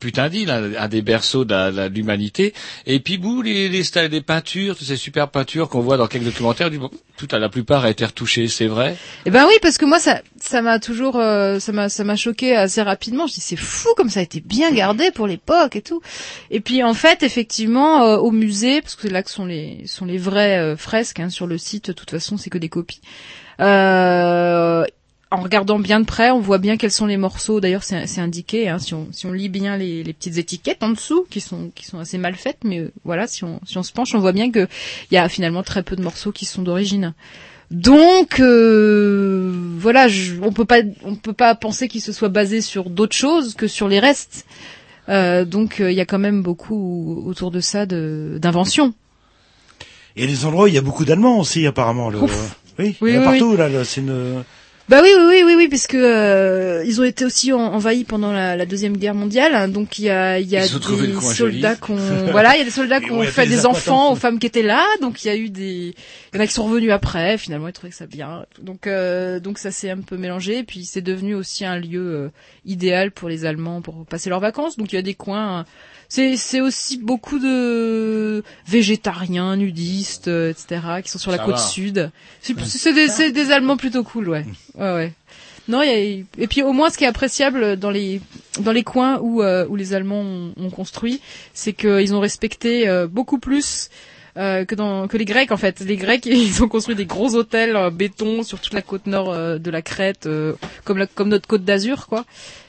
putain 0.00 0.28
d'île, 0.28 0.50
un, 0.50 0.74
un 0.74 0.88
des 0.88 1.02
berceaux 1.02 1.44
de, 1.44 1.88
l'humanité. 1.88 2.54
Et 2.86 3.00
puis, 3.00 3.16
vous, 3.16 3.42
les, 3.42 3.68
les, 3.68 3.82
les 4.08 4.20
peintures, 4.20 4.76
toutes 4.76 4.86
ces 4.86 4.96
superbes 4.96 5.30
peintures 5.30 5.68
qu'on 5.68 5.80
voit 5.80 5.96
dans 5.96 6.06
quelques 6.06 6.24
documentaires, 6.24 6.70
du, 6.70 6.78
tout 7.18 7.28
à 7.32 7.38
la 7.38 7.48
plupart 7.48 7.84
a 7.84 7.90
été 7.90 8.04
retouché, 8.04 8.48
c'est 8.48 8.66
vrai? 8.66 8.96
Eh 9.26 9.30
ben 9.30 9.44
oui, 9.46 9.54
parce 9.60 9.76
que 9.76 9.84
moi 9.84 9.98
ça 9.98 10.17
ça 10.40 10.62
m'a 10.62 10.78
toujours 10.78 11.16
euh, 11.16 11.58
ça 11.58 11.72
m'a 11.72 11.88
ça 11.88 12.04
m'a 12.04 12.16
choqué 12.16 12.54
assez 12.54 12.82
rapidement. 12.82 13.26
Je 13.26 13.34
dis 13.34 13.40
c'est 13.40 13.56
fou 13.56 13.88
comme 13.96 14.10
ça 14.10 14.20
a 14.20 14.22
été 14.22 14.40
bien 14.40 14.72
gardé 14.72 15.10
pour 15.10 15.26
l'époque 15.26 15.76
et 15.76 15.82
tout. 15.82 16.00
Et 16.50 16.60
puis 16.60 16.82
en 16.82 16.94
fait 16.94 17.22
effectivement 17.22 18.02
euh, 18.02 18.16
au 18.16 18.30
musée 18.30 18.80
parce 18.80 18.96
que 18.96 19.02
c'est 19.02 19.10
là 19.10 19.22
que 19.22 19.30
sont 19.30 19.46
les 19.46 19.86
sont 19.86 20.04
les 20.04 20.18
vraies 20.18 20.58
euh, 20.58 20.76
fresques 20.76 21.20
hein, 21.20 21.30
sur 21.30 21.46
le 21.46 21.58
site. 21.58 21.88
De 21.88 21.92
toute 21.92 22.10
façon 22.10 22.36
c'est 22.36 22.50
que 22.50 22.58
des 22.58 22.68
copies. 22.68 23.00
Euh, 23.60 24.84
en 25.30 25.42
regardant 25.42 25.78
bien 25.78 26.00
de 26.00 26.06
près, 26.06 26.30
on 26.30 26.40
voit 26.40 26.58
bien 26.58 26.76
quels 26.76 26.90
sont 26.90 27.06
les 27.06 27.18
morceaux. 27.18 27.60
D'ailleurs, 27.60 27.84
c'est 27.84 28.18
indiqué 28.18 28.68
hein, 28.68 28.78
si 28.78 28.94
on 28.94 29.08
si 29.12 29.26
on 29.26 29.32
lit 29.32 29.48
bien 29.48 29.76
les, 29.76 30.02
les 30.02 30.12
petites 30.12 30.38
étiquettes 30.38 30.82
en 30.82 30.90
dessous, 30.90 31.26
qui 31.28 31.40
sont 31.40 31.70
qui 31.74 31.84
sont 31.84 31.98
assez 31.98 32.18
mal 32.18 32.34
faites, 32.34 32.58
mais 32.64 32.80
euh, 32.80 32.92
voilà, 33.04 33.26
si 33.26 33.44
on 33.44 33.60
si 33.66 33.76
on 33.76 33.82
se 33.82 33.92
penche, 33.92 34.14
on 34.14 34.20
voit 34.20 34.32
bien 34.32 34.50
que 34.50 34.66
il 35.10 35.14
y 35.14 35.18
a 35.18 35.28
finalement 35.28 35.62
très 35.62 35.82
peu 35.82 35.96
de 35.96 36.02
morceaux 36.02 36.32
qui 36.32 36.46
sont 36.46 36.62
d'origine. 36.62 37.14
Donc 37.70 38.40
euh, 38.40 39.52
voilà, 39.78 40.08
je, 40.08 40.34
on 40.42 40.52
peut 40.52 40.64
pas 40.64 40.80
on 41.04 41.16
peut 41.16 41.34
pas 41.34 41.54
penser 41.54 41.88
qu'il 41.88 42.00
se 42.00 42.12
soit 42.12 42.30
basé 42.30 42.60
sur 42.62 42.88
d'autres 42.88 43.16
choses 43.16 43.54
que 43.54 43.66
sur 43.66 43.88
les 43.88 44.00
restes. 44.00 44.46
Euh, 45.08 45.44
donc 45.44 45.80
euh, 45.80 45.90
il 45.90 45.96
y 45.96 46.00
a 46.00 46.06
quand 46.06 46.18
même 46.18 46.42
beaucoup 46.42 47.22
autour 47.26 47.50
de 47.50 47.60
ça 47.60 47.84
de 47.84 48.38
d'inventions. 48.40 48.94
Et 50.16 50.26
les 50.26 50.46
endroits, 50.46 50.64
où 50.64 50.66
il 50.66 50.74
y 50.74 50.78
a 50.78 50.82
beaucoup 50.82 51.04
d'Allemands 51.04 51.38
aussi, 51.38 51.66
apparemment. 51.66 52.10
Le... 52.10 52.18
Ouf. 52.18 52.56
Oui, 52.78 52.96
Oui, 53.00 53.10
il 53.10 53.14
y 53.14 53.18
en 53.18 53.22
a 53.22 53.32
oui, 53.32 53.38
partout, 53.38 53.56
là, 53.56 53.68
là, 53.68 53.84
c'est 53.84 54.00
une... 54.00 54.42
Bah 54.88 55.00
oui, 55.02 55.10
oui, 55.18 55.24
oui, 55.28 55.42
oui, 55.44 55.54
oui, 55.58 55.68
parce 55.68 55.86
que 55.86 55.98
euh, 55.98 56.82
ils 56.86 56.98
ont 57.00 57.04
été 57.04 57.24
aussi 57.26 57.52
en- 57.52 57.60
envahis 57.74 58.04
pendant 58.04 58.32
la, 58.32 58.56
la 58.56 58.64
deuxième 58.64 58.96
guerre 58.96 59.14
mondiale. 59.14 59.70
Donc 59.70 59.98
il 59.98 60.06
y 60.06 60.10
a, 60.10 60.38
il 60.40 60.48
y 60.48 60.56
a 60.56 60.66
des 61.06 61.12
soldats 61.34 61.68
joli. 61.74 61.78
qu'on, 61.80 61.96
voilà, 62.30 62.54
il 62.56 62.58
y 62.60 62.62
a 62.62 62.64
des 62.64 62.70
soldats 62.70 63.00
qui 63.00 63.10
on 63.10 63.16
ont 63.18 63.22
fait 63.24 63.42
des 63.44 63.56
des 63.56 63.66
enfants 63.66 64.12
aux 64.12 64.16
femmes 64.16 64.38
qui 64.38 64.46
étaient 64.46 64.62
là. 64.62 64.82
Donc 65.02 65.22
il 65.24 65.28
y 65.28 65.30
a 65.30 65.36
eu 65.36 65.50
des, 65.50 65.94
il 66.32 66.36
y 66.36 66.38
en 66.38 66.40
a 66.42 66.46
qui 66.46 66.54
sont 66.54 66.64
revenus 66.64 66.90
après. 66.90 67.36
Finalement, 67.36 67.68
ils 67.68 67.72
trouvaient 67.74 67.90
que 67.90 67.96
ça 67.96 68.06
bien. 68.06 68.46
Donc 68.62 68.86
euh, 68.86 69.40
donc 69.40 69.58
ça 69.58 69.70
s'est 69.70 69.90
un 69.90 70.00
peu 70.00 70.16
mélangé. 70.16 70.58
Et 70.58 70.64
puis 70.64 70.86
c'est 70.86 71.02
devenu 71.02 71.34
aussi 71.34 71.66
un 71.66 71.78
lieu 71.78 72.00
euh, 72.14 72.28
idéal 72.64 73.10
pour 73.10 73.28
les 73.28 73.44
Allemands 73.44 73.82
pour 73.82 74.06
passer 74.06 74.30
leurs 74.30 74.40
vacances. 74.40 74.78
Donc 74.78 74.92
il 74.92 74.96
y 74.96 74.98
a 74.98 75.02
des 75.02 75.14
coins. 75.14 75.66
C'est 76.08 76.36
c'est 76.36 76.60
aussi 76.60 76.96
beaucoup 76.98 77.38
de 77.38 78.42
végétariens, 78.66 79.56
nudistes, 79.56 80.28
euh, 80.28 80.50
etc. 80.50 80.80
qui 81.04 81.10
sont 81.10 81.18
sur 81.18 81.30
la 81.30 81.38
Ça 81.38 81.44
côte 81.44 81.54
va. 81.56 81.60
sud. 81.60 82.10
C'est 82.40 82.92
des, 82.94 83.08
c'est 83.08 83.32
des 83.32 83.50
Allemands 83.50 83.76
plutôt 83.76 84.02
cool, 84.04 84.28
ouais. 84.28 84.44
Ouais, 84.74 84.94
ouais. 84.94 85.12
Non, 85.68 85.82
y 85.82 85.88
a, 85.90 85.98
et 85.98 86.46
puis 86.48 86.62
au 86.62 86.72
moins 86.72 86.88
ce 86.88 86.96
qui 86.96 87.04
est 87.04 87.08
appréciable 87.08 87.76
dans 87.76 87.90
les 87.90 88.22
dans 88.60 88.72
les 88.72 88.82
coins 88.84 89.18
où 89.20 89.42
euh, 89.42 89.66
où 89.68 89.76
les 89.76 89.92
Allemands 89.92 90.22
ont, 90.22 90.54
ont 90.56 90.70
construit, 90.70 91.20
c'est 91.52 91.74
qu'ils 91.74 92.14
ont 92.14 92.20
respecté 92.20 92.88
euh, 92.88 93.06
beaucoup 93.06 93.38
plus 93.38 93.90
euh, 94.38 94.64
que 94.64 94.74
dans 94.74 95.08
que 95.08 95.18
les 95.18 95.26
Grecs 95.26 95.52
en 95.52 95.58
fait. 95.58 95.80
Les 95.80 95.96
Grecs 95.96 96.24
ils 96.26 96.62
ont 96.62 96.68
construit 96.68 96.94
des 96.96 97.04
gros 97.04 97.34
hôtels 97.34 97.76
en 97.76 97.90
béton 97.90 98.42
sur 98.44 98.60
toute 98.60 98.72
la 98.72 98.80
côte 98.80 99.06
nord 99.06 99.30
euh, 99.30 99.58
de 99.58 99.70
la 99.70 99.82
Crète, 99.82 100.24
euh, 100.24 100.54
comme 100.84 100.96
la, 100.96 101.06
comme 101.06 101.28
notre 101.28 101.46
côte 101.46 101.64
d'Azur 101.64 102.06
quoi. 102.06 102.24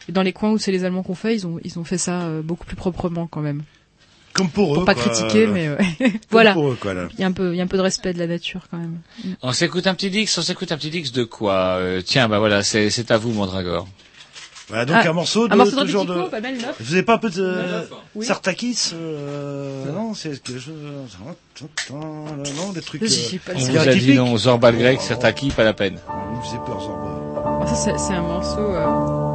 Et 0.09 0.11
dans 0.11 0.23
les 0.23 0.33
coins 0.33 0.49
où 0.49 0.57
c'est 0.57 0.71
les 0.71 0.85
Allemands 0.85 1.03
qu'on 1.03 1.13
fait, 1.13 1.35
ils 1.35 1.45
ont 1.45 1.59
ils 1.63 1.77
ont 1.77 1.83
fait 1.83 1.99
ça 1.99 2.23
euh, 2.23 2.41
beaucoup 2.41 2.65
plus 2.65 2.75
proprement 2.75 3.27
quand 3.27 3.41
même. 3.41 3.61
Comme 4.33 4.49
pour 4.49 4.71
eux, 4.73 4.75
Pour 4.77 4.85
pas 4.85 4.95
quoi. 4.95 5.03
critiquer, 5.03 5.45
mais. 5.45 5.67
Comme 5.99 6.11
voilà. 6.31 6.53
pour 6.53 6.69
eux, 6.71 6.77
quoi, 6.81 6.95
là. 6.95 7.07
Il 7.13 7.19
y 7.19 7.23
a 7.23 7.27
un 7.27 7.31
peu 7.31 7.53
il 7.53 7.57
y 7.57 7.61
a 7.61 7.63
un 7.63 7.67
peu 7.67 7.77
de 7.77 7.83
respect 7.83 8.13
de 8.13 8.17
la 8.19 8.25
nature 8.25 8.61
quand 8.71 8.77
même. 8.77 8.97
Mm. 9.23 9.29
On 9.43 9.51
s'écoute 9.53 9.85
un 9.85 9.93
petit 9.93 10.09
dix, 10.09 10.35
on 10.35 10.41
s'écoute 10.41 10.71
un 10.71 10.77
petit 10.77 10.89
dix 10.89 11.11
de 11.11 11.23
quoi 11.23 11.77
Euh, 11.77 12.01
Tiens, 12.03 12.27
bah 12.27 12.39
voilà, 12.39 12.63
c'est, 12.63 12.89
c'est 12.89 13.11
à 13.11 13.17
vous, 13.17 13.31
Mandragore. 13.33 13.87
Voilà, 14.67 14.85
donc 14.85 14.97
Ah, 14.99 15.09
un 15.09 15.13
morceau 15.13 15.47
de... 15.47 15.53
un 15.53 15.57
morceau 15.57 15.75
de 15.77 15.81
toujours 15.81 16.05
de... 16.05 16.27
pas 16.29 16.41
mal. 16.41 16.55
Vous 16.79 16.93
avez 16.93 17.03
pas 17.03 17.15
un 17.15 17.17
peu 17.17 17.29
de... 17.31 17.55
Oui. 18.15 18.25
Sartakis 18.25 18.91
euh... 18.93 19.91
Non, 19.91 20.13
c'est 20.15 20.41
que 20.41 20.57
je... 20.59 20.71
Non, 21.91 22.71
des 22.73 22.81
trucs... 22.81 23.01
Euh, 23.01 23.07
pas 23.45 23.53
On 23.55 23.59
vous 23.59 23.77
a 23.77 23.85
dit 23.87 24.13
non, 24.13 24.37
Zorbal 24.37 24.75
grec, 24.77 25.01
Sertaki, 25.01 25.49
pas 25.49 25.63
la 25.63 25.73
peine. 25.73 25.97
Il 26.31 26.37
me 26.37 26.43
faisait 26.43 26.57
peur, 26.65 26.81
Zorba. 26.81 27.61
Ah, 27.61 27.67
Ça 27.67 27.75
c'est 27.75 27.97
c'est 27.97 28.13
un 28.13 28.21
morceau. 28.21 29.28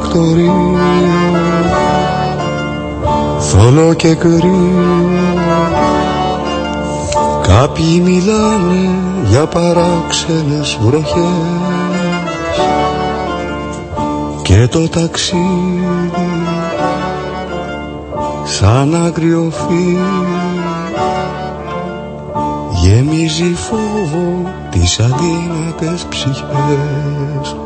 Το 0.00 0.06
πρακτορείο 0.06 0.78
θολό 3.38 3.94
και 3.94 4.14
κρύο 4.14 5.08
Κάποιοι 7.42 8.02
μιλάνε 8.04 8.90
για 9.24 9.46
παράξενες 9.46 10.78
βροχές. 10.82 11.24
Και 14.42 14.68
το 14.70 14.88
ταξίδι 14.88 15.40
σαν 18.44 18.94
άγριο 18.94 19.50
φύλλο 19.50 20.40
γεμίζει 22.70 23.54
φόβο 23.54 24.50
τις 24.70 25.00
αδύνατες 25.00 26.04
ψυχές 26.08 27.56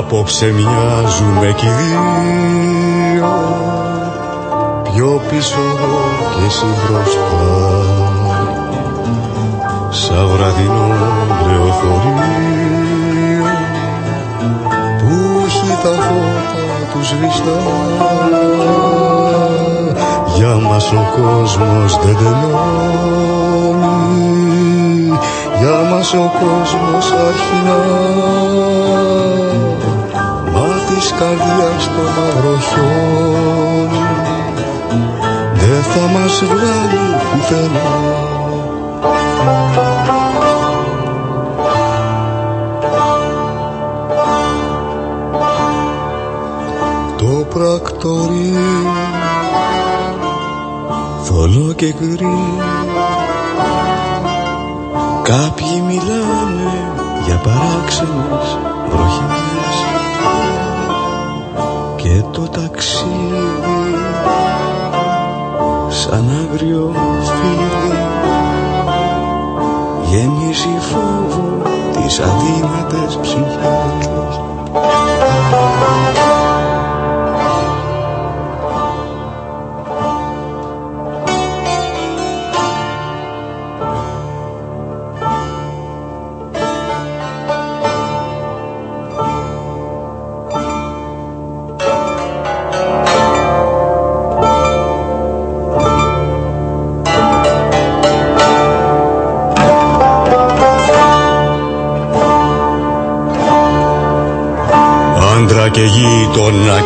Απόψε 0.00 0.46
μοιάζουμε 0.46 1.54
κι 1.56 1.66
οι 1.66 1.68
δύο. 1.68 2.04
Πιο 4.82 5.22
πίσω 5.30 5.60
εγώ 5.60 5.98
και 6.34 6.44
εσύ 6.46 6.66
μπροστά. 6.66 7.30
Σαν 9.90 10.26
βραδινό 10.26 10.86
λεωφορείο 11.46 12.14
Που 14.98 15.14
έχει 15.46 15.70
τα 15.82 15.92
φώτα 16.02 16.60
τους 16.92 17.06
σβηστά 17.08 17.58
Για 20.36 20.54
μας 20.54 20.92
ο 20.92 21.02
κόσμος 21.16 21.98
δεν 22.04 22.16
τελειώνει. 22.16 23.20
Για 25.58 25.78
μας 25.90 26.12
ο 26.12 26.32
κόσμος 26.40 27.12
αρχινά. 27.26 27.78
Μα 29.60 29.69
της 31.00 31.10
καρδιάς 31.12 31.84
το 31.84 32.02
μαύρο 32.16 32.58
χιόνι 32.58 34.02
Δεν 35.54 35.82
θα 35.82 36.00
μας 36.00 36.42
βγάλει 36.44 37.16
πουθενά. 37.32 37.90
Το 47.16 47.46
πρακτορείο 47.54 48.92
θολό 51.22 51.72
και 51.76 51.94
γκρι. 51.98 52.54
Κάποιοι 55.22 55.82
μιλάνε 55.86 56.92
για 57.26 57.36
παράξενες 57.36 58.69
sanabrio 66.10 67.09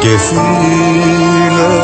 και 0.04 0.16
φίλε 0.26 1.76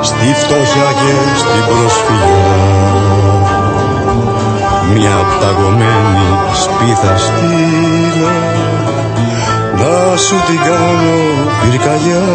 Στη 0.00 0.28
φτώχεια 0.40 0.88
και 1.00 1.14
στην 1.40 1.62
προσφυγιά. 1.68 2.54
Μια 4.94 5.16
πταγωμένη 5.30 6.28
σπίθα 6.62 7.14
στείλε 7.16 8.36
Να 9.76 10.16
σου 10.16 10.36
την 10.46 10.60
κάνω 10.68 11.18
πυρκαγιά. 11.62 12.28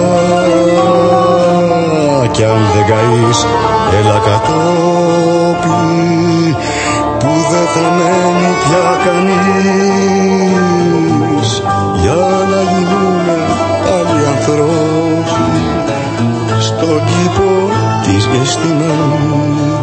Κι 2.31 2.43
αν 2.43 2.61
δεν 2.73 2.85
καείς 2.85 3.39
έλα 3.99 4.19
κατόπι 4.27 5.81
Που 7.19 7.31
δεν 7.52 7.65
θα 7.73 7.88
μένει 7.98 8.52
πια 8.64 8.88
κανείς. 9.06 10.31
Για 12.02 12.14
να 12.52 12.61
γίνουμε 12.61 12.61
τρόποι 14.46 15.42
στον 16.60 17.02
κήπο 17.06 17.70
της 18.04 18.26
γεστημένης 18.26 19.81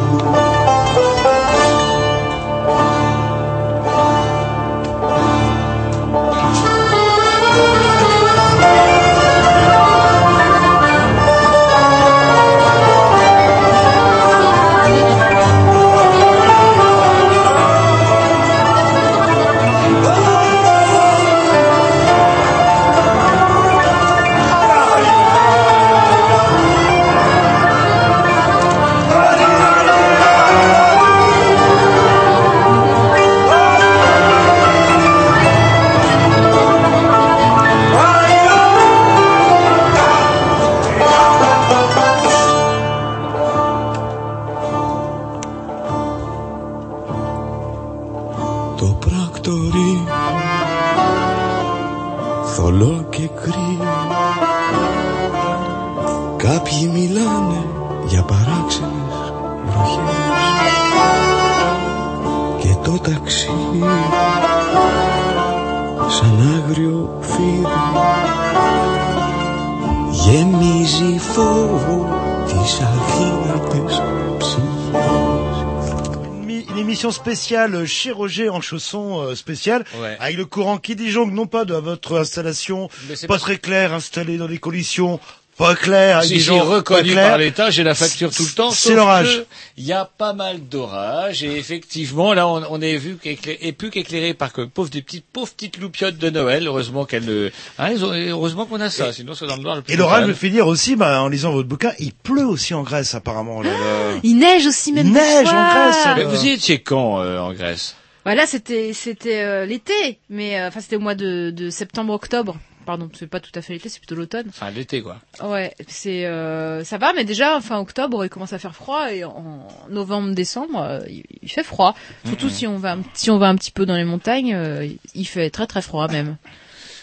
chez 77.86 78.10
Roger 78.10 78.48
en 78.48 78.60
chaussons 78.60 79.20
euh, 79.22 79.34
spécial 79.34 79.84
Ouais. 80.00 80.16
avec 80.20 80.36
le 80.36 80.44
courant 80.46 80.78
qui 80.78 80.94
disjongle 80.96 81.32
non 81.32 81.46
pas 81.46 81.64
de 81.64 81.74
votre 81.74 82.18
installation 82.18 82.88
pas 82.88 83.26
parce- 83.28 83.42
très 83.42 83.58
claire 83.58 83.92
installée 83.92 84.36
dans 84.36 84.46
des 84.48 84.58
conditions 84.58 85.20
pas 85.56 85.74
avec 86.18 86.28
Si, 86.28 86.40
si, 86.40 86.48
pas 86.50 86.62
reconnu 86.62 87.14
par 87.14 87.36
l'État, 87.38 87.70
j'ai 87.70 87.82
la 87.82 87.96
facture 87.96 88.32
tout 88.32 88.44
le 88.44 88.50
temps. 88.50 88.70
C'est 88.70 88.94
l'orage. 88.94 89.42
Il 89.80 89.84
y 89.86 89.92
a 89.92 90.04
pas 90.04 90.32
mal 90.32 90.58
d'orages 90.68 91.44
et 91.44 91.56
effectivement 91.56 92.34
là 92.34 92.48
on, 92.48 92.64
on 92.68 92.80
est 92.80 92.96
vu 92.96 93.16
qu'éclairé- 93.16 93.58
et 93.60 93.72
plus 93.72 93.90
qu'éclairé 93.90 94.34
par 94.34 94.52
que 94.52 94.62
pauvres 94.62 94.90
des 94.90 95.02
petites 95.02 95.24
pauvres 95.32 95.52
petites 95.52 95.78
loupiottes 95.78 96.18
de 96.18 96.30
Noël. 96.30 96.66
Heureusement 96.66 97.04
qu'elles 97.04 97.24
ne, 97.24 97.50
hein, 97.78 97.90
heureusement 98.00 98.66
qu'on 98.66 98.80
a 98.80 98.90
ça, 98.90 99.12
sinon 99.12 99.34
c'est 99.34 99.46
dans 99.46 99.56
le 99.56 99.62
noir 99.62 99.76
le 99.76 99.82
plus 99.82 99.94
Et 99.94 99.96
l'orage 99.96 100.26
me 100.26 100.32
fait 100.34 100.50
dire 100.50 100.66
aussi, 100.66 100.96
bah, 100.96 101.22
en 101.22 101.28
lisant 101.28 101.52
votre 101.52 101.68
bouquin, 101.68 101.92
il 102.00 102.12
pleut 102.12 102.44
aussi 102.44 102.74
en 102.74 102.82
Grèce 102.82 103.14
apparemment. 103.14 103.62
Là, 103.62 103.70
là. 103.70 103.76
Il 104.24 104.38
neige 104.38 104.66
aussi 104.66 104.92
même 104.92 105.06
Il 105.06 105.12
neige 105.12 105.46
en. 105.46 105.52
Grèce, 105.72 105.96
Mais 106.16 106.24
vous 106.24 106.44
y 106.44 106.50
étiez 106.50 106.80
quand 106.80 107.20
euh, 107.20 107.38
en 107.38 107.52
Grèce? 107.52 107.94
Voilà, 108.24 108.46
c'était 108.46 108.92
c'était 108.92 109.42
euh, 109.42 109.64
l'été, 109.64 110.18
mais 110.28 110.60
euh, 110.60 110.68
enfin 110.68 110.80
c'était 110.80 110.96
au 110.96 111.00
mois 111.00 111.14
de, 111.14 111.50
de 111.50 111.70
septembre-octobre. 111.70 112.56
Pardon, 112.88 113.10
c'est 113.12 113.26
pas 113.26 113.38
tout 113.38 113.50
à 113.54 113.60
fait 113.60 113.74
l'été, 113.74 113.90
c'est 113.90 113.98
plutôt 113.98 114.14
l'automne. 114.14 114.46
Enfin, 114.48 114.70
l'été, 114.70 115.02
quoi. 115.02 115.18
Ouais, 115.44 115.74
c'est 115.88 116.24
euh, 116.24 116.84
ça 116.84 116.96
va, 116.96 117.12
mais 117.12 117.26
déjà 117.26 117.60
fin 117.60 117.78
octobre, 117.78 118.24
il 118.24 118.30
commence 118.30 118.54
à 118.54 118.58
faire 118.58 118.74
froid 118.74 119.12
et 119.12 119.24
en 119.24 119.68
novembre, 119.90 120.32
décembre, 120.34 120.80
euh, 120.80 121.00
il, 121.42 121.50
fait 121.50 121.62
froid. 121.62 121.94
Surtout 122.24 122.48
si 122.48 122.66
on 122.66 122.78
va 122.78 122.92
un- 122.94 123.02
si 123.12 123.30
on 123.30 123.36
va 123.36 123.48
un 123.48 123.56
petit 123.56 123.72
peu 123.72 123.84
dans 123.84 123.94
les 123.94 124.04
montagnes, 124.06 124.54
euh, 124.54 124.88
il 125.14 125.26
fait 125.26 125.50
très 125.50 125.66
très 125.66 125.82
froid 125.82 126.08
même. 126.08 126.38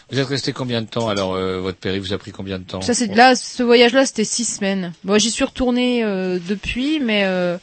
Vous 0.09 0.17
êtes 0.19 0.27
resté 0.27 0.53
combien 0.53 0.81
de 0.81 0.87
temps 0.87 1.07
alors 1.07 1.35
euh, 1.35 1.59
votre 1.59 1.77
périple 1.77 2.07
vous 2.07 2.13
a 2.13 2.17
pris 2.17 2.31
combien 2.31 2.57
de 2.57 2.63
temps 2.63 2.81
Ça 2.81 2.95
c'est 2.95 3.13
là, 3.13 3.35
ce 3.35 3.61
voyage-là, 3.61 4.07
c'était 4.07 4.23
six 4.23 4.45
semaines. 4.45 4.91
Bon, 5.03 5.19
j'y 5.19 5.29
suis 5.29 5.43
retournée 5.43 6.03
euh, 6.03 6.39
depuis, 6.47 6.99
mais 6.99 7.25
euh, 7.25 7.57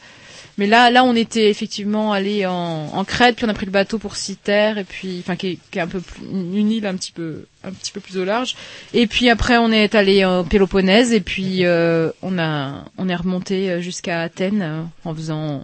mais 0.57 0.67
là, 0.67 0.91
là, 0.91 1.03
on 1.03 1.15
était 1.15 1.49
effectivement 1.49 2.13
allé 2.13 2.45
en, 2.45 2.53
en 2.93 3.03
Crète, 3.03 3.35
puis 3.37 3.45
on 3.45 3.49
a 3.49 3.53
pris 3.53 3.65
le 3.65 3.71
bateau 3.71 3.97
pour 3.97 4.15
Citer, 4.15 4.73
et 4.77 4.83
puis 4.83 5.19
enfin 5.19 5.35
qui 5.35 5.47
est, 5.47 5.57
qui 5.71 5.79
est 5.79 5.81
un 5.81 5.87
peu 5.87 5.99
plus, 5.99 6.21
une 6.23 6.71
île 6.71 6.85
un 6.85 6.95
petit 6.95 7.11
peu 7.11 7.45
un 7.63 7.71
petit 7.71 7.91
peu 7.91 7.99
plus 8.01 8.17
au 8.17 8.25
large. 8.25 8.55
Et 8.93 9.07
puis 9.07 9.29
après, 9.29 9.57
on 9.57 9.71
est 9.71 9.95
allé 9.95 10.23
en 10.25 10.43
Péloponnèse, 10.43 11.11
et 11.13 11.21
puis 11.21 11.65
euh, 11.65 12.11
on 12.21 12.37
a 12.37 12.85
on 12.97 13.09
est 13.09 13.15
remonté 13.15 13.69
euh, 13.69 13.81
jusqu'à 13.81 14.21
Athènes 14.21 14.61
euh, 14.61 14.83
en 15.05 15.15
faisant 15.15 15.63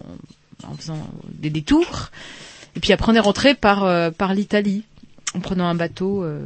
en 0.68 0.74
faisant 0.76 1.08
des 1.30 1.50
détours. 1.50 2.10
Et 2.76 2.80
puis 2.80 2.94
après, 2.94 3.12
on 3.12 3.16
est 3.16 3.20
rentré 3.20 3.54
par 3.56 3.84
euh, 3.84 4.12
par 4.12 4.34
l'Italie 4.34 4.84
en 5.36 5.40
prenant 5.40 5.68
un 5.68 5.76
bateau. 5.76 6.24
euh, 6.24 6.40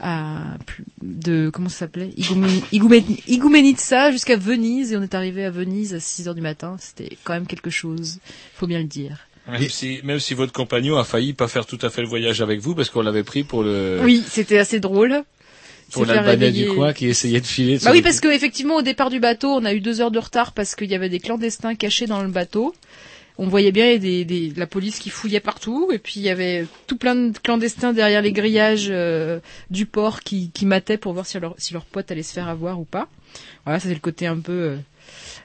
à 0.00 0.56
de 1.02 1.50
comment 1.52 1.68
ça 1.68 1.80
s'appelait? 1.80 2.10
Igoumen- 2.16 2.62
Igoumen- 2.72 3.20
Igoumenitsa 3.28 4.12
jusqu'à 4.12 4.36
Venise 4.36 4.92
et 4.92 4.96
on 4.96 5.02
est 5.02 5.14
arrivé 5.14 5.44
à 5.44 5.50
Venise 5.50 5.94
à 5.94 6.00
6 6.00 6.28
heures 6.28 6.34
du 6.34 6.40
matin. 6.40 6.76
C'était 6.78 7.16
quand 7.24 7.32
même 7.34 7.46
quelque 7.46 7.70
chose 7.70 8.18
faut 8.54 8.66
bien 8.66 8.78
le 8.78 8.84
dire. 8.84 9.26
Même 9.50 9.68
si, 9.68 10.00
même 10.04 10.20
si 10.20 10.34
votre 10.34 10.52
compagnon 10.52 10.96
a 10.98 11.04
failli 11.04 11.32
pas 11.32 11.48
faire 11.48 11.66
tout 11.66 11.78
à 11.82 11.90
fait 11.90 12.02
le 12.02 12.08
voyage 12.08 12.40
avec 12.40 12.60
vous 12.60 12.74
parce 12.74 12.90
qu'on 12.90 13.02
l'avait 13.02 13.24
pris 13.24 13.42
pour 13.42 13.62
le 13.62 13.98
oui 14.02 14.22
c'était 14.28 14.58
assez 14.58 14.80
drôle. 14.80 15.22
Pour 15.92 16.06
l'Albanais 16.06 16.52
du 16.52 16.68
coin 16.68 16.92
qui 16.92 17.06
essayait 17.06 17.40
de 17.40 17.46
filer. 17.46 17.78
de 17.78 17.84
bah 17.84 17.90
oui 17.92 18.00
parce 18.00 18.20
que 18.20 18.28
effectivement 18.28 18.76
au 18.76 18.82
départ 18.82 19.10
du 19.10 19.18
bateau 19.18 19.48
on 19.48 19.64
a 19.64 19.74
eu 19.74 19.80
deux 19.80 20.00
heures 20.00 20.12
de 20.12 20.20
retard 20.20 20.52
parce 20.52 20.76
qu'il 20.76 20.88
y 20.90 20.94
avait 20.94 21.08
des 21.08 21.18
clandestins 21.18 21.74
cachés 21.74 22.06
dans 22.06 22.22
le 22.22 22.28
bateau 22.28 22.74
on 23.38 23.46
voyait 23.48 23.72
bien 23.72 23.96
des, 23.96 24.24
des, 24.24 24.52
la 24.56 24.66
police 24.66 24.98
qui 24.98 25.10
fouillait 25.10 25.40
partout 25.40 25.90
et 25.92 25.98
puis 25.98 26.14
il 26.16 26.22
y 26.22 26.28
avait 26.30 26.66
tout 26.86 26.96
plein 26.96 27.14
de 27.14 27.38
clandestins 27.38 27.92
derrière 27.92 28.22
les 28.22 28.32
grillages 28.32 28.88
euh, 28.90 29.40
du 29.70 29.86
port 29.86 30.20
qui, 30.20 30.50
qui 30.50 30.66
mataient 30.66 30.98
pour 30.98 31.12
voir 31.12 31.26
si 31.26 31.38
leur, 31.40 31.54
si 31.58 31.72
leur 31.72 31.84
pote 31.84 32.10
allait 32.10 32.22
se 32.22 32.32
faire 32.32 32.48
avoir 32.48 32.78
ou 32.80 32.84
pas. 32.84 33.08
Voilà, 33.64 33.80
c'est 33.80 33.92
le 33.94 34.00
côté 34.00 34.26
un 34.26 34.38
peu 34.38 34.52
euh, 34.52 34.76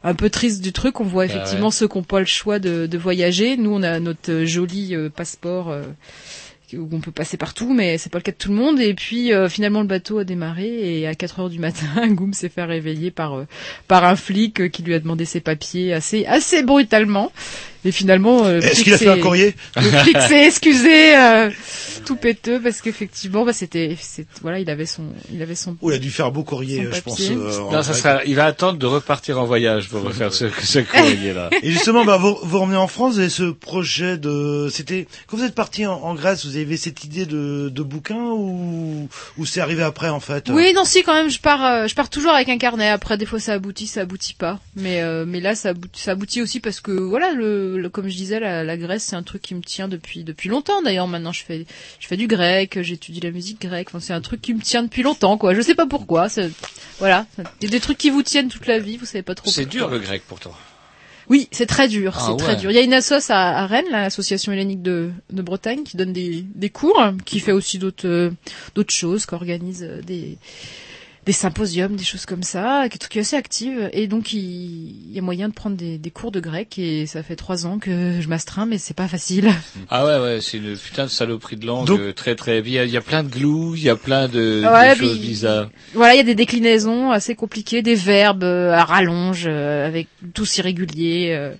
un 0.03 0.13
peu 0.13 0.29
triste 0.29 0.61
du 0.61 0.73
truc. 0.73 0.99
On 0.99 1.03
voit 1.05 1.23
Ah 1.23 1.27
effectivement 1.27 1.67
ouais. 1.67 1.71
ceux 1.71 1.87
qui 1.87 1.97
n'ont 1.97 2.03
pas 2.03 2.19
le 2.19 2.25
choix 2.25 2.59
de, 2.59 2.85
de 2.85 2.97
voyager. 2.97 3.57
Nous 3.57 3.71
on 3.71 3.83
a 3.83 3.99
notre 3.99 4.31
euh, 4.31 4.45
joli 4.45 4.95
euh, 4.95 5.09
passeport 5.09 5.69
euh, 5.71 5.83
où 6.73 6.89
on 6.91 6.99
peut 6.99 7.11
passer 7.11 7.37
partout, 7.37 7.73
mais 7.73 7.97
c'est 7.97 8.11
pas 8.11 8.17
le 8.17 8.23
cas 8.23 8.31
de 8.31 8.37
tout 8.37 8.49
le 8.49 8.55
monde. 8.55 8.79
Et 8.79 8.93
puis 8.93 9.31
euh, 9.33 9.47
finalement 9.49 9.81
le 9.81 9.87
bateau 9.87 10.17
a 10.19 10.23
démarré 10.23 10.99
et 10.99 11.07
à 11.07 11.15
4 11.15 11.39
heures 11.39 11.49
du 11.49 11.59
matin, 11.59 11.85
Goum 12.09 12.33
s'est 12.33 12.49
fait 12.49 12.63
réveiller 12.63 13.11
par 13.11 13.33
euh, 13.37 13.47
par 13.87 14.03
un 14.03 14.15
flic 14.15 14.59
euh, 14.61 14.67
qui 14.67 14.83
lui 14.83 14.93
a 14.93 14.99
demandé 14.99 15.25
ses 15.25 15.39
papiers 15.41 15.93
assez 15.93 16.25
assez 16.25 16.63
brutalement. 16.63 17.31
Et 17.85 17.91
finalement, 17.91 18.45
euh, 18.45 18.55
le 18.55 18.63
Est-ce 18.65 18.83
qu'il 18.83 18.93
a 18.93 18.97
fait 18.97 19.07
un 19.07 19.19
courrier 19.19 19.55
Le 19.75 19.83
flic 19.83 20.17
s'est 20.21 20.47
excusé, 20.47 21.15
euh, 21.15 21.51
tout 22.05 22.15
péteux, 22.15 22.59
parce 22.59 22.81
qu'effectivement, 22.81 23.45
bah, 23.45 23.53
c'était, 23.53 23.95
c'est- 24.01 24.25
voilà, 24.41 24.59
il 24.59 24.69
avait 24.69 24.85
son, 24.87 25.03
il 25.31 25.41
avait 25.41 25.53
son. 25.55 25.77
Oh, 25.81 25.91
il 25.91 25.95
a 25.95 25.99
dû 25.99 26.09
faire 26.09 26.25
un 26.25 26.31
beau 26.31 26.43
courrier, 26.43 26.87
je 26.91 26.99
pense. 27.01 27.21
euh, 27.21 27.59
Non, 27.71 27.83
ça 27.83 27.93
sera, 27.93 28.23
il 28.25 28.35
va 28.35 28.45
attendre 28.45 28.79
de 28.79 28.85
repartir 28.85 29.39
en 29.39 29.45
voyage 29.45 29.89
pour 29.89 30.01
refaire 30.01 30.33
ce, 30.33 30.49
ce 30.63 30.79
courrier-là. 30.79 31.49
Et 31.61 31.71
justement, 31.71 32.05
bah, 32.05 32.17
vous, 32.17 32.35
vous 32.41 32.59
revenez 32.59 32.77
en 32.77 32.87
France, 32.87 33.13
vous 33.13 33.19
avez 33.19 33.29
ce 33.29 33.51
projet 33.51 34.17
de, 34.17 34.67
c'était, 34.71 35.07
quand 35.27 35.37
vous 35.37 35.43
êtes 35.43 35.55
parti 35.55 35.85
en, 35.85 35.93
en 35.93 36.15
Grèce, 36.15 36.45
vous 36.45 36.57
avez 36.57 36.77
cette 36.77 37.03
idée 37.03 37.25
de, 37.27 37.69
de 37.69 37.83
bouquin 37.83 38.15
ou, 38.31 39.07
ou 39.37 39.45
c'est 39.45 39.61
arrivé 39.61 39.83
après, 39.83 40.09
en 40.09 40.19
fait? 40.19 40.49
Oui, 40.49 40.73
non, 40.73 40.85
si, 40.85 41.03
quand 41.03 41.13
même, 41.13 41.29
je 41.29 41.39
pars, 41.39 41.63
euh, 41.63 41.87
je 41.87 41.93
pars 41.95 42.09
toujours 42.09 42.31
avec 42.31 42.49
un 42.49 42.57
carnet. 42.57 42.89
Après, 42.89 43.17
des 43.17 43.25
fois, 43.27 43.39
ça 43.39 43.53
aboutit, 43.53 43.85
ça 43.87 44.01
aboutit 44.01 44.33
pas. 44.33 44.59
Mais, 44.75 45.01
euh, 45.01 45.25
mais 45.27 45.39
là, 45.39 45.53
ça 45.55 45.69
aboutit, 45.69 46.01
ça 46.01 46.11
aboutit 46.11 46.41
aussi 46.41 46.59
parce 46.59 46.79
que, 46.81 46.91
voilà, 46.91 47.31
le, 47.31 47.74
le- 47.77 47.89
comme 47.89 48.07
je 48.07 48.15
disais, 48.15 48.39
la, 48.39 48.63
la 48.63 48.77
Grèce, 48.77 49.03
c'est 49.03 49.15
un 49.15 49.23
truc 49.23 49.41
qui 49.41 49.55
me 49.55 49.61
tient 49.61 49.87
depuis, 49.87 50.23
depuis 50.23 50.49
longtemps. 50.49 50.81
D'ailleurs, 50.81 51.07
maintenant, 51.07 51.31
je 51.31 51.43
fais, 51.43 51.65
je 51.99 52.07
fais 52.07 52.17
du 52.17 52.27
grec, 52.27 52.79
j'étudie 52.81 53.19
la 53.21 53.31
musique 53.31 53.61
grecque. 53.61 53.89
Enfin, 53.89 53.99
c'est 53.99 54.13
un 54.13 54.21
truc 54.21 54.41
qui 54.41 54.53
me 54.53 54.61
tient 54.61 54.83
depuis 54.83 55.03
longtemps, 55.03 55.37
quoi. 55.37 55.53
Je 55.53 55.61
sais 55.61 55.75
pas 55.75 55.85
pourquoi. 55.87 56.27
Voilà. 56.99 57.25
Il 57.61 57.65
y 57.65 57.67
a 57.67 57.69
des 57.69 57.79
trucs 57.79 57.97
qui 57.97 58.09
vous 58.09 58.23
tiennent 58.23 58.49
toute 58.49 58.67
la 58.67 58.79
vie, 58.79 58.97
vous 58.97 59.05
savez 59.05 59.21
pas 59.23 59.35
trop 59.35 59.49
C'est 59.49 59.65
dur 59.65 59.89
le 59.89 59.99
grec 59.99 60.23
pour 60.27 60.39
toi. 60.39 60.57
Oui, 61.27 61.47
c'est 61.51 61.65
très 61.65 61.87
dur, 61.87 62.13
Ah 62.15 62.27
c'est 62.27 62.37
très 62.37 62.55
dur. 62.55 62.69
Il 62.69 62.75
y 62.75 62.77
a 62.77 62.83
une 62.83 62.93
assoce 62.93 63.31
à, 63.31 63.57
à 63.57 63.65
Rennes, 63.65 63.85
l'association 63.89 64.51
hellénique 64.51 64.83
de, 64.83 65.09
de 65.31 65.41
Bretagne, 65.41 65.81
qui 65.83 65.97
donne 65.97 66.13
des, 66.13 66.45
des 66.53 66.69
cours, 66.69 67.01
qui 67.25 67.39
fait 67.39 67.51
aussi 67.51 67.79
d'autres 67.79 68.07
euh, 68.07 68.29
d'autres 68.75 68.93
choses, 68.93 69.25
qui 69.25 69.33
organise 69.33 69.81
euh, 69.81 70.01
des 70.03 70.37
des 71.25 71.31
symposiums, 71.31 71.95
des 71.95 72.03
choses 72.03 72.25
comme 72.25 72.43
ça, 72.43 72.87
qui 72.89 72.95
est, 72.97 73.07
qui 73.07 73.17
est 73.17 73.21
assez 73.21 73.35
active. 73.35 73.89
Et 73.93 74.07
donc 74.07 74.33
il, 74.33 74.39
il 75.09 75.11
y 75.13 75.19
a 75.19 75.21
moyen 75.21 75.49
de 75.49 75.53
prendre 75.53 75.75
des, 75.75 75.97
des 75.97 76.11
cours 76.11 76.31
de 76.31 76.39
grec. 76.39 76.77
Et 76.77 77.05
ça 77.07 77.23
fait 77.23 77.35
trois 77.35 77.65
ans 77.65 77.79
que 77.79 78.19
je 78.21 78.27
m'astreins, 78.27 78.65
mais 78.65 78.77
c'est 78.77 78.93
pas 78.93 79.07
facile. 79.07 79.49
Ah 79.89 80.05
ouais, 80.05 80.19
ouais, 80.19 80.39
c'est 80.41 80.57
une 80.57 80.75
putain 80.77 81.03
de 81.05 81.09
saloperie 81.09 81.55
de 81.57 81.65
langue 81.65 81.85
Donc- 81.87 81.99
euh, 81.99 82.11
très 82.13 82.35
très. 82.35 82.59
Il 82.59 82.69
y, 82.69 82.79
a, 82.79 82.85
il 82.85 82.91
y 82.91 82.97
a 82.97 83.01
plein 83.01 83.23
de 83.23 83.29
glous, 83.29 83.75
il 83.75 83.83
y 83.83 83.89
a 83.89 83.95
plein 83.95 84.27
de, 84.27 84.63
choses 84.97 85.17
puis- 85.17 85.27
bizarres. 85.27 85.69
Voilà, 85.93 86.13
il 86.15 86.17
y 86.17 86.21
a 86.21 86.23
des 86.23 86.35
déclinaisons 86.35 87.11
assez 87.11 87.35
compliquées, 87.35 87.81
des 87.81 87.95
verbes 87.95 88.43
euh, 88.43 88.71
à 88.73 88.83
rallonge, 88.83 89.45
euh, 89.47 89.85
avec 89.87 90.07
tous 90.33 90.57
irréguliers, 90.57 91.33
euh, 91.37 91.53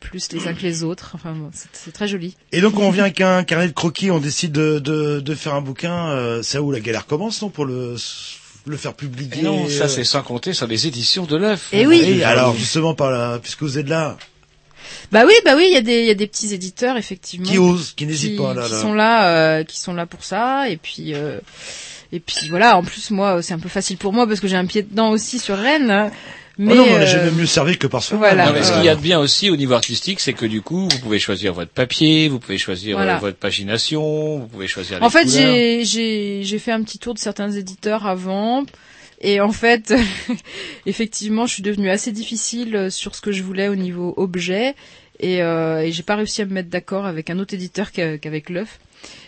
plus 0.00 0.32
les 0.32 0.46
uns 0.48 0.54
que 0.54 0.62
les 0.62 0.82
autres. 0.82 1.12
Enfin, 1.14 1.32
bon, 1.32 1.50
c'est 1.72 1.92
très 1.92 2.08
joli. 2.08 2.36
Et 2.52 2.60
donc, 2.60 2.78
on 2.78 2.90
vient 2.90 3.04
avec 3.04 3.20
un 3.20 3.42
carnet 3.44 3.68
de 3.68 3.72
croquis, 3.72 4.10
on 4.10 4.18
décide 4.20 4.52
de, 4.52 4.78
de, 4.78 5.20
de 5.20 5.34
faire 5.34 5.54
un 5.54 5.60
bouquin, 5.62 6.08
euh, 6.10 6.42
c'est 6.42 6.58
là 6.58 6.62
où 6.62 6.70
la 6.72 6.80
galère 6.80 7.06
commence, 7.06 7.42
non, 7.42 7.50
pour 7.50 7.64
le, 7.66 7.96
le 8.70 8.76
faire 8.76 8.94
publier. 8.94 9.30
Et 9.38 9.42
non, 9.42 9.68
ça 9.68 9.84
euh, 9.84 9.88
c'est 9.88 10.04
sans 10.04 10.22
compter 10.22 10.52
sur 10.52 10.66
les 10.66 10.86
éditions 10.86 11.24
de 11.24 11.36
l'œuf. 11.36 11.68
Eh 11.72 11.86
oui. 11.86 12.00
Et 12.00 12.24
alors, 12.24 12.54
justement, 12.56 12.94
par 12.94 13.10
là, 13.10 13.38
puisque 13.38 13.62
vous 13.62 13.78
êtes 13.78 13.88
là, 13.88 14.16
Bah 15.12 15.24
oui, 15.26 15.32
bah 15.44 15.54
oui, 15.56 15.66
il 15.68 15.74
y 15.74 15.76
a 15.76 15.80
des 15.80 16.00
il 16.00 16.06
y 16.06 16.10
a 16.10 16.14
des 16.14 16.26
petits 16.26 16.52
éditeurs 16.54 16.96
effectivement 16.96 17.46
Qui 17.48 17.58
osent, 17.58 17.92
qui 17.96 18.06
n'hésitent 18.06 18.38
pas, 18.38 18.54
là, 18.54 18.64
qui 18.66 18.72
là. 18.72 18.80
sont 18.80 18.94
là, 18.94 19.28
euh, 19.30 19.64
qui 19.64 19.78
sont 19.80 19.94
là 19.94 20.06
pour 20.06 20.24
ça, 20.24 20.68
et 20.68 20.76
puis 20.76 21.14
euh, 21.14 21.38
et 22.12 22.20
puis 22.20 22.48
voilà. 22.48 22.76
En 22.76 22.82
plus, 22.82 23.10
moi, 23.10 23.42
c'est 23.42 23.54
un 23.54 23.58
peu 23.58 23.68
facile 23.68 23.96
pour 23.98 24.12
moi 24.12 24.26
parce 24.26 24.40
que 24.40 24.48
j'ai 24.48 24.56
un 24.56 24.66
pied 24.66 24.82
dedans 24.82 25.10
aussi 25.10 25.38
sur 25.38 25.56
Rennes. 25.56 26.10
Mais 26.60 26.72
oh 26.72 26.76
non, 26.76 26.86
mais 26.86 26.92
on 26.94 26.98
n'a 26.98 27.04
euh, 27.04 27.06
jamais 27.06 27.30
mieux 27.30 27.46
servi 27.46 27.78
que 27.78 27.86
par 27.86 28.02
soi. 28.02 28.16
voilà. 28.18 28.46
Non, 28.46 28.52
mais 28.52 28.62
ce 28.64 28.72
qu'il 28.72 28.84
y 28.84 28.88
a 28.88 28.96
de 28.96 29.00
bien 29.00 29.20
aussi 29.20 29.48
au 29.48 29.56
niveau 29.56 29.74
artistique, 29.74 30.18
c'est 30.18 30.32
que 30.32 30.44
du 30.44 30.60
coup, 30.60 30.88
vous 30.90 30.98
pouvez 30.98 31.20
choisir 31.20 31.52
votre 31.54 31.70
papier, 31.70 32.28
vous 32.28 32.40
pouvez 32.40 32.58
choisir 32.58 32.96
Voilà. 32.96 33.16
euh, 33.16 33.18
votre 33.18 33.36
pagination, 33.36 34.40
vous 34.40 34.46
pouvez 34.48 34.66
choisir. 34.66 35.00
En 35.00 35.06
les 35.06 35.10
fait, 35.10 35.28
j'ai 35.28 35.84
j'ai 35.84 36.42
j'ai 36.42 36.58
fait 36.58 36.72
un 36.72 36.82
petit 36.82 36.98
tour 36.98 37.14
de 37.14 37.18
certains 37.20 37.50
éditeurs 37.52 38.06
avant. 38.06 38.64
Et 39.20 39.40
en 39.40 39.50
fait, 39.52 39.92
effectivement, 40.86 41.46
je 41.46 41.54
suis 41.54 41.62
devenue 41.62 41.90
assez 41.90 42.12
difficile 42.12 42.76
euh, 42.76 42.90
sur 42.90 43.14
ce 43.14 43.20
que 43.20 43.32
je 43.32 43.42
voulais 43.42 43.68
au 43.68 43.74
niveau 43.74 44.14
objet, 44.16 44.74
et, 45.20 45.42
euh, 45.42 45.80
et 45.82 45.90
j'ai 45.92 46.02
pas 46.04 46.16
réussi 46.16 46.42
à 46.42 46.44
me 46.44 46.52
mettre 46.54 46.68
d'accord 46.70 47.06
avec 47.06 47.28
un 47.30 47.38
autre 47.38 47.54
éditeur 47.54 47.90
qu'a- 47.92 48.18
qu'avec 48.18 48.50
l'œuf. 48.50 48.78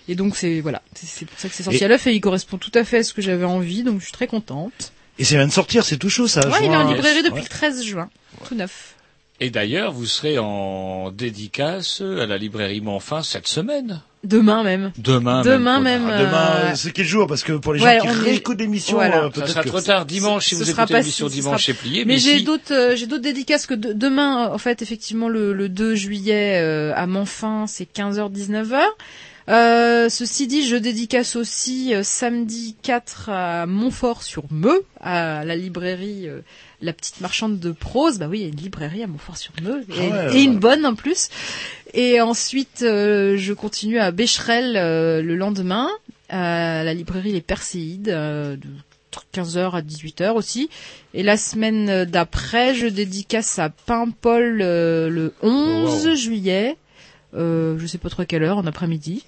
Et 0.09 0.15
donc 0.15 0.37
c'est 0.37 0.61
voilà, 0.61 0.83
c'est 0.95 1.07
c'est 1.07 1.25
pour 1.27 1.39
ça 1.39 1.49
que 1.49 1.55
c'est 1.55 1.63
sorti 1.63 1.79
Et- 1.81 1.85
à 1.85 1.89
l'œuf 1.89 2.07
et 2.07 2.13
il 2.13 2.21
correspond 2.21 2.57
tout 2.59 2.73
à 2.75 2.85
fait 2.85 2.99
à 2.99 3.03
ce 3.05 3.13
que 3.13 3.23
j'avais 3.23 3.45
envie, 3.45 3.83
donc 3.83 3.99
je 4.01 4.05
suis 4.05 4.13
très 4.13 4.27
contente. 4.27 4.93
Et 5.21 5.25
ça 5.25 5.37
vient 5.37 5.47
de 5.47 5.53
sortir, 5.53 5.85
c'est 5.85 5.99
tout 5.99 6.09
chaud, 6.11 6.27
ça. 6.27 6.41
Ouais, 6.49 6.59
il 6.65 6.73
est 6.73 6.77
en 6.77 6.91
librairie 6.93 7.23
depuis 7.23 7.35
Ouais. 7.35 7.43
le 7.43 7.49
13 7.49 7.85
juin, 7.85 8.09
tout 8.49 8.55
neuf. 8.57 8.95
Et 9.39 9.51
d'ailleurs, 9.51 9.93
vous 9.93 10.05
serez 10.07 10.39
en 10.39 11.11
dédicace 11.13 12.01
à 12.03 12.27
la 12.27 12.37
librairie 12.39 12.81
Monfin 12.81 13.23
cette 13.23 13.47
semaine. 13.47 14.03
Demain 14.23 14.63
même. 14.63 14.93
Demain. 14.99 15.41
Demain 15.43 15.81
même. 15.81 16.03
même. 16.05 16.11
Ah, 16.13 16.19
Demain, 16.21 16.51
euh, 16.69 16.73
euh, 16.73 16.75
c'est 16.75 16.91
quel 16.93 17.07
jour? 17.07 17.27
Parce 17.27 17.43
que 17.43 17.53
pour 17.53 17.73
les 17.73 17.83
Ouais, 17.83 17.97
gens 17.99 18.03
qui 18.03 18.09
on 18.09 18.13
est- 18.13 18.25
réécoutent 18.25 18.61
l'émission, 18.61 18.97
Voilà. 18.97 19.25
euh, 19.25 19.31
Ça 19.35 19.47
sera 19.47 19.63
que... 19.63 19.69
trop 19.69 19.81
tard 19.81 20.05
dimanche 20.05 20.45
si 20.45 20.51
ce 20.51 20.57
vous 20.57 20.65
sera 20.71 20.83
écoutez 20.83 20.93
pas 20.95 21.01
l'émission 21.01 21.29
si- 21.31 21.35
dimanche, 21.37 21.65
sera- 21.65 21.73
c'est 21.75 21.79
plié. 21.79 22.05
Mais, 22.05 22.15
Mais, 22.15 22.19
j'ai 22.19 22.39
si- 22.39 22.45
d'autres, 22.45 22.73
euh, 22.75 22.97
j'ai 22.97 23.07
d'autres 23.07 23.23
dédicaces 23.23 23.67
que 23.67 23.73
de- 23.75 23.95
demain, 23.95 24.49
en 24.53 24.59
fait, 24.59 24.83
effectivement, 24.83 25.29
le, 25.31 25.55
le 25.55 25.69
2 25.71 25.95
juillet 25.95 26.61
euh, 26.63 26.93
à 26.95 27.07
Monfin, 27.07 27.67
c'est 27.67 27.87
15h 27.91 28.31
19h. 28.31 28.81
Euh, 29.51 30.09
ceci 30.09 30.47
dit, 30.47 30.67
je 30.67 30.77
dédicace 30.77 31.35
aussi 31.35 31.93
euh, 31.95 32.03
samedi 32.05 32.77
4 32.83 33.31
à 33.31 33.67
Montfort-sur-Meux, 33.67 34.85
à 35.01 35.45
la 35.45 35.57
librairie 35.57 36.29
euh, 36.29 36.41
La 36.81 36.93
Petite 36.93 37.21
Marchande 37.21 37.59
de 37.59 37.73
Prose. 37.73 38.19
Bah 38.19 38.27
oui, 38.29 38.39
il 38.39 38.43
y 38.43 38.47
a 38.47 38.49
une 38.49 38.57
librairie 38.61 39.03
à 39.03 39.09
Montfort-sur-Meux, 39.09 39.83
et, 39.91 39.93
Ah 39.93 40.01
ouais, 40.01 40.29
et 40.29 40.35
ouais. 40.35 40.45
une 40.45 40.59
bonne 40.59 40.87
en 40.87 40.95
plus. 40.95 41.31
Et 41.95 42.21
ensuite, 42.21 42.83
euh, 42.83 43.37
je 43.37 43.53
continue 43.53 43.99
à 43.99 44.13
Becherel 44.13 44.77
euh, 44.77 45.21
le 45.21 45.35
lendemain, 45.35 45.89
à 46.29 46.85
la 46.85 46.95
librairie 46.95 47.33
Les 47.33 47.41
Perséides, 47.41 48.09
euh, 48.11 48.55
de 48.57 48.69
15h 49.35 49.73
à 49.75 49.83
18h 49.83 50.35
aussi. 50.35 50.71
Et 51.13 51.25
la 51.25 51.37
semaine 51.37 52.05
d'après, 52.05 52.75
je 52.77 52.87
dédicace 52.87 53.59
à 53.59 53.69
Paimpol 53.71 54.61
euh, 54.63 55.09
le 55.09 55.35
11 55.43 56.05
Oh, 56.07 56.09
wow. 56.11 56.15
juillet. 56.15 56.77
Euh, 57.35 57.77
je 57.79 57.87
sais 57.87 57.99
pas 57.99 58.09
trop 58.11 58.23
à 58.23 58.27
quelle 58.27 58.45
heure, 58.45 58.59
en 58.59 58.67
après-midi. 58.67 59.25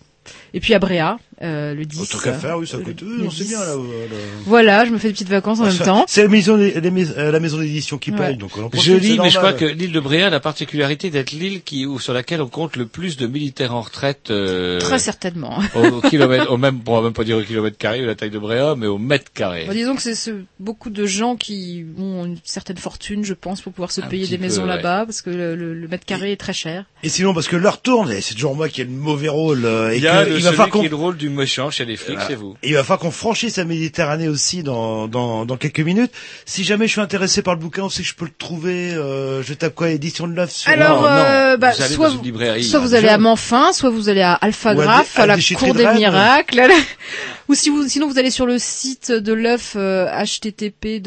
Et 0.55 0.61
puis 0.61 0.75
à 0.75 0.79
Bréa, 0.79 1.19
euh, 1.43 1.75
le 1.75 1.85
10. 1.85 2.01
Autant 2.01 2.19
qu'à 2.19 2.33
faire, 2.35 2.59
oui, 2.59 2.67
ça 2.67 2.77
euh, 2.77 2.83
coûte. 2.83 3.03
Oui, 3.03 3.25
on 3.27 3.31
sait 3.31 3.45
10. 3.45 3.49
bien 3.51 3.59
là. 3.61 3.73
euh, 3.73 3.77
là. 4.11 4.17
Voilà, 4.47 4.85
je 4.85 4.91
me 4.91 4.99
fais 4.99 5.09
des 5.09 5.15
petites 5.15 5.29
vacances 5.29 5.61
en 5.61 5.65
même 5.65 5.73
Ça, 5.73 5.85
temps. 5.85 6.05
C'est 6.09 6.23
la 6.23 6.29
maison, 6.29 6.57
euh, 6.59 7.31
la 7.33 7.41
maison 7.41 7.59
d'édition 7.59 7.99
qui 7.99 8.11
Ouais. 8.13 8.17
paye, 8.19 8.37
donc 8.37 8.57
on 8.57 8.65
en 8.65 8.69
profite, 8.69 8.87
Je 8.93 8.97
lis, 8.97 9.19
mais 9.21 9.31
je 9.31 9.39
crois 9.39 9.53
que 9.53 9.65
l'île 9.65 9.93
de 9.93 10.01
Bréa 10.01 10.27
a 10.27 10.31
la 10.31 10.41
particularité 10.41 11.11
d'être 11.11 11.33
l'île 11.33 11.63
qui, 11.63 11.87
ou 11.87 11.99
sur 11.99 12.13
laquelle 12.13 12.41
on 12.43 12.49
compte 12.49 12.77
le 12.77 12.87
plus 12.87 13.17
de 13.17 13.27
militaires 13.27 13.75
en 13.75 13.81
retraite. 13.81 14.31
euh, 14.31 14.79
Très 14.79 14.99
certainement. 14.99 15.59
Au, 15.75 15.85
au 15.87 16.01
kilomètre, 16.03 16.51
au 16.53 16.57
même, 16.57 16.77
bon, 16.77 16.93
on 16.93 16.97
va 16.97 17.03
même 17.03 17.13
pas 17.13 17.25
dire 17.25 17.37
au 17.39 17.43
kilomètre 17.43 17.79
carré, 17.79 18.01
vu 18.01 18.07
la 18.07 18.15
taille 18.15 18.31
de 18.31 18.39
Bréa, 18.39 18.75
mais 18.77 18.87
au 18.87 18.99
mètre 18.99 19.33
carré. 19.33 19.65
Bon, 19.67 19.73
disons 19.73 19.95
que 19.97 20.03
c'est 20.03 20.15
ce- 20.15 20.43
beaucoup 20.61 20.91
de 20.91 21.07
gens 21.07 21.37
qui 21.37 21.85
ont 21.99 22.25
une 22.27 22.39
certaine 22.45 22.77
fortune, 22.79 23.25
je 23.25 23.35
pense, 23.35 23.61
pour 23.61 23.73
pouvoir 23.73 23.91
se 23.91 24.01
Un 24.01 24.07
payer 24.07 24.27
des 24.27 24.37
peu, 24.37 24.43
maisons 24.45 24.63
ouais. 24.63 24.69
là-bas, 24.69 25.05
parce 25.07 25.23
que 25.23 25.31
le, 25.31 25.57
le- 25.57 25.75
le 25.75 25.89
mètre 25.89 26.05
carré 26.05 26.33
est 26.33 26.37
très 26.37 26.53
cher. 26.53 26.85
Et 27.03 27.09
sinon, 27.09 27.35
parce 27.35 27.49
que 27.49 27.57
l'heure 27.57 27.81
tourne, 27.83 28.11
et 28.13 28.21
c'est 28.21 28.35
toujours 28.35 28.55
moi 28.55 28.69
qui 28.69 28.81
ai 28.81 28.85
le 28.85 28.91
mauvais 28.91 29.29
rôle, 29.29 29.65
euh, 29.65 29.91
et 29.93 29.97
Il 29.97 30.03
y 30.03 30.07
a 30.09 30.25
que 30.25 30.31
le, 30.31 30.37
il 30.37 30.43
va 30.43 30.51
celui 30.53 30.65
qui 30.65 30.71
qu'on 30.71 30.83
est 30.83 30.89
le 30.89 30.97
rôle 30.97 31.17
du 31.17 31.29
méchant 31.33 31.71
chez 31.71 31.85
les 31.85 31.97
flics, 31.97 32.15
Voilà. 32.17 32.29
c'est 32.29 32.35
vous. 32.35 32.57
Et 32.63 32.69
il 32.71 32.75
va 32.75 32.83
falloir 32.83 32.99
qu'on 33.01 33.11
franchisse 33.11 33.57
la 33.57 33.65
Méditerranée 33.65 34.29
aussi 34.29 34.63
dans, 34.63 35.09
dans, 35.09 35.45
dans 35.45 35.57
quelques 35.57 35.81
minutes. 35.81 36.13
Si 36.47 36.65
jamais 36.65 36.87
je 36.87 36.93
suis 36.93 37.01
intéressé 37.01 37.43
par 37.43 37.55
le 37.55 37.61
bouquin, 37.61 37.83
on 37.85 37.89
sait 37.89 38.03
que 38.03 38.09
je 38.09 38.15
peux 38.15 38.25
le 38.27 38.33
trouver. 38.37 38.93
Euh, 38.93 39.43
je 39.43 39.55
tape 39.55 39.75
quoi 39.75 39.91
Édition 39.91 40.27
de 40.29 40.47
sur... 40.47 40.71
Alors, 40.71 41.03
Non, 41.03 41.09
non. 41.09 41.15
euh, 41.15 41.57
bah, 41.57 41.73
Vous 41.77 41.83
allez 41.83 41.95
soit, 41.95 42.09
dans 42.11 42.17
une 42.17 42.23
librairie, 42.23 42.65
soit 42.65 42.79
hein, 42.79 42.83
vous 42.83 42.95
allez 42.95 43.09
à 43.09 43.19
Manfin, 43.19 43.73
soit 43.73 43.91
vous 43.91 44.09
allez 44.09 44.23
à 44.23 44.35
Alphagraphe, 44.35 45.17
Ou 45.17 45.21
à 45.21 45.25
à, 45.25 45.27
des- 45.27 45.33
à 45.33 45.37
la 45.53 45.59
Cour 45.59 45.75
de 45.75 45.79
des 45.79 45.87
Rennes. 45.87 45.99
Miracles, 45.99 46.63
ou 47.49 47.55
si 47.55 47.71
vous, 47.71 47.87
sinon 47.89 48.09
vous 48.09 48.19
allez 48.19 48.31
sur 48.31 48.47
le 48.47 48.59
site 48.59 49.11
de 49.13 49.33
l'œuf 49.33 49.75
euh, 49.77 50.07
http 50.07 51.01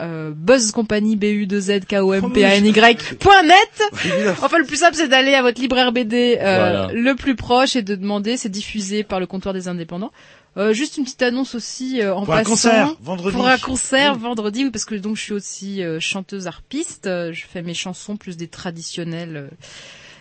euh, 0.00 0.30
buzzcompany 0.34 1.16
b 1.16 1.24
u 1.24 1.46
2 1.46 1.60
z 1.60 1.80
k 1.88 1.94
o 2.00 2.14
m 2.14 2.32
p 2.32 2.44
a 2.44 2.54
n 2.56 2.66
y 2.66 2.72
point 3.18 3.42
net. 3.42 3.56
Enfin, 4.42 4.58
le 4.58 4.64
plus 4.64 4.76
simple, 4.78 4.94
c'est 4.96 5.08
d'aller 5.08 5.34
à 5.34 5.42
votre 5.42 5.60
libraire 5.60 5.92
BD 5.92 6.38
euh, 6.40 6.42
Voilà. 6.42 6.88
le 6.92 7.11
plus 7.16 7.36
proche 7.36 7.76
et 7.76 7.82
de 7.82 7.94
demander. 7.94 8.36
C'est 8.36 8.48
diffusé 8.48 9.02
par 9.04 9.20
le 9.20 9.26
comptoir 9.26 9.54
des 9.54 9.68
indépendants. 9.68 10.12
Euh, 10.58 10.74
juste 10.74 10.98
une 10.98 11.04
petite 11.04 11.22
annonce 11.22 11.54
aussi 11.54 12.02
euh, 12.02 12.14
en 12.14 12.24
Pour 12.24 12.34
un 12.34 12.38
passant. 12.38 12.50
concert, 12.50 12.94
vendredi. 13.00 13.36
Pour 13.36 13.46
un 13.46 13.56
concert 13.58 14.14
vendredi, 14.16 14.64
oui, 14.64 14.70
parce 14.70 14.84
que 14.84 14.94
donc 14.94 15.16
je 15.16 15.22
suis 15.22 15.32
aussi 15.32 15.82
euh, 15.82 15.98
chanteuse 15.98 16.46
harpiste. 16.46 17.06
Euh, 17.06 17.32
je 17.32 17.44
fais 17.46 17.62
mes 17.62 17.72
chansons 17.74 18.16
plus 18.16 18.36
des 18.36 18.48
traditionnels 18.48 19.36
euh, 19.36 19.48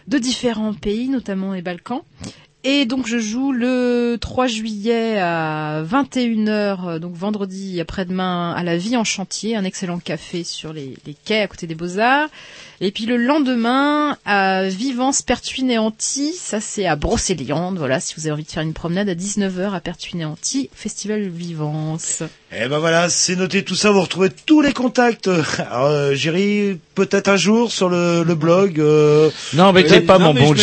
de 0.08 0.18
différents 0.18 0.74
pays, 0.74 1.10
notamment 1.10 1.52
les 1.54 1.62
Balkans. 1.62 2.02
Et 2.64 2.86
donc 2.86 3.08
je 3.08 3.18
joue 3.18 3.52
le 3.52 4.18
3 4.22 4.46
juillet 4.48 5.18
à 5.20 5.84
21h, 5.84 6.48
euh, 6.88 7.00
donc 7.00 7.14
vendredi 7.16 7.82
après-demain 7.82 8.54
à 8.56 8.64
la 8.64 8.78
Vie 8.78 8.96
en 8.96 9.04
Chantier, 9.04 9.56
un 9.58 9.64
excellent 9.66 9.98
café 10.00 10.44
sur 10.44 10.72
les, 10.72 10.96
les 11.06 11.16
quais 11.26 11.42
à 11.42 11.48
côté 11.48 11.66
des 11.68 11.76
Beaux-Arts. 11.76 12.30
Et 12.84 12.90
puis 12.92 13.06
le 13.06 13.16
lendemain 13.16 14.18
à 14.26 14.64
Vivance 14.68 15.22
Pertuis-Néanty, 15.22 16.34
ça 16.34 16.60
c'est 16.60 16.88
à 16.88 16.96
Brocéliande, 16.96 17.78
voilà, 17.78 18.00
si 18.00 18.16
vous 18.18 18.26
avez 18.26 18.32
envie 18.34 18.44
de 18.44 18.50
faire 18.50 18.64
une 18.64 18.74
promenade 18.74 19.08
à 19.08 19.14
19h 19.14 19.76
à 19.76 19.80
Pertuis-Néanty, 19.80 20.72
Festival 20.74 21.30
Vivance. 21.30 22.24
Eh 22.52 22.68
ben 22.68 22.80
voilà, 22.80 23.08
c'est 23.10 23.36
noté 23.36 23.64
tout 23.64 23.76
ça. 23.76 23.92
Vous 23.92 24.02
retrouvez 24.02 24.32
tous 24.32 24.62
les 24.62 24.74
contacts. 24.74 25.28
Alors, 25.28 25.86
euh, 25.86 26.16
Géry, 26.16 26.80
peut-être 26.96 27.28
un 27.28 27.38
jour 27.38 27.72
sur 27.72 27.88
le, 27.88 28.24
le 28.24 28.34
blog. 28.34 28.80
euh, 28.80 29.30
Non, 29.54 29.74
mais 29.74 29.86
euh, 29.86 29.88
t'es 29.88 30.02
pas 30.02 30.18
non, 30.18 30.34
mon 30.34 30.48
bon 30.48 30.54
un 30.54 30.56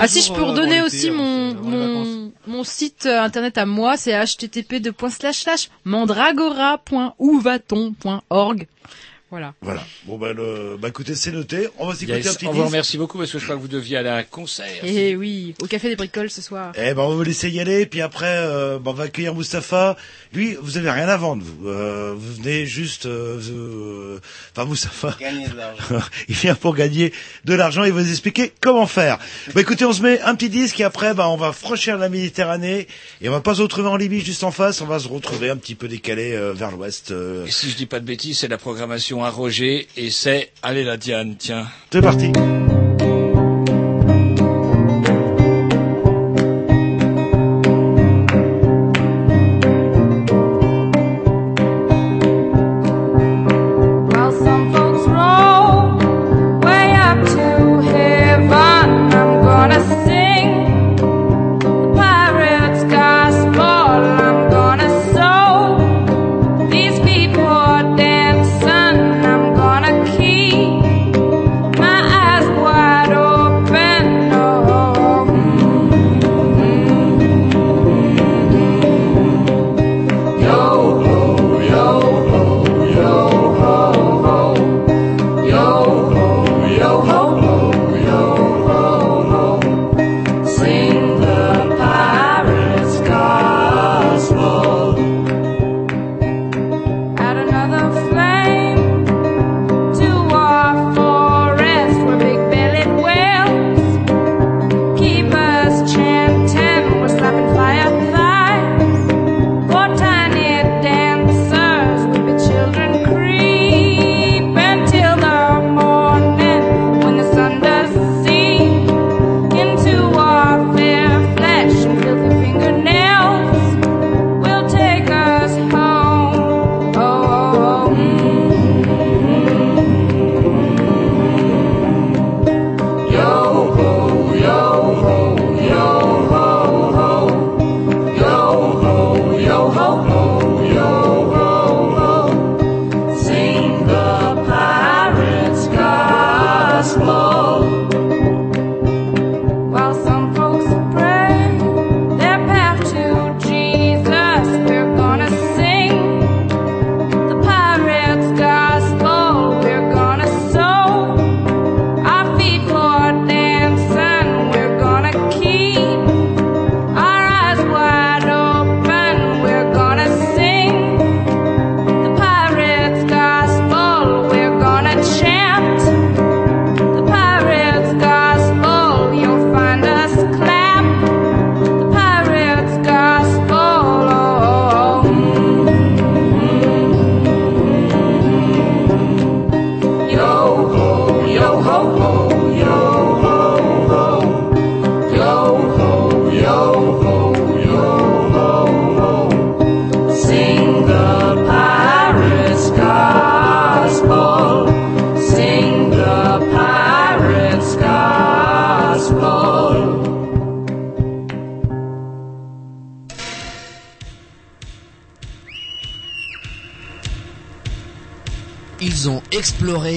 Ah 0.00 0.08
si 0.08 0.22
je 0.22 0.32
peux 0.32 0.40
euh, 0.40 0.44
redonner 0.44 0.80
aussi 0.80 1.10
mon, 1.10 1.52
mon, 1.54 2.32
mon 2.46 2.64
site 2.64 3.04
euh, 3.04 3.20
internet 3.20 3.58
à 3.58 3.66
moi, 3.66 3.98
c'est 3.98 4.12
http 4.12 4.80
mandragora.ouvaton.org. 5.84 8.66
Voilà. 9.30 9.54
Voilà. 9.60 9.82
Bon 10.04 10.18
ben, 10.18 10.32
le... 10.32 10.76
bah 10.80 10.88
écoutez, 10.88 11.16
c'est 11.16 11.32
noté. 11.32 11.68
On 11.78 11.88
va 11.88 11.94
s'écouter 11.96 12.18
Yes, 12.18 12.28
un 12.28 12.34
petit 12.34 12.46
on 12.46 12.52
vous 12.52 12.64
remercie 12.64 12.96
beaucoup 12.96 13.18
parce 13.18 13.32
que 13.32 13.38
je 13.40 13.44
crois 13.44 13.56
que 13.56 13.60
vous 13.60 13.66
deviez 13.66 13.96
aller 13.96 14.08
à 14.08 14.16
un 14.16 14.22
concert. 14.22 14.84
Et 14.84 15.16
oui, 15.16 15.54
au 15.60 15.66
café 15.66 15.88
des 15.88 15.96
bricoles 15.96 16.30
ce 16.30 16.40
soir. 16.40 16.70
Eh 16.76 16.94
ben, 16.94 17.02
on 17.02 17.08
va 17.08 17.14
vous 17.16 17.22
laisser 17.24 17.50
y 17.50 17.58
aller, 17.58 17.86
puis 17.86 18.02
après, 18.02 18.26
euh, 18.36 18.78
ben, 18.78 18.92
on 18.92 18.94
va 18.94 19.04
accueillir 19.04 19.34
Mustapha. 19.34 19.96
Lui, 20.32 20.56
vous 20.60 20.78
avez 20.78 20.90
rien 20.92 21.08
à 21.08 21.16
vendre, 21.16 21.44
vous. 21.44 21.68
Euh, 21.68 22.14
vous 22.16 22.34
venez 22.34 22.66
juste, 22.66 23.06
euh, 23.06 23.40
euh, 23.50 24.20
enfin, 24.56 24.68
Mustapha. 24.68 25.16
Gagner 25.18 25.48
de 25.48 25.56
l'argent. 25.56 26.06
il 26.28 26.34
vient 26.36 26.54
pour 26.54 26.76
gagner 26.76 27.12
de 27.44 27.54
l'argent, 27.54 27.82
il 27.82 27.92
va 27.92 28.02
vous 28.02 28.10
expliquer 28.10 28.52
comment 28.60 28.86
faire. 28.86 29.18
Bah 29.54 29.60
écoutez, 29.60 29.84
on 29.84 29.92
se 29.92 30.02
met 30.02 30.20
un 30.20 30.36
petit 30.36 30.50
disque 30.50 30.78
et 30.78 30.84
après, 30.84 31.14
bah, 31.14 31.28
on 31.28 31.36
va 31.36 31.50
franchir 31.52 31.98
la 31.98 32.08
Méditerranée 32.08 32.86
et 33.20 33.28
on 33.28 33.32
va 33.32 33.40
pas 33.40 33.56
se 33.56 33.62
retrouver 33.62 33.88
en 33.88 33.96
Libye 33.96 34.20
juste 34.20 34.44
en 34.44 34.52
face, 34.52 34.80
on 34.82 34.86
va 34.86 35.00
se 35.00 35.08
retrouver 35.08 35.50
un 35.50 35.56
petit 35.56 35.74
peu 35.74 35.88
décalé 35.88 36.32
euh, 36.32 36.52
vers 36.52 36.70
l'ouest. 36.70 37.10
euh. 37.10 37.44
Et 37.46 37.50
si 37.50 37.70
je 37.70 37.76
dis 37.76 37.86
pas 37.86 37.98
de 37.98 38.04
bêtises, 38.04 38.38
c'est 38.38 38.48
la 38.48 38.58
programmation 38.58 39.15
à 39.24 39.30
Roger 39.30 39.88
et 39.96 40.10
c'est, 40.10 40.50
allez 40.62 40.84
la 40.84 40.96
Diane, 40.96 41.36
tiens. 41.38 41.66
C'est 41.92 42.02
parti. 42.02 42.32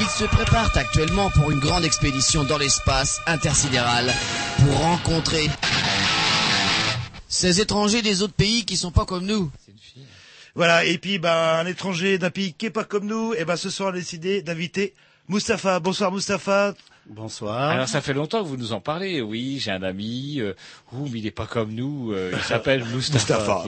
ils 0.00 0.06
se 0.06 0.24
préparent 0.24 0.76
actuellement 0.76 1.30
pour 1.30 1.50
une 1.50 1.58
grande 1.58 1.84
expédition 1.84 2.44
dans 2.44 2.58
l'espace 2.58 3.20
intersidéral 3.26 4.12
pour 4.58 4.78
rencontrer 4.78 5.50
ces 7.28 7.60
étrangers 7.60 8.02
des 8.02 8.22
autres 8.22 8.34
pays 8.34 8.64
qui 8.64 8.76
sont 8.76 8.90
pas 8.90 9.04
comme 9.04 9.26
nous. 9.26 9.50
Voilà, 10.54 10.84
et 10.84 10.98
puis 10.98 11.18
bah, 11.18 11.58
un 11.58 11.66
étranger 11.66 12.18
d'un 12.18 12.30
pays 12.30 12.52
qui 12.52 12.66
est 12.66 12.70
pas 12.70 12.84
comme 12.84 13.06
nous, 13.06 13.34
et 13.34 13.44
ben 13.44 13.56
ce 13.56 13.70
soir 13.70 13.90
a 13.90 13.92
décidé 13.92 14.42
d'inviter 14.42 14.94
Mustapha. 15.28 15.78
Bonsoir 15.78 16.10
Mustapha. 16.10 16.74
Bonsoir. 17.10 17.70
Alors 17.70 17.88
ça 17.88 18.02
fait 18.02 18.12
longtemps 18.12 18.42
que 18.42 18.48
vous 18.48 18.58
nous 18.58 18.72
en 18.74 18.80
parlez. 18.80 19.22
Oui, 19.22 19.58
j'ai 19.60 19.70
un 19.70 19.82
ami. 19.82 20.36
Euh, 20.40 20.52
ouh, 20.92 21.08
mais 21.10 21.20
il 21.20 21.26
est 21.26 21.30
pas 21.30 21.46
comme 21.46 21.72
nous. 21.72 22.12
euh, 22.12 22.32
il 22.34 22.42
s'appelle 22.42 22.84
me 22.94 23.00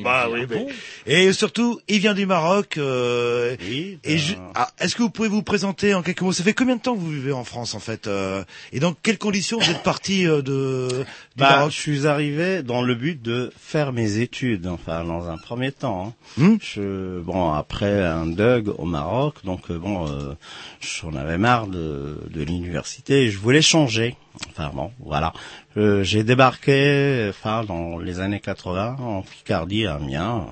bah 0.03 0.27
oui, 0.31 0.41
ah 0.43 0.47
mais- 0.51 0.57
bon 0.59 0.67
Et 1.07 1.33
surtout, 1.33 1.81
il 1.89 2.01
vient 2.01 2.13
du 2.13 2.27
Maroc. 2.27 2.77
euh, 2.77 3.57
Oui, 3.63 3.99
et 4.05 4.19
je- 4.19 4.35
ah, 4.55 4.69
est-ce 4.79 4.95
que 4.95 5.03
vous 5.03 5.09
pouvez 5.11 5.29
vous 5.29 5.43
présenter 5.43 5.95
en 5.95 6.03
quelques 6.03 6.21
mots? 6.21 6.33
Ça 6.33 6.45
fait 6.45 6.53
combien 6.53 6.77
de 6.77 6.83
temps 6.83 6.95
que 6.95 7.01
vous 7.01 7.11
vivez 7.11 7.33
en 7.33 7.45
France 7.45 7.75
en 7.75 7.81
fait 7.81 8.07
euh, 8.09 8.45
Et 8.73 8.79
dans 8.81 8.93
quelles 8.93 9.19
conditions 9.19 9.59
vous 9.59 9.71
êtes 9.71 9.83
parti 9.83 10.27
euh, 10.27 10.43
de 10.43 10.89
du 10.91 11.05
Bah, 11.37 11.51
Maroc? 11.51 11.71
je 11.73 11.77
suis 11.81 12.07
arrivé 12.07 12.63
dans 12.63 12.83
le 12.83 12.95
but 12.95 13.23
de 13.23 13.51
faire 13.59 13.93
mes 13.95 14.19
études, 14.19 14.67
enfin 14.67 15.03
dans 15.05 15.29
un 15.31 15.39
premier 15.39 15.73
temps. 15.73 16.09
hein. 16.09 16.43
Hmm? 16.43 16.57
Je, 16.61 17.21
bon, 17.21 17.53
après 17.53 18.03
un 18.05 18.27
DUG 18.27 18.69
au 18.77 18.85
Maroc, 18.85 19.37
donc 19.45 19.71
euh, 19.71 19.79
bon, 19.79 20.07
euh, 20.09 20.35
j'en 20.83 21.15
avais 21.15 21.39
marre 21.39 21.67
de, 21.69 22.19
de 22.29 22.43
l'université, 22.43 23.30
je 23.31 23.39
voulais 23.39 23.63
changer. 23.63 24.17
Enfin 24.51 24.71
bon, 24.75 24.91
voilà. 25.01 25.33
Euh, 25.77 26.03
J'ai 26.03 26.25
débarqué, 26.25 27.27
enfin 27.31 27.65
dans 27.65 27.99
les 27.99 28.21
années 28.21 28.41
80 28.41 28.97
en 29.01 29.23
Picardie, 29.23 29.87
à 29.87 29.95
Amiens, 29.95 30.47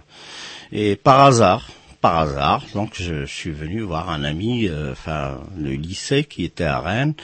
et 0.73 0.97
par 0.97 1.21
hasard. 1.21 1.69
Par 2.01 2.17
hasard, 2.17 2.63
donc 2.75 2.93
je, 2.95 3.27
suis 3.27 3.51
venu 3.51 3.81
voir 3.81 4.09
un 4.09 4.23
ami, 4.23 4.69
euh, 4.69 4.93
enfin 4.93 5.41
le 5.59 5.71
lycée 5.73 6.23
qui 6.23 6.45
était 6.45 6.63
à 6.63 6.79
Rennes, 6.79 7.15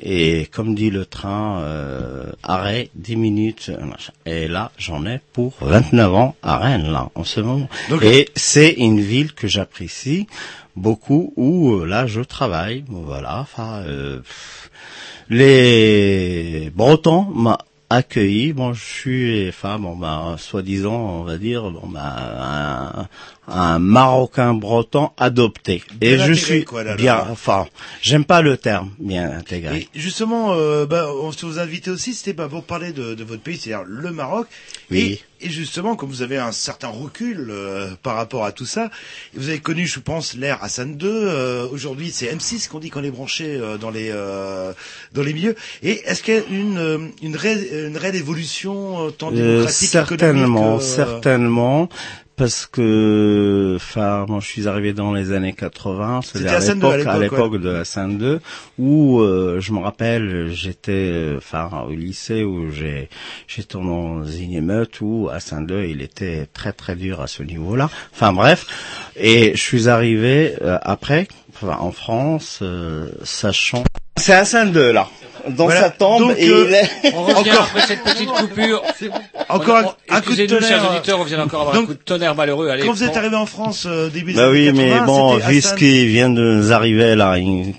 et 0.00 0.46
comme 0.46 0.74
dit 0.74 0.90
le 0.90 1.06
train, 1.06 1.60
euh, 1.60 2.32
arrêt 2.42 2.90
10 2.96 3.14
minutes, 3.14 3.66
euh, 3.68 3.84
machin. 3.84 4.12
et 4.24 4.48
là 4.48 4.72
j'en 4.78 5.06
ai 5.06 5.20
pour 5.32 5.54
29 5.60 6.12
ans 6.12 6.34
à 6.42 6.56
Rennes 6.58 6.90
là 6.90 7.08
en 7.14 7.22
ce 7.22 7.38
moment. 7.38 7.68
Donc- 7.88 8.02
et 8.02 8.28
c'est 8.34 8.72
une 8.72 9.00
ville 9.00 9.32
que 9.32 9.46
j'apprécie 9.46 10.26
beaucoup 10.74 11.32
où 11.36 11.74
euh, 11.74 11.86
là 11.86 12.08
je 12.08 12.20
travaille, 12.20 12.84
voilà, 12.88 13.38
enfin 13.38 13.84
euh, 13.86 14.18
pff, 14.18 14.65
les 15.28 16.70
Bretons 16.74 17.22
m'ont 17.22 17.58
accueilli. 17.90 18.52
Bon, 18.52 18.72
je 18.72 18.84
suis, 18.84 19.48
enfin, 19.48 19.78
bon, 19.78 19.96
bah, 19.96 20.36
soi-disant, 20.38 20.94
on 20.94 21.22
va 21.22 21.38
dire, 21.38 21.70
bon, 21.70 21.88
bah, 21.88 22.92
un, 22.94 23.08
un 23.48 23.78
Marocain 23.78 24.54
breton 24.54 25.10
adopté. 25.16 25.82
Bien 26.00 26.10
Et 26.10 26.18
je 26.18 26.32
suis 26.32 26.64
quoi, 26.64 26.82
là, 26.84 26.96
bien, 26.96 27.14
là. 27.16 27.28
enfin, 27.30 27.66
j'aime 28.02 28.24
pas 28.24 28.42
le 28.42 28.56
terme 28.56 28.90
bien 28.98 29.30
intégré. 29.38 29.88
Et 29.94 29.98
justement, 30.00 30.52
euh, 30.54 30.86
bah, 30.86 31.06
on 31.22 31.32
se 31.32 31.46
vous 31.46 31.58
invité 31.58 31.90
aussi, 31.90 32.14
c'était 32.14 32.32
bah, 32.32 32.48
pour 32.48 32.64
parler 32.64 32.92
de, 32.92 33.14
de 33.14 33.24
votre 33.24 33.42
pays, 33.42 33.56
c'est-à-dire 33.56 33.84
le 33.86 34.10
Maroc. 34.10 34.46
Oui. 34.90 35.20
Et, 35.40 35.46
et 35.46 35.50
justement, 35.50 35.96
comme 35.96 36.08
vous 36.08 36.22
avez 36.22 36.38
un 36.38 36.50
certain 36.52 36.88
recul 36.88 37.48
euh, 37.50 37.90
par 38.02 38.16
rapport 38.16 38.44
à 38.44 38.52
tout 38.52 38.64
ça, 38.66 38.90
vous 39.34 39.48
avez 39.48 39.58
connu, 39.60 39.86
je 39.86 40.00
pense, 40.00 40.34
l'ère 40.34 40.64
Hassan 40.64 40.92
II. 41.00 41.06
euh, 41.06 41.66
Aujourd'hui, 41.70 42.10
c'est 42.10 42.26
M6 42.34 42.68
qu'on 42.68 42.78
dit 42.78 42.90
qu'on 42.90 43.04
est 43.04 43.10
branché 43.10 43.44
euh, 43.56 43.76
dans 43.76 43.90
les 43.90 44.10
euh, 44.12 44.72
dans 45.12 45.22
les 45.22 45.32
milieux. 45.34 45.54
Et 45.82 46.02
est-ce 46.06 46.22
qu'il 46.22 46.34
y 46.34 46.38
a 46.38 46.42
une 46.50 46.78
euh, 46.78 46.98
une 47.22 47.36
réelle, 47.36 47.88
une 47.90 47.96
réelle 47.98 48.16
évolution 48.16 49.06
euh, 49.06 49.10
tant 49.10 49.30
démocratique, 49.30 49.88
certainement, 49.90 50.80
certainement, 50.80 51.88
parce 52.36 52.66
que, 52.66 53.74
enfin, 53.76 54.26
moi, 54.28 54.40
je 54.40 54.46
suis 54.46 54.68
arrivé 54.68 54.92
dans 54.92 55.12
les 55.14 55.32
années 55.32 55.54
80, 55.54 56.20
c'est-à-dire 56.22 56.52
à 56.52 56.56
à 56.56 56.60
l'époque, 56.60 57.06
à 57.06 57.18
l'époque, 57.18 57.60
de 57.60 57.70
Hassan 57.70 58.20
II, 58.20 58.38
où 58.78 59.20
euh, 59.20 59.58
je 59.60 59.72
me 59.72 59.78
rappelle, 59.78 60.50
j'étais, 60.52 61.32
enfin, 61.36 61.70
au 61.88 61.92
lycée 61.92 62.44
où 62.44 62.70
j'ai, 62.70 63.08
j'étais 63.48 63.78
dans 63.78 64.24
une 64.24 64.52
émeute 64.52 65.00
où 65.00 65.30
Hassan 65.32 65.66
II, 65.70 65.90
il 65.90 66.02
était 66.02 66.46
très 66.52 66.72
très 66.72 66.94
dur 66.94 67.22
à 67.22 67.26
ce 67.26 67.42
niveau-là. 67.42 67.88
Enfin 68.12 68.32
bref, 68.34 68.66
et 69.16 69.52
je 69.54 69.62
suis 69.62 69.88
arrivé 69.88 70.56
euh, 70.60 70.78
après, 70.82 71.28
enfin, 71.54 71.78
en 71.80 71.90
France, 71.90 72.58
euh, 72.60 73.08
sachant, 73.24 73.84
c'est 74.16 74.34
Hassan 74.34 74.74
II 74.74 74.92
là. 74.92 75.08
Dans 75.50 75.64
Voilà. 75.64 75.80
sa 75.80 75.90
tombe, 75.90 76.20
Donc, 76.28 76.36
et 76.38 76.48
euh, 76.48 76.66
il 76.68 76.74
est... 76.74 77.12
On 77.14 77.22
revient 77.24 77.50
Encore- 77.52 77.62
après 77.64 77.86
cette 77.86 78.02
petite 78.02 78.28
coupure. 78.40 78.82
Encore 79.48 79.76
un- 79.76 79.84
On- 79.84 80.14
un 80.16 80.20
coup 80.20 80.34
de 80.34 80.46
tonnerre. 80.46 80.68
chers 80.68 80.90
auditeurs, 80.90 81.20
on 81.20 81.24
vient 81.24 81.40
encore 81.40 81.60
avoir 81.60 81.74
un 81.76 81.78
Donc, 81.78 81.86
coup 81.88 81.94
de 81.94 81.98
tonnerre 81.98 82.34
malheureux. 82.34 82.68
Allez, 82.68 82.84
Quand 82.84 82.92
vous 82.92 83.04
êtes 83.04 83.16
arrivé 83.16 83.36
en 83.36 83.46
France 83.46 83.84
euh, 83.86 84.08
début 84.08 84.32
des 84.32 84.38
Bah 84.38 84.46
années 84.48 84.70
oui, 84.70 84.76
80, 84.76 85.00
mais 85.00 85.06
bon, 85.06 85.36
vu 85.36 85.60
ce 85.60 85.74
qui 85.74 86.06
vient 86.06 86.30
de 86.30 86.40
nous 86.42 86.72
arriver 86.72 87.14
là, 87.14 87.36
une- 87.36 87.74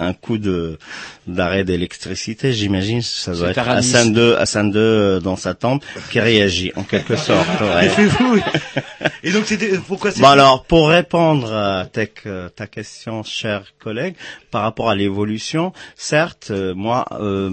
un 0.00 0.12
coup 0.12 0.38
de 0.38 0.78
d'arrêt 1.26 1.62
d'électricité, 1.64 2.52
j'imagine, 2.52 3.02
ça 3.02 3.32
doit 3.34 3.50
être 3.50 3.58
Aramis. 3.58 3.78
Hassan 3.78 4.16
II, 4.16 4.34
Hassan 4.36 4.68
II 4.68 4.72
euh, 4.76 5.20
dans 5.20 5.36
sa 5.36 5.54
tombe 5.54 5.80
qui 6.10 6.18
réagit 6.18 6.72
en 6.76 6.82
quelque 6.82 7.14
sorte. 7.28 7.46
ouais. 7.60 7.90
Et 9.22 9.30
donc 9.32 9.44
c'était 9.46 9.78
pourquoi 9.86 10.10
c'est 10.10 10.20
Bon 10.20 10.28
alors, 10.28 10.64
pour 10.64 10.88
répondre 10.88 11.52
à 11.52 11.86
ta, 11.86 12.02
euh, 12.26 12.48
ta 12.48 12.66
question, 12.66 13.22
cher 13.22 13.62
collègue, 13.78 14.14
par 14.50 14.62
rapport 14.62 14.90
à 14.90 14.94
l'évolution, 14.94 15.72
certes, 15.96 16.48
euh, 16.50 16.74
moi, 16.74 17.04
euh, 17.12 17.50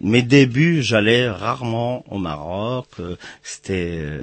mes 0.00 0.22
débuts, 0.22 0.82
j'allais 0.82 1.28
rarement 1.28 2.04
au 2.10 2.18
Maroc. 2.18 2.86
euh, 3.00 3.16
C'était, 3.42 3.98
euh, 4.00 4.20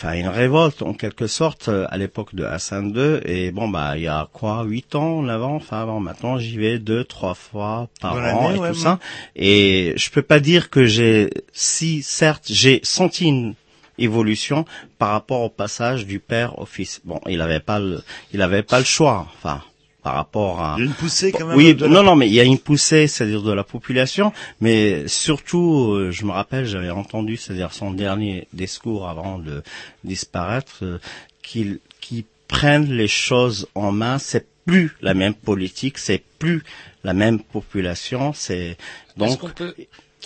enfin, 0.00 0.14
une 0.14 0.28
révolte 0.28 0.82
en 0.82 0.94
quelque 0.94 1.26
sorte 1.26 1.68
euh, 1.68 1.86
à 1.90 1.98
l'époque 1.98 2.34
de 2.34 2.44
Hassan 2.44 2.92
II. 2.96 3.20
Et 3.24 3.50
bon, 3.50 3.68
bah, 3.68 3.96
il 3.96 4.04
y 4.04 4.08
a 4.08 4.28
quoi, 4.32 4.64
huit 4.64 4.94
ans, 4.94 5.22
neuf 5.22 5.42
ans. 5.42 5.56
Enfin, 5.56 5.84
bon, 5.84 6.00
maintenant, 6.00 6.38
j'y 6.38 6.56
vais 6.56 6.78
deux, 6.78 7.04
trois 7.04 7.34
fois 7.34 7.88
par 8.00 8.14
Dans 8.14 8.20
an 8.20 8.50
et 8.50 8.58
ouais, 8.58 8.70
tout 8.70 8.74
ouais. 8.76 8.82
ça. 8.82 8.98
Et 9.36 9.92
je 9.96 10.10
peux 10.10 10.22
pas 10.22 10.40
dire 10.40 10.70
que 10.70 10.86
j'ai, 10.86 11.30
si 11.52 12.02
certes, 12.02 12.46
j'ai 12.48 12.80
senti 12.82 13.26
une 13.26 13.54
évolution 13.98 14.64
par 14.98 15.10
rapport 15.10 15.42
au 15.42 15.50
passage 15.50 16.06
du 16.06 16.18
père 16.18 16.58
au 16.58 16.64
fils. 16.64 17.00
Bon, 17.04 17.20
il 17.28 17.40
avait 17.42 17.60
pas 17.60 17.78
le, 17.78 18.02
il 18.32 18.40
avait 18.40 18.62
pas 18.62 18.78
le 18.78 18.84
choix. 18.86 19.26
Enfin, 19.36 19.62
par 20.02 20.14
rapport 20.14 20.60
à. 20.60 20.76
Il 20.78 20.80
y 20.80 20.86
a 20.86 20.86
une 20.86 20.94
poussée 20.94 21.32
quand 21.32 21.46
même. 21.46 21.56
Oui, 21.56 21.74
de 21.74 21.84
la- 21.84 21.88
non, 21.90 22.02
non, 22.02 22.16
mais 22.16 22.26
il 22.28 22.32
y 22.34 22.40
a 22.40 22.44
une 22.44 22.58
poussée, 22.58 23.06
c'est-à-dire 23.06 23.42
de 23.42 23.52
la 23.52 23.64
population, 23.64 24.32
mais 24.60 25.06
surtout, 25.08 25.92
euh, 25.94 26.10
je 26.10 26.24
me 26.24 26.30
rappelle, 26.32 26.64
j'avais 26.66 26.90
entendu, 26.90 27.36
c'est-à-dire 27.36 27.72
son 27.72 27.90
dernier 27.92 28.46
discours 28.52 29.08
avant 29.08 29.38
de 29.38 29.62
disparaître, 30.04 30.78
euh, 30.82 30.98
qu'il 31.42 31.78
qu'il 32.00 32.24
prenne 32.48 32.90
les 32.92 33.08
choses 33.08 33.68
en 33.74 33.92
main. 33.92 34.18
C'est 34.18 34.46
plus 34.66 34.96
la 35.00 35.14
même 35.14 35.34
politique, 35.34 35.98
c'est 35.98 36.22
plus 36.38 36.62
la 37.04 37.12
même 37.14 37.40
population, 37.40 38.32
c'est 38.34 38.76
donc. 39.16 39.38
qu'on 39.40 39.48
peut- 39.50 39.74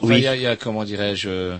Enfin, 0.00 0.14
Oui. 0.14 0.18
il 0.18 0.24
y 0.24 0.26
a, 0.26 0.34
il 0.34 0.42
y 0.42 0.46
a, 0.46 0.56
comment 0.56 0.82
dirais-je, 0.82 1.28
euh, 1.28 1.56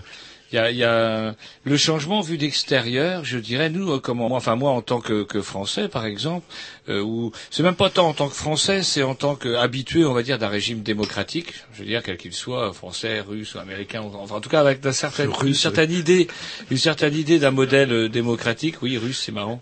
il 0.55 0.57
y 0.57 0.61
a, 0.61 0.71
il 0.71 0.77
y 0.77 0.83
a 0.83 1.35
le 1.65 1.77
changement 1.77 2.21
vu 2.21 2.37
d'extérieur. 2.37 3.25
Je 3.25 3.37
dirais 3.37 3.69
nous, 3.69 3.91
euh, 3.91 3.99
comment, 3.99 4.29
moi, 4.29 4.37
enfin 4.37 4.55
moi 4.55 4.71
en 4.71 4.81
tant 4.81 5.01
que, 5.01 5.23
que 5.23 5.41
Français, 5.41 5.89
par 5.89 6.05
exemple, 6.05 6.45
euh, 6.87 7.01
ou 7.01 7.31
c'est 7.51 7.63
même 7.63 7.75
pas 7.75 7.89
tant 7.89 8.07
en 8.07 8.13
tant 8.13 8.29
que 8.29 8.35
Français, 8.35 8.81
c'est 8.83 9.03
en 9.03 9.15
tant 9.15 9.35
qu'habitué, 9.35 10.05
on 10.05 10.13
va 10.13 10.23
dire, 10.23 10.37
d'un 10.37 10.47
régime 10.47 10.81
démocratique. 10.81 11.53
Je 11.73 11.79
veux 11.79 11.85
dire, 11.85 12.01
quel 12.03 12.15
qu'il 12.15 12.31
soit, 12.31 12.71
français, 12.73 13.19
russe 13.19 13.55
ou 13.55 13.59
américain, 13.59 14.01
enfin 14.01 14.35
en 14.35 14.39
tout 14.39 14.49
cas 14.49 14.61
avec 14.61 14.79
certain, 14.93 15.27
une 15.43 15.53
certaine 15.53 15.91
idée, 15.91 16.27
une 16.71 16.77
certaine 16.77 17.15
idée 17.15 17.37
d'un 17.39 17.51
modèle 17.51 17.91
euh, 17.91 18.09
démocratique. 18.09 18.81
Oui, 18.81 18.97
russe, 18.97 19.21
c'est 19.25 19.33
marrant. 19.33 19.61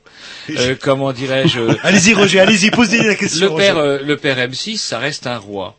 Euh, 0.51 0.75
comment 0.79 1.11
dirais-je 1.11 1.59
Allez-y, 1.83 2.13
Roger, 2.13 2.39
allez-y, 2.41 2.69
posez 2.69 3.01
la 3.01 3.15
question, 3.15 3.51
Le 3.51 3.57
père, 3.57 3.77
euh, 3.77 3.99
le 4.03 4.17
père 4.17 4.37
M6, 4.37 4.77
ça 4.77 4.99
reste 4.99 5.25
un 5.25 5.37
roi. 5.37 5.75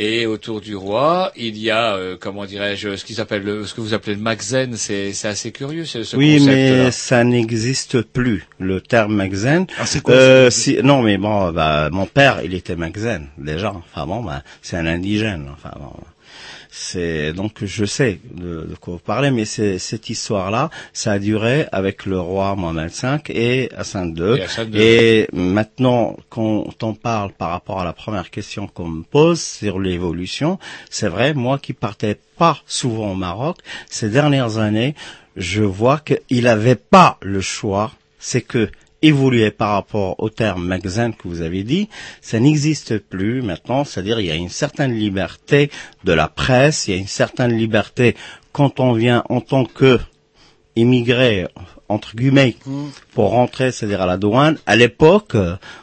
Et 0.00 0.26
autour 0.26 0.60
du 0.60 0.76
roi, 0.76 1.32
il 1.36 1.58
y 1.58 1.72
a, 1.72 1.96
euh, 1.96 2.16
comment 2.18 2.46
dirais-je, 2.46 2.94
ce 2.94 3.04
qu'ils 3.04 3.20
appellent, 3.20 3.42
le- 3.42 3.66
ce 3.66 3.74
que 3.74 3.80
vous 3.80 3.94
appelez 3.94 4.14
le 4.14 4.20
Maxen, 4.22 4.76
c'est 4.76 5.12
c'est 5.12 5.26
assez 5.26 5.50
curieux, 5.50 5.84
ce, 5.84 6.04
ce 6.04 6.16
oui, 6.16 6.38
concept-là. 6.38 6.84
mais 6.84 6.90
ça 6.92 7.24
n'existe 7.24 8.02
plus. 8.02 8.44
Le 8.60 8.80
terme 8.80 9.16
Magzen. 9.16 9.66
Ah, 9.76 9.86
c'est 9.86 10.00
quoi, 10.00 10.14
euh, 10.14 10.50
si, 10.50 10.78
Non, 10.84 11.02
mais 11.02 11.18
bon, 11.18 11.50
bah, 11.50 11.88
mon 11.90 12.06
père, 12.06 12.42
il 12.44 12.54
était 12.54 12.76
Magzen 12.76 13.26
déjà. 13.38 13.72
Enfin 13.72 14.06
bon, 14.06 14.22
bah, 14.22 14.44
c'est 14.62 14.76
un 14.76 14.86
indigène. 14.86 15.48
Enfin 15.52 15.74
bon. 15.80 15.90
C'est 16.80 17.32
donc 17.32 17.64
je 17.64 17.84
sais 17.84 18.20
de, 18.32 18.66
de 18.70 18.74
quoi 18.80 18.94
vous 18.94 19.00
parlez, 19.00 19.30
mais 19.32 19.44
c'est 19.44 19.78
cette 19.78 20.08
histoire-là, 20.10 20.70
ça 20.92 21.12
a 21.12 21.18
duré 21.18 21.66
avec 21.72 22.06
le 22.06 22.20
roi 22.20 22.54
Mohamed 22.54 22.90
V 22.90 23.18
et 23.30 23.68
Hassan 23.76 24.14
II. 24.16 24.38
Et 24.38 24.42
Hassan 24.42 24.72
II. 24.72 24.80
Et 24.80 25.28
maintenant, 25.32 26.16
quand 26.30 26.82
on 26.82 26.94
parle 26.94 27.32
par 27.32 27.50
rapport 27.50 27.80
à 27.80 27.84
la 27.84 27.92
première 27.92 28.30
question 28.30 28.68
qu'on 28.68 28.88
me 28.88 29.02
pose 29.02 29.40
sur 29.40 29.80
l'évolution, 29.80 30.58
c'est 30.88 31.08
vrai, 31.08 31.34
moi 31.34 31.58
qui 31.58 31.72
partais 31.72 32.16
pas 32.36 32.58
souvent 32.66 33.12
au 33.12 33.16
Maroc, 33.16 33.58
ces 33.90 34.08
dernières 34.08 34.58
années, 34.58 34.94
je 35.36 35.64
vois 35.64 35.98
qu'il 35.98 36.44
n'avait 36.44 36.76
pas 36.76 37.18
le 37.22 37.40
choix, 37.40 37.90
c'est 38.20 38.42
que 38.42 38.70
évoluer 39.02 39.50
par 39.50 39.70
rapport 39.72 40.16
au 40.18 40.28
terme 40.28 40.64
magasin 40.66 41.12
que 41.12 41.28
vous 41.28 41.40
avez 41.42 41.62
dit, 41.62 41.88
ça 42.20 42.40
n'existe 42.40 42.98
plus 42.98 43.42
maintenant, 43.42 43.84
c'est-à-dire 43.84 44.18
il 44.20 44.26
y 44.26 44.30
a 44.30 44.34
une 44.34 44.48
certaine 44.48 44.92
liberté 44.94 45.70
de 46.04 46.12
la 46.12 46.28
presse, 46.28 46.88
il 46.88 46.94
y 46.94 46.96
a 46.96 47.00
une 47.00 47.06
certaine 47.06 47.56
liberté 47.56 48.16
quand 48.52 48.80
on 48.80 48.92
vient 48.92 49.22
en 49.28 49.40
tant 49.40 49.64
que 49.64 49.98
immigré 50.76 51.46
entre 51.88 52.14
guillemets 52.14 52.54
pour 53.14 53.30
rentrer, 53.30 53.72
c'est-à-dire 53.72 54.02
à 54.02 54.06
la 54.06 54.16
douane. 54.18 54.58
À 54.66 54.76
l'époque, 54.76 55.36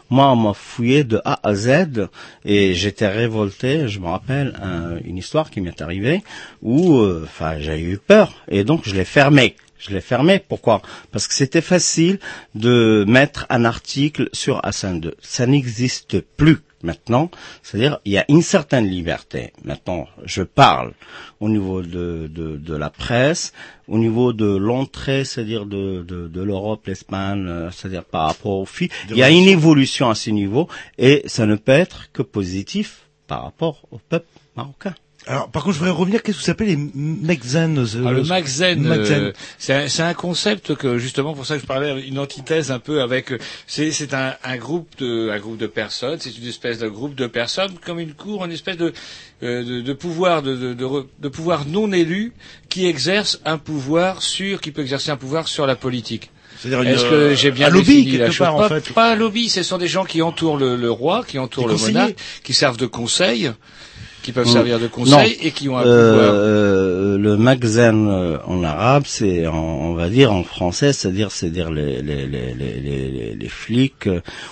moi, 0.10 0.32
on 0.32 0.36
m'a 0.36 0.54
fouillé 0.54 1.04
de 1.04 1.20
A 1.26 1.40
à 1.42 1.56
Z 1.56 2.08
et 2.46 2.74
j'étais 2.76 3.08
révolté. 3.08 3.88
Je 3.88 4.00
me 4.00 4.06
rappelle 4.08 4.54
un- 4.62 4.98
une 5.04 5.18
histoire 5.18 5.50
qui 5.50 5.62
m'est 5.62 5.82
arrivée 5.82 6.22
où, 6.62 6.98
euh, 7.00 7.24
enfin, 7.26 7.56
j'ai 7.60 7.80
eu 7.82 7.98
peur 7.98 8.34
et 8.48 8.64
donc 8.64 8.82
je 8.88 8.94
l'ai 8.94 9.04
fermé. 9.06 9.56
Je 9.88 9.94
l'ai 9.94 10.02
fermé. 10.02 10.40
Pourquoi? 10.40 10.82
Parce 11.12 11.28
que 11.28 11.34
c'était 11.34 11.62
facile 11.62 12.20
de 12.56 13.06
mettre 13.07 13.45
un 13.49 13.66
article 13.66 14.30
sur 14.34 14.60
Hassan 14.66 15.02
II. 15.03 15.12
Ça 15.22 15.45
n'existe 15.45 16.20
plus 16.22 16.60
maintenant. 16.86 17.30
C'est-à-dire, 17.62 17.99
il 18.06 18.14
y 18.14 18.18
a 18.18 18.26
une 18.30 18.41
certaine 18.41 18.88
liberté. 18.88 19.52
Maintenant, 19.64 20.07
je 20.24 20.44
parle 20.44 20.94
au 21.40 21.49
niveau 21.49 21.82
de, 21.82 22.30
de, 22.34 22.57
de 22.57 22.76
la 22.76 22.90
presse, 22.90 23.53
au 23.88 23.98
niveau 23.98 24.34
de 24.34 24.45
l'entrée, 24.56 25.26
c'est-à-dire 25.26 25.66
de, 25.66 26.03
de, 26.03 26.28
de 26.28 26.41
l'Europe, 26.41 26.86
l'Espagne, 26.88 27.45
euh, 27.48 27.70
c'est-à-dire 27.72 28.03
par 28.06 28.28
rapport 28.28 28.60
aux 28.60 28.66
filles. 28.66 28.90
Il 29.10 29.18
y 29.18 29.24
a 29.24 29.30
une 29.30 29.48
évolution 29.48 30.10
à 30.10 30.16
ce 30.16 30.30
niveau 30.30 30.68
et 30.98 31.24
ça 31.26 31.45
ne 31.45 31.56
peut 31.56 31.72
être 31.74 32.12
que 32.14 32.22
positif 32.22 33.07
par 33.28 33.44
rapport 33.44 33.82
au 33.91 33.98
peuple 33.98 34.28
marocain. 34.56 34.94
Alors, 35.27 35.49
par 35.49 35.64
contre, 35.64 35.73
je 35.76 35.80
voudrais 35.80 35.93
revenir, 35.93 36.22
qu'est-ce 36.22 36.38
que 36.38 36.43
ça 36.43 36.47
s'appelle 36.47 36.68
les 36.68 36.77
Magzen 36.77 37.84
Ah, 38.06 38.11
le 38.11 38.23
Magzen, 38.23 38.85
euh, 38.85 39.31
c'est 39.57 39.73
un, 39.73 40.07
un 40.07 40.14
concept 40.14 40.76
que 40.76 40.99
justement 40.99 41.34
pour 41.34 41.45
ça 41.45 41.56
que 41.56 41.61
je 41.61 41.65
parlais 41.65 41.99
une 42.07 42.19
antithèse 42.19 42.69
un 42.72 42.80
peu 42.80 43.02
avec 43.02 43.31
euh, 43.31 43.39
c'est 43.65 44.14
un, 44.14 44.35
un 44.43 44.57
groupe 44.57 44.88
de 44.99 45.30
un 45.31 45.39
groupe 45.39 45.57
de 45.57 45.68
personnes 45.68 46.19
c'est 46.19 46.38
une 46.38 46.47
espèce 46.47 46.77
de 46.77 46.88
groupe 46.88 47.15
de 47.15 47.26
personnes 47.26 47.72
comme 47.84 47.99
une 47.99 48.14
cour 48.14 48.45
une 48.45 48.52
espèce 48.52 48.77
de 48.77 48.93
euh, 49.43 49.64
de, 49.64 49.81
de 49.81 49.93
pouvoir 49.93 50.43
de, 50.43 50.56
de, 50.56 50.76
de, 50.76 51.27
pouvoir 51.30 51.65
non 51.65 51.91
élu 51.91 52.34
qui 52.69 52.85
exerce 52.85 53.41
un 53.45 53.57
pouvoir 53.57 54.22
sur 54.22 54.61
qui 54.61 54.72
peut 54.72 54.81
exercer 54.81 55.10
un 55.10 55.18
pouvoir 55.18 55.47
sur 55.47 55.65
la 55.65 55.76
politique. 55.76 56.30
C'est-à-dire 56.57 56.89
Est-ce 56.89 57.03
que 57.06 57.14
euh, 57.14 57.35
j'ai 57.35 57.52
bien 57.52 57.68
un 57.68 57.69
lobby, 57.69 58.11
quelque 58.18 58.38
part, 58.38 58.56
en 58.56 58.60
pas, 58.60 58.80
fait. 58.80 58.93
pas 58.93 59.11
un 59.11 59.15
lobby, 59.15 59.49
ce 59.49 59.61
sont 59.61 59.77
des 59.77 59.88
gens 59.88 60.06
qui 60.06 60.22
entourent 60.22 60.57
le, 60.57 60.76
le 60.77 60.89
roi, 60.89 61.23
qui 61.27 61.38
entourent 61.38 61.68
le 61.68 61.76
monarque, 61.76 62.15
qui 62.43 62.53
servent 62.53 62.77
de 62.77 62.85
conseil, 62.85 63.52
qui 64.26 64.31
peuvent 64.31 64.47
servir 64.47 64.80
de 64.80 64.85
Non. 64.85 64.89
conseil 64.89 65.38
et 65.41 65.52
qui 65.52 65.69
ont 65.69 65.77
un 65.77 65.85
Euh, 65.85 66.11
pouvoir. 66.11 66.34
euh, 66.34 67.18
le 67.18 67.38
magzen 67.38 68.07
euh, 68.10 68.38
en 68.45 68.64
arabe, 68.64 69.03
c'est 69.06 69.45
en- 69.45 69.56
on 69.89 69.93
va 69.93 70.10
dire 70.10 70.31
en 70.34 70.43
français, 70.43 70.93
c'est-à-dire 70.93 71.31
c'est-à-dire 71.31 71.69
les 71.72 72.02
les 72.02 72.26
les 72.26 72.53
les 72.56 73.35
les, 73.35 73.49
flics 73.49 74.10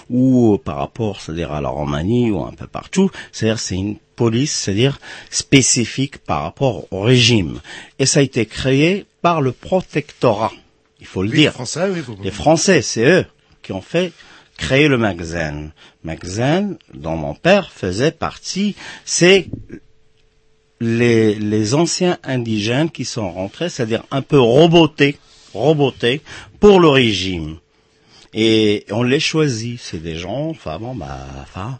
ou 0.09 0.57
par 0.63 0.77
rapport, 0.77 1.19
c'est-à-dire 1.21 1.51
à 1.51 1.61
la 1.61 1.69
Roumanie 1.69 2.29
ou 2.31 2.43
un 2.43 2.51
peu 2.51 2.67
partout, 2.67 3.09
c'est-à-dire 3.31 3.59
c'est 3.59 3.75
une 3.75 3.95
police, 4.15 4.53
c'est-à-dire 4.53 4.99
spécifique 5.31 6.19
par 6.19 6.43
rapport 6.43 6.85
au 6.91 7.01
régime. 7.01 7.59
Et 7.99 8.05
ça 8.05 8.19
a 8.19 8.23
été 8.23 8.45
créé 8.45 9.05
par 9.21 9.41
le 9.41 9.51
protectorat. 9.51 10.51
Il 11.01 11.07
faut 11.07 11.23
le 11.23 11.29
Oui, 11.29 11.35
dire. 11.37 11.49
les 11.51 11.53
Français, 11.53 11.89
oui, 11.91 12.01
faut- 12.01 12.15
Les 12.23 12.31
Français, 12.31 12.81
c'est 12.81 13.05
eux 13.05 13.25
qui 13.63 13.71
ont 13.71 13.81
fait 13.81 14.11
créer 14.63 14.87
le 14.87 14.97
magasin. 14.97 15.71
Magasin 16.03 16.77
dont 16.93 17.17
mon 17.17 17.35
père 17.35 17.71
faisait 17.71 18.11
partie, 18.11 18.75
c'est 19.03 19.49
les, 20.79 21.35
les 21.35 21.73
anciens 21.73 22.17
indigènes 22.23 22.89
qui 22.89 23.05
sont 23.05 23.29
rentrés, 23.29 23.69
c'est-à-dire 23.69 24.03
un 24.09 24.21
peu 24.21 24.39
robotés, 24.39 25.17
robotés 25.53 26.21
pour 26.61 26.79
le 26.79 26.87
régime. 26.87 27.57
Et 28.33 28.85
on 28.89 29.03
les 29.03 29.19
choisit, 29.19 29.79
c'est 29.79 30.01
des 30.01 30.15
gens, 30.15 30.49
enfin 30.49 30.79
bon, 30.79 30.95
bah, 30.95 31.19
enfin, 31.41 31.77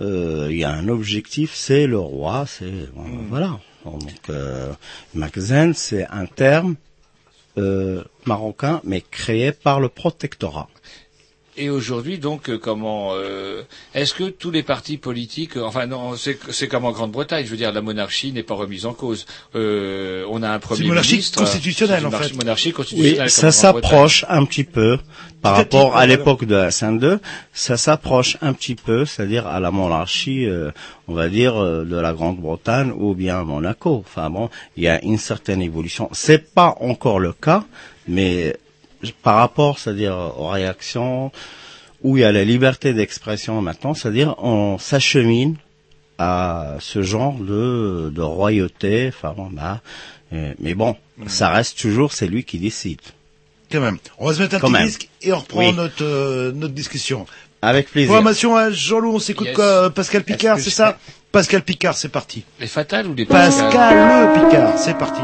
euh, 0.00 0.48
il 0.50 0.58
y 0.58 0.64
a 0.64 0.70
un 0.70 0.88
objectif, 0.88 1.54
c'est 1.54 1.86
le 1.86 1.98
roi, 1.98 2.44
c'est 2.46 2.92
bon, 2.94 3.06
voilà. 3.30 3.58
Donc, 3.84 4.30
euh, 4.30 4.72
c'est 5.74 6.06
un 6.10 6.26
terme 6.26 6.74
euh, 7.56 8.02
marocain, 8.26 8.80
mais 8.84 9.00
créé 9.00 9.52
par 9.52 9.78
le 9.80 9.88
protectorat. 9.88 10.68
Et 11.58 11.70
aujourd'hui, 11.70 12.18
donc, 12.18 12.50
euh, 12.50 12.58
comment 12.58 13.10
euh, 13.14 13.62
est-ce 13.94 14.14
que 14.14 14.24
tous 14.24 14.50
les 14.50 14.62
partis 14.62 14.98
politiques, 14.98 15.56
euh, 15.56 15.62
enfin 15.64 15.86
non, 15.86 16.14
c'est 16.16 16.38
c'est 16.50 16.68
comme 16.68 16.84
en 16.84 16.92
Grande-Bretagne, 16.92 17.44
je 17.46 17.50
veux 17.50 17.56
dire, 17.56 17.72
la 17.72 17.80
monarchie 17.80 18.32
n'est 18.32 18.42
pas 18.42 18.54
remise 18.54 18.84
en 18.84 18.92
cause. 18.92 19.24
Euh, 19.54 20.24
on 20.30 20.42
a 20.42 20.50
un 20.50 20.58
premier 20.58 20.82
une 20.82 20.88
monarchie 20.88 21.12
ministre, 21.12 21.38
constitutionnelle, 21.38 22.00
c'est 22.02 22.08
une 22.08 22.14
en 22.14 22.18
fait. 22.18 22.34
Monarchie 22.34 22.68
Oui, 22.68 22.74
constitutionnelle. 22.74 23.18
comme 23.18 23.28
ça 23.28 23.52
s'approche 23.52 24.24
un 24.28 24.44
petit 24.44 24.64
peu 24.64 24.98
par 25.40 25.56
rapport 25.56 25.96
à 25.96 26.06
l'époque 26.06 26.44
de 26.44 26.56
Hassan 26.56 27.00
II, 27.02 27.18
ça 27.52 27.76
s'approche 27.76 28.36
un 28.42 28.52
petit 28.52 28.74
peu, 28.74 29.04
c'est-à-dire 29.04 29.46
à 29.46 29.60
la 29.60 29.70
monarchie, 29.70 30.46
euh, 30.46 30.70
on 31.08 31.14
va 31.14 31.28
dire, 31.28 31.56
euh, 31.56 31.84
de 31.84 31.96
la 31.96 32.12
Grande-Bretagne 32.12 32.92
ou 32.96 33.14
bien 33.14 33.42
Monaco. 33.44 34.04
Enfin 34.06 34.28
bon, 34.30 34.50
il 34.76 34.82
y 34.84 34.88
a 34.88 35.02
une 35.02 35.18
certaine 35.18 35.62
évolution. 35.62 36.08
C'est 36.12 36.52
pas 36.52 36.74
encore 36.80 37.18
le 37.18 37.32
cas, 37.32 37.64
mais 38.08 38.56
par 39.12 39.36
rapport, 39.36 39.78
c'est-à-dire 39.78 40.16
aux 40.38 40.48
réactions, 40.48 41.30
où 42.02 42.16
il 42.16 42.20
y 42.20 42.24
a 42.24 42.32
la 42.32 42.44
liberté 42.44 42.92
d'expression 42.92 43.60
maintenant, 43.62 43.94
c'est-à-dire 43.94 44.34
on 44.38 44.78
s'achemine 44.78 45.56
à 46.18 46.76
ce 46.80 47.02
genre 47.02 47.34
de, 47.34 48.10
de 48.14 48.22
royauté. 48.22 49.08
Enfin 49.08 49.34
bon, 49.36 49.48
bah, 49.52 49.80
euh, 50.32 50.52
mais 50.60 50.74
bon, 50.74 50.96
ça 51.26 51.50
reste 51.50 51.78
toujours 51.78 52.12
c'est 52.12 52.26
lui 52.26 52.44
qui 52.44 52.58
décide. 52.58 53.00
Quand 53.70 53.80
même. 53.80 53.98
On 54.18 54.26
va 54.28 54.34
se 54.34 54.40
mettre 54.42 54.54
un 54.54 54.58
Quand 54.60 54.68
petit 54.68 54.72
même. 54.74 54.86
disque 54.86 55.08
et 55.22 55.32
on 55.32 55.38
reprend 55.40 55.58
Oui. 55.58 55.72
notre, 55.72 56.04
euh, 56.04 56.52
notre 56.52 56.74
discussion. 56.74 57.26
Avec 57.62 57.90
plaisir. 57.90 58.08
Programmation 58.10 58.54
à 58.54 58.70
Jean-Loup, 58.70 59.14
on 59.14 59.18
s'écoute 59.18 59.48
Yes. 59.48 59.56
quoi 59.56 59.64
euh, 59.64 59.90
Pascal 59.90 60.22
Picard, 60.22 60.60
c'est 60.60 60.70
ça 60.70 60.98
Pascal 61.32 61.62
Picard, 61.62 61.96
c'est 61.96 62.08
parti. 62.10 62.44
Les 62.60 62.66
fatales 62.68 63.08
ou 63.08 63.14
les 63.14 63.26
Pascal 63.26 63.68
le 63.72 64.46
Picard, 64.48 64.78
c'est 64.78 64.96
parti. 64.96 65.20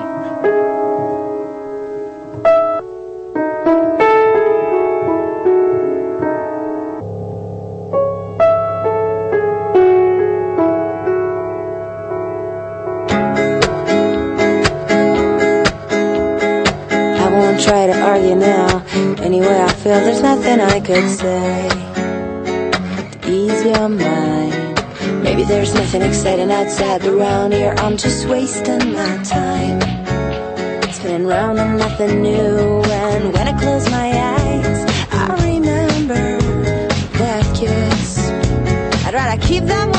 Feel 19.83 19.95
there's 19.95 20.23
nothing 20.23 20.61
I 20.61 20.79
could 20.79 21.09
say 21.11 21.69
to 23.21 23.29
ease 23.29 23.65
your 23.65 23.89
mind. 23.89 25.25
Maybe 25.25 25.43
there's 25.43 25.75
nothing 25.75 26.03
exciting 26.03 26.53
outside 26.53 27.05
around 27.05 27.53
here. 27.53 27.75
I'm 27.79 27.97
just 27.97 28.29
wasting 28.29 28.93
my 28.93 29.17
time. 29.25 29.81
Spinning 30.93 31.27
round 31.27 31.59
on 31.59 31.79
nothing 31.79 32.23
new. 32.23 32.83
And 32.85 33.33
when 33.33 33.49
I 33.49 33.59
close 33.61 33.91
my 33.91 34.09
eyes, 34.37 34.79
I 35.11 35.51
remember 35.51 36.39
that 37.19 37.45
kiss. 37.57 38.29
I'd 39.05 39.15
rather 39.15 39.43
keep 39.43 39.65
them 39.65 39.92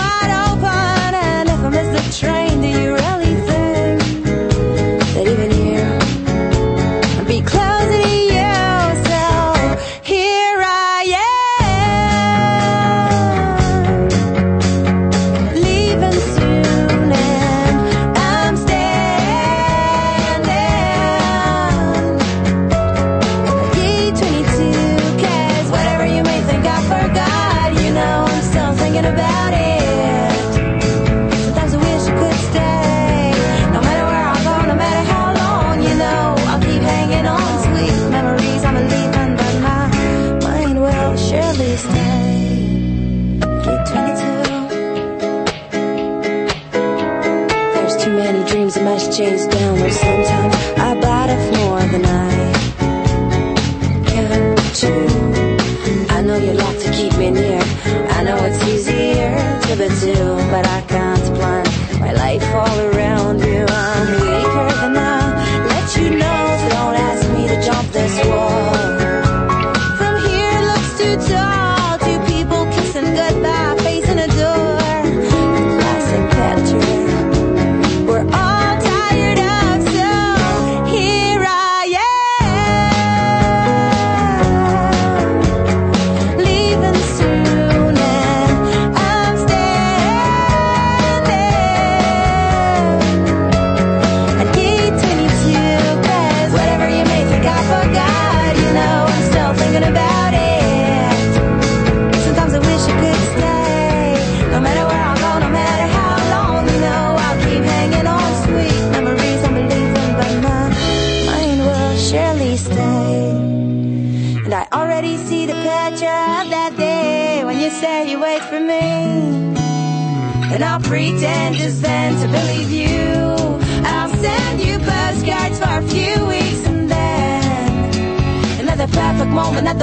Chains 49.15 49.45
down, 49.45 49.77
sometimes. 49.91 50.62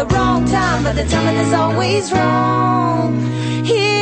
The 0.00 0.14
wrong 0.14 0.46
time, 0.46 0.82
but 0.82 0.96
the 0.96 1.04
timing 1.04 1.36
is 1.36 1.52
always 1.52 2.10
wrong. 2.10 3.20
Here 3.64 3.99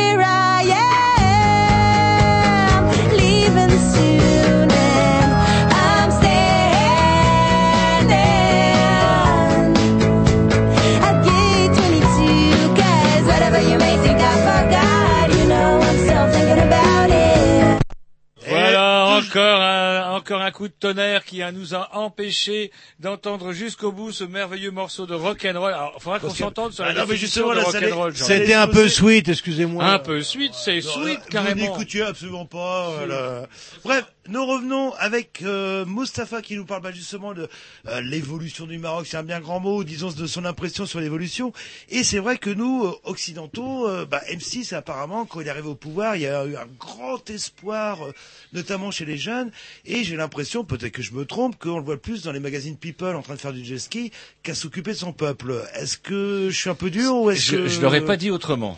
un, 20.49 20.51
coup 20.51 20.67
de 20.67 20.73
tonnerre 20.73 21.23
qui 21.23 21.41
a- 21.41 21.51
nous 21.51 21.73
a 21.75 21.95
empêché 21.95 22.71
d'entendre 22.99 23.53
jusqu'au 23.53 23.91
bout 23.91 24.11
ce 24.11 24.23
merveilleux 24.23 24.71
morceau 24.71 25.05
de 25.05 25.13
rock'n'roll. 25.13 25.73
Alors, 25.73 25.93
il 25.97 26.01
faudra 26.01 26.19
qu'on 26.19 26.29
s'entende 26.29 26.73
sur 26.73 26.83
Ah 26.83 26.87
la 26.89 26.93
non, 26.93 27.07
mais 27.07 27.13
définition 27.13 27.53
justement, 27.53 28.05
de 28.05 28.09
là. 28.09 28.15
C'était 28.15 28.53
un 28.53 28.67
peu 28.67 28.89
sweet, 28.89 29.29
excusez-moi. 29.29 29.85
Un 29.85 29.99
peu 29.99 30.21
sweet, 30.21 30.53
c'est 30.53 30.81
sweet 30.81 31.19
carrément. 31.29 31.65
Vous 31.65 31.71
n'écoutiez 31.71 32.01
absolument 32.03 32.45
pas. 32.45 32.91
voilà. 32.97 33.47
Bref, 33.83 34.05
nous 34.29 34.45
revenons 34.45 34.93
avec 34.99 35.41
euh, 35.41 35.85
Mustapha 35.85 36.41
qui 36.41 36.55
nous 36.55 36.65
parle 36.65 36.83
bah, 36.83 36.91
justement 36.91 37.33
de 37.33 37.49
euh, 37.87 38.01
l'évolution 38.01 38.67
du 38.67 38.77
Maroc. 38.77 39.07
C'est 39.07 39.17
un 39.17 39.23
bien 39.23 39.39
grand 39.39 39.59
mot, 39.59 39.83
disons 39.83 40.11
de 40.11 40.27
son 40.27 40.45
impression 40.45 40.85
sur 40.85 40.99
l'évolution. 40.99 41.51
Et 41.89 42.03
c'est 42.03 42.19
vrai 42.19 42.37
que 42.37 42.49
nous, 42.49 42.85
euh, 42.85 42.93
occidentaux, 43.05 43.87
euh, 43.87 44.05
bah, 44.05 44.21
M6 44.31 44.75
apparemment, 44.75 45.25
quand 45.25 45.41
il 45.41 45.47
est 45.47 45.49
arrivé 45.49 45.67
au 45.67 45.75
pouvoir, 45.75 46.15
il 46.15 46.21
y 46.21 46.27
a 46.27 46.45
eu 46.45 46.55
un 46.55 46.67
grand 46.79 47.27
espoir, 47.29 48.05
euh, 48.05 48.13
notamment 48.53 48.91
chez 48.91 49.05
les 49.05 49.17
jeunes. 49.17 49.51
Et 49.85 50.03
j'ai 50.03 50.15
l'impression, 50.15 50.63
peut-être 50.63 50.91
que 50.91 51.01
je 51.01 51.13
me 51.13 51.25
trompe, 51.25 51.57
qu'on 51.57 51.77
le 51.77 51.83
voit 51.83 51.97
plus 51.97 52.23
dans 52.23 52.31
les 52.31 52.39
magazines 52.39 52.77
People 52.77 53.15
en 53.15 53.21
train 53.21 53.35
de 53.35 53.39
faire 53.39 53.53
du 53.53 53.65
jet 53.65 53.79
ski 53.79 54.11
qu'à 54.43 54.53
s'occuper 54.53 54.91
de 54.91 54.97
son 54.97 55.13
peuple. 55.13 55.63
Est-ce 55.73 55.97
que 55.97 56.49
je 56.51 56.55
suis 56.55 56.69
un 56.69 56.75
peu 56.75 56.91
dur 56.91 57.15
ou 57.15 57.31
est-ce 57.31 57.51
Je, 57.51 57.55
que 57.57 57.67
je 57.67 57.81
l'aurais 57.81 58.05
pas 58.05 58.15
dit 58.17 58.29
autrement. 58.29 58.77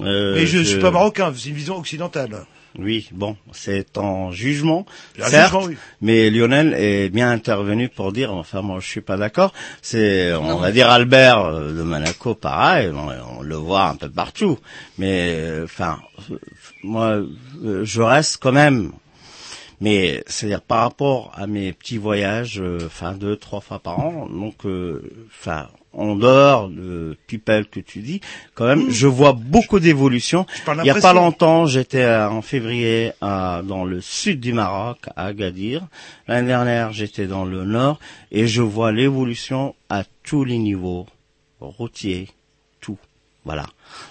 Mais 0.00 0.46
je, 0.46 0.58
suis 0.58 0.78
pas 0.80 0.90
marocain, 0.90 1.32
c'est 1.34 1.48
une 1.48 1.54
vision 1.54 1.76
occidentale. 1.76 2.44
Oui, 2.78 3.08
bon, 3.12 3.36
c'est 3.52 3.96
en 3.96 4.30
jugement, 4.32 4.84
Un 5.18 5.28
certes, 5.28 5.52
jugement, 5.52 5.64
oui. 5.66 5.76
mais 6.02 6.28
Lionel 6.30 6.74
est 6.74 7.08
bien 7.08 7.30
intervenu 7.30 7.88
pour 7.88 8.12
dire, 8.12 8.34
enfin 8.34 8.60
moi 8.60 8.80
je 8.80 8.86
suis 8.86 9.00
pas 9.00 9.16
d'accord, 9.16 9.54
c'est, 9.80 10.34
on 10.34 10.58
va 10.58 10.72
dire 10.72 10.90
Albert 10.90 11.40
euh, 11.40 11.72
de 11.72 11.82
Monaco, 11.82 12.34
pareil, 12.34 12.90
on, 12.94 13.38
on 13.38 13.42
le 13.42 13.54
voit 13.56 13.84
un 13.88 13.94
peu 13.96 14.10
partout, 14.10 14.58
mais 14.98 15.36
euh, 15.36 15.64
enfin, 15.64 15.98
euh, 16.30 16.38
moi 16.82 17.20
je 17.82 18.02
reste 18.02 18.38
quand 18.42 18.52
même, 18.52 18.92
mais 19.80 20.22
c'est-à-dire 20.26 20.60
par 20.60 20.80
rapport 20.80 21.32
à 21.34 21.46
mes 21.46 21.72
petits 21.72 21.98
voyages, 21.98 22.62
enfin 22.84 23.12
deux, 23.12 23.36
trois 23.36 23.60
fois 23.60 23.78
par 23.78 24.00
an, 24.00 24.26
donc, 24.28 24.66
euh, 24.66 25.02
enfin, 25.28 25.68
en 25.96 26.14
dehors 26.14 26.68
de 26.68 27.16
People 27.26 27.66
que 27.66 27.80
tu 27.80 28.00
dis, 28.00 28.20
quand 28.54 28.66
même, 28.66 28.90
je 28.90 29.06
vois 29.06 29.32
beaucoup 29.32 29.80
d'évolution. 29.80 30.46
Il 30.68 30.84
y 30.84 30.90
a 30.90 30.94
pas 30.94 31.14
longtemps, 31.14 31.66
j'étais 31.66 32.06
en 32.06 32.42
février 32.42 33.12
à, 33.20 33.62
dans 33.64 33.84
le 33.84 34.00
sud 34.00 34.40
du 34.40 34.52
Maroc, 34.52 34.98
à 35.16 35.26
Agadir. 35.26 35.86
L'année 36.28 36.48
dernière, 36.48 36.92
j'étais 36.92 37.26
dans 37.26 37.44
le 37.44 37.64
nord 37.64 37.98
et 38.30 38.46
je 38.46 38.62
vois 38.62 38.92
l'évolution 38.92 39.74
à 39.88 40.04
tous 40.22 40.44
les 40.44 40.58
niveaux, 40.58 41.06
routier, 41.60 42.28
tout. 42.80 42.98
Voilà. 43.44 43.66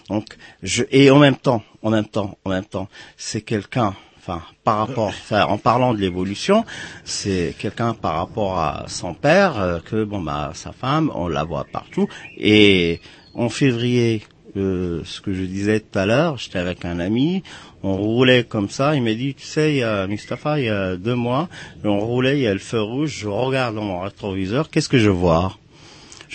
Donc, 0.10 0.38
je 0.64 0.84
et 0.92 1.12
en 1.12 1.20
même 1.20 1.36
temps, 1.36 1.64
en 1.84 1.92
même 1.92 2.08
temps, 2.08 2.38
en 2.46 2.50
même 2.50 2.66
temps, 2.66 2.88
c'est 3.18 3.42
quelqu'un. 3.42 3.94
Enfin, 4.28 4.42
par 4.64 4.80
rapport, 4.80 5.14
en 5.32 5.58
parlant 5.60 5.94
de 5.94 6.00
l'évolution, 6.00 6.66
c'est 7.04 7.54
quelqu'un 7.60 7.94
par 7.94 8.16
rapport 8.16 8.58
à 8.58 8.86
son 8.88 9.14
père 9.14 9.60
euh, 9.60 9.80
que 9.80 10.04
bon 10.04 10.20
bah 10.20 10.50
sa 10.56 10.72
femme, 10.72 11.12
on 11.14 11.28
la 11.28 11.44
voit 11.44 11.68
partout. 11.72 12.08
Et 12.36 13.02
en 13.36 13.50
février, 13.50 14.24
euh, 14.58 15.02
ce 15.06 15.22
que 15.22 15.32
je 15.32 15.44
disais 15.44 15.80
tout 15.80 16.00
à 16.00 16.08
l'heure, 16.08 16.40
j'étais 16.40 16.58
avec 16.58 16.86
un 16.86 17.00
ami, 17.00 17.44
on 17.84 17.98
roulait 17.98 18.46
comme 18.46 18.70
ça, 18.70 18.96
il 18.96 19.04
m'a 19.04 19.14
dit, 19.14 19.36
tu 19.36 19.46
sais, 19.46 19.74
il 19.74 19.78
y 19.78 19.84
a 19.84 20.08
Mustapha, 20.08 20.60
il 20.60 20.66
y 20.66 20.70
a 20.70 20.96
deux 20.96 21.14
mois, 21.14 21.48
on 21.84 22.00
roulait, 22.00 22.40
il 22.40 22.42
y 22.42 22.48
a 22.48 22.54
le 22.54 22.60
feu 22.60 22.82
rouge, 22.82 23.20
je 23.20 23.28
regarde 23.28 23.76
dans 23.76 23.84
mon 23.84 24.00
rétroviseur, 24.00 24.72
qu'est-ce 24.72 24.90
que 24.90 24.98
je 24.98 25.12
vois? 25.12 25.56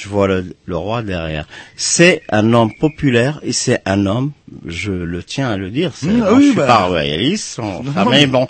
Je 0.00 0.08
vois 0.08 0.26
le, 0.28 0.56
le 0.64 0.76
roi 0.76 1.02
derrière. 1.02 1.46
C'est 1.76 2.22
un 2.30 2.52
homme 2.54 2.72
populaire 2.78 3.38
et 3.42 3.52
c'est 3.52 3.82
un 3.84 4.06
homme, 4.06 4.32
je 4.66 4.92
le 4.92 5.22
tiens 5.22 5.50
à 5.50 5.56
le 5.56 5.70
dire, 5.70 5.92
c'est, 5.94 6.06
Mmh, 6.06 6.20
bon, 6.20 6.36
oui, 6.36 6.42
je 6.42 6.46
suis 6.48 6.56
bah. 6.56 6.66
pas 6.66 6.84
royaliste, 6.86 7.58
on- 7.58 7.82
Non, 7.82 8.08
mais 8.10 8.26
bon, 8.26 8.48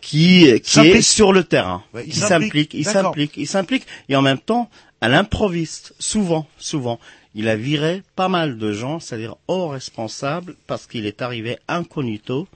qui, 0.00 0.60
qui 0.62 0.80
est 0.80 1.02
sur 1.02 1.32
le 1.32 1.44
terrain. 1.44 1.82
Ouais, 1.94 2.04
il 2.06 2.14
s'implique. 2.14 2.74
il 2.74 2.84
s'implique, 2.84 3.32
il 3.36 3.46
s'implique, 3.46 3.86
et 4.08 4.16
en 4.16 4.22
même 4.22 4.38
temps, 4.38 4.68
à 5.00 5.08
l'improviste, 5.08 5.94
souvent, 5.98 6.46
souvent, 6.58 7.00
il 7.34 7.48
a 7.48 7.56
viré 7.56 8.02
pas 8.14 8.28
mal 8.28 8.58
de 8.58 8.72
gens, 8.72 9.00
c'est-à-dire 9.00 9.36
hors 9.48 9.72
responsable, 9.72 10.54
parce 10.66 10.86
qu'il 10.86 11.06
est 11.06 11.20
arrivé 11.22 11.58
incognito, 11.68 12.46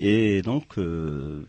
et 0.00 0.42
donc, 0.42 0.64
euh, 0.78 1.46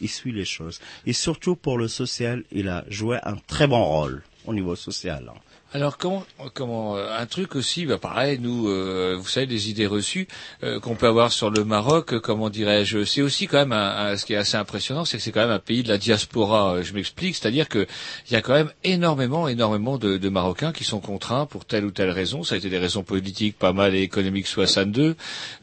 il 0.00 0.08
suit 0.08 0.32
les 0.32 0.44
choses. 0.44 0.80
Et 1.06 1.12
surtout 1.12 1.56
pour 1.56 1.78
le 1.78 1.88
social, 1.88 2.42
il 2.52 2.68
a 2.68 2.84
joué 2.88 3.18
un 3.24 3.36
très 3.46 3.66
bon 3.66 3.82
rôle 3.84 4.22
au 4.46 4.52
niveau 4.54 4.76
social. 4.76 5.24
hein. 5.28 5.38
Alors 5.74 5.98
comment, 5.98 6.96
euh, 6.96 7.14
un 7.18 7.26
truc 7.26 7.54
aussi, 7.54 7.84
bah 7.84 7.98
pareil, 7.98 8.38
nous, 8.40 8.68
euh, 8.70 9.16
vous 9.20 9.28
savez, 9.28 9.46
des 9.46 9.68
idées 9.68 9.86
reçues 9.86 10.26
euh, 10.62 10.80
qu'on 10.80 10.94
peut 10.94 11.06
avoir 11.06 11.30
sur 11.30 11.50
le 11.50 11.62
Maroc, 11.62 12.14
euh, 12.14 12.20
comment 12.20 12.48
dirais-je, 12.48 13.04
c'est 13.04 13.20
aussi 13.20 13.46
quand 13.46 13.58
même 13.58 13.72
un, 13.72 14.12
un- 14.12 14.16
ce 14.16 14.24
qui 14.24 14.32
est 14.32 14.36
assez 14.38 14.56
impressionnant, 14.56 15.04
c'est 15.04 15.18
que 15.18 15.22
c'est 15.22 15.30
quand 15.30 15.42
même 15.42 15.50
un 15.50 15.58
pays 15.58 15.82
de 15.82 15.88
la 15.88 15.98
diaspora. 15.98 16.80
Je 16.80 16.94
m'explique, 16.94 17.36
c'est-à-dire 17.36 17.68
que 17.68 17.86
il 18.30 18.32
y 18.32 18.36
a 18.36 18.40
quand 18.40 18.54
même 18.54 18.70
énormément, 18.82 19.46
énormément 19.46 19.98
de, 19.98 20.26
Marocains 20.30 20.72
qui 20.72 20.84
sont 20.84 21.00
contraints 21.00 21.44
pour 21.44 21.66
telle 21.66 21.84
ou 21.84 21.90
telle 21.90 22.10
raison. 22.10 22.44
Ça 22.44 22.54
a 22.54 22.58
été 22.58 22.70
des 22.70 22.78
raisons 22.78 23.02
politiques, 23.02 23.58
pas 23.58 23.74
mal, 23.74 23.94
et 23.94 24.00
économiques 24.00 24.46
62, 24.46 25.16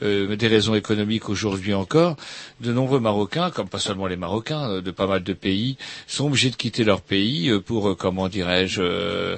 euh, 0.03 0.35
des 0.35 0.47
raisons 0.47 0.75
économiques 0.75 1.29
aujourd'hui 1.29 1.73
encore. 1.73 2.15
De 2.61 2.71
nombreux 2.71 2.99
Marocains, 2.99 3.49
comme 3.49 3.69
pas 3.69 3.79
seulement 3.79 4.05
les 4.05 4.17
Marocains, 4.17 4.81
de 4.81 4.91
pas 4.91 5.07
mal 5.07 5.23
de 5.23 5.33
pays, 5.33 5.77
sont 6.05 6.27
obligés 6.27 6.51
de 6.51 6.55
quitter 6.55 6.83
leur 6.83 7.01
pays 7.01 7.51
pour, 7.65 7.97
comment 7.97 8.27
dirais-je, 8.27 8.81
euh, 8.83 9.37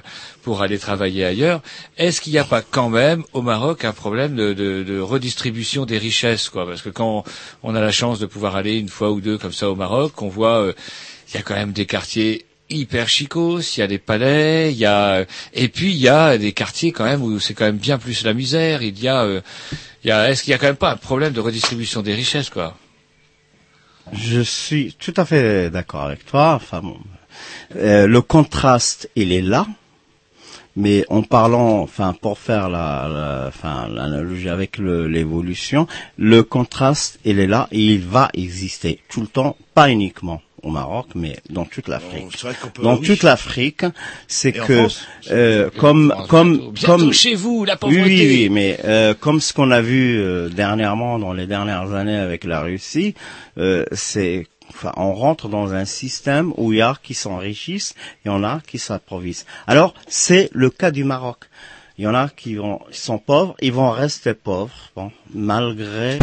pour 0.57 0.63
aller 0.63 0.79
travailler 0.79 1.23
ailleurs. 1.23 1.61
Est-ce 1.99 2.19
qu'il 2.19 2.33
n'y 2.33 2.39
a 2.39 2.43
pas 2.43 2.63
quand 2.63 2.89
même 2.89 3.23
au 3.33 3.43
Maroc 3.43 3.85
un 3.85 3.93
problème 3.93 4.35
de, 4.35 4.53
de- 4.53 4.81
de 4.81 4.99
redistribution 4.99 5.85
des 5.85 5.99
richesses, 5.99 6.49
quoi? 6.49 6.65
Parce 6.65 6.81
que 6.81 6.89
quand 6.89 7.23
on 7.61 7.75
a 7.75 7.79
la 7.79 7.91
chance 7.91 8.17
de 8.17 8.25
pouvoir 8.25 8.55
aller 8.55 8.79
une 8.79 8.89
fois 8.89 9.11
ou 9.11 9.21
deux 9.21 9.37
comme 9.37 9.53
ça 9.53 9.69
au 9.69 9.75
Maroc, 9.75 10.19
on 10.23 10.29
voit, 10.29 10.57
euh, 10.63 10.73
il 11.29 11.35
y 11.35 11.37
a 11.37 11.43
quand 11.43 11.53
même 11.53 11.73
des 11.73 11.85
quartiers 11.85 12.47
hyper 12.71 13.07
chicos, 13.07 13.77
il 13.77 13.81
y 13.81 13.83
a 13.83 13.87
des 13.87 13.99
palais, 13.99 14.71
il 14.71 14.79
y 14.79 14.87
a 14.87 15.25
et 15.53 15.67
puis 15.67 15.91
il 15.91 15.99
y 15.99 16.07
a 16.09 16.39
des 16.39 16.53
quartiers 16.53 16.91
quand 16.91 17.05
même 17.05 17.21
où 17.21 17.39
c'est 17.39 17.53
quand 17.53 17.65
même 17.65 17.77
bien 17.77 17.99
plus 17.99 18.23
la 18.23 18.33
misère. 18.33 18.81
Il 18.81 18.99
y 18.99 19.07
a, 19.07 19.25
euh, 19.25 19.41
a 20.09 20.31
est-ce 20.31 20.41
qu'il 20.41 20.49
y 20.51 20.55
a 20.55 20.57
quand 20.57 20.65
même 20.65 20.75
pas 20.75 20.91
un 20.91 20.97
problème 20.97 21.33
de 21.33 21.39
redistribution 21.39 22.01
des 22.01 22.15
richesses, 22.15 22.49
quoi? 22.49 22.75
Je 24.11 24.41
suis 24.41 24.95
tout 24.97 25.13
à 25.17 25.23
fait 25.25 25.69
d'accord 25.69 26.01
avec 26.05 26.25
toi. 26.25 26.53
Enfin, 26.55 26.81
bon, 26.81 26.97
euh, 27.75 28.07
le 28.07 28.21
contraste, 28.23 29.07
il 29.15 29.31
est 29.31 29.41
là. 29.43 29.67
Mais 30.79 31.03
en 31.09 31.23
parlant, 31.23 31.79
enfin, 31.81 32.13
pour 32.21 32.37
faire 32.37 32.69
la, 32.69 33.09
la- 33.11 33.45
enfin, 33.47 33.87
l'analogie 33.91 34.47
avec 34.47 34.77
le- 34.77 35.07
l'évolution, 35.07 35.87
le 36.17 36.43
contraste, 36.43 37.19
il 37.25 37.39
est 37.39 37.47
là 37.47 37.67
et 37.71 37.79
il 37.83 37.99
va 38.01 38.29
exister 38.35 38.99
tout 39.09 39.21
le 39.21 39.27
temps, 39.27 39.57
pas 39.73 39.89
uniquement 39.89 40.39
au 40.63 40.69
Maroc, 40.69 41.07
mais 41.15 41.37
dans 41.49 41.65
toute 41.65 41.87
l'Afrique. 41.87 42.25
Dans 42.81 42.97
toute 42.97 43.23
l'Afrique, 43.23 43.85
c'est 44.27 44.49
Et 44.49 44.59
que, 44.59 44.75
France 44.77 45.07
euh, 45.31 45.69
comme, 45.77 46.13
comme, 46.29 46.57
bientôt. 46.57 46.71
Bientôt 46.71 46.97
comme 47.03 47.13
chez 47.13 47.35
vous, 47.35 47.63
la 47.65 47.75
pauvreté. 47.77 48.03
oui, 48.03 48.27
oui, 48.43 48.49
mais 48.49 48.77
euh, 48.85 49.13
comme 49.13 49.39
ce 49.39 49.53
qu'on 49.53 49.71
a 49.71 49.81
vu 49.81 50.17
euh, 50.19 50.49
dernièrement 50.49 51.17
dans 51.19 51.33
les 51.33 51.47
dernières 51.47 51.91
années 51.93 52.17
avec 52.17 52.43
la 52.43 52.61
Russie, 52.61 53.13
euh, 53.57 53.83
c'est 53.91 54.45
Enfin, 54.69 54.91
on 54.97 55.13
rentre 55.13 55.49
dans 55.49 55.73
un 55.73 55.85
système 55.85 56.53
où 56.57 56.73
il 56.73 56.79
y 56.79 56.81
a 56.81 56.95
qui 57.01 57.13
s'enrichissent, 57.13 57.95
il 58.23 58.27
y 58.27 58.31
en 58.31 58.43
a 58.43 58.59
qui 58.59 58.79
s'approvisent. 58.79 59.45
Alors, 59.65 59.93
c'est 60.07 60.49
le 60.53 60.69
cas 60.69 60.91
du 60.91 61.03
Maroc. 61.03 61.45
Il 61.97 62.03
y 62.03 62.07
en 62.07 62.13
a 62.13 62.29
qui 62.29 62.55
vont, 62.55 62.79
sont 62.91 63.17
pauvres, 63.17 63.55
ils 63.59 63.73
vont 63.73 63.89
rester 63.89 64.33
pauvres, 64.33 64.91
bon, 64.95 65.11
malgré. 65.33 66.19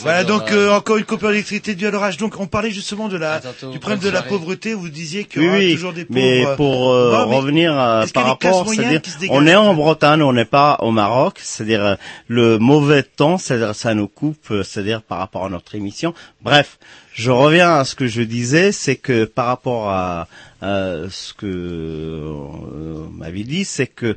Voilà 0.00 0.24
donc 0.24 0.50
euh, 0.52 0.70
encore 0.70 0.96
une 0.98 1.04
coupure 1.04 1.30
d'électricité 1.30 1.74
due 1.74 1.86
à 1.86 1.90
l'orage. 1.90 2.16
Donc 2.16 2.38
on 2.38 2.46
parlait 2.46 2.70
justement 2.70 3.08
de 3.08 3.16
la 3.16 3.40
tantôt, 3.40 3.70
du 3.72 3.78
problème 3.78 4.00
de 4.00 4.08
la 4.08 4.22
pauvreté. 4.22 4.72
Vous 4.72 4.88
disiez 4.88 5.24
qu'il 5.24 5.42
y 5.42 5.44
Oui, 5.44 5.48
aura 5.50 5.58
oui, 5.58 5.74
toujours 5.74 5.92
des 5.92 6.04
pauvres. 6.04 6.20
mais 6.20 6.44
pour 6.56 6.92
euh, 6.92 7.12
Non, 7.12 7.28
mais 7.28 7.36
revenir 7.36 7.78
euh, 7.78 8.06
par 8.14 8.26
rapport, 8.26 8.68
c'est-à-dire, 8.68 9.00
on 9.30 9.46
est 9.46 9.56
en 9.56 9.74
Bretagne, 9.74 10.22
on 10.22 10.32
n'est 10.32 10.44
pas 10.44 10.78
au 10.80 10.90
Maroc, 10.92 11.38
c'est-à-dire 11.42 11.84
euh, 11.84 11.94
le 12.28 12.58
mauvais 12.58 13.02
temps, 13.02 13.36
c'est-à-dire 13.36 13.74
ça 13.74 13.94
nous 13.94 14.08
coupe, 14.08 14.50
euh, 14.52 14.62
c'est-à-dire 14.62 15.02
par 15.02 15.18
rapport 15.18 15.44
à 15.44 15.48
notre 15.48 15.74
émission. 15.74 16.14
Bref, 16.42 16.78
je 17.12 17.30
reviens 17.32 17.74
à 17.74 17.84
ce 17.84 17.94
que 17.96 18.06
je 18.06 18.22
disais, 18.22 18.70
c'est 18.72 18.96
que 18.96 19.24
par 19.24 19.46
rapport 19.46 19.90
à, 19.90 20.28
à 20.62 20.94
ce 21.10 21.34
que 21.34 21.46
euh, 21.46 23.04
m'avait 23.12 23.42
dit, 23.44 23.64
c'est 23.64 23.86
que 23.88 24.16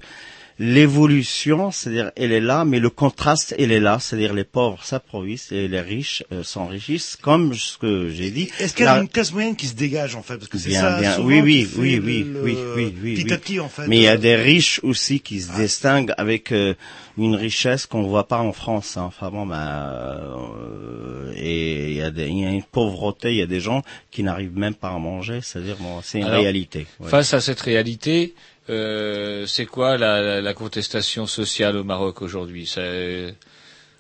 l'évolution, 0.66 1.72
c'est-à-dire 1.72 2.12
elle 2.16 2.32
est 2.32 2.40
là, 2.40 2.66
mais 2.66 2.80
le 2.80 2.90
contraste, 2.90 3.54
elle 3.58 3.72
est 3.72 3.80
là, 3.80 3.98
c'est-à-dire 4.00 4.34
les 4.34 4.44
pauvres 4.44 4.84
s'approvisent 4.84 5.52
et 5.52 5.68
les 5.68 5.82
riches 5.82 6.24
euh, 6.32 6.44
s'enrichissent, 6.44 7.18
comme 7.22 7.54
ce 7.54 7.78
que 7.78 8.10
j'ai 8.10 8.32
dit. 8.32 8.50
Est-ce 8.60 8.74
qu'il 8.76 8.86
y 8.86 8.88
a 8.88 8.96
La- 8.96 9.02
une 9.02 9.10
classe 9.10 9.34
moyenne 9.34 9.56
qui 9.56 9.68
se 9.68 9.76
dégage 9.76 10.16
en 10.16 10.24
fait? 10.24 10.38
Parce 10.38 10.50
que 10.50 10.58
c'est 10.58 10.70
Bien, 10.70 10.82
ça 10.82 11.00
bien. 11.00 11.16
souvent 11.16 11.28
Oui, 11.28 11.42
oui, 11.42 11.68
oui, 11.78 12.00
oui, 12.04 12.24
le- 12.24 12.42
oui, 12.44 12.58
oui, 12.76 12.94
oui, 13.04 13.14
Petit 13.16 13.24
oui. 13.26 13.34
à 13.34 13.38
petit 13.38 13.60
en 13.60 13.70
fait. 13.70 13.88
Mais 13.88 13.98
il 13.98 14.04
y 14.04 14.08
a 14.08 14.18
des 14.18 14.36
riches 14.36 14.80
aussi 14.84 15.20
qui 15.20 15.42
se 15.42 15.54
distinguent 15.56 16.14
avec 16.18 16.52
euh, 16.52 16.74
une 17.18 17.36
richesse 17.36 17.86
qu'on 17.86 18.04
voit 18.04 18.28
pas 18.28 18.40
en 18.40 18.54
France. 18.54 18.98
hein. 18.98 19.04
Enfin 19.08 19.30
bon, 19.30 19.46
ben, 19.46 19.56
euh, 19.58 21.34
et 21.36 21.90
il 21.92 21.96
y 21.98 22.02
a 22.02 22.12
des, 22.12 22.28
il 22.28 22.40
y 22.40 22.46
a 22.46 22.50
une 22.50 22.64
pauvreté, 22.64 23.32
il 23.32 23.38
y 23.38 23.42
a 23.42 23.46
des 23.48 23.60
gens 23.60 23.82
qui 24.12 24.24
n'arrivent 24.24 24.58
même 24.58 24.76
pas 24.76 24.90
à 24.90 24.98
manger. 25.00 25.40
C'est-à-dire, 25.42 25.78
bon, 25.80 26.00
c'est 26.04 26.20
une 26.20 26.26
Alors, 26.26 26.42
réalité. 26.42 26.86
ouais. 27.00 27.10
Face 27.10 27.34
à 27.34 27.42
cette 27.42 27.62
réalité, 27.62 28.34
euh, 28.70 29.46
c'est 29.46 29.66
quoi 29.66 29.98
la, 29.98 30.42
la- 30.42 30.54
contestation 30.54 31.26
sociale 31.28 31.76
au 31.78 31.84
Maroc 31.84 32.22
aujourd'hui? 32.22 32.66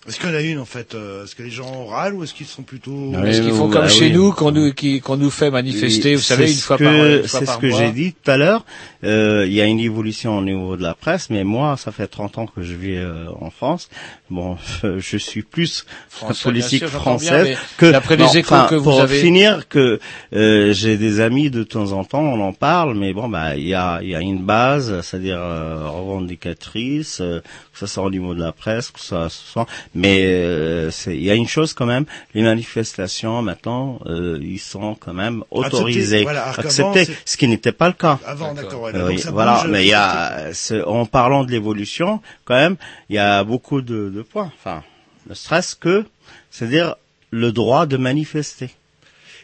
Est-ce 0.07 0.19
qu'il 0.19 0.29
y 0.29 0.33
en 0.33 0.35
a 0.35 0.41
une 0.41 0.59
en 0.59 0.65
fait 0.65 0.95
euh, 0.95 1.23
Est-ce 1.23 1.33
que 1.33 1.43
les 1.43 1.49
gens 1.49 1.85
râlent 1.85 2.13
ou 2.13 2.23
est-ce 2.25 2.33
qu'ils 2.33 2.45
sont 2.45 2.63
plutôt 2.63 3.13
Est-ce 3.25 3.41
qu'ils 3.41 3.51
font 3.53 3.69
comme 3.69 3.83
bah 3.83 3.87
chez 3.87 4.07
oui. 4.07 4.11
nous, 4.11 4.33
qu'on 4.33 4.51
nous, 4.51 4.73
qui- 4.73 4.99
qu'on 4.99 5.15
nous 5.15 5.29
fait 5.29 5.49
manifester, 5.49 6.09
Oui, 6.09 6.15
vous 6.15 6.21
savez, 6.21 6.47
c'est 6.47 6.51
une 6.53 6.57
ce 6.59 6.65
fois 6.65 6.77
que- 6.77 6.83
par, 6.83 6.93
une 6.93 7.23
fois 7.27 7.39
C'est 7.39 7.45
par 7.45 7.55
ce 7.55 7.59
que 7.61 7.67
mois 7.67 7.79
j'ai 7.79 7.91
dit 7.91 8.13
tout 8.21 8.29
à 8.31 8.35
l'heure. 8.37 8.65
Euh, 9.05 9.45
Il 9.47 9.53
y 9.53 9.61
a 9.61 9.65
une 9.65 9.79
évolution 9.79 10.37
au 10.37 10.41
niveau 10.41 10.75
de 10.75 10.83
la 10.83 10.93
presse, 10.93 11.29
mais 11.29 11.43
moi, 11.45 11.77
ça 11.77 11.91
fait 11.93 12.07
30 12.07 12.37
ans 12.37 12.47
que 12.47 12.61
je 12.63 12.73
vis 12.73 12.95
euh, 12.97 13.27
en 13.39 13.49
France. 13.49 13.89
Bon, 14.29 14.57
je 14.97 15.17
suis 15.17 15.41
plus 15.41 15.85
Français, 16.09 16.43
politique 16.43 16.79
bien 16.81 16.89
sûr, 16.89 16.89
bien, 16.89 16.99
française 16.99 17.47
mais 17.51 17.57
que. 17.77 17.91
d'après 17.91 18.17
les 18.17 18.37
échos 18.37 18.55
que 18.69 18.75
vous 18.75 18.83
pour 18.83 19.01
avez- 19.01 19.21
finir, 19.21 19.69
que 19.69 19.99
euh, 20.35 20.73
j'ai 20.73 20.97
des 20.97 21.21
amis 21.21 21.49
de 21.49 21.63
temps 21.63 21.93
en 21.93 22.03
temps, 22.03 22.21
on 22.23 22.41
en 22.41 22.51
parle, 22.53 22.95
mais 22.95 23.13
bon, 23.13 23.29
bah, 23.29 23.55
il 23.55 23.67
y 23.67 23.73
a, 23.73 23.99
il 24.01 24.09
y 24.09 24.15
a 24.15 24.19
une 24.21 24.43
base, 24.43 24.99
c'est-à-dire 25.01 25.37
euh, 25.39 25.87
revendicatrice, 25.87 27.19
euh, 27.21 27.39
que 27.73 27.79
ce 27.79 27.85
soit 27.85 28.03
au 28.03 28.09
niveau 28.11 28.33
de 28.33 28.41
la 28.41 28.51
presse, 28.51 28.91
que 28.91 28.99
ce 28.99 29.27
soit, 29.29 29.65
mais 29.95 30.23
euh, 30.25 30.89
il 31.07 31.21
y 31.23 31.29
a 31.29 31.35
une 31.35 31.47
chose 31.47 31.73
quand 31.73 31.85
même, 31.85 32.05
les 32.33 32.41
manifestations 32.41 33.41
maintenant, 33.41 33.99
euh, 34.05 34.39
ils 34.41 34.59
sont 34.59 34.95
quand 34.95 35.13
même 35.13 35.43
Acceptés, 35.51 35.75
autorisés, 35.77 36.23
voilà, 36.23 36.47
acceptés, 36.49 37.07
ce 37.25 37.37
qui 37.37 37.47
n'était 37.47 37.71
pas 37.71 37.87
le 37.87 37.93
cas. 37.93 38.19
Avant, 38.25 38.53
d'accord. 38.53 38.87
Euh, 38.87 39.09
oui, 39.09 39.23
voilà, 39.31 39.61
bouge 39.61 39.69
mais 39.71 39.83
il 39.85 39.89
y 39.89 39.93
a, 39.93 40.49
en 40.85 41.05
parlant 41.05 41.43
de 41.43 41.51
l'évolution, 41.51 42.21
quand 42.45 42.55
même, 42.55 42.75
il 43.09 43.15
y 43.15 43.19
a 43.19 43.43
beaucoup 43.43 43.81
de, 43.81 44.09
de 44.09 44.21
points. 44.21 44.51
Enfin, 44.59 44.83
ne 45.29 45.33
serait-ce 45.33 45.75
que, 45.75 46.05
c'est-à-dire 46.51 46.95
le 47.31 47.51
droit 47.51 47.85
de 47.85 47.97
manifester. 47.97 48.69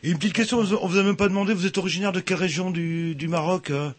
Et 0.04 0.12
une 0.12 0.18
petite 0.18 0.34
question, 0.34 0.60
on 0.60 0.64
vous- 0.64 0.78
on 0.82 0.88
vous 0.88 0.98
a 0.98 1.04
même 1.04 1.18
pas 1.18 1.28
demandé, 1.28 1.54
vous 1.54 1.66
êtes 1.66 1.78
originaire 1.78 2.12
de 2.12 2.20
quelle 2.22 2.38
région 2.38 2.72
du, 2.72 3.16
du 3.16 3.28
Maroc 3.28 3.70
euh? 3.70 3.90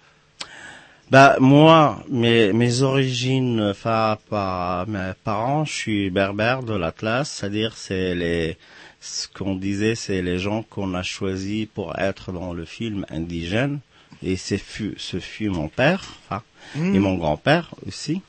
Bah 1.10 1.36
moi, 1.40 2.04
mes, 2.08 2.52
mes 2.52 2.82
origines, 2.82 3.60
enfin 3.60 4.16
par 4.28 4.86
mes 4.86 5.10
parents, 5.24 5.64
je 5.64 5.72
suis 5.72 6.10
berbère 6.10 6.62
de 6.62 6.72
l'Atlas, 6.72 7.28
c'est-à-dire 7.28 7.76
c'est 7.76 8.14
les 8.14 8.56
ce 9.00 9.26
qu'on 9.26 9.56
disait, 9.56 9.96
c'est 9.96 10.22
les 10.22 10.38
gens 10.38 10.62
qu'on 10.62 10.94
a 10.94 11.02
choisis 11.02 11.66
pour 11.66 11.98
être 11.98 12.30
dans 12.30 12.52
le 12.52 12.64
film 12.64 13.06
indigène, 13.10 13.80
et 14.22 14.36
c'est 14.36 14.58
fut, 14.58 14.94
ce 14.98 15.18
fut 15.18 15.48
mon 15.48 15.66
père, 15.66 16.04
enfin, 16.28 16.42
et 16.76 16.98
mon 17.00 17.16
grand-père 17.16 17.74
aussi. 17.88 18.22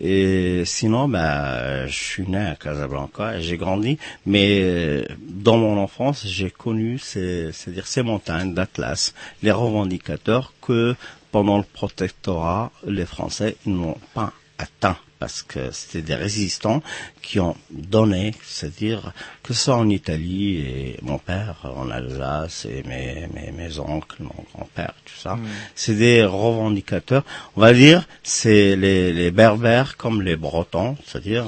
Et 0.00 0.64
sinon, 0.66 1.08
bah, 1.08 1.86
je 1.86 1.94
suis 1.94 2.26
né 2.28 2.38
à 2.38 2.56
Casablanca 2.56 3.36
et 3.36 3.42
j'ai 3.42 3.56
grandi, 3.56 3.96
mais 4.26 4.60
euh, 4.62 5.04
dans 5.20 5.56
mon 5.56 5.78
enfance, 5.78 6.26
j'ai 6.26 6.50
connu 6.50 6.98
ces, 6.98 7.52
c'est-à-dire 7.52 7.86
ces 7.86 8.02
montagnes 8.02 8.54
d'Atlas, 8.54 9.14
les 9.42 9.52
revendicateurs 9.52 10.52
que 10.60 10.96
pendant 11.34 11.58
le 11.58 11.64
protectorat, 11.64 12.70
les 12.86 13.06
Français 13.06 13.56
n'ont 13.66 13.98
pas 14.14 14.32
atteint 14.56 14.96
parce 15.18 15.42
que 15.42 15.72
c'était 15.72 16.00
des 16.00 16.14
résistants 16.14 16.80
qui 17.22 17.40
ont 17.40 17.56
donné, 17.70 18.36
c'est-à-dire 18.44 19.12
que 19.42 19.52
ce 19.52 19.64
soit 19.64 19.74
en 19.74 19.88
Italie 19.88 20.58
et 20.58 20.98
mon 21.02 21.18
père 21.18 21.56
en 21.64 21.90
Alsace 21.90 22.66
et 22.66 22.84
mes, 22.84 23.26
mes, 23.34 23.50
mes 23.50 23.80
oncles, 23.80 24.22
mon 24.22 24.44
grand-père, 24.54 24.94
tout 25.04 25.18
ça, 25.18 25.36
c'est 25.74 25.96
des 25.96 26.24
revendicateurs. 26.24 27.24
On 27.56 27.62
va 27.62 27.72
dire, 27.72 28.06
c'est 28.22 28.76
les, 28.76 29.12
les 29.12 29.32
berbères 29.32 29.96
comme 29.96 30.22
les 30.22 30.36
bretons, 30.36 30.96
c'est-à-dire 31.04 31.46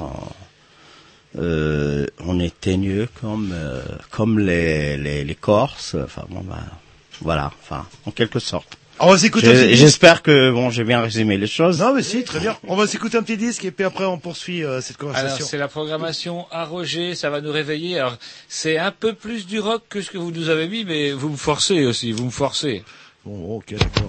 euh, 1.37 1.43
euh, 1.43 2.07
on 2.25 2.41
est 2.41 2.61
teigneux 2.61 3.09
comme 3.21 3.53
euh, 3.55 3.85
comme 4.11 4.41
les, 4.41 4.97
les, 4.97 5.23
les 5.23 5.35
Corses. 5.37 5.95
Enfin 5.95 6.25
bon, 6.29 6.41
ben, 6.41 6.67
voilà, 7.21 7.53
enfin 7.63 7.87
en 8.05 8.11
quelque 8.11 8.41
sorte. 8.41 8.77
On 8.99 9.11
va 9.11 9.19
s'écouter 9.19 9.49
un 9.49 9.53
J'ai- 9.53 9.57
petit 9.61 9.69
disque. 9.73 9.81
J'espère 9.83 10.23
que 10.23 10.51
bon, 10.51 10.71
j'ai 10.71 10.83
bien 10.85 11.01
résumé 11.03 11.37
les 11.37 11.47
choses. 11.47 11.79
Non 11.81 11.93
mais 11.95 12.03
si, 12.03 12.25
très 12.25 12.41
bien. 12.41 12.57
On 12.67 12.77
va 12.77 12.87
s'écouter 12.87 13.19
un 13.19 13.23
petit 13.23 13.37
disque 13.37 13.65
et 13.67 13.71
puis 13.71 13.85
après 13.85 14.05
on 14.07 14.19
poursuit 14.19 14.65
euh, 14.65 14.81
cette 14.81 14.97
Alors 15.01 15.13
conversation. 15.15 15.45
c'est 15.47 15.59
la 15.59 15.69
programmation 15.69 16.47
à 16.51 16.65
Roger, 16.65 17.15
ça 17.15 17.29
va 17.29 17.41
nous 17.43 17.53
réveiller. 17.53 17.99
Alors 17.99 18.17
c'est 18.49 18.79
un 18.79 18.93
peu 18.93 19.13
plus 19.13 19.47
du 19.47 19.61
rock 19.61 19.83
que 19.91 20.01
ce 20.01 20.11
que 20.11 20.19
vous 20.19 20.31
nous 20.31 20.49
avez 20.49 20.67
mis, 20.69 20.85
mais 20.85 21.13
vous 21.13 21.29
me 21.29 21.37
forcez 21.37 21.85
aussi, 21.85 22.13
vous 22.13 22.25
me 22.25 22.31
forcez. 22.31 22.85
Bon, 23.27 23.57
ok, 23.57 23.73
d'accord. 23.75 24.09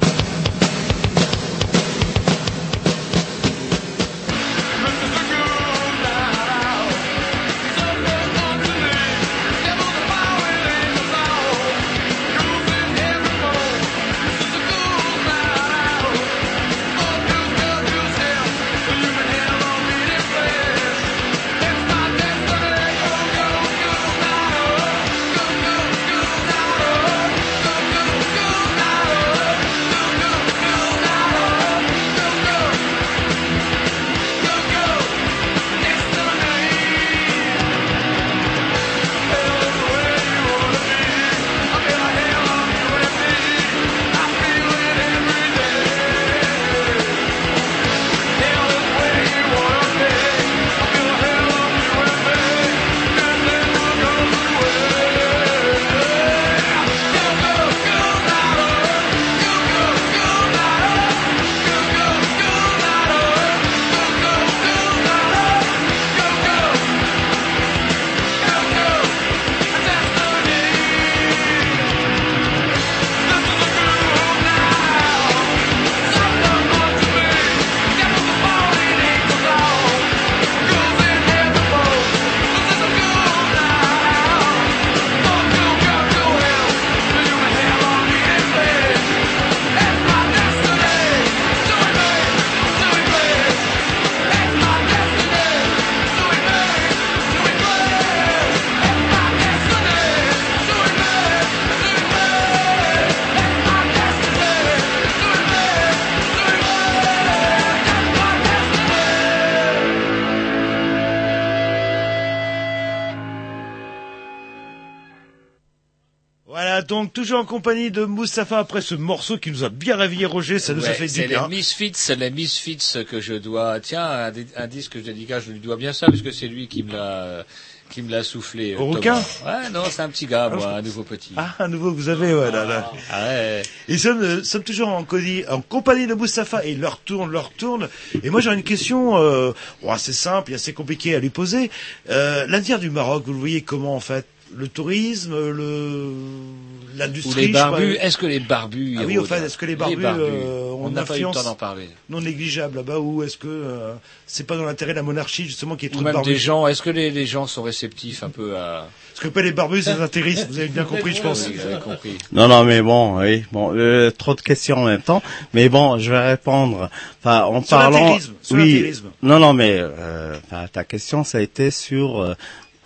Toujours 117.27 117.41
en 117.41 117.45
compagnie 117.45 117.91
de 117.91 118.05
Moustapha 118.05 118.57
après 118.57 118.79
ce 118.79 118.95
morceau 118.95 119.37
qui 119.37 119.51
nous 119.51 119.65
a 119.65 119.69
bien 119.69 119.97
réveillé 119.97 120.25
Roger, 120.25 120.59
ça 120.59 120.73
nous 120.73 120.85
a 120.85 120.91
fait 120.91 121.07
du 121.07 121.09
c'est 121.09 121.27
bien. 121.27 121.45
les 121.49 121.57
Misfits, 121.57 121.91
c'est 121.93 122.15
les 122.15 122.29
Misfits 122.31 123.03
que 123.05 123.19
je 123.19 123.33
dois. 123.33 123.81
Tiens, 123.81 124.05
un, 124.05 124.31
di- 124.31 124.47
un 124.55 124.67
disque 124.67 124.93
que 124.93 124.99
je 124.99 125.03
dédicace, 125.03 125.43
je 125.45 125.51
lui 125.51 125.59
dois 125.59 125.75
bien 125.75 125.91
ça 125.91 126.05
parce 126.05 126.21
que 126.21 126.31
c'est 126.31 126.47
lui 126.47 126.69
qui 126.69 126.83
me 126.83 126.93
l'a, 126.93 127.43
qui 127.89 128.01
me 128.01 128.09
l'a 128.09 128.23
soufflé. 128.23 128.77
Au 128.77 128.85
requin. 128.85 129.17
Ouais, 129.45 129.69
non, 129.73 129.83
c'est 129.89 130.03
un 130.03 130.07
petit 130.07 130.25
gars, 130.25 130.47
moi, 130.47 130.75
un 130.75 130.81
nouveau 130.81 131.03
petit. 131.03 131.33
Ah, 131.35 131.53
un 131.59 131.67
nouveau 131.67 131.91
que 131.91 131.97
vous 131.97 132.07
avez, 132.07 132.33
ouais, 132.33 132.49
là, 132.49 132.63
là. 132.63 132.93
Ah 133.11 133.25
ouais. 133.25 133.63
Et 133.89 133.97
sommes, 133.97 134.21
euh, 134.21 134.41
sommes 134.45 134.63
toujours 134.63 134.87
en, 134.87 135.03
compagnie 135.03 136.07
de 136.07 136.13
Moustapha 136.13 136.63
et 136.63 136.75
leur 136.75 136.97
tourne, 136.99 137.29
leur 137.29 137.51
tourne. 137.51 137.89
Et 138.23 138.29
moi, 138.29 138.39
j'ai 138.39 138.53
une 138.53 138.63
question, 138.63 139.17
euh, 139.17 139.51
bon, 139.83 139.91
assez 139.91 140.13
simple 140.13 140.53
et 140.53 140.55
assez 140.55 140.71
compliquée 140.71 141.13
à 141.13 141.19
lui 141.19 141.29
poser. 141.29 141.71
Euh, 142.09 142.47
du 142.79 142.89
Maroc, 142.89 143.23
vous 143.25 143.33
le 143.33 143.39
voyez 143.39 143.63
comment, 143.63 143.97
en 143.97 143.99
fait? 143.99 144.25
Le 144.55 144.67
tourisme, 144.67 145.33
le, 145.33 146.13
Ou 146.13 146.97
l'industrie, 146.97 147.47
les 147.47 147.53
barbus, 147.53 147.97
est-ce 147.99 148.17
que 148.17 148.25
les 148.25 148.39
barbus 148.39 148.95
Ah 148.99 149.03
oui, 149.05 149.13
érodent 149.13 149.25
au 149.25 149.27
fait, 149.27 149.43
est-ce 149.43 149.57
que 149.57 149.65
les 149.65 149.75
barbus, 149.75 150.05
euh, 150.05 150.71
ont 150.71 150.85
On 150.85 150.87
une 150.89 150.93
n'a 150.95 151.03
pas 151.03 151.17
eu 151.17 151.21
le 151.21 151.27
influence 151.27 151.35
temps 151.35 151.49
d'en 151.49 151.55
parler. 151.55 151.89
non 152.09 152.21
négligeable 152.21 152.77
là-bas 152.77 152.99
ou 152.99 153.23
est-ce 153.23 153.37
que 153.37 153.47
euh, 153.47 153.93
c'est 154.25 154.47
pas 154.47 154.55
dans 154.55 154.63
l'intérêt 154.65 154.93
de 154.93 154.97
la 154.97 155.03
monarchie 155.03 155.45
justement 155.45 155.75
ait 155.77 155.85
Ou 155.87 155.89
trop 155.89 155.99
de 155.99 156.05
même 156.05 156.13
barbus 156.13 156.29
des 156.31 156.37
gens, 156.37 156.65
est-ce 156.67 156.81
que 156.81 156.89
les, 156.89 157.11
les 157.11 157.25
gens 157.25 157.45
sont 157.45 157.61
réceptifs 157.63 158.23
un 158.23 158.29
peu 158.29 158.55
à... 158.57 158.87
Parce 159.13 159.19
que 159.19 159.27
pas 159.29 159.41
les 159.41 159.51
barbus, 159.51 159.81
c'est 159.83 159.91
intéressent, 159.91 160.47
vous 160.47 160.59
avez 160.59 160.67
bien 160.67 160.83
compris, 160.83 161.15
je 161.15 161.21
pense. 161.23 161.47
Oui, 161.47 161.55
vous 161.55 161.65
avez 161.65 161.81
compris. 161.81 162.17
Non, 162.31 162.47
non, 162.47 162.63
mais 162.63 162.81
bon, 162.83 163.19
oui, 163.19 163.43
bon, 163.51 163.73
euh, 163.75 164.11
trop 164.11 164.35
de 164.35 164.41
questions 164.41 164.77
en 164.77 164.85
même 164.85 165.01
temps. 165.01 165.23
Mais 165.55 165.69
bon, 165.69 165.97
je 165.97 166.11
vais 166.11 166.19
répondre. 166.29 166.89
Enfin, 167.23 167.43
en 167.45 167.63
Sur 167.63 167.77
parlant, 167.77 168.17
oui, 168.51 168.93
non, 169.23 169.39
non, 169.39 169.53
mais 169.53 169.75
euh, 169.79 170.37
ta 170.71 170.83
question, 170.83 171.23
ça 171.23 171.39
a 171.39 171.41
été 171.41 171.71
sur 171.71 172.21
euh, 172.21 172.35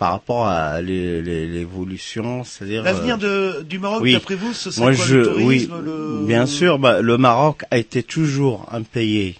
par 0.02 0.10
rapport 0.10 0.48
à 0.48 0.80
l'évolution, 0.82 2.42
c'est-à-dire 2.42 2.82
L'avenir 2.82 3.18
euh, 3.22 3.58
de, 3.58 3.62
du 3.62 3.78
Maroc, 3.78 4.00
oui. 4.02 4.14
d'après 4.14 4.34
vous, 4.34 4.52
ce 4.52 4.72
serait 4.72 4.86
Moi, 4.86 4.96
quoi 4.96 5.04
je, 5.04 5.14
le 5.14 5.26
tourisme, 5.26 5.46
oui, 5.46 5.68
le... 5.84 6.26
bien 6.26 6.46
sûr, 6.46 6.80
bah, 6.80 7.00
le 7.00 7.18
Maroc 7.18 7.62
a 7.70 7.78
été 7.78 8.02
toujours 8.02 8.66
un 8.72 8.82
pays 8.82 9.38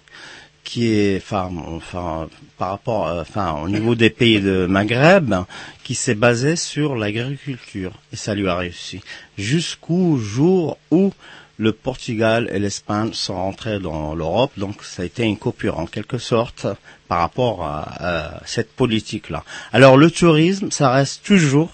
qui 0.63 0.93
est, 0.93 1.17
enfin, 1.17 1.51
enfin, 1.67 2.29
par 2.57 2.69
rapport, 2.69 3.09
euh, 3.09 3.23
enfin, 3.23 3.57
au 3.61 3.67
niveau 3.67 3.93
des 3.95 4.09
pays 4.09 4.39
de 4.39 4.65
Maghreb, 4.65 5.35
qui 5.83 5.95
s'est 5.95 6.15
basé 6.15 6.55
sur 6.55 6.95
l'agriculture 6.95 7.91
et 8.13 8.15
ça 8.15 8.33
lui 8.33 8.47
a 8.47 8.55
réussi 8.55 9.01
jusqu'au 9.37 10.15
jour 10.15 10.77
où 10.91 11.11
le 11.57 11.73
Portugal 11.73 12.49
et 12.53 12.59
l'Espagne 12.59 13.11
sont 13.11 13.35
rentrés 13.35 13.79
dans 13.79 14.15
l'Europe, 14.15 14.53
donc 14.55 14.81
ça 14.85 15.01
a 15.01 15.05
été 15.05 15.23
une 15.23 15.37
coupure 15.37 15.77
en 15.77 15.87
quelque 15.87 16.17
sorte 16.17 16.67
par 17.13 17.21
rapport 17.21 17.63
à, 17.63 17.81
à 18.11 18.41
cette 18.45 18.71
politique-là. 18.81 19.43
Alors 19.71 19.97
le 19.97 20.09
tourisme, 20.09 20.71
ça 20.71 20.89
reste 20.89 21.23
toujours 21.23 21.69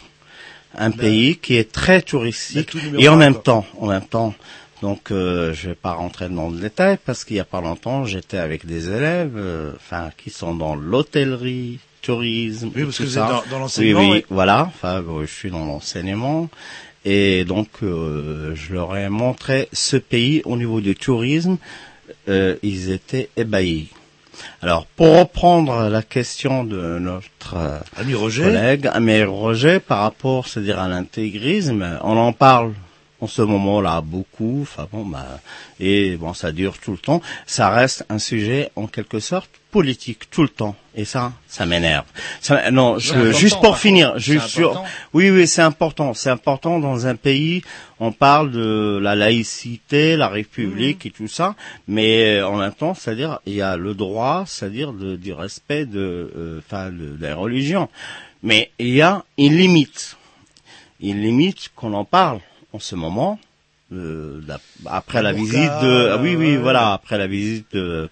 un 0.78 0.92
pays 0.92 1.38
qui 1.38 1.56
est 1.56 1.72
très 1.72 2.02
touristique 2.02 2.72
et 2.98 3.08
en 3.08 3.16
même 3.16 3.36
quoi. 3.36 3.44
temps, 3.44 3.66
en 3.80 3.88
même 3.88 4.06
temps, 4.06 4.34
donc 4.82 5.12
euh, 5.12 5.54
je 5.54 5.70
vais 5.70 5.76
pas 5.76 5.94
rentrer 5.94 6.28
dans 6.28 6.50
le 6.50 6.58
détail 6.60 6.98
parce 7.06 7.24
qu'il 7.24 7.38
y 7.38 7.40
a 7.40 7.46
pas 7.46 7.62
longtemps, 7.62 8.04
j'étais 8.04 8.38
avec 8.38 8.66
des 8.66 8.90
élèves, 8.90 9.32
euh, 9.38 9.72
enfin 9.78 10.10
qui 10.22 10.30
sont 10.30 10.54
dans 10.56 10.76
l'hôtellerie, 10.76 11.80
tourisme, 12.02 12.72
Oui, 12.76 12.84
parce 12.84 12.98
tout 12.98 13.04
que 13.04 13.08
vous 13.08 13.18
êtes 13.18 13.24
dans- 13.24 13.44
dans 13.50 13.60
l'enseignement, 13.60 14.00
Oui, 14.02 14.10
oui, 14.16 14.26
voilà. 14.30 14.64
Enfin, 14.68 15.02
bon, 15.02 15.22
je 15.22 15.34
suis 15.40 15.52
dans 15.52 15.64
l'enseignement. 15.66 16.50
Et 17.06 17.46
donc, 17.46 17.70
euh, 17.82 18.54
je 18.56 18.74
leur 18.74 18.96
ai 18.98 19.08
montré 19.08 19.70
ce 19.72 19.96
pays 19.96 20.42
au 20.44 20.58
niveau 20.58 20.82
du 20.82 20.96
tourisme. 20.96 21.58
Euh, 22.28 22.56
ils 22.62 22.92
étaient 22.92 23.30
ébahis. 23.38 23.88
Alors, 24.62 24.86
pour 24.86 25.18
reprendre 25.18 25.90
la 25.90 26.02
question 26.02 26.64
de 26.64 27.00
notre 27.00 27.56
euh, 27.56 27.80
Ami 27.98 28.14
Roger. 28.14 28.44
collègue, 28.44 28.90
mais 29.02 29.24
Roger, 29.24 29.80
par 29.80 30.00
rapport, 30.00 30.48
c'est-à-dire 30.48 30.80
à 30.80 30.88
l'intégrisme, 30.88 32.00
on 32.04 32.18
en 32.18 32.34
parle 32.34 32.74
en 33.22 33.28
ce 33.28 33.42
moment-là 33.42 34.02
beaucoup. 34.02 34.60
Enfin 34.62 34.88
bon, 34.92 35.06
bah, 35.06 35.40
et 35.80 36.16
bon, 36.18 36.34
ça 36.34 36.52
dure 36.52 36.78
tout 36.78 36.92
le 36.92 36.98
temps. 36.98 37.22
Ça 37.46 37.70
reste 37.70 38.06
un 38.10 38.20
sujet 38.20 38.72
en 38.76 38.88
quelque 38.88 39.20
sorte 39.20 39.50
politique 39.72 40.30
tout 40.32 40.42
le 40.42 40.50
temps. 40.50 40.76
Et 40.96 41.06
ça, 41.06 41.32
ça 41.48 41.66
m'énerve. 41.68 42.06
Non, 42.72 42.98
je- 42.98 43.32
juste 43.32 43.60
pour 43.62 43.78
finir, 43.78 44.18
juste 44.18 44.48
sur. 44.48 44.84
Oui, 45.14 45.30
oui, 45.30 45.48
c'est 45.48 45.62
important. 45.62 46.14
C'est 46.16 46.32
important 46.32 46.80
dans 46.80 47.06
un 47.06 47.16
pays. 47.16 47.62
On 48.00 48.12
parle 48.12 48.52
de 48.52 48.98
la 49.02 49.16
laïcité, 49.16 50.16
la 50.18 50.28
République 50.30 51.06
et 51.06 51.12
tout 51.12 51.28
ça, 51.28 51.56
mais 51.88 52.38
euh, 52.40 52.48
en 52.48 52.56
même 52.58 52.74
temps, 52.74 52.94
c'est-à-dire 52.96 53.40
il 53.46 53.54
y 53.56 53.62
a 53.62 53.78
le 53.78 53.94
droit, 53.94 54.44
c'est-à-dire 54.48 54.92
du 54.94 55.34
respect 55.34 55.86
de, 55.86 56.32
euh, 56.36 56.60
enfin, 56.66 56.90
de, 56.90 57.16
de 57.18 57.22
la 57.22 57.36
religion. 57.36 57.90
Mais 58.42 58.72
il 58.80 58.90
y 58.96 59.02
a 59.02 59.24
une 59.38 59.56
limite. 59.56 60.16
Une 61.02 61.22
limite 61.22 61.70
qu'on 61.76 61.94
en 61.94 62.06
parle 62.06 62.40
en 62.74 62.80
ce 62.80 62.96
moment. 62.96 63.40
euh, 63.92 64.40
la- 64.48 64.60
après 64.86 65.24
la 65.24 65.32
visite 65.34 65.54
de, 65.82 66.10
ah 66.14 66.18
oui, 66.22 66.36
oui, 66.36 66.52
ouais. 66.52 66.58
voilà, 66.58 66.94
après 66.94 67.18
la 67.18 67.26
visite 67.26 67.66
de 67.74 68.08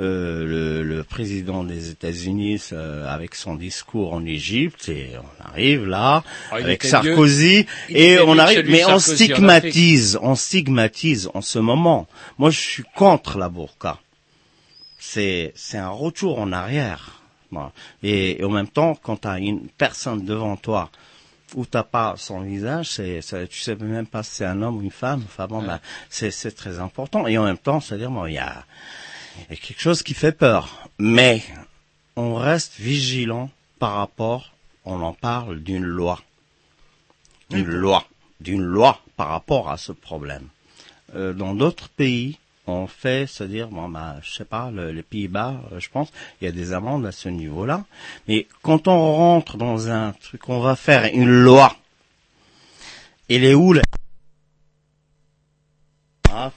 euh, 0.00 0.44
le, 0.44 0.82
le 0.82 1.02
président 1.04 1.64
des 1.64 1.88
États-Unis 1.88 2.60
euh, 2.72 3.06
avec 3.08 3.34
son 3.34 3.54
discours 3.54 4.12
en 4.12 4.24
Égypte 4.26 4.88
et 4.90 5.12
on 5.16 5.44
arrive 5.48 5.86
là 5.86 6.22
Ah, 6.50 6.56
avec 6.56 6.82
Sarkozy 6.84 7.64
et 7.88 8.18
on 8.20 8.36
arrive 8.38 8.68
mais 8.68 8.84
on 8.84 8.98
Sarkozy 8.98 9.24
stigmatise 9.24 10.18
on 10.20 10.34
stigmatise 10.34 11.30
en 11.32 11.40
ce 11.40 11.58
moment 11.60 12.06
moi 12.38 12.50
je 12.50 12.58
suis 12.60 12.84
contre 12.96 13.38
la 13.38 13.48
burqa 13.48 13.98
c'est 14.98 15.52
c'est 15.54 15.78
un 15.78 15.90
retour 15.90 16.38
en 16.38 16.52
arrière 16.52 17.20
et, 18.02 18.40
et 18.40 18.44
en 18.44 18.50
même 18.50 18.68
temps 18.68 18.98
quand 19.00 19.22
tu 19.22 19.28
as 19.28 19.38
une 19.38 19.68
personne 19.78 20.24
devant 20.24 20.56
toi 20.56 20.90
où 21.54 21.66
t'as 21.66 21.82
pas 21.84 22.14
son 22.16 22.40
visage, 22.40 22.88
c'est, 22.90 23.20
c'est- 23.22 23.46
tu 23.48 23.60
sais 23.60 23.76
même 23.76 24.06
pas 24.06 24.22
si 24.22 24.36
c'est 24.36 24.44
un 24.44 24.60
homme 24.62 24.78
ou 24.78 24.82
une 24.82 24.90
femme. 24.90 25.22
Enfin 25.26 25.46
bon, 25.46 25.62
bah, 25.62 25.80
c'est, 26.10 26.30
c'est 26.30 26.52
très 26.52 26.80
important. 26.80 27.26
Et 27.26 27.38
en 27.38 27.44
même 27.44 27.58
temps, 27.58 27.80
c'est-à-dire, 27.80 28.10
bon, 28.10 28.26
il 28.26 28.34
y 28.34 28.38
a, 28.38 28.64
il 29.50 29.54
y 29.56 29.58
a 29.58 29.60
quelque 29.60 29.80
chose 29.80 30.02
qui 30.02 30.14
fait 30.14 30.32
peur. 30.32 30.88
Mais 30.98 31.42
on 32.16 32.34
reste 32.34 32.74
vigilant 32.78 33.50
par 33.78 33.94
rapport, 33.94 34.52
on 34.84 35.00
en 35.02 35.12
parle 35.12 35.60
d'une 35.60 35.84
loi, 35.84 36.20
une 37.50 37.66
loi, 37.66 38.04
d'une 38.40 38.62
loi 38.62 39.00
par 39.16 39.28
rapport 39.28 39.70
à 39.70 39.76
ce 39.76 39.92
problème. 39.92 40.48
Euh, 41.14 41.32
dans 41.32 41.54
d'autres 41.54 41.88
pays, 41.88 42.38
on 42.66 42.86
fait, 42.86 43.26
c'est-à-dire, 43.26 43.68
bon, 43.68 43.88
bah, 43.88 44.16
je 44.22 44.30
sais 44.32 44.44
pas, 44.44 44.70
le- 44.70 44.90
les 44.92 45.02
Pays-Bas, 45.02 45.60
euh, 45.72 45.80
je 45.80 45.88
pense, 45.90 46.08
il 46.40 46.44
y 46.44 46.48
a 46.48 46.52
des 46.52 46.72
amendes 46.72 47.04
à 47.06 47.12
ce 47.12 47.28
niveau-là. 47.28 47.84
Mais 48.28 48.46
quand 48.62 48.88
on 48.88 49.14
rentre 49.14 49.56
dans 49.56 49.90
un 49.90 50.12
truc, 50.12 50.48
on 50.48 50.60
va 50.60 50.74
faire 50.76 51.04
une 51.12 51.30
loi. 51.30 51.76
Elle 53.28 53.44
est 53.44 53.54
où 53.54 53.72
la... 53.72 53.82
Ah, 56.30 56.50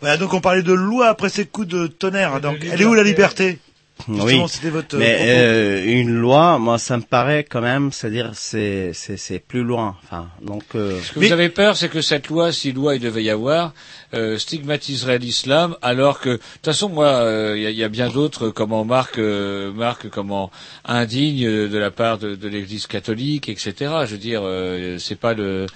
Voilà, 0.00 0.16
donc 0.16 0.32
on 0.34 0.40
parlait 0.40 0.62
de 0.62 0.72
loi 0.72 1.08
après 1.08 1.28
ces 1.28 1.46
coups 1.46 1.68
de 1.68 1.86
tonnerre. 1.86 2.40
Donc, 2.40 2.58
elle 2.72 2.80
est 2.80 2.84
où 2.84 2.94
la 2.94 3.02
liberté? 3.02 3.58
Oui, 4.06 4.16
Justement, 4.22 4.46
c'était 4.48 4.70
votre 4.70 4.96
mais 4.96 5.16
euh, 5.20 5.84
une 5.84 6.14
loi, 6.14 6.58
moi, 6.58 6.78
ça 6.78 6.96
me 6.96 7.02
paraît 7.02 7.44
quand 7.44 7.60
même, 7.60 7.90
c'est-à-dire, 7.92 8.30
c'est 8.34 8.92
c'est 8.94 9.16
c'est 9.16 9.38
plus 9.38 9.62
loin. 9.64 9.96
Enfin, 10.04 10.28
donc. 10.40 10.62
euh, 10.74 10.98
Ce 11.02 11.12
que 11.12 11.18
vous 11.18 11.32
avez 11.32 11.48
peur, 11.48 11.76
c'est 11.76 11.88
que 11.88 12.00
cette 12.00 12.28
loi, 12.28 12.52
si 12.52 12.72
loi 12.72 12.94
il 12.94 13.00
devait 13.02 13.24
y 13.24 13.30
avoir, 13.30 13.74
euh, 14.14 14.38
stigmatiserait 14.38 15.18
l'islam, 15.18 15.76
alors 15.82 16.20
que, 16.20 16.30
de 16.30 16.36
toute 16.36 16.64
façon, 16.64 16.88
moi, 16.88 17.06
euh, 17.08 17.54
il 17.56 17.62
y, 17.62 17.66
a- 17.66 17.70
il 17.70 17.76
y 17.76 17.84
a 17.84 17.88
bien 17.88 18.08
d'autres, 18.08 18.48
comment 18.50 18.84
Marc, 18.84 19.18
euh, 19.18 19.72
Marc, 19.72 20.08
comment 20.08 20.50
indigne 20.84 21.44
de, 21.46 21.66
de 21.68 21.78
la 21.78 21.90
part 21.90 22.18
de, 22.18 22.34
de 22.34 22.48
l'Église 22.48 22.86
catholique, 22.86 23.48
etc. 23.48 23.74
Je 24.06 24.12
veux 24.12 24.18
dire, 24.18 24.40
euh, 24.44 24.96
c'est 24.98 25.18
pas 25.18 25.34
le. 25.34 25.66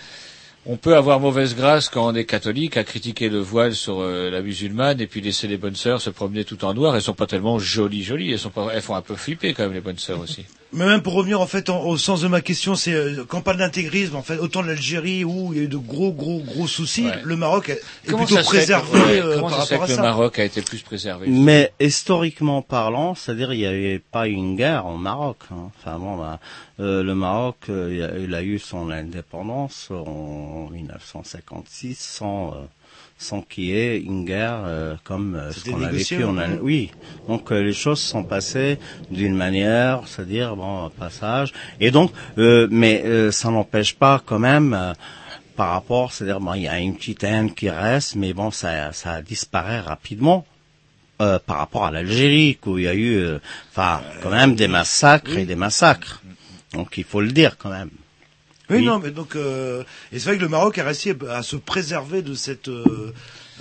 On 0.65 0.77
peut 0.77 0.97
avoir 0.97 1.19
mauvaise 1.19 1.57
grâce 1.57 1.89
quand 1.89 2.07
on 2.07 2.15
est 2.15 2.25
catholique 2.25 2.77
à 2.77 2.85
critiquer 2.85 3.29
le 3.29 3.41
voile 3.41 3.75
sur 3.75 4.01
euh, 4.01 4.31
la 4.31 4.43
musulmane 4.43 5.01
et 5.01 5.09
puis 5.09 5.21
laisser 5.21 5.49
les 5.49 5.57
bonnes 5.57 5.75
sœurs 5.75 6.01
se 6.01 6.09
promener 6.09 6.45
tout 6.45 6.65
en 6.65 6.73
noir. 6.73 6.95
Elles 6.95 7.03
sont 7.03 7.15
pas 7.15 7.27
tellement 7.27 7.59
jolies, 7.59 8.05
jolies. 8.05 8.31
Elles 8.33 8.39
sont 8.39 8.51
pas, 8.51 8.69
elles 8.73 8.81
font 8.81 8.95
un 8.95 9.03
peu 9.03 9.17
flipper 9.17 9.55
quand 9.55 9.65
même 9.65 9.73
les 9.73 9.81
bonnes 9.81 9.99
sœurs 9.99 10.21
aussi. 10.21 10.47
Mais 10.75 10.87
même 10.87 11.03
pour 11.03 11.13
revenir 11.13 11.39
en 11.41 11.47
fait 11.47 11.69
en- 11.69 11.85
au 11.85 11.99
sens 11.99 12.23
de 12.23 12.29
ma 12.29 12.41
question, 12.41 12.75
c'est 12.75 12.95
euh, 12.95 13.25
quand 13.29 13.39
on 13.39 13.43
parle 13.43 13.59
d'intégrisme, 13.59 14.17
en 14.17 14.23
fait, 14.23 14.39
autant 14.39 14.63
l'Algérie 14.63 15.23
où 15.23 15.53
il 15.53 15.59
y 15.59 15.61
a 15.61 15.65
eu 15.65 15.69
de 15.69 15.77
gros 15.77 16.13
gros 16.13 16.39
gros 16.41 16.67
soucis, 16.67 17.05
Ouais. 17.07 17.21
le 17.23 17.37
Maroc 17.37 17.69
est, 17.69 17.81
Comment 18.09 18.25
plutôt 18.25 18.41
que- 18.41 18.47
préservé 18.47 18.99
ouais, 18.99 19.21
euh, 19.21 19.35
comment 19.37 19.49
par 19.51 19.59
ça 19.59 19.63
se 19.65 19.69
fait 19.69 19.75
rapport 19.77 19.85
à 19.85 19.93
que 19.93 19.97
le. 20.01 20.03
Maroc 20.03 20.39
a 20.39 20.45
été 20.45 20.63
plus 20.63 20.81
préservé 20.81 21.27
Mais 21.29 21.73
historiquement 21.79 22.63
parlant, 22.63 23.15
c'est-à-dire 23.15 23.53
il 23.53 23.59
n'y 23.59 23.67
avait 23.67 23.99
pas 23.99 24.27
une 24.29 24.57
guerre 24.57 24.87
au 24.87 24.97
Maroc. 24.97 25.37
hein. 25.53 25.71
Enfin 25.79 25.99
bon, 25.99 26.17
bah, 26.17 26.41
euh, 26.81 27.03
le 27.03 27.15
Maroc, 27.15 27.57
euh, 27.69 27.91
il 27.95 28.03
a- 28.03 28.19
il 28.19 28.35
a 28.35 28.43
eu 28.43 28.59
son 28.59 28.91
indépendance 28.91 29.89
en 29.91 30.69
1956 30.71 31.99
sans 31.99 32.49
euh, 32.55 32.57
sans 33.23 33.41
qu'il 33.43 33.65
y 33.65 33.73
ait 33.73 33.99
une 33.99 34.25
guerre 34.25 34.63
euh, 34.67 34.95
comme 35.05 35.35
euh, 35.37 35.51
ce 35.53 35.65
qu'on 35.71 35.83
a 35.85 35.91
vécu 35.91 36.25
en 36.25 36.37
hein. 36.39 36.43
Al- 36.43 36.59
Oui, 36.63 36.91
donc 37.29 37.51
euh, 37.53 37.63
les 37.63 37.73
choses 37.73 38.01
sont 38.01 38.25
passées 38.25 38.79
d'une 39.11 39.35
manière, 39.35 40.03
c'est-à-dire 40.07 40.57
bon 40.57 40.91
passage. 40.99 41.53
Et 41.81 41.91
donc, 41.91 42.11
euh, 42.39 42.67
mais 42.71 43.03
euh, 43.05 43.31
ça 43.31 43.51
n'empêche 43.51 43.95
pas 43.95 44.21
quand 44.25 44.39
même. 44.39 44.75
euh, 44.75 44.93
par 45.55 45.69
rapport, 45.73 46.13
c'est-à-dire, 46.15 46.41
bon, 46.41 46.55
il 46.55 46.63
y 46.63 46.69
a 46.69 46.79
une 46.81 46.97
petite 46.97 47.23
haine 47.25 47.53
qui 47.55 47.69
reste, 47.69 48.15
mais 48.17 48.33
bon, 48.33 48.51
ça, 48.51 48.91
ça 48.93 49.21
disparaît 49.21 49.81
rapidement 49.81 50.47
euh, 51.21 51.39
par 51.39 51.59
rapport 51.59 51.85
à 51.85 51.91
l'Algérie, 51.91 52.59
où 52.65 52.79
il 52.79 52.85
y 52.85 52.89
a 52.89 52.95
eu, 52.95 53.17
euh, 53.17 53.39
enfin, 53.71 54.01
quand 54.23 54.31
même 54.31 54.55
des 54.57 54.67
massacres 54.67 55.37
et 55.37 55.45
des 55.45 55.55
massacres. 55.55 56.23
Donc 56.73 56.97
il 56.97 57.05
faut 57.05 57.21
le 57.21 57.31
dire 57.33 57.59
quand 57.59 57.69
même. 57.69 57.91
Oui, 58.73 58.79
Oui. 58.79 58.85
non, 58.85 58.99
mais 58.99 59.11
donc, 59.11 59.37
euh, 59.37 59.83
et 60.13 60.19
c'est 60.19 60.31
vrai 60.31 60.37
que 60.37 60.43
le 60.43 60.49
Maroc 60.49 60.79
a 60.79 60.85
réussi 60.85 61.13
à, 61.29 61.43
se 61.43 61.57
préserver 61.57 62.23
de 62.23 62.35
cette 62.35 62.69
euh, 62.69 63.13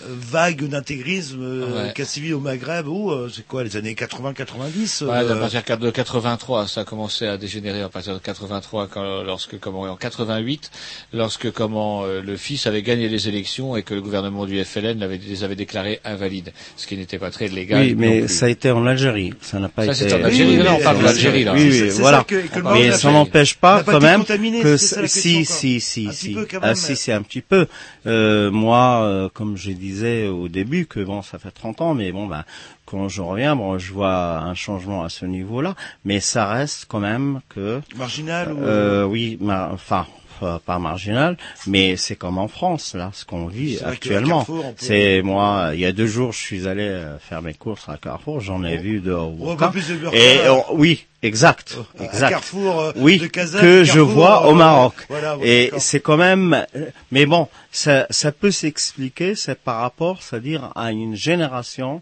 vague 0.09 0.67
d'intégrisme 0.67 1.41
euh, 1.41 1.85
Ouais. 1.87 1.93
qu'a 1.93 2.05
suivi 2.05 2.33
au 2.33 2.39
Maghreb, 2.39 2.87
où 2.87 3.11
euh, 3.11 3.29
c'est 3.33 3.45
quoi, 3.47 3.63
les 3.63 3.77
années 3.77 3.93
80-90 3.93 5.05
Ouais, 5.05 5.17
à 5.17 5.35
partir 5.35 5.77
de 5.79 5.89
83, 5.89 6.67
ça 6.67 6.81
a 6.81 6.83
commencé 6.85 7.25
à 7.27 7.37
dégénérer 7.37 7.81
à 7.81 7.89
partir 7.89 8.13
de 8.13 8.19
83, 8.19 8.87
quand, 8.87 9.23
lorsque 9.23 9.59
comment 9.59 9.81
en 9.81 9.95
88, 9.95 10.71
lorsque 11.13 11.51
comment 11.51 12.03
euh, 12.03 12.21
le 12.21 12.37
fils 12.37 12.67
avait 12.67 12.81
gagné 12.81 13.09
les 13.09 13.27
élections 13.27 13.75
et 13.75 13.83
que 13.83 13.93
le 13.93 14.01
gouvernement 14.01 14.45
du 14.45 14.63
FLN 14.63 14.99
l'avait- 14.99 15.19
les 15.25 15.43
avait 15.43 15.55
déclarés 15.55 15.99
invalides, 16.05 16.51
ce 16.77 16.87
qui 16.87 16.97
n'était 16.97 17.19
pas 17.19 17.31
très 17.31 17.47
légal. 17.47 17.81
Oui, 17.81 17.95
mais 17.97 18.27
ça 18.27 18.45
a 18.45 18.49
été 18.49 18.71
en 18.71 18.85
Algérie. 18.85 19.33
Ça 19.41 19.59
n'a 19.59 19.69
pas 19.69 19.85
Ça, 19.85 19.91
été. 19.93 20.09
c'est 20.09 20.15
en 20.15 20.23
Algérie. 20.23 20.57
Oui, 20.57 20.61
oui, 20.63 20.67
on 20.79 20.83
parle 20.83 20.99
de 20.99 21.03
l'Algérie, 21.03 21.43
là. 21.43 21.53
Oui, 21.53 21.69
oui, 21.71 21.89
voilà. 21.99 22.19
ça 22.19 22.23
que- 22.23 22.47
que 22.47 22.57
le 22.57 22.63
Maroc 22.63 22.79
mais 22.79 22.91
ça 22.91 23.11
n'empêche 23.11 23.55
pas 23.55 23.83
quand 23.83 23.99
même 23.99 24.21
contaminé, 24.21 24.61
que 24.61 24.67
la 24.69 24.77
si, 25.07 25.45
si, 25.45 25.79
si, 25.79 26.07
Un 26.07 26.11
si, 26.11 26.37
ah, 26.61 26.75
si, 26.75 26.95
c'est 26.95 27.13
un 27.13 27.21
petit 27.21 27.41
peu. 27.41 27.67
Euh, 28.07 28.51
moi, 28.51 29.01
euh, 29.03 29.29
comme 29.33 29.57
je 29.57 29.71
disais 29.91 30.27
au 30.27 30.47
début, 30.47 30.85
que 30.85 30.99
bon, 30.99 31.21
ça 31.21 31.37
fait 31.39 31.51
30 31.51 31.81
ans, 31.81 31.93
mais 31.93 32.11
bon, 32.11 32.27
ben, 32.27 32.43
quand 32.85 33.09
je 33.09 33.21
reviens, 33.21 33.55
bon, 33.55 33.77
je 33.77 33.93
vois 33.93 34.39
un 34.39 34.53
changement 34.55 35.03
à 35.03 35.09
ce 35.09 35.25
niveau-là, 35.25 35.75
mais 36.05 36.19
ça 36.19 36.47
reste 36.47 36.85
quand 36.87 36.99
même 36.99 37.41
que 37.49 37.81
Marginal 37.95 38.53
ou- 38.53 38.57
euh, 38.63 39.03
oui, 39.05 39.37
ma- 39.41 39.69
enfin. 39.73 40.05
Euh, 40.43 40.57
Pas 40.65 40.79
marginal, 40.79 41.37
mais 41.67 41.95
c'est 41.97 42.15
comme 42.15 42.37
en 42.37 42.47
France 42.47 42.93
là, 42.95 43.11
ce 43.13 43.25
qu'on 43.25 43.47
vit 43.47 43.79
actuellement. 43.83 44.45
C'est 44.77 45.21
moi, 45.21 45.71
il 45.73 45.79
y 45.79 45.85
a 45.85 45.91
deux 45.91 46.07
jours, 46.07 46.31
je 46.33 46.39
suis 46.39 46.67
allé 46.67 46.83
euh, 46.83 47.17
faire 47.19 47.41
mes 47.41 47.53
courses 47.53 47.87
à 47.89 47.97
Carrefour, 47.97 48.39
j'en 48.41 48.63
ai 48.63 48.77
vu 48.77 48.99
de 48.99 49.11
de 49.11 49.15
burqa. 49.37 49.71
Et 50.13 50.39
on- 50.49 50.75
oui, 50.75 51.05
exact, 51.21 51.77
exact. 51.99 52.29
Carrefour, 52.29 52.79
euh, 52.79 52.91
oui, 52.95 53.17
de 53.19 53.27
Kazan, 53.27 53.59
que 53.61 53.83
je 53.83 53.99
vois 53.99 54.47
au 54.47 54.51
euh, 54.51 54.55
Maroc. 54.55 54.93
voilà, 55.09 55.37
et 55.43 55.71
c'est 55.77 55.99
quand 55.99 56.17
même, 56.17 56.65
mais 57.11 57.25
bon, 57.25 57.47
ça, 57.71 58.07
ça 58.09 58.31
peut 58.31 58.51
s'expliquer, 58.51 59.35
c'est 59.35 59.59
par 59.59 59.81
rapport, 59.81 60.21
c'est-à-dire 60.23 60.71
à 60.75 60.91
une 60.91 61.15
génération 61.15 62.01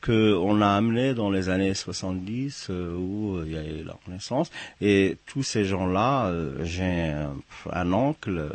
que 0.00 0.34
on 0.34 0.60
a 0.62 0.68
amené 0.68 1.14
dans 1.14 1.30
les 1.30 1.48
années 1.48 1.74
70 1.74 2.68
euh, 2.70 2.94
où 2.96 3.36
euh, 3.36 3.44
il 3.46 3.52
y 3.52 3.56
a 3.56 3.64
eu 3.64 3.84
la 3.84 3.96
Renaissance. 4.06 4.50
Et 4.80 5.16
tous 5.26 5.42
ces 5.42 5.64
gens-là, 5.64 6.26
euh, 6.26 6.64
j'ai 6.64 7.10
un, 7.10 7.36
un 7.72 7.92
oncle 7.92 8.38
euh, 8.38 8.50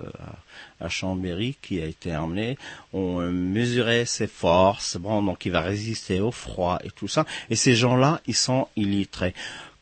à, 0.80 0.90
Chambéry 0.90 1.56
qui 1.62 1.82
a 1.82 1.86
été 1.86 2.12
amené, 2.12 2.58
on 2.94 3.22
euh, 3.22 3.32
mesurait 3.32 4.06
ses 4.06 4.28
forces, 4.28 4.98
bon 4.98 5.24
donc 5.24 5.46
il 5.46 5.52
va 5.52 5.62
résister 5.62 6.20
au 6.20 6.32
froid 6.32 6.80
et 6.84 6.92
tout 6.92 7.08
ça. 7.08 7.26
Et 7.50 7.56
ces 7.56 7.76
gens-là 7.76 8.22
ils 8.28 8.36
sont 8.36 8.68
illettrés. 8.76 9.34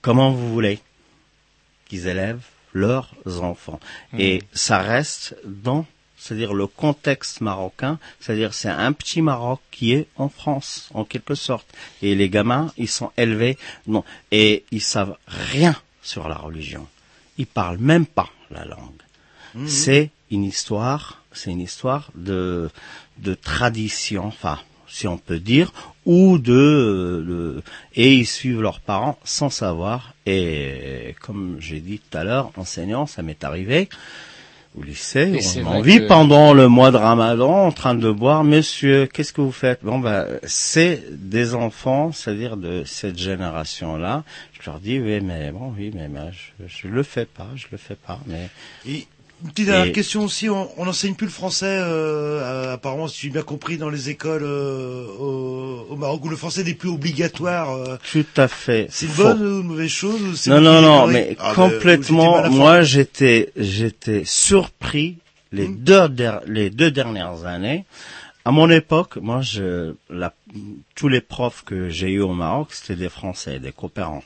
Comment 0.02 0.31
vous 0.31 0.52
voulez 0.52 0.80
qu'ils 1.88 2.07
élèvent 2.07 2.45
leurs 2.73 3.14
enfants? 3.41 3.80
Et 4.18 4.44
ça 4.53 4.80
reste 4.80 5.35
dans 5.45 5.85
c'est-à-dire 6.23 6.53
le 6.53 6.67
contexte 6.67 7.41
marocain, 7.41 7.99
c'est-à-dire 8.21 8.53
c'est 8.53 8.69
un 8.69 8.93
petit 8.93 9.21
Maroc 9.21 9.59
qui 9.71 9.91
est 9.91 10.07
en 10.15 10.29
France, 10.29 10.87
en 10.93 11.03
quelque 11.03 11.35
sorte. 11.35 11.67
Et 12.01 12.15
les 12.15 12.29
gamins, 12.29 12.71
ils 12.77 12.87
sont 12.87 13.11
élevés, 13.17 13.57
non, 13.87 14.05
et 14.31 14.63
ils 14.71 14.81
savent 14.81 15.17
rien 15.27 15.75
sur 16.01 16.29
la 16.29 16.35
religion. 16.35 16.87
Ils 17.37 17.45
parlent 17.47 17.77
même 17.77 18.05
pas 18.05 18.29
la 18.51 18.63
langue. 18.63 19.01
Mhm. 19.53 19.67
C'est 19.67 20.11
une 20.31 20.45
histoire, 20.45 21.21
c'est 21.33 21.51
une 21.51 21.59
histoire 21.59 22.09
de, 22.15 22.69
de 23.17 23.33
tradition, 23.33 24.25
enfin, 24.27 24.59
si 24.87 25.09
on 25.09 25.17
peut 25.17 25.39
dire, 25.39 25.73
ou 26.05 26.37
de, 26.37 27.21
le- 27.25 27.63
et 27.95 28.13
ils 28.13 28.25
suivent 28.27 28.61
leurs 28.61 28.79
parents 28.79 29.19
sans 29.25 29.49
savoir. 29.49 30.13
Et 30.25 31.15
comme 31.21 31.57
j'ai 31.59 31.81
dit 31.81 31.99
tout 31.99 32.17
à 32.17 32.23
l'heure, 32.23 32.51
enseignant, 32.55 33.07
ça 33.07 33.23
m'est 33.23 33.43
arrivé 33.43 33.89
au 34.77 34.81
lycée, 34.83 35.39
on 35.63 35.67
en 35.67 35.81
vit 35.81 35.99
que- 35.99 36.07
pendant 36.07 36.53
le 36.53 36.67
mois 36.67 36.91
de 36.91 36.97
Ramadan 36.97 37.67
en 37.67 37.71
train 37.71 37.93
de 37.93 38.09
boire. 38.11 38.43
Monsieur, 38.43 39.05
qu'est-ce 39.05 39.31
que 39.33 39.41
vous 39.41 39.51
faites? 39.51 39.79
Bon, 39.83 39.99
ben, 39.99 40.25
c'est 40.43 41.03
des 41.11 41.53
enfants, 41.55 42.11
c'est-à-dire 42.11 42.57
de 42.57 42.83
cette 42.85 43.17
génération-là. 43.17 44.23
Je 44.59 44.69
leur 44.69 44.79
dis, 44.79 44.99
oui, 44.99 45.19
mais 45.21 45.51
bon, 45.51 45.73
oui, 45.77 45.91
mais 45.93 46.07
ben, 46.07 46.31
je, 46.31 46.65
je 46.67 46.87
le 46.87 47.03
fais 47.03 47.25
pas, 47.25 47.47
je 47.55 47.65
le 47.71 47.77
fais 47.77 47.95
pas, 47.95 48.19
mais. 48.27 48.49
Et 48.87 49.05
une 49.44 49.49
petite 49.52 49.65
dernière 49.65 49.86
Et- 49.88 49.91
question 49.91 50.24
aussi, 50.24 50.49
on 50.49 50.86
n'enseigne 50.86 51.15
plus 51.15 51.28
le 51.28 51.32
français, 51.32 51.65
euh, 51.68 52.40
euh, 52.41 52.74
apparemment, 52.74 53.07
si 53.07 53.22
j'ai 53.22 53.30
bien 53.30 53.41
compris, 53.41 53.78
dans 53.78 53.90
les 53.90 54.10
écoles 54.10 54.44
euh, 54.44 55.06
au, 55.20 55.88
au 55.90 55.95
Maroc, 55.95 56.24
où 56.26 56.30
le 56.30 56.36
français 56.38 56.64
n'est 56.64 56.74
plus 56.74 56.90
obligatoire. 56.90 57.72
euh. 57.72 57.98
Tout 58.11 58.26
à 58.38 58.48
fait. 58.48 58.88
c'est 58.90 59.06
une 59.07 59.14
bonne 59.14 59.41
ou 59.41 59.61
une 59.61 59.68
mauvaise 59.68 59.90
chose 59.90 60.48
Non, 60.48 60.61
non, 60.61 60.82
non, 60.82 61.07
mais 61.07 61.36
Ah, 61.40 61.53
ben, 61.56 61.70
complètement. 61.70 62.49
Moi, 62.49 62.84
j'étais, 62.84 63.52
j'étais 63.57 64.24
surpris 64.26 65.18
les 65.52 65.68
Hmm. 65.68 65.78
deux, 65.78 66.10
der- 66.10 66.41
les 66.48 66.70
deux 66.70 66.91
dernières 66.91 67.45
années. 67.45 67.86
À 68.45 68.52
mon 68.52 68.70
époque, 68.70 69.18
moi, 69.18 69.41
je, 69.41 69.94
la, 70.10 70.34
tous 70.95 71.07
les 71.07 71.22
profs 71.22 71.64
que 71.65 71.90
j'ai 71.90 72.10
eu 72.11 72.20
au 72.22 72.34
Maroc, 72.34 72.70
c'était 72.72 72.95
des 72.95 73.10
Français, 73.10 73.60
des 73.60 73.72
coopérants 73.72 74.24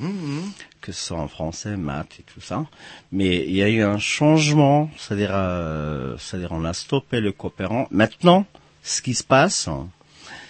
Mhm. 0.00 0.52
Que 0.80 0.92
ce 0.92 1.06
soit 1.06 1.18
en 1.18 1.28
français, 1.28 1.76
maths 1.76 2.20
et 2.20 2.22
tout 2.22 2.40
ça. 2.40 2.66
Mais 3.12 3.44
il 3.46 3.54
y 3.54 3.62
a 3.62 3.68
eu 3.68 3.82
un 3.82 3.98
changement, 3.98 4.90
c'est-à-dire, 4.96 5.32
euh, 5.32 6.16
c'est-à-dire 6.18 6.52
on 6.52 6.64
a 6.64 6.72
stoppé 6.72 7.20
le 7.20 7.32
coopérant. 7.32 7.88
Maintenant, 7.90 8.46
ce 8.82 9.02
qui 9.02 9.14
se 9.14 9.24
passe, 9.24 9.68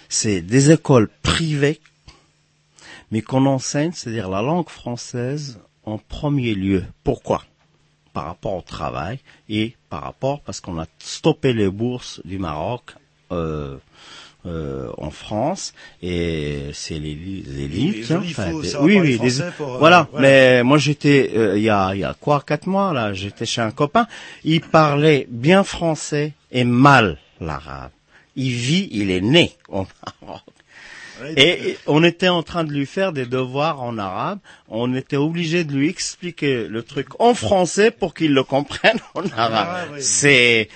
c'est 0.07 0.41
des 0.41 0.71
écoles 0.71 1.09
privées, 1.23 1.79
mais 3.11 3.21
qu'on 3.21 3.45
enseigne, 3.45 3.91
c'est-à-dire 3.93 4.29
la 4.29 4.41
langue 4.41 4.69
française 4.69 5.59
en 5.83 5.97
premier 5.97 6.55
lieu. 6.55 6.83
Pourquoi? 7.03 7.43
Par 8.13 8.25
rapport 8.25 8.55
au 8.55 8.61
travail 8.61 9.19
et 9.49 9.75
par 9.89 10.03
rapport 10.03 10.41
parce 10.41 10.59
qu'on 10.59 10.79
a 10.79 10.85
stoppé 10.99 11.53
les 11.53 11.69
bourses 11.69 12.21
du 12.25 12.39
Maroc. 12.39 12.95
Euh, 13.31 13.77
euh, 14.45 14.89
en 14.97 15.11
France 15.11 15.73
et 16.01 16.69
c'est 16.73 16.97
les, 16.97 17.13
les 17.13 17.63
élites. 17.63 18.09
les 18.09 18.11
hein, 18.13 18.21
oui, 18.81 18.97
oui, 18.99 19.19
des- 19.19 19.29
français 19.29 19.51
pour, 19.57 19.75
euh, 19.75 19.77
voilà. 19.79 20.07
voilà. 20.11 20.27
Mais 20.27 20.63
moi 20.63 20.77
j'étais 20.77 21.31
euh, 21.35 21.57
il 21.57 21.63
y 21.63 21.69
a 21.69 21.93
il 21.93 21.99
y 21.99 22.03
a 22.05 22.15
quoi 22.19 22.41
quatre 22.45 22.65
mois 22.67 22.93
là, 22.93 23.13
j'étais 23.13 23.45
chez 23.45 23.61
un 23.61 23.71
copain. 23.71 24.07
Il 24.45 24.61
parlait 24.61 25.27
bien 25.29 25.63
français 25.65 26.33
et 26.51 26.63
mal 26.63 27.17
l'arabe. 27.41 27.91
Il 28.37 28.51
vit, 28.51 28.87
il 28.91 29.11
est 29.11 29.19
né 29.21 29.51
au 29.67 29.85
Maroc. 30.21 30.41
Et 31.35 31.71
et 31.71 31.77
on 31.85 32.01
était 32.05 32.29
en 32.29 32.43
train 32.43 32.63
de 32.63 32.71
lui 32.71 32.85
faire 32.85 33.11
des 33.11 33.25
devoirs 33.25 33.81
en 33.81 33.97
arabe. 33.97 34.39
On 34.69 34.95
était 34.95 35.17
obligé 35.17 35.65
de 35.65 35.73
lui 35.73 35.89
expliquer 35.89 36.65
le 36.69 36.81
truc 36.81 37.07
en 37.19 37.33
français 37.33 37.91
pour 37.91 38.13
qu'il 38.13 38.33
le 38.33 38.43
comprenne 38.43 38.99
en 39.15 39.23
arabe. 39.35 39.97
C'est 39.99 40.69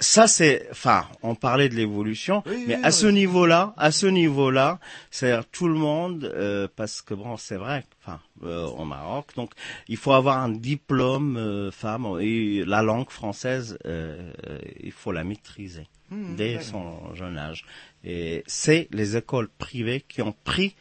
ça, 0.00 0.28
c'est, 0.28 0.68
enfin, 0.70 1.06
on 1.22 1.34
parlait 1.34 1.68
de 1.68 1.74
l'évolution, 1.74 2.42
mais 2.66 2.78
à 2.82 2.90
ce 2.90 3.06
niveau-là, 3.06 3.74
à 3.76 3.90
ce 3.90 4.06
niveau-là, 4.06 4.78
c'est 5.10 5.38
tout 5.50 5.68
le 5.68 5.74
monde, 5.74 6.24
euh, 6.24 6.68
parce 6.76 7.02
que 7.02 7.14
bon, 7.14 7.36
c'est 7.36 7.56
vrai, 7.56 7.84
enfin, 8.02 8.20
euh, 8.44 8.66
au 8.66 8.84
Maroc, 8.84 9.34
donc 9.36 9.52
il 9.88 9.96
faut 9.96 10.12
avoir 10.12 10.38
un 10.38 10.50
diplôme, 10.50 11.36
euh, 11.36 11.70
femme, 11.70 12.06
et 12.20 12.64
la 12.64 12.82
langue 12.82 13.10
française, 13.10 13.78
euh, 13.86 14.32
euh, 14.48 14.58
il 14.80 14.92
faut 14.92 15.12
la 15.12 15.24
maîtriser 15.24 15.86
Mhm, 16.10 16.36
dès 16.36 16.62
son 16.62 17.14
jeune 17.14 17.36
âge. 17.36 17.64
Et 18.04 18.42
c'est 18.46 18.88
les 18.92 19.16
écoles 19.16 19.48
privées 19.58 20.02
qui 20.08 20.22
ont 20.22 20.34
pris 20.44 20.74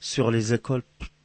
sur 0.00 0.30
les 0.30 0.52
écoles 0.52 0.82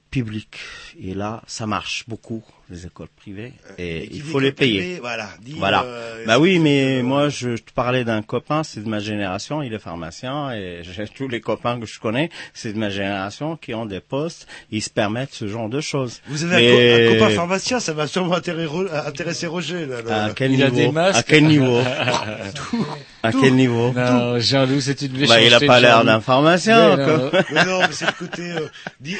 publiques. 0.10 0.60
Et 0.98 1.14
là, 1.14 1.44
ça 1.48 1.68
marche 1.68 2.07
beaucoup, 2.07 2.44
les 2.69 2.85
écoles 2.85 3.10
privées, 3.15 3.53
et 3.77 4.07
qui 4.07 4.18
il 4.18 4.22
faut 4.22 4.40
les 4.40 4.52
payer. 4.52 4.98
voilà, 5.02 5.30
dit, 5.41 5.56
voilà. 5.57 5.84
euh, 5.84 6.23
bah 6.26 6.40
oui, 6.40 6.60
mais 6.60 7.02
moi, 7.03 7.30
je 7.30 7.56
te 7.57 7.72
parlais 7.73 8.03
d'un 8.03 8.22
copain, 8.22 8.64
c'est 8.64 8.81
de 8.84 8.90
ma 8.90 8.99
génération, 8.99 9.61
il 9.61 9.73
est 9.73 9.80
pharmacien, 9.80 10.52
et 10.53 10.80
j'ai 10.84 11.06
tous 11.07 11.27
les 11.27 11.41
copains 11.41 11.80
que 11.80 11.85
je 11.85 11.99
connais, 11.99 12.30
c'est 12.53 12.73
de 12.73 12.77
ma 12.80 12.90
génération 12.90 13.57
qui 13.57 13.73
ont 13.73 13.85
des 13.85 13.99
postes, 13.99 14.48
ils 14.72 14.81
se 14.81 14.90
permettent 14.90 15.34
ce 15.34 15.48
genre 15.48 15.69
de 15.69 15.81
choses. 15.81 16.22
Vous 16.27 16.44
avez 16.45 16.56
un, 16.56 16.60
Mais- 16.60 17.06
co- 17.07 17.11
un 17.15 17.19
copain 17.19 17.35
pharmacien, 17.35 17.80
ça 17.80 17.94
va 17.94 18.07
sûrement 18.07 18.35
intéresser, 18.35 18.69
intéresser 19.06 19.48
Roger. 19.48 19.85
Là, 19.85 20.02
là. 20.02 20.23
À 20.26 20.30
quel 20.34 20.53
Il 20.53 20.64
a 20.64 20.69
niveau 20.69 20.88
des 20.88 20.91
masques. 20.91 21.19
À 21.19 21.23
quel 21.23 21.45
niveau 21.45 21.80
À 23.26 23.31
Tout. 23.31 23.40
quel 23.41 23.56
niveau 23.56 23.94
Non, 23.94 24.38
Jean-Loup, 24.40 24.81
c'est 24.81 25.02
une 25.02 25.14
Bah, 25.14 25.19
méchanceté. 25.19 25.45
il 25.48 25.53
a 25.53 25.60
pas 25.61 25.80
l'air 25.80 26.03
d'un 26.03 26.19
pharmacien, 26.19 26.98
Mais 26.98 27.03
quoi. 27.06 27.18
non. 27.18 27.31
Mais 27.53 27.65
non, 27.65 27.80
mais 27.81 27.88
c'est 27.91 28.06
le 28.06 28.11
côté 28.19 28.41
euh, 28.52 28.68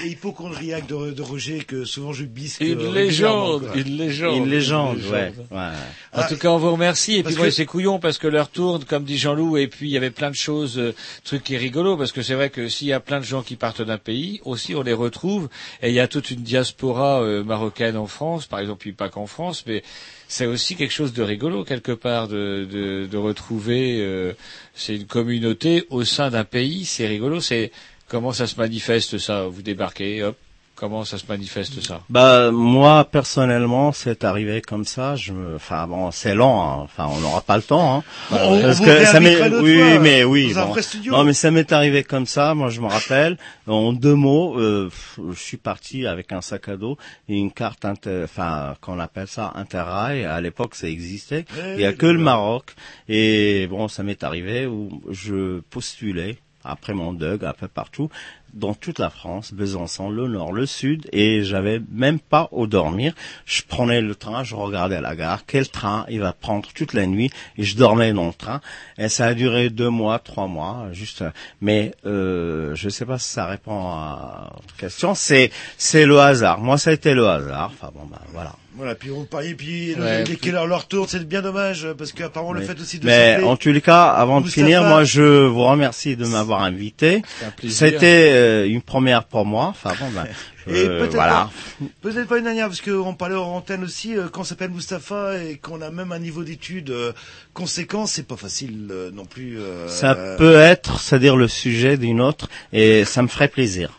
hypochondriaque 0.06 0.88
de, 0.88 1.12
de 1.12 1.22
Roger 1.22 1.60
que 1.60 1.86
souvent 1.86 2.14
je 2.14 2.26
bisque. 2.26 2.62
Une 2.62 2.80
euh, 2.80 2.92
légende, 3.34 3.72
une 3.76 3.98
légende. 3.98 4.38
Une 4.38 4.50
légende, 4.50 4.98
Une 5.00 5.12
ouais. 5.12 5.30
légende. 5.30 5.46
ouais. 5.52 6.20
En 6.22 6.28
tout 6.28 6.38
cas, 6.38 6.50
on 6.50 6.58
vous 6.58 6.72
remercie. 6.72 7.16
Et 7.16 7.24
puis 7.24 7.36
moi, 7.36 7.46
que- 7.46 7.52
c'est 7.52 7.66
couillon 7.66 8.00
parce 8.00 8.18
que 8.18 8.28
l'heure 8.28 8.50
tourne, 8.50 8.84
comme 8.86 9.04
dit 9.04 9.18
Jean-Loup. 9.18 9.58
Et 9.58 9.68
puis 9.68 9.88
il 9.90 9.92
y 9.92 9.98
avait 9.98 10.12
plein 10.12 10.30
de 10.30 10.36
choses, 10.36 10.78
euh, 10.78 10.94
trucs 11.24 11.44
qui 11.44 11.56
est 11.56 11.58
rigolo 11.58 11.98
parce 11.98 12.12
que 12.12 12.22
c'est 12.22 12.36
vrai 12.36 12.50
que 12.50 12.68
s'il 12.70 12.88
y 12.88 12.94
a 12.94 13.00
plein 13.00 13.20
de 13.20 13.26
gens 13.26 13.42
qui 13.42 13.56
partent 13.56 13.82
d'un 13.82 13.98
pays, 13.98 14.40
aussi 14.46 14.76
on 14.76 14.84
les 14.84 14.94
retrouve. 14.94 15.50
Et 15.82 15.90
il 15.90 15.96
y 15.96 16.00
a 16.00 16.08
toute 16.08 16.30
une 16.32 16.42
diaspora 16.44 17.22
euh, 17.22 17.44
marocaine 17.44 17.98
en 17.98 18.08
France, 18.08 18.46
par 18.46 18.60
exemple, 18.60 18.80
puis 18.82 18.92
pas 18.94 19.10
qu'en 19.10 19.26
France, 19.28 19.64
mais 19.68 19.84
c'est 20.28 20.46
aussi 20.46 20.76
quelque 20.76 20.94
chose 20.94 21.14
de 21.14 21.22
rigolo 21.24 21.64
quelque 21.64 21.92
part 21.92 22.28
de, 22.28 22.68
de, 22.72 23.08
de 23.12 23.18
retrouver. 23.18 23.98
euh, 24.00 24.34
c'est 24.76 24.96
une 24.96 25.06
communauté 25.06 25.86
au 25.90 26.04
sein 26.04 26.30
d'un 26.30 26.44
pays. 26.44 26.86
C'est 26.86 27.06
rigolo. 27.08 27.40
C'est 27.40 27.72
comment 28.08 28.32
ça 28.34 28.48
se 28.48 28.56
manifeste 28.58 29.18
ça? 29.20 29.44
Vous 29.48 29.62
débarquez, 29.62 30.24
hop. 30.24 30.36
Comment 30.84 31.06
ça 31.06 31.18
se 31.18 31.24
manifeste 31.30 31.80
ça? 31.82 32.02
Bah 32.10 32.52
moi 32.52 33.06
personnellement 33.06 33.94
c'est 33.94 34.26
arrivé 34.26 34.62
comme 34.62 34.84
ça. 34.84 35.16
Je 35.16 35.32
me, 35.32 35.56
enfin 35.56 35.88
bon 35.88 36.12
c'est 36.12 36.36
lent. 36.36 36.62
hein. 36.62 36.82
Enfin 36.84 37.08
on 37.10 37.22
n'aura 37.22 37.40
pas 37.40 37.56
le 37.56 37.64
temps. 37.64 37.96
Hein. 38.00 38.04
Bah, 38.30 38.40
on- 38.50 38.62
Parce 38.62 38.82
on 38.82 38.84
que 38.84 39.00
vous 39.00 39.06
ça 39.06 39.20
m'est, 39.22 39.50
oui 39.62 39.80
fois, 39.80 40.00
mais 40.00 40.24
oui. 40.26 40.54
bon. 40.54 40.76
Non 41.12 41.24
mais 41.24 41.32
ça 41.32 41.52
m'est 41.52 41.72
arrivé 41.72 42.04
comme 42.04 42.26
ça. 42.26 42.54
Moi 42.54 42.68
je 42.68 42.82
me 42.82 42.88
rappelle. 42.88 43.38
En 43.66 43.94
deux 43.94 44.14
mots, 44.16 44.60
euh, 44.60 44.90
je 45.32 45.40
suis 45.40 45.56
parti 45.56 46.06
avec 46.06 46.34
un 46.34 46.42
sac 46.42 46.68
à 46.68 46.76
dos 46.76 46.98
et 47.30 47.38
une 47.38 47.54
carte 47.54 47.86
inter, 47.86 48.24
enfin 48.26 48.76
qu'on 48.82 49.00
appelle 49.00 49.30
ça 49.30 49.54
interrail. 49.56 50.26
À 50.26 50.42
l'époque 50.42 50.76
ça 50.76 50.90
existait. 50.90 51.46
Ouais, 51.58 51.76
Il 51.76 51.80
y 51.82 51.86
a 51.86 51.94
que 51.94 52.08
le. 52.08 52.20
Maroc 52.20 52.76
et 53.08 53.68
bon 53.70 53.88
ça 53.88 54.04
m'est 54.04 54.22
arrivé 54.22 54.66
où 54.66 55.02
je 55.12 55.62
postulais 55.70 56.40
après 56.64 56.94
mon 56.94 57.14
Doug 57.14 57.46
un 57.46 57.54
peu 57.54 57.68
partout 57.68 58.10
dans 58.54 58.74
toute 58.74 59.00
la 59.00 59.10
France, 59.10 59.54
Besançon, 59.54 60.10
le 60.10 60.28
nord, 60.28 60.54
le 60.54 60.66
sud, 60.66 61.10
et 61.12 61.44
j'avais 61.44 61.82
même 61.92 62.20
pas 62.20 62.50
où 62.52 62.68
dormir. 62.68 63.14
Je 63.46 63.64
prenais 63.64 64.02
le 64.02 64.16
train, 64.16 64.44
je 64.44 64.56
regardais 64.56 64.98
à 64.98 65.02
la 65.02 65.16
gare, 65.16 65.46
quel 65.46 65.68
train 65.68 66.06
il 66.10 66.20
va 66.20 66.34
prendre 66.34 66.70
toute 66.74 66.94
la 66.94 67.08
nuit, 67.08 67.32
et 67.58 67.64
je 67.64 67.76
dormais 67.76 68.14
dans 68.14 68.28
le 68.28 68.34
train. 68.34 68.62
Et 68.98 69.10
ça 69.10 69.26
a 69.26 69.34
duré 69.34 69.70
deux 69.70 69.90
mois, 69.90 70.20
trois 70.20 70.48
mois, 70.48 70.88
juste. 70.92 71.24
Mais 71.62 71.94
euh, 72.06 72.76
je 72.76 72.90
sais 72.90 73.06
pas 73.06 73.18
si 73.18 73.30
ça 73.30 73.46
répond 73.48 73.88
à 73.88 74.54
votre 74.62 74.76
question. 74.76 75.16
C'est 75.16 75.52
c'est 75.78 76.06
le 76.06 76.20
hasard. 76.20 76.60
Moi, 76.60 76.78
ça 76.78 76.92
a 76.92 76.94
été 76.94 77.14
le 77.14 77.28
hasard. 77.28 77.72
Enfin 77.74 77.92
bon, 77.94 78.06
ben 78.06 78.20
voilà. 78.32 78.56
Voilà, 78.76 78.96
puis 78.96 79.12
on 79.12 79.26
parlait, 79.26 79.54
puis 79.54 79.96
Ouais, 79.96 80.24
dès 80.24 80.52
leur 80.52 80.88
tourne, 80.88 81.08
c'est 81.08 81.28
bien 81.28 81.42
dommage, 81.42 81.88
parce 81.98 82.12
qu'apparemment 82.12 82.54
le 82.54 82.62
fait 82.62 82.80
aussi 82.80 83.00
de 83.00 83.06
Mais 83.06 83.44
en 83.44 83.56
tous 83.56 83.72
les 83.72 83.82
cas, 83.82 84.06
avant 84.06 84.42
de 84.42 84.50
finir, 84.50 84.84
moi 84.84 85.04
je 85.04 85.46
vous 85.46 85.64
remercie 85.64 86.16
de 86.16 86.26
m'avoir 86.26 86.64
invité. 86.64 87.22
un 87.46 87.52
plaisir. 87.52 87.78
C'était 87.78 88.30
euh, 88.32 88.68
une 88.68 88.82
première 88.82 89.26
pour 89.26 89.46
moi. 89.46 89.68
Enfin 89.68 89.94
bon, 90.00 90.10
ben, 90.14 90.26
Et 90.68 90.86
euh, 90.88 91.00
peut-être 91.00 91.14
voilà. 91.16 91.50
pas, 91.80 91.86
peut-être 92.02 92.28
pas 92.28 92.38
une 92.38 92.46
dernière, 92.46 92.68
parce 92.68 92.82
qu'on 92.82 93.14
parlait 93.16 93.36
hors 93.36 93.50
antenne 93.54 93.84
aussi, 93.84 94.16
euh, 94.18 94.28
quand 94.32 94.42
on 94.42 94.44
s'appelle 94.46 94.72
Mustapha 94.72 95.38
et 95.44 95.58
qu'on 95.58 95.82
a 95.82 95.90
même 95.92 96.12
un 96.12 96.20
niveau 96.20 96.44
d'études 96.44 96.90
euh, 96.90 97.12
conséquent, 97.54 98.06
c'est 98.06 98.28
pas 98.28 98.38
facile 98.38 98.88
euh, 98.92 99.12
non 99.12 99.26
plus. 99.26 99.60
euh, 99.60 99.88
Ça 99.88 100.16
peut 100.38 100.56
être, 100.56 101.00
c'est-à-dire 101.00 101.36
le 101.36 101.48
sujet 101.48 101.98
d'une 101.98 102.22
autre, 102.22 102.50
et 102.72 103.04
ça 103.06 103.22
me 103.22 103.28
ferait 103.28 103.48
plaisir. 103.50 103.92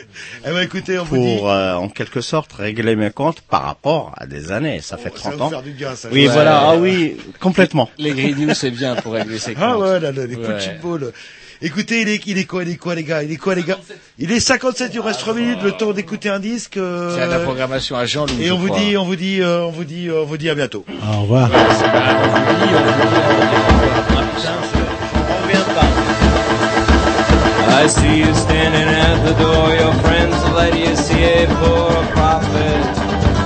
Eh 0.47 0.51
ben, 0.51 0.61
écoutez, 0.61 0.99
on 0.99 1.05
pour, 1.05 1.19
vous 1.19 1.23
dit. 1.25 1.41
euh, 1.45 1.75
en 1.75 1.89
quelque 1.89 2.21
sorte, 2.21 2.53
régler 2.55 2.97
mes 2.97 3.11
comptes 3.11 3.41
par 3.43 3.63
rapport 3.65 4.13
à 4.17 4.27
des 4.27 4.51
années. 4.53 4.81
Ça 4.81 4.97
fait 4.97 5.11
Oh, 5.15 5.17
ça 5.19 5.31
30 5.31 5.35
va 5.39 5.45
ans. 5.45 5.49
vous 5.49 5.51
faire 5.55 5.63
du 5.63 5.73
bien, 5.73 5.95
ça, 5.97 6.09
oui, 6.13 6.27
voilà. 6.27 6.71
Ouais. 6.71 6.77
Ah 6.77 6.77
oui, 6.81 7.17
complètement. 7.41 7.91
Les 7.99 8.13
Green 8.13 8.37
News, 8.47 8.55
c'est 8.55 8.71
bien 8.71 8.95
pour 8.97 9.13
régler 9.13 9.39
ses 9.39 9.55
comptes. 9.55 9.63
Ah 9.67 9.79
ouais, 9.79 10.01
là, 10.01 10.13
là, 10.13 10.27
les 10.27 10.35
coups 10.35 10.49
de 10.49 10.53
Ouais. 10.55 11.11
Écoutez, 11.67 12.03
il 12.03 12.09
est, 12.11 12.21
il 12.27 12.37
est 12.37 12.45
quoi, 12.45 12.63
il 12.63 12.69
est 12.69 12.77
quoi, 12.77 12.95
les 12.95 13.05
gars 13.05 13.23
Il 13.23 13.33
est 13.33 13.37
quoi, 13.37 13.55
les 13.55 13.63
gars 13.63 13.79
Il 14.19 14.31
est 14.31 14.39
57, 14.39 14.91
il 14.93 15.01
reste 15.01 15.21
3 15.21 15.33
minutes, 15.33 15.63
le 15.63 15.73
temps 15.73 15.93
d'écouter 15.95 16.29
un 16.29 16.39
disque. 16.39 16.77
euh, 16.77 17.17
C'est 17.17 17.23
à 17.23 17.27
la 17.27 17.39
programmation 17.39 17.97
à 17.97 18.05
Jean-Loup. 18.05 18.35
Et 18.39 18.51
on 18.51 18.59
vous 18.59 18.67
crois. 18.67 18.79
dit, 18.79 18.97
on 18.99 19.05
vous 19.05 19.17
dit, 19.17 19.41
euh, 19.41 19.63
on 19.65 19.71
vous 19.71 19.85
dit, 19.85 20.09
euh, 20.11 20.21
on 20.23 20.27
vous 20.27 20.37
dit 20.37 20.51
à 20.51 20.55
bientôt. 20.55 20.85
Au 21.17 21.23
revoir. 21.23 21.49
I 27.77 27.87
see 27.89 28.19
you 28.21 28.33
standing 28.35 28.89
at 28.89 29.17
the 29.27 29.35
door, 29.39 29.75
your 29.75 29.93
friends 30.05 30.37
let 30.55 30.79
you 30.79 30.95
see 30.95 31.23
it 31.23 31.49
for 31.61 31.91
a 31.91 32.07
profit, 32.13 32.85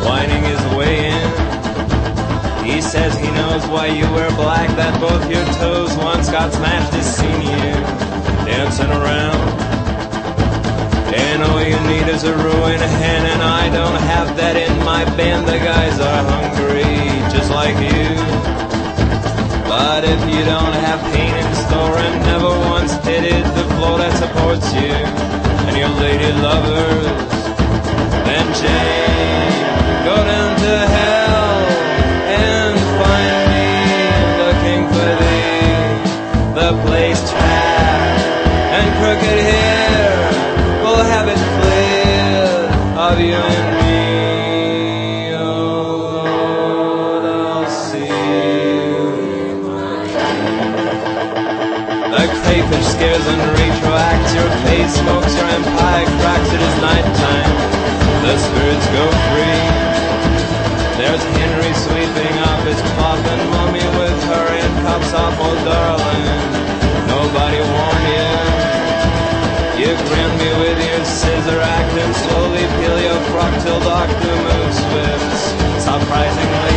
winding 0.04 0.44
his 0.44 0.62
way 0.76 1.08
in. 1.10 2.64
He 2.64 2.80
says 2.82 3.18
he 3.18 3.30
knows 3.32 3.66
why 3.68 3.86
you 3.86 4.04
wear 4.12 4.28
black, 4.32 4.68
that 4.76 5.00
both 5.00 5.24
your 5.30 5.44
toes 5.58 5.96
once 5.96 6.28
got 6.30 6.52
smashed, 6.52 6.92
has 6.92 7.16
seen 7.16 7.40
you 7.42 8.07
dancing 8.48 8.90
around. 8.90 9.44
And 11.12 11.42
all 11.42 11.62
you 11.62 11.78
need 11.92 12.08
is 12.08 12.24
a 12.24 12.34
ruined 12.34 12.86
hand, 13.02 13.24
and 13.32 13.42
I 13.42 13.68
don't 13.68 14.00
have 14.12 14.28
that 14.40 14.56
in 14.56 14.74
my 14.84 15.04
band. 15.16 15.46
The 15.46 15.58
guys 15.58 15.96
are 16.00 16.22
hungry, 16.32 16.96
just 17.34 17.50
like 17.50 17.76
you. 17.76 18.08
But 19.68 20.02
if 20.04 20.20
you 20.32 20.42
don't 20.48 20.76
have 20.86 21.00
pain 21.12 21.34
in 21.44 21.50
store 21.66 21.96
and 22.06 22.14
never 22.24 22.52
once 22.72 22.96
pitted 23.04 23.44
the 23.58 23.66
floor 23.76 23.98
that 24.00 24.14
supports 24.16 24.68
you 24.72 24.96
and 25.68 25.76
your 25.76 25.92
lady 26.00 26.32
lovers, 26.40 27.04
then 28.26 28.46
Jane, 28.60 29.27
smokes 54.88 55.34
empire, 55.58 56.06
cracks 56.20 56.50
it 56.52 56.62
is 56.62 56.76
nighttime. 56.80 57.52
The 58.24 58.34
spirits 58.38 58.86
go 58.96 59.04
free. 59.28 59.64
There's 60.98 61.24
Henry 61.36 61.72
sweeping 61.84 62.34
up 62.50 62.60
his 62.66 62.80
coffin, 62.96 63.40
mummy 63.54 63.86
with 63.98 64.18
her 64.30 64.46
and 64.50 64.72
handcuffs 64.78 65.12
off, 65.14 65.36
oh 65.38 65.56
darling. 65.64 66.26
Nobody 67.06 67.60
warned 67.62 68.08
you. 68.16 68.30
You 69.78 69.90
grin 69.94 70.32
me 70.42 70.50
with 70.62 70.78
your 70.90 71.04
scissor 71.04 71.60
act 71.60 71.94
and 72.02 72.12
slowly 72.16 72.66
peel 72.76 72.98
your 72.98 73.20
frock 73.30 73.54
till 73.62 73.80
doctor 73.80 74.34
moves 74.46 74.78
swift. 74.84 75.34
Surprisingly, 75.86 76.76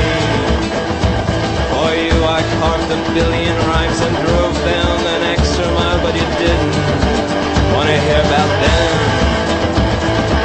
for 1.71 1.91
you 1.97 2.17
I 2.37 2.39
carved 2.59 2.89
a 2.93 2.99
billion 3.13 3.57
rhymes 3.67 3.99
and 4.05 4.15
drove 4.25 4.55
down 4.69 4.80
wanna 7.91 8.03
hear 8.03 8.21
about 8.21 8.51
them. 8.63 8.91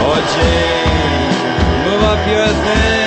Oh 0.02 0.18
Jane, 0.34 1.30
move 1.86 2.02
up 2.02 2.22
your 2.26 2.50
things, 2.66 3.05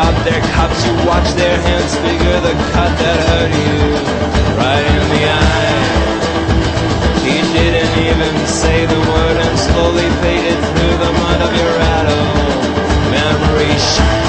out 0.00 0.16
their 0.24 0.40
cups, 0.56 0.80
you 0.86 0.94
watch 1.04 1.28
their 1.36 1.56
hands 1.60 1.92
figure 2.00 2.40
the 2.40 2.54
cut 2.72 2.92
that 3.04 3.18
hurt 3.28 3.52
you 3.52 3.76
right 4.56 4.86
in 4.96 5.04
the 5.12 5.24
eye. 5.28 5.80
He 7.20 7.36
didn't 7.52 7.94
even 8.08 8.32
say 8.48 8.88
the 8.88 9.00
word 9.12 9.36
and 9.44 9.54
slowly 9.68 10.08
faded 10.24 10.56
through 10.72 10.96
the 11.04 11.12
mud 11.20 11.40
of 11.44 11.52
your 11.52 11.72
rattle. 11.84 12.28
Memory 13.12 13.76
shot. 13.76 14.24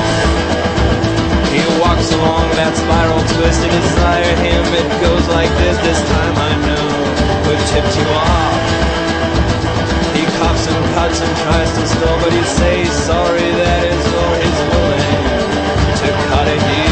He 1.56 1.64
walks 1.80 2.12
along 2.20 2.52
that 2.60 2.76
spiral 2.76 3.24
twisted 3.36 3.72
desire 3.72 4.36
him. 4.44 4.64
It 4.76 4.90
goes 5.00 5.26
like 5.32 5.52
this, 5.64 5.78
this 5.88 6.02
time 6.12 6.36
I 6.36 6.54
know 6.68 6.88
who 7.48 7.54
tipped 7.72 7.96
you 7.96 8.08
off. 8.12 8.60
He 10.20 10.24
coughs 10.36 10.68
and 10.68 10.84
cuts 11.00 11.20
and 11.24 11.34
tries 11.48 11.72
to 11.80 11.84
stall, 11.96 12.18
but 12.20 12.34
he 12.36 12.44
says 12.60 12.92
sorry, 13.08 13.50
that 13.64 13.84
is 13.88 14.06
all 14.20 14.21
to 16.46 16.58
cut 16.58 16.91